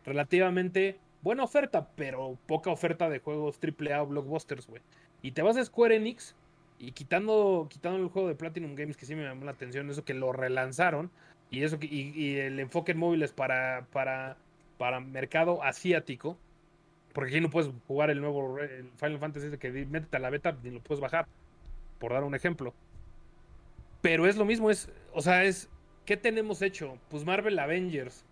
relativamente 0.05 0.99
buena 1.21 1.43
oferta, 1.43 1.89
pero 1.95 2.37
poca 2.45 2.69
oferta 2.69 3.09
de 3.09 3.19
juegos 3.19 3.59
AAA 3.61 4.03
o 4.03 4.07
blockbusters, 4.07 4.67
güey. 4.67 4.81
Y 5.21 5.31
te 5.31 5.41
vas 5.41 5.57
a 5.57 5.65
Square 5.65 5.95
Enix 5.95 6.35
y 6.79 6.91
quitando, 6.91 7.67
quitando 7.69 7.97
el 7.99 8.09
juego 8.09 8.27
de 8.27 8.35
Platinum 8.35 8.75
Games, 8.75 8.97
que 8.97 9.05
sí 9.05 9.15
me 9.15 9.23
llamó 9.23 9.45
la 9.45 9.51
atención, 9.51 9.89
eso 9.89 10.05
que 10.05 10.13
lo 10.13 10.31
relanzaron, 10.31 11.09
y 11.49 11.63
eso 11.63 11.79
que, 11.79 11.87
y, 11.87 12.35
el 12.37 12.59
enfoque 12.59 12.91
en 12.91 12.99
móviles 12.99 13.31
para, 13.31 13.87
para, 13.91 14.37
para 14.77 14.99
mercado 14.99 15.63
asiático, 15.63 16.37
porque 17.13 17.31
aquí 17.31 17.41
no 17.41 17.49
puedes 17.49 17.71
jugar 17.87 18.11
el 18.11 18.21
nuevo 18.21 18.57
Final 18.97 19.19
Fantasy 19.19 19.57
que 19.57 19.71
métete 19.71 20.17
a 20.17 20.19
la 20.19 20.29
beta 20.29 20.55
ni 20.63 20.69
lo 20.69 20.81
puedes 20.81 21.01
bajar, 21.01 21.27
por 21.99 22.13
dar 22.13 22.23
un 22.23 22.35
ejemplo. 22.35 22.73
Pero 24.01 24.27
es 24.27 24.37
lo 24.37 24.45
mismo, 24.45 24.69
es, 24.69 24.89
o 25.13 25.21
sea, 25.21 25.43
es, 25.43 25.69
¿qué 26.05 26.15
tenemos 26.15 26.61
hecho? 26.61 26.99
Pues 27.09 27.25
Marvel 27.25 27.57
Avengers. 27.57 28.23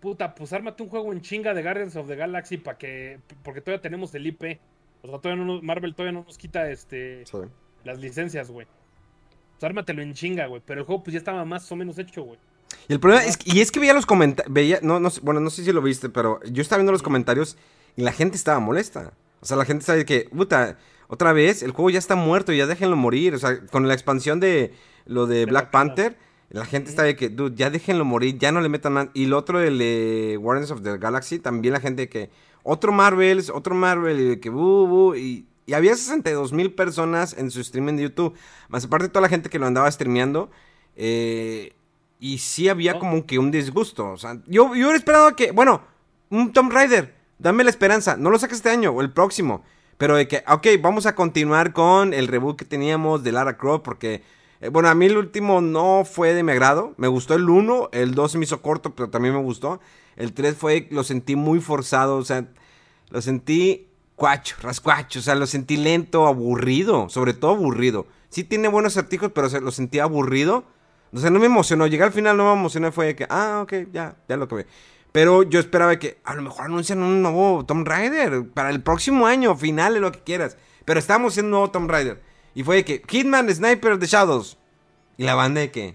Puta, 0.00 0.34
pues 0.34 0.52
ármate 0.52 0.82
un 0.82 0.88
juego 0.88 1.12
en 1.12 1.20
chinga 1.20 1.52
de 1.52 1.62
Guardians 1.62 1.94
of 1.96 2.06
the 2.08 2.16
Galaxy 2.16 2.56
para 2.56 2.78
que, 2.78 3.18
porque 3.42 3.60
todavía 3.60 3.82
tenemos 3.82 4.14
el 4.14 4.26
IP. 4.26 4.58
O 5.02 5.08
sea, 5.08 5.18
todavía 5.18 5.44
no 5.44 5.54
nos- 5.54 5.62
Marvel 5.62 5.94
todavía 5.94 6.18
no 6.18 6.24
nos 6.26 6.38
quita 6.38 6.70
este 6.70 7.24
Sí. 7.26 7.36
las 7.84 7.98
licencias, 7.98 8.50
güey. 8.50 8.66
Pues 9.52 9.64
ármatelo 9.64 10.00
en 10.02 10.14
chinga, 10.14 10.46
güey. 10.46 10.62
Pero 10.64 10.80
el 10.80 10.86
juego 10.86 11.02
pues 11.02 11.12
ya 11.12 11.18
estaba 11.18 11.44
más 11.44 11.70
o 11.70 11.76
menos 11.76 11.98
hecho, 11.98 12.22
güey. 12.22 12.38
Y 12.88 12.92
el 12.94 13.00
problema 13.00 13.24
es, 13.24 13.36
que- 13.36 13.50
y 13.54 13.60
es 13.60 13.70
que 13.70 13.80
veía 13.80 13.92
los 13.92 14.06
comentarios, 14.06 14.52
veía, 14.52 14.78
no, 14.82 15.00
no, 15.00 15.10
sé- 15.10 15.20
bueno, 15.22 15.40
no 15.40 15.50
sé 15.50 15.64
si 15.64 15.72
lo 15.72 15.82
viste, 15.82 16.08
pero 16.08 16.40
yo 16.44 16.62
estaba 16.62 16.78
viendo 16.78 16.92
los 16.92 17.02
comentarios 17.02 17.58
y 17.96 18.02
la 18.02 18.12
gente 18.12 18.36
estaba 18.36 18.58
molesta. 18.60 19.12
O 19.40 19.46
sea, 19.46 19.56
la 19.56 19.64
gente 19.64 19.84
sabe 19.84 20.04
que, 20.06 20.28
puta, 20.34 20.78
otra 21.08 21.32
vez, 21.32 21.62
el 21.62 21.72
juego 21.72 21.90
ya 21.90 21.98
está 21.98 22.14
muerto, 22.14 22.52
ya 22.52 22.66
déjenlo 22.66 22.96
morir. 22.96 23.34
O 23.34 23.38
sea, 23.38 23.60
con 23.66 23.86
la 23.88 23.94
expansión 23.94 24.40
de 24.40 24.72
lo 25.06 25.26
de 25.26 25.44
Black. 25.46 25.70
Panther, 25.70 26.16
la 26.50 26.66
gente 26.66 26.90
está 26.90 27.04
de 27.04 27.16
que, 27.16 27.28
dude, 27.28 27.54
ya 27.56 27.70
déjenlo 27.70 28.04
morir, 28.04 28.36
ya 28.38 28.52
no 28.52 28.60
le 28.60 28.68
metan 28.68 28.92
más. 28.92 29.08
Y 29.14 29.24
el 29.24 29.32
otro, 29.32 29.60
el 29.60 29.78
de 29.78 30.36
Guardians 30.40 30.70
of 30.70 30.82
the 30.82 30.98
Galaxy, 30.98 31.38
también 31.38 31.74
la 31.74 31.80
gente 31.80 32.08
que, 32.08 32.30
otro 32.62 32.92
Marvel, 32.92 33.42
otro 33.54 33.74
Marvel, 33.74 34.20
y 34.20 34.24
de 34.24 34.40
que, 34.40 34.50
bu, 34.50 34.86
bu, 34.86 35.14
y, 35.14 35.46
y 35.70 35.72
había 35.72 35.94
62 35.94 36.52
mil 36.52 36.74
personas 36.74 37.36
en 37.38 37.52
su 37.52 37.60
streaming 37.60 37.94
de 37.94 38.02
YouTube. 38.02 38.34
Más 38.68 38.84
aparte 38.84 39.04
de 39.04 39.10
toda 39.10 39.22
la 39.22 39.28
gente 39.28 39.48
que 39.48 39.60
lo 39.60 39.66
andaba 39.66 39.88
streameando. 39.90 40.50
Eh, 40.96 41.72
y 42.18 42.38
sí 42.38 42.68
había 42.68 42.94
¿No? 42.94 42.98
como 42.98 43.24
que 43.24 43.38
un 43.38 43.52
disgusto. 43.52 44.10
O 44.10 44.16
sea, 44.16 44.34
yo, 44.46 44.66
yo 44.66 44.72
hubiera 44.72 44.96
esperado 44.96 45.36
que, 45.36 45.52
bueno, 45.52 45.82
un 46.28 46.52
Tomb 46.52 46.72
Raider, 46.72 47.14
dame 47.38 47.62
la 47.62 47.70
esperanza. 47.70 48.16
No 48.16 48.30
lo 48.30 48.38
saques 48.40 48.56
este 48.56 48.70
año 48.70 48.90
o 48.90 49.00
el 49.00 49.12
próximo. 49.12 49.62
Pero 49.96 50.16
de 50.16 50.26
que, 50.26 50.42
ok, 50.48 50.66
vamos 50.80 51.06
a 51.06 51.14
continuar 51.14 51.72
con 51.72 52.14
el 52.14 52.26
reboot 52.26 52.58
que 52.58 52.64
teníamos 52.64 53.22
de 53.22 53.30
Lara 53.30 53.56
Croft. 53.56 53.84
Porque, 53.84 54.24
eh, 54.60 54.68
bueno, 54.68 54.88
a 54.88 54.94
mí 54.94 55.06
el 55.06 55.16
último 55.16 55.60
no 55.60 56.04
fue 56.04 56.34
de 56.34 56.42
mi 56.42 56.52
agrado. 56.52 56.94
Me 56.98 57.08
gustó 57.08 57.34
el 57.34 57.48
1, 57.48 57.90
el 57.92 58.14
2 58.14 58.32
se 58.32 58.38
me 58.38 58.44
hizo 58.44 58.60
corto, 58.60 58.94
pero 58.94 59.08
también 59.10 59.34
me 59.34 59.40
gustó. 59.40 59.80
El 60.16 60.34
3 60.34 60.54
fue, 60.56 60.86
lo 60.90 61.02
sentí 61.02 61.34
muy 61.36 61.60
forzado. 61.60 62.18
O 62.18 62.24
sea, 62.24 62.46
lo 63.08 63.22
sentí 63.22 63.88
cuacho, 64.16 64.56
rascuacho. 64.60 65.20
O 65.20 65.22
sea, 65.22 65.34
lo 65.34 65.46
sentí 65.46 65.76
lento, 65.76 66.26
aburrido. 66.26 67.08
Sobre 67.08 67.32
todo 67.32 67.52
aburrido. 67.52 68.06
Sí 68.28 68.44
tiene 68.44 68.68
buenos 68.68 68.96
artículos, 68.96 69.32
pero 69.34 69.48
se, 69.48 69.60
lo 69.60 69.70
sentí 69.70 69.98
aburrido. 69.98 70.64
O 71.12 71.18
sea, 71.18 71.30
no 71.30 71.40
me 71.40 71.46
emocionó. 71.46 71.86
Llegué 71.86 72.04
al 72.04 72.12
final, 72.12 72.36
no 72.36 72.44
me 72.44 72.60
emocioné. 72.60 72.92
Fue 72.92 73.16
que, 73.16 73.26
ah, 73.30 73.60
ok, 73.62 73.90
ya, 73.92 74.16
ya 74.28 74.36
lo 74.36 74.46
ve. 74.46 74.66
Pero 75.10 75.42
yo 75.42 75.58
esperaba 75.58 75.98
que 75.98 76.20
a 76.22 76.34
lo 76.34 76.42
mejor 76.42 76.66
anuncian 76.66 77.02
un 77.02 77.22
nuevo 77.22 77.64
Tomb 77.64 77.86
Raider 77.86 78.46
para 78.50 78.70
el 78.70 78.82
próximo 78.82 79.26
año, 79.26 79.56
finales, 79.56 80.00
lo 80.00 80.12
que 80.12 80.20
quieras. 80.20 80.56
Pero 80.84 81.00
estábamos 81.00 81.32
haciendo 81.32 81.48
un 81.48 81.50
nuevo 81.52 81.70
Tomb 81.70 81.90
Raider. 81.90 82.29
Y 82.54 82.62
fue 82.64 82.76
de 82.76 82.84
que, 82.84 83.02
Hitman, 83.08 83.48
Sniper, 83.54 83.98
The 83.98 84.06
Shadows. 84.06 84.58
Y 85.16 85.24
la 85.24 85.34
banda 85.34 85.60
de 85.60 85.70
que, 85.70 85.94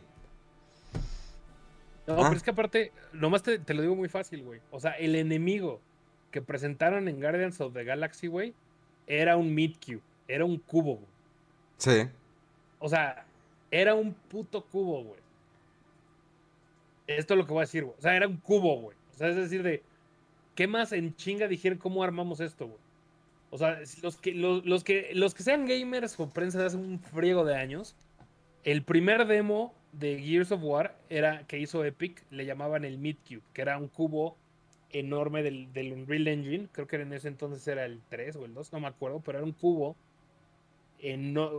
No, 2.07 2.14
Ah. 2.14 2.26
pero 2.26 2.34
es 2.38 2.44
que 2.44 2.52
aparte, 2.52 2.91
nomás 3.14 3.41
te, 3.41 3.57
te 3.57 3.73
lo 3.73 3.82
digo 3.82 3.95
muy 3.95 4.07
fácil, 4.10 4.44
güey. 4.44 4.61
O 4.69 4.80
sea, 4.80 4.91
el 4.91 5.15
enemigo 5.15 5.82
que 6.30 6.40
presentaron 6.41 7.07
en 7.07 7.19
Guardians 7.19 7.60
of 7.61 7.73
the 7.73 7.84
Galaxy, 7.84 8.27
güey, 8.27 8.53
era 9.07 9.38
un 9.38 9.56
Midcube. 9.56 10.02
Era 10.27 10.45
un 10.45 10.57
cubo, 10.60 10.95
güey. 10.98 11.07
sí. 11.77 12.07
O 12.77 12.90
sea, 12.90 13.26
era 13.72 13.95
un 13.95 14.14
puto 14.14 14.64
cubo, 14.64 15.03
güey. 15.03 15.19
Esto 17.07 17.34
es 17.34 17.38
lo 17.40 17.45
que 17.48 17.53
voy 17.53 17.61
a 17.61 17.65
decir, 17.65 17.84
güey. 17.86 17.95
O 17.98 18.02
sea, 18.02 18.15
era 18.15 18.27
un 18.27 18.38
cubo, 18.38 18.80
güey. 18.82 18.98
O 19.14 19.18
sea, 19.18 19.30
es 19.30 19.36
decir, 19.36 19.64
de. 19.64 19.82
¿Qué 20.53 20.68
más 20.68 20.91
en 20.91 21.15
chinga 21.15 21.48
dijeron 21.48 21.80
cómo 21.80 22.03
armamos 22.03 22.40
esto, 22.40 22.68
güey? 22.68 22.80
O 23.56 23.57
sea, 23.57 23.80
los 24.02 24.18
que, 24.18 24.34
los, 24.34 24.65
los 24.65 24.84
que, 24.84 25.11
los 25.14 25.34
que 25.34 25.41
sean 25.44 25.65
gamers 25.65 26.19
o 26.19 26.30
prensa 26.30 26.60
de 26.60 26.65
hace 26.65 26.76
un 26.76 26.99
friego 26.99 27.45
de 27.45 27.56
años, 27.56 27.95
el 28.65 28.84
primer 28.84 29.27
demo 29.27 29.73
de 29.94 30.19
Gears 30.22 30.52
of 30.52 30.61
War 30.61 30.98
era 31.10 31.48
que 31.48 31.57
hizo 31.57 31.86
Epic, 31.86 32.26
le 32.32 32.45
llamaban 32.45 32.84
el 32.84 32.98
Midcube, 32.98 33.44
que 33.53 33.61
era 33.61 33.77
un 33.77 33.88
cubo 33.88 34.36
enorme 34.90 35.41
del, 35.41 35.72
del 35.72 35.94
Unreal 35.94 36.27
Engine. 36.27 36.68
Creo 36.73 36.86
que 36.88 36.98
en 36.98 37.14
ese 37.14 37.30
entonces 37.30 37.65
era 37.65 37.86
el 37.86 38.02
3 38.10 38.36
o 38.36 38.44
el 38.44 38.53
2, 38.53 38.73
no 38.73 38.82
me 38.82 38.88
acuerdo, 38.88 39.22
pero 39.22 39.38
era 39.38 39.45
un 39.45 39.53
cubo 39.53 39.95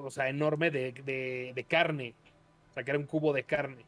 o 0.04 0.10
sea, 0.10 0.28
enorme 0.28 0.70
de, 0.70 0.92
de- 0.92 1.52
de 1.54 1.64
carne. 1.64 2.14
O 2.70 2.74
sea, 2.74 2.84
que 2.84 2.90
era 2.90 2.98
un 2.98 3.06
cubo 3.06 3.32
de 3.32 3.44
carne. 3.44 3.86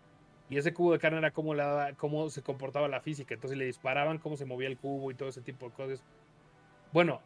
Y 0.48 0.56
ese 0.56 0.72
cubo 0.72 0.92
de 0.92 0.98
carne 0.98 1.18
era 1.18 1.30
cómo, 1.32 1.52
cómo 1.98 2.30
se 2.30 2.42
comportaba 2.42 2.88
la 2.88 3.02
física. 3.02 3.34
Entonces 3.34 3.58
le 3.58 3.66
disparaban, 3.66 4.18
cómo 4.18 4.36
se 4.38 4.46
movía 4.46 4.68
el 4.68 4.78
cubo 4.78 5.10
y 5.10 5.14
todo 5.14 5.28
ese 5.28 5.42
tipo 5.42 5.66
de 5.68 5.72
cosas. 5.74 6.02
Bueno, 6.92 7.20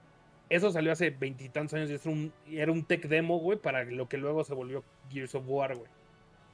eso 0.48 0.70
salió 0.70 0.93
hace 0.93 1.10
veintitantos 1.10 1.74
años 1.74 1.90
y 1.90 1.94
es 1.94 2.06
un- 2.06 2.32
era 2.51 2.70
un 2.73 2.85
tech 2.85 3.06
demo, 3.09 3.39
güey, 3.39 3.59
para 3.59 3.85
lo 3.85 4.09
que 4.09 4.19
luego 4.19 4.44
se 4.44 4.55
volvió 4.55 4.85
Gears 5.10 5.35
of 5.35 5.44
War, 5.47 5.74
güey. 5.77 5.89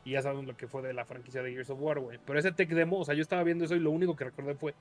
Y 0.05 0.13
ya 0.13 0.23
sabemos 0.23 0.47
lo 0.47 0.57
que 0.57 0.69
fue 0.69 0.83
de 0.83 0.93
la 0.95 1.05
franquicia 1.05 1.43
de 1.43 1.51
Gears 1.53 1.71
of 1.71 1.81
War, 1.81 1.99
güey. 1.99 2.19
Pero 2.25 2.39
ese 2.39 2.53
tech 2.53 2.69
demo, 2.71 2.99
o 2.99 3.05
sea, 3.05 3.15
yo 3.15 3.23
estaba 3.23 3.43
viendo 3.43 3.65
eso 3.65 3.75
y 3.77 3.81
lo 3.81 3.91
único 3.91 4.17
que 4.17 4.25
recordé 4.25 4.55
fue 4.55 4.75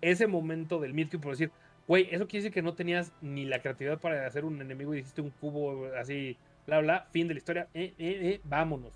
ese 0.00 0.26
momento 0.26 0.78
del 0.78 0.94
Midcube 0.94 1.20
por 1.20 1.32
decir, 1.32 1.50
güey, 1.88 2.08
eso 2.10 2.28
quiere 2.28 2.42
decir 2.44 2.52
que 2.52 2.62
no 2.62 2.74
tenías 2.74 3.12
ni 3.22 3.44
la 3.46 3.60
creatividad 3.60 3.98
para 3.98 4.26
hacer 4.26 4.44
un 4.44 4.60
enemigo 4.60 4.94
y 4.94 4.98
hiciste 5.00 5.22
un 5.22 5.30
cubo 5.30 5.86
así, 5.98 6.36
bla, 6.66 6.80
bla, 6.80 7.08
fin 7.10 7.26
de 7.26 7.34
la 7.34 7.38
historia, 7.38 7.68
eh, 7.74 7.94
eh, 7.98 8.20
eh, 8.22 8.40
vámonos. 8.44 8.92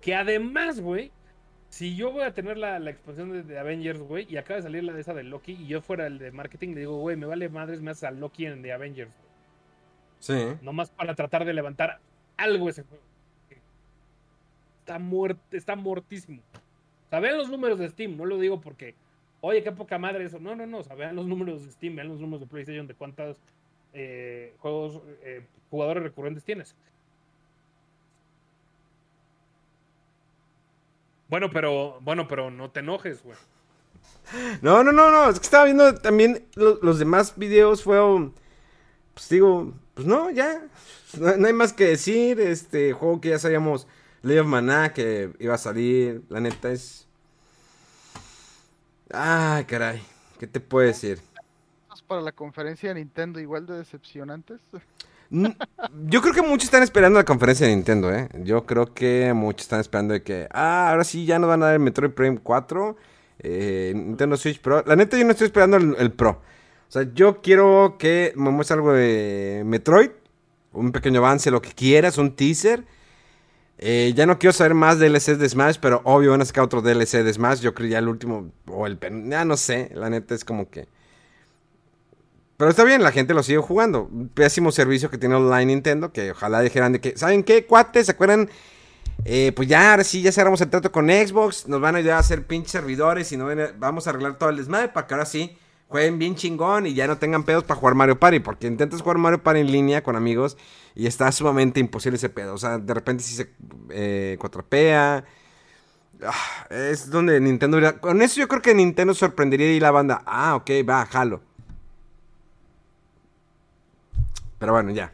Que 0.00 0.14
además, 0.14 0.78
güey, 0.80 1.10
si 1.68 1.96
yo 1.96 2.12
voy 2.12 2.22
a 2.22 2.32
tener 2.32 2.56
la, 2.56 2.78
la 2.78 2.90
expansión 2.90 3.32
de, 3.32 3.42
de 3.42 3.58
Avengers, 3.58 4.00
güey, 4.00 4.26
y 4.28 4.36
acaba 4.36 4.56
de 4.56 4.62
salir 4.62 4.84
la 4.84 4.92
de 4.92 5.00
esa 5.00 5.14
de 5.14 5.24
Loki, 5.24 5.52
y 5.52 5.66
yo 5.66 5.80
fuera 5.80 6.06
el 6.06 6.18
de 6.18 6.30
marketing, 6.30 6.70
le 6.70 6.80
digo, 6.80 6.98
güey, 6.98 7.16
me 7.16 7.26
vale 7.26 7.48
madres, 7.48 7.80
me 7.80 7.90
haces 7.90 8.04
a 8.04 8.10
Loki 8.10 8.46
en 8.46 8.62
de 8.62 8.72
Avengers, 8.72 9.10
güey. 9.10 9.26
Sí. 10.18 10.58
Nomás 10.62 10.90
para 10.90 11.14
tratar 11.14 11.44
de 11.44 11.52
levantar 11.52 12.00
algo 12.36 12.68
ese 12.68 12.82
juego. 12.82 13.04
Está 14.80 14.98
muerto, 14.98 15.40
está 15.50 15.76
muertísimo. 15.76 16.40
O 17.06 17.08
sea, 17.10 17.20
vean 17.20 17.38
los 17.38 17.50
números 17.50 17.78
de 17.78 17.88
Steam, 17.88 18.16
no 18.16 18.24
lo 18.24 18.38
digo 18.38 18.60
porque, 18.60 18.94
oye, 19.40 19.62
qué 19.62 19.72
poca 19.72 19.98
madre 19.98 20.24
eso. 20.24 20.38
No, 20.38 20.54
no, 20.54 20.66
no, 20.66 20.78
o 20.78 20.82
sea, 20.82 20.96
vean 20.96 21.16
los 21.16 21.26
números 21.26 21.64
de 21.64 21.72
Steam, 21.72 21.96
vean 21.96 22.08
los 22.08 22.20
números 22.20 22.40
de 22.40 22.46
PlayStation 22.46 22.86
de 22.86 22.94
cuántos 22.94 23.36
eh, 23.92 24.54
juegos, 24.58 25.02
eh, 25.22 25.44
jugadores 25.70 26.02
recurrentes 26.02 26.44
tienes. 26.44 26.76
Bueno, 31.28 31.50
pero, 31.50 31.98
bueno, 32.02 32.28
pero 32.28 32.50
no 32.50 32.70
te 32.70 32.80
enojes, 32.80 33.22
güey. 33.22 33.36
No, 34.62 34.82
no, 34.84 34.92
no, 34.92 35.10
no. 35.10 35.28
Es 35.30 35.38
que 35.38 35.44
estaba 35.44 35.64
viendo 35.64 35.94
también 35.96 36.46
lo- 36.54 36.78
los 36.82 36.98
demás 36.98 37.34
videos. 37.36 37.82
Fueron. 37.82 38.34
Pues 39.14 39.28
digo, 39.28 39.72
pues 39.94 40.06
no, 40.06 40.30
ya. 40.30 40.62
No, 41.18 41.36
no 41.36 41.46
hay 41.46 41.52
más 41.52 41.72
que 41.72 41.84
decir. 41.86 42.40
Este 42.40 42.92
juego 42.92 43.20
que 43.20 43.30
ya 43.30 43.38
sabíamos. 43.38 43.86
Ley 44.22 44.38
of 44.38 44.46
Mana 44.46 44.92
que 44.92 45.32
iba 45.38 45.54
a 45.54 45.58
salir. 45.58 46.22
La 46.28 46.40
neta 46.40 46.70
es. 46.72 47.06
Ay, 49.12 49.64
caray. 49.64 50.02
¿Qué 50.38 50.46
te 50.46 50.60
puedo 50.60 50.86
decir? 50.86 51.20
Para 52.06 52.20
la 52.20 52.30
conferencia 52.32 52.90
de 52.90 52.96
Nintendo 53.00 53.40
igual 53.40 53.66
de 53.66 53.78
decepcionantes. 53.78 54.60
Yo 55.30 56.22
creo 56.22 56.34
que 56.34 56.42
muchos 56.42 56.64
están 56.64 56.82
esperando 56.82 57.18
la 57.18 57.24
conferencia 57.24 57.66
de 57.66 57.74
Nintendo, 57.74 58.14
¿eh? 58.14 58.28
Yo 58.44 58.64
creo 58.64 58.92
que 58.94 59.32
muchos 59.34 59.62
están 59.62 59.80
esperando 59.80 60.14
de 60.14 60.22
que, 60.22 60.48
ah, 60.52 60.90
ahora 60.90 61.04
sí 61.04 61.26
ya 61.26 61.38
nos 61.38 61.48
van 61.48 61.62
a 61.62 61.66
dar 61.66 61.78
Metroid 61.78 62.12
Prime 62.12 62.38
4, 62.42 62.96
eh, 63.40 63.92
Nintendo 63.94 64.36
Switch 64.36 64.60
Pro. 64.60 64.82
La 64.86 64.96
neta, 64.96 65.18
yo 65.18 65.24
no 65.24 65.32
estoy 65.32 65.46
esperando 65.46 65.76
el, 65.76 66.12
Pro. 66.12 66.42
O 66.88 66.92
sea, 66.92 67.02
yo 67.14 67.42
quiero 67.42 67.96
que 67.98 68.32
me 68.36 68.50
muestre 68.50 68.74
algo 68.74 68.92
de 68.92 69.62
Metroid, 69.64 70.10
un 70.72 70.92
pequeño 70.92 71.18
avance, 71.20 71.50
lo 71.50 71.62
que 71.62 71.72
quieras, 71.72 72.18
un 72.18 72.36
teaser. 72.36 72.84
Eh, 73.78 74.12
ya 74.14 74.24
no 74.26 74.38
quiero 74.38 74.52
saber 74.52 74.74
más 74.74 74.98
DLCs 74.98 75.38
de 75.38 75.48
Smash, 75.48 75.76
pero 75.80 76.00
obvio 76.04 76.30
van 76.30 76.40
a 76.40 76.44
sacar 76.44 76.64
otro 76.64 76.80
DLC 76.80 77.22
de 77.22 77.32
Smash. 77.32 77.60
Yo 77.60 77.74
creo 77.74 77.90
ya 77.90 77.98
el 77.98 78.08
último, 78.08 78.52
o 78.68 78.86
el 78.86 78.98
ya 79.28 79.44
no 79.44 79.56
sé, 79.56 79.90
la 79.94 80.08
neta 80.08 80.34
es 80.34 80.44
como 80.44 80.70
que. 80.70 80.88
Pero 82.56 82.70
está 82.70 82.84
bien, 82.84 83.02
la 83.02 83.12
gente 83.12 83.34
lo 83.34 83.42
sigue 83.42 83.58
jugando. 83.58 84.08
Pésimo 84.34 84.72
servicio 84.72 85.10
que 85.10 85.18
tiene 85.18 85.34
online 85.34 85.66
Nintendo, 85.66 86.12
que 86.12 86.30
ojalá 86.30 86.60
dijeran 86.60 86.92
de 86.92 87.00
que, 87.00 87.16
¿saben 87.16 87.44
qué, 87.44 87.66
cuates? 87.66 88.06
¿Se 88.06 88.12
acuerdan? 88.12 88.48
Eh, 89.24 89.52
pues 89.54 89.68
ya, 89.68 89.90
ahora 89.90 90.04
sí, 90.04 90.22
ya 90.22 90.32
cerramos 90.32 90.60
el 90.62 90.70
trato 90.70 90.90
con 90.90 91.08
Xbox. 91.08 91.68
Nos 91.68 91.80
van 91.80 91.96
a 91.96 91.98
ayudar 91.98 92.16
a 92.16 92.20
hacer 92.20 92.46
pinches 92.46 92.72
servidores 92.72 93.30
y 93.32 93.36
no 93.36 93.48
vamos 93.78 94.06
a 94.06 94.10
arreglar 94.10 94.38
todo 94.38 94.48
el 94.50 94.56
desmadre 94.56 94.88
para 94.88 95.06
que 95.06 95.14
ahora 95.14 95.26
sí 95.26 95.56
jueguen 95.88 96.18
bien 96.18 96.34
chingón 96.34 96.86
y 96.86 96.94
ya 96.94 97.06
no 97.06 97.18
tengan 97.18 97.44
pedos 97.44 97.64
para 97.64 97.78
jugar 97.78 97.94
Mario 97.94 98.18
Party. 98.18 98.40
Porque 98.40 98.66
intentas 98.66 99.02
jugar 99.02 99.18
Mario 99.18 99.42
Party 99.42 99.60
en 99.60 99.70
línea 99.70 100.02
con 100.02 100.16
amigos 100.16 100.56
y 100.94 101.06
está 101.06 101.30
sumamente 101.32 101.78
imposible 101.80 102.16
ese 102.16 102.30
pedo. 102.30 102.54
O 102.54 102.58
sea, 102.58 102.78
de 102.78 102.94
repente 102.94 103.22
sí 103.22 103.34
se 103.34 103.50
eh, 103.90 104.36
cuatrapea. 104.40 105.24
Ah, 106.22 106.66
es 106.70 107.10
donde 107.10 107.38
Nintendo... 107.40 108.00
Con 108.00 108.22
eso 108.22 108.40
yo 108.40 108.48
creo 108.48 108.62
que 108.62 108.74
Nintendo 108.74 109.12
sorprendería 109.12 109.70
y 109.74 109.80
la 109.80 109.90
banda. 109.90 110.22
Ah, 110.24 110.56
ok, 110.56 110.70
va, 110.88 111.04
jalo. 111.04 111.42
Pero 114.58 114.72
bueno, 114.72 114.90
ya. 114.90 115.12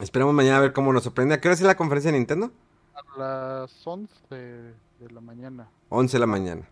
Esperemos 0.00 0.32
mañana 0.34 0.58
a 0.58 0.60
ver 0.60 0.72
cómo 0.72 0.92
nos 0.92 1.04
sorprende. 1.04 1.34
¿A 1.34 1.40
qué 1.40 1.48
hora 1.48 1.54
es 1.54 1.60
la 1.60 1.76
conferencia 1.76 2.10
de 2.10 2.18
Nintendo? 2.18 2.52
A 2.94 3.18
las 3.18 3.86
11 3.86 4.12
de 4.34 5.10
la 5.10 5.20
mañana. 5.20 5.68
11 5.88 6.16
de 6.16 6.20
la 6.20 6.26
mañana. 6.26 6.68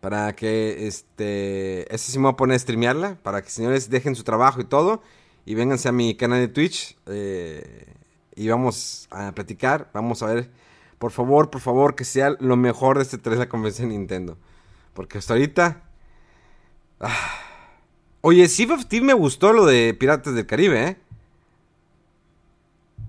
Para 0.00 0.34
que, 0.36 0.86
este... 0.86 1.92
Ese 1.94 2.12
sí 2.12 2.18
me 2.18 2.24
voy 2.24 2.32
a 2.32 2.36
poner 2.36 2.56
a 2.56 2.58
streamearla. 2.58 3.18
Para 3.22 3.42
que 3.42 3.50
señores 3.50 3.88
dejen 3.88 4.14
su 4.14 4.24
trabajo 4.24 4.60
y 4.60 4.64
todo. 4.64 5.02
Y 5.44 5.54
vénganse 5.54 5.88
a 5.88 5.92
mi 5.92 6.16
canal 6.16 6.40
de 6.40 6.48
Twitch. 6.48 6.98
eh, 7.06 7.94
y 8.34 8.48
vamos 8.48 9.08
a 9.10 9.32
platicar. 9.32 9.90
Vamos 9.94 10.22
a 10.22 10.26
ver. 10.26 10.50
Por 10.98 11.10
favor, 11.10 11.50
por 11.50 11.60
favor, 11.60 11.94
que 11.94 12.04
sea 12.04 12.36
lo 12.38 12.56
mejor 12.56 12.96
de 12.98 13.02
este 13.04 13.16
3 13.18 13.38
la 13.38 13.48
conferencia 13.48 13.84
de 13.86 13.92
Nintendo. 13.92 14.36
Porque 14.92 15.18
hasta 15.18 15.34
ahorita... 15.34 15.84
ah. 17.00 17.45
Oye, 18.28 18.48
Sea 18.48 18.74
of 18.74 18.86
Thieves 18.86 19.06
me 19.06 19.12
gustó 19.14 19.52
lo 19.52 19.64
de 19.66 19.94
Piratas 19.94 20.34
del 20.34 20.46
Caribe, 20.46 20.82
¿eh? 20.88 20.96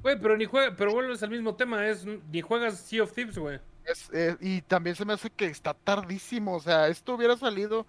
Güey, 0.04 0.20
pero 0.22 0.38
ni 0.38 0.46
juega, 0.46 0.76
pero 0.76 0.92
vuelves 0.94 1.24
al 1.24 1.32
mismo 1.32 1.56
tema, 1.56 1.88
es 1.88 2.06
ni 2.06 2.42
juegas 2.42 2.78
Sea 2.80 3.02
of 3.02 3.12
Thieves, 3.14 3.36
güey. 3.40 3.60
Es, 3.84 4.10
eh, 4.14 4.36
y 4.40 4.62
también 4.62 4.96
se 4.96 5.06
me 5.06 5.14
hace 5.14 5.32
que 5.32 5.48
está 5.48 5.74
tardísimo. 5.74 6.56
O 6.56 6.60
sea, 6.60 6.88
esto 6.88 7.16
hubiera 7.16 7.36
salido 7.36 7.88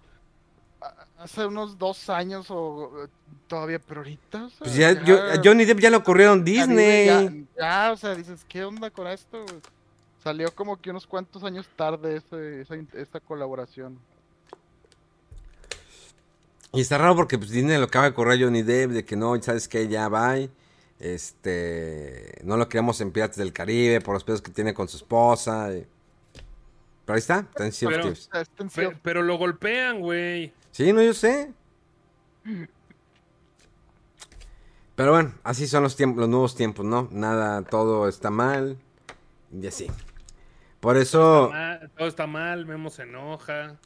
hace 1.19 1.45
unos 1.45 1.77
dos 1.77 2.09
años 2.09 2.47
o 2.49 3.09
todavía, 3.47 3.79
pero 3.79 4.01
ahorita. 4.01 4.45
o 4.47 4.49
sea, 4.49 4.59
Pues 4.61 4.75
ya, 4.77 5.05
yo- 5.05 5.23
a 5.23 5.35
Johnny 5.45 5.67
Depp 5.67 5.81
ya 5.81 5.91
lo 5.91 6.03
corrieron 6.03 6.43
Disney. 6.43 7.07
Ya, 7.07 7.31
ya, 7.59 7.93
o 7.93 7.97
sea, 7.99 8.15
dices, 8.15 8.43
¿qué 8.49 8.65
onda 8.65 8.89
con 8.91 9.07
esto? 9.07 9.45
Salió 10.25 10.55
como 10.55 10.81
que 10.81 10.89
unos 10.91 11.07
cuantos 11.07 11.45
años 11.45 11.69
tarde 11.77 12.17
ese- 12.17 12.65
esa, 12.95 13.21
colaboración. 13.21 13.99
Y 16.73 16.81
está 16.81 16.99
raro 16.99 17.17
porque 17.17 17.39
pues, 17.39 17.51
Disney 17.51 17.79
lo 17.79 17.85
acaba 17.85 18.07
de 18.07 18.15
correr 18.15 18.39
a 18.41 18.45
Johnny 18.45 18.63
Depp 18.63 18.91
de 18.91 19.05
que 19.05 19.17
no, 19.17 19.41
sabes 19.43 19.69
que 19.69 19.89
ya 19.89 20.09
va. 20.09 20.37
Este, 21.01 22.41
no 22.45 22.57
lo 22.57 22.69
queremos 22.69 23.01
en 23.01 23.13
Piratas 23.13 23.37
del 23.37 23.53
Caribe 23.53 24.01
por 24.01 24.15
los 24.15 24.25
pedos 24.25 24.43
que 24.43 24.51
tiene 24.51 24.75
con 24.75 24.89
su 24.89 24.97
esposa. 24.99 25.73
y- 25.73 25.87
Pero 27.05 27.15
ahí 27.15 27.19
está, 27.19 27.41
está 27.41 27.65
en 27.65 27.73
Sea 27.73 27.89
of 27.89 27.95
Pero- 27.95 28.03
Thieves. 29.03 29.27
Lo 29.27 29.39
golpean, 29.39 30.01
güey. 30.01 30.53
Sí, 30.73 30.93
no, 30.93 31.03
yo 31.03 31.15
sé. 31.15 31.53
Pero 34.95 35.13
bueno, 35.13 35.33
así 35.45 35.67
son 35.69 35.85
los 35.85 35.95
tiempos, 35.97 36.21
los 36.21 36.29
nuevos 36.29 36.55
tiempos, 36.57 36.85
¿no? 36.85 37.09
Nada, 37.13 37.63
todo 37.63 38.09
está 38.09 38.31
mal. 38.31 38.77
Y 39.53 39.67
así. 39.67 39.87
Por 40.81 40.97
eso. 40.97 41.51
Mal, 41.53 41.91
todo 41.97 42.09
está 42.09 42.27
mal, 42.27 42.67
Memo 42.67 42.91
se 42.91 43.03
enoja. 43.03 43.77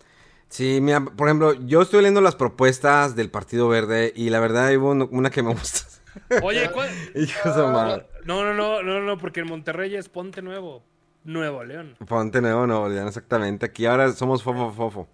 Sí, 0.52 0.80
mira, 0.82 1.02
por 1.02 1.28
ejemplo, 1.28 1.54
yo 1.54 1.80
estoy 1.80 2.00
leyendo 2.02 2.20
las 2.20 2.36
propuestas 2.36 3.16
del 3.16 3.30
Partido 3.30 3.68
Verde 3.68 4.12
y 4.14 4.28
la 4.28 4.38
verdad 4.38 4.70
hubo 4.76 4.90
un- 4.90 5.08
una 5.10 5.30
que 5.30 5.42
me 5.42 5.54
gusta. 5.54 5.80
Oye, 6.42 6.70
¿cuál? 6.70 6.90
No, 8.26 8.44
no, 8.44 8.52
no, 8.52 8.82
no, 8.82 9.00
no, 9.00 9.16
porque 9.16 9.40
en 9.40 9.46
Monterrey 9.48 9.94
es 9.96 10.10
Ponte 10.10 10.42
Nuevo. 10.42 10.82
Nuevo 11.24 11.64
León. 11.64 11.96
Ponte 12.06 12.40
nuevo, 12.42 12.66
no, 12.66 12.86
León, 12.88 13.08
exactamente. 13.08 13.64
Aquí 13.66 13.86
ahora 13.86 14.12
somos 14.12 14.42
fofo, 14.42 14.70
fofo. 14.72 15.08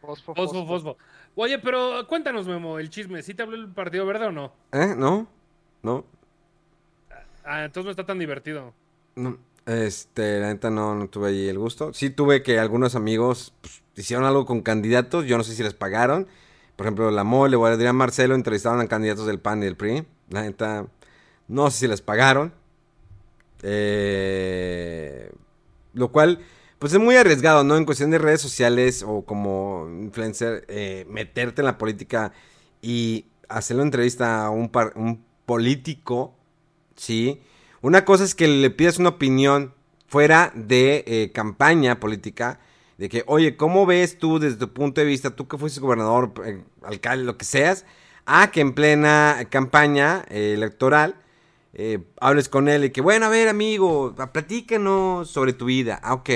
Fosfo, 0.00 0.34
Fosfo, 0.34 0.66
fosfo. 0.66 0.66
fosfo. 0.66 0.96
Oye, 1.36 1.58
pero 1.60 2.04
cuéntanos, 2.08 2.48
Memo, 2.48 2.78
el 2.80 2.90
chisme. 2.90 3.22
¿Sí 3.22 3.34
te 3.34 3.42
habló 3.44 3.54
el 3.56 3.68
Partido 3.68 4.04
Verde 4.04 4.26
o 4.26 4.32
no? 4.32 4.52
¿Eh? 4.72 4.94
¿No? 4.96 5.28
¿No? 5.82 6.04
Ah, 7.44 7.64
entonces 7.64 7.84
no 7.84 7.90
está 7.92 8.04
tan 8.04 8.18
divertido. 8.18 8.72
No. 9.14 9.38
Este, 9.66 10.38
la 10.40 10.48
neta 10.48 10.70
no, 10.70 10.94
no 10.94 11.08
tuve 11.08 11.28
ahí 11.30 11.48
el 11.48 11.58
gusto. 11.58 11.92
Sí 11.92 12.10
tuve 12.10 12.42
que 12.42 12.58
algunos 12.58 12.94
amigos 12.94 13.52
pues, 13.60 13.82
hicieron 13.96 14.24
algo 14.24 14.46
con 14.46 14.62
candidatos. 14.62 15.26
Yo 15.26 15.36
no 15.36 15.44
sé 15.44 15.54
si 15.54 15.62
les 15.62 15.74
pagaron. 15.74 16.28
Por 16.76 16.86
ejemplo, 16.86 17.10
la 17.10 17.24
Mole 17.24 17.56
o 17.56 17.66
Adrián 17.66 17.96
Marcelo 17.96 18.34
entrevistaron 18.34 18.80
a 18.80 18.86
candidatos 18.86 19.26
del 19.26 19.40
PAN 19.40 19.62
y 19.62 19.64
del 19.66 19.76
PRI. 19.76 20.06
La 20.30 20.42
neta, 20.42 20.86
no 21.48 21.70
sé 21.70 21.78
si 21.80 21.88
les 21.88 22.00
pagaron. 22.00 22.52
Eh, 23.62 25.30
lo 25.94 26.12
cual, 26.12 26.40
pues 26.78 26.92
es 26.92 27.00
muy 27.00 27.16
arriesgado, 27.16 27.64
¿no? 27.64 27.76
En 27.76 27.84
cuestión 27.86 28.10
de 28.10 28.18
redes 28.18 28.40
sociales 28.40 29.02
o 29.06 29.22
como 29.24 29.88
influencer, 29.90 30.64
eh, 30.68 31.06
meterte 31.08 31.62
en 31.62 31.66
la 31.66 31.78
política 31.78 32.32
y 32.82 33.26
hacerle 33.48 33.82
una 33.82 33.88
entrevista 33.88 34.44
a 34.44 34.50
un, 34.50 34.68
par- 34.68 34.92
un 34.96 35.24
político, 35.46 36.34
¿sí? 36.96 37.40
Una 37.82 38.04
cosa 38.04 38.24
es 38.24 38.34
que 38.34 38.48
le 38.48 38.70
pidas 38.70 38.98
una 38.98 39.10
opinión 39.10 39.74
fuera 40.08 40.52
de 40.54 41.04
eh, 41.06 41.32
campaña 41.32 42.00
política, 42.00 42.60
de 42.98 43.08
que, 43.08 43.24
oye, 43.26 43.56
¿cómo 43.56 43.86
ves 43.86 44.18
tú 44.18 44.38
desde 44.38 44.56
tu 44.56 44.72
punto 44.72 45.00
de 45.00 45.06
vista, 45.06 45.30
tú 45.36 45.46
que 45.48 45.58
fuiste 45.58 45.80
gobernador, 45.80 46.32
eh, 46.44 46.62
alcalde, 46.82 47.24
lo 47.24 47.36
que 47.36 47.44
seas, 47.44 47.84
a 48.24 48.50
que 48.50 48.60
en 48.60 48.72
plena 48.74 49.46
campaña 49.50 50.24
eh, 50.30 50.52
electoral 50.54 51.16
hables 52.20 52.48
con 52.48 52.68
él 52.68 52.86
y 52.86 52.90
que, 52.90 53.02
bueno, 53.02 53.26
a 53.26 53.28
ver, 53.28 53.48
amigo, 53.48 54.14
platícanos 54.32 55.28
sobre 55.30 55.52
tu 55.52 55.66
vida. 55.66 56.00
Ah, 56.02 56.14
ok. 56.14 56.30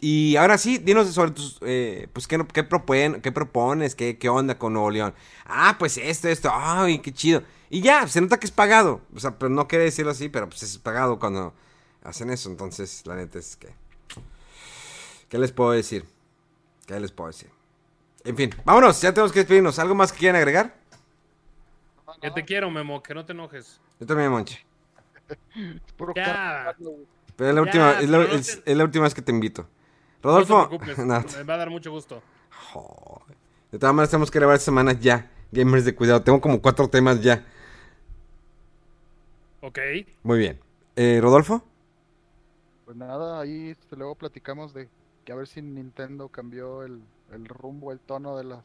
Y 0.00 0.36
ahora 0.36 0.58
sí, 0.58 0.78
dinos 0.78 1.08
sobre 1.12 1.32
tus, 1.32 1.58
pues, 2.12 2.28
¿qué, 2.28 2.38
qué, 2.52 2.68
propon- 2.68 3.20
qué 3.20 3.32
propones? 3.32 3.96
¿Qué, 3.96 4.16
¿Qué 4.16 4.28
onda 4.28 4.58
con 4.58 4.72
Nuevo 4.74 4.90
León? 4.92 5.12
Ah, 5.44 5.74
pues 5.78 5.98
esto, 5.98 6.28
esto, 6.28 6.50
ay, 6.54 7.00
qué 7.00 7.12
chido. 7.12 7.42
Y 7.70 7.80
ya, 7.82 8.06
se 8.08 8.20
nota 8.20 8.38
que 8.38 8.46
es 8.46 8.52
pagado. 8.52 9.00
O 9.14 9.20
sea, 9.20 9.38
pero 9.38 9.48
no 9.48 9.68
quiere 9.68 9.84
decirlo 9.84 10.10
así, 10.10 10.28
pero 10.28 10.48
pues 10.48 10.62
es 10.64 10.76
pagado 10.78 11.18
cuando 11.18 11.54
hacen 12.02 12.30
eso. 12.30 12.50
Entonces, 12.50 13.02
la 13.06 13.14
neta 13.16 13.38
es 13.38 13.56
que... 13.56 13.72
¿Qué 15.28 15.38
les 15.38 15.52
puedo 15.52 15.70
decir? 15.70 16.04
¿Qué 16.86 16.98
les 16.98 17.12
puedo 17.12 17.28
decir? 17.28 17.48
En 18.24 18.36
fin, 18.36 18.50
vámonos, 18.64 19.00
ya 19.00 19.14
tenemos 19.14 19.32
que 19.32 19.38
despedirnos. 19.38 19.78
¿Algo 19.78 19.94
más 19.94 20.12
que 20.12 20.18
quieran 20.18 20.36
agregar? 20.36 20.76
Que 22.20 22.30
te 22.32 22.44
quiero, 22.44 22.70
Memo, 22.70 23.02
que 23.02 23.14
no 23.14 23.24
te 23.24 23.32
enojes. 23.32 23.80
Yo 24.00 24.06
también, 24.06 24.30
Monche. 24.30 24.66
Puro 25.96 26.12
Ya. 26.14 26.74
Pero 27.36 27.48
es 27.50 27.54
la, 27.54 27.60
Ya, 27.60 27.62
última, 27.62 27.92
es, 28.00 28.08
la, 28.10 28.22
es- 28.24 28.64
te- 28.64 28.72
es 28.72 28.76
la 28.76 28.84
última 28.84 29.04
vez 29.04 29.14
que 29.14 29.22
te 29.22 29.30
invito. 29.30 29.62
No 30.22 30.30
Rodolfo. 30.30 30.68
te 30.84 30.96
me 31.04 31.44
va 31.44 31.54
a 31.54 31.56
dar 31.56 31.70
mucho 31.70 31.90
gusto. 31.92 32.20
joder. 32.72 33.36
De 33.70 33.78
todas 33.78 33.94
maneras, 33.94 34.10
tenemos 34.10 34.30
que 34.30 34.38
grabar 34.40 34.56
esta 34.56 34.64
semana 34.66 34.92
ya. 34.92 35.30
Gamers 35.52 35.84
de 35.84 35.94
cuidado. 35.94 36.22
Tengo 36.22 36.40
como 36.40 36.60
cuatro 36.60 36.88
temas 36.90 37.20
ya. 37.22 37.46
Ok. 39.62 39.78
Muy 40.22 40.38
bien. 40.38 40.58
Eh, 40.96 41.18
¿Rodolfo? 41.20 41.62
Pues 42.84 42.96
nada, 42.96 43.40
ahí 43.40 43.70
este, 43.70 43.96
luego 43.96 44.14
platicamos 44.14 44.74
de 44.74 44.88
que 45.24 45.32
a 45.32 45.36
ver 45.36 45.46
si 45.46 45.62
Nintendo 45.62 46.28
cambió 46.28 46.82
el, 46.82 47.02
el 47.32 47.44
rumbo, 47.46 47.92
el 47.92 48.00
tono 48.00 48.36
de 48.36 48.44
las 48.44 48.64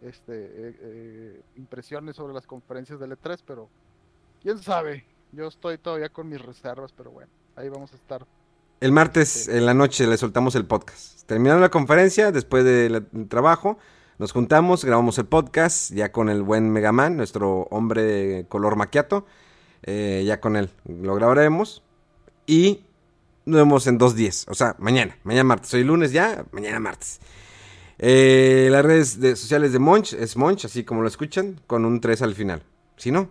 este, 0.00 0.32
eh, 0.34 0.76
eh, 0.80 1.42
impresiones 1.56 2.16
sobre 2.16 2.34
las 2.34 2.46
conferencias 2.46 3.00
del 3.00 3.12
E3, 3.12 3.38
pero 3.46 3.68
quién 4.42 4.58
sabe. 4.58 5.04
Yo 5.32 5.48
estoy 5.48 5.78
todavía 5.78 6.08
con 6.10 6.28
mis 6.28 6.40
reservas, 6.40 6.92
pero 6.92 7.10
bueno, 7.10 7.30
ahí 7.56 7.68
vamos 7.68 7.92
a 7.92 7.96
estar. 7.96 8.26
El 8.80 8.92
martes 8.92 9.48
en 9.48 9.66
la 9.66 9.74
noche 9.74 10.06
le 10.06 10.16
soltamos 10.16 10.54
el 10.54 10.66
podcast. 10.66 11.26
Terminando 11.26 11.60
la 11.60 11.70
conferencia, 11.70 12.30
después 12.30 12.64
del 12.64 13.06
trabajo, 13.28 13.78
nos 14.18 14.32
juntamos, 14.32 14.84
grabamos 14.84 15.18
el 15.18 15.26
podcast, 15.26 15.92
ya 15.92 16.12
con 16.12 16.28
el 16.28 16.42
buen 16.42 16.70
Megaman, 16.70 17.16
nuestro 17.16 17.62
hombre 17.70 18.46
color 18.48 18.76
maquiato. 18.76 19.26
Eh, 19.84 20.24
ya 20.26 20.40
con 20.40 20.56
él 20.56 20.70
lo 20.86 21.14
grabaremos. 21.14 21.82
Y 22.46 22.80
nos 23.46 23.58
vemos 23.60 23.86
en 23.86 23.98
dos 23.98 24.14
días. 24.16 24.46
O 24.48 24.54
sea, 24.54 24.74
mañana. 24.78 25.16
Mañana 25.24 25.44
martes. 25.44 25.72
Hoy 25.74 25.84
lunes 25.84 26.12
ya, 26.12 26.44
mañana 26.52 26.80
martes. 26.80 27.20
Eh, 27.98 28.68
las 28.70 28.84
redes 28.84 29.20
de- 29.20 29.36
sociales 29.36 29.72
de 29.72 29.78
Monch 29.78 30.14
es 30.14 30.36
Monch, 30.36 30.64
así 30.64 30.82
como 30.84 31.02
lo 31.02 31.08
escuchan, 31.08 31.60
con 31.66 31.84
un 31.84 32.00
3 32.00 32.22
al 32.22 32.34
final. 32.34 32.62
Si 32.96 33.10
no, 33.10 33.28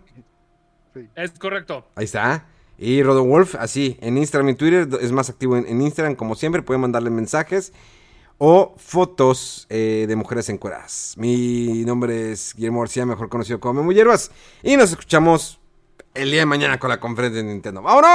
Sí. 0.94 1.08
Es 1.16 1.32
correcto. 1.32 1.84
Ahí 1.96 2.04
está. 2.04 2.46
Y 2.78 3.02
Rodowolf, 3.02 3.56
así, 3.56 3.98
en 4.00 4.16
Instagram 4.16 4.50
y 4.50 4.54
Twitter, 4.54 4.88
es 5.00 5.10
más 5.10 5.28
activo 5.28 5.56
en, 5.56 5.66
en 5.66 5.80
Instagram, 5.82 6.14
como 6.14 6.36
siempre, 6.36 6.62
pueden 6.62 6.80
mandarle 6.82 7.10
mensajes 7.10 7.72
o 8.38 8.74
fotos 8.78 9.66
eh, 9.70 10.04
de 10.06 10.14
mujeres 10.16 10.48
encueradas. 10.50 11.14
Mi 11.18 11.84
nombre 11.84 12.30
es 12.32 12.54
Guillermo 12.54 12.80
García, 12.80 13.06
mejor 13.06 13.28
conocido 13.28 13.58
como 13.58 13.80
Memo 13.80 13.90
Hierbas, 13.92 14.30
y 14.62 14.76
nos 14.76 14.90
escuchamos 14.90 15.58
el 16.14 16.30
día 16.30 16.40
de 16.40 16.46
mañana 16.46 16.78
con 16.78 16.88
la 16.90 17.00
conferencia 17.00 17.42
de 17.42 17.48
Nintendo. 17.48 17.82
¡Vámonos! 17.82 18.14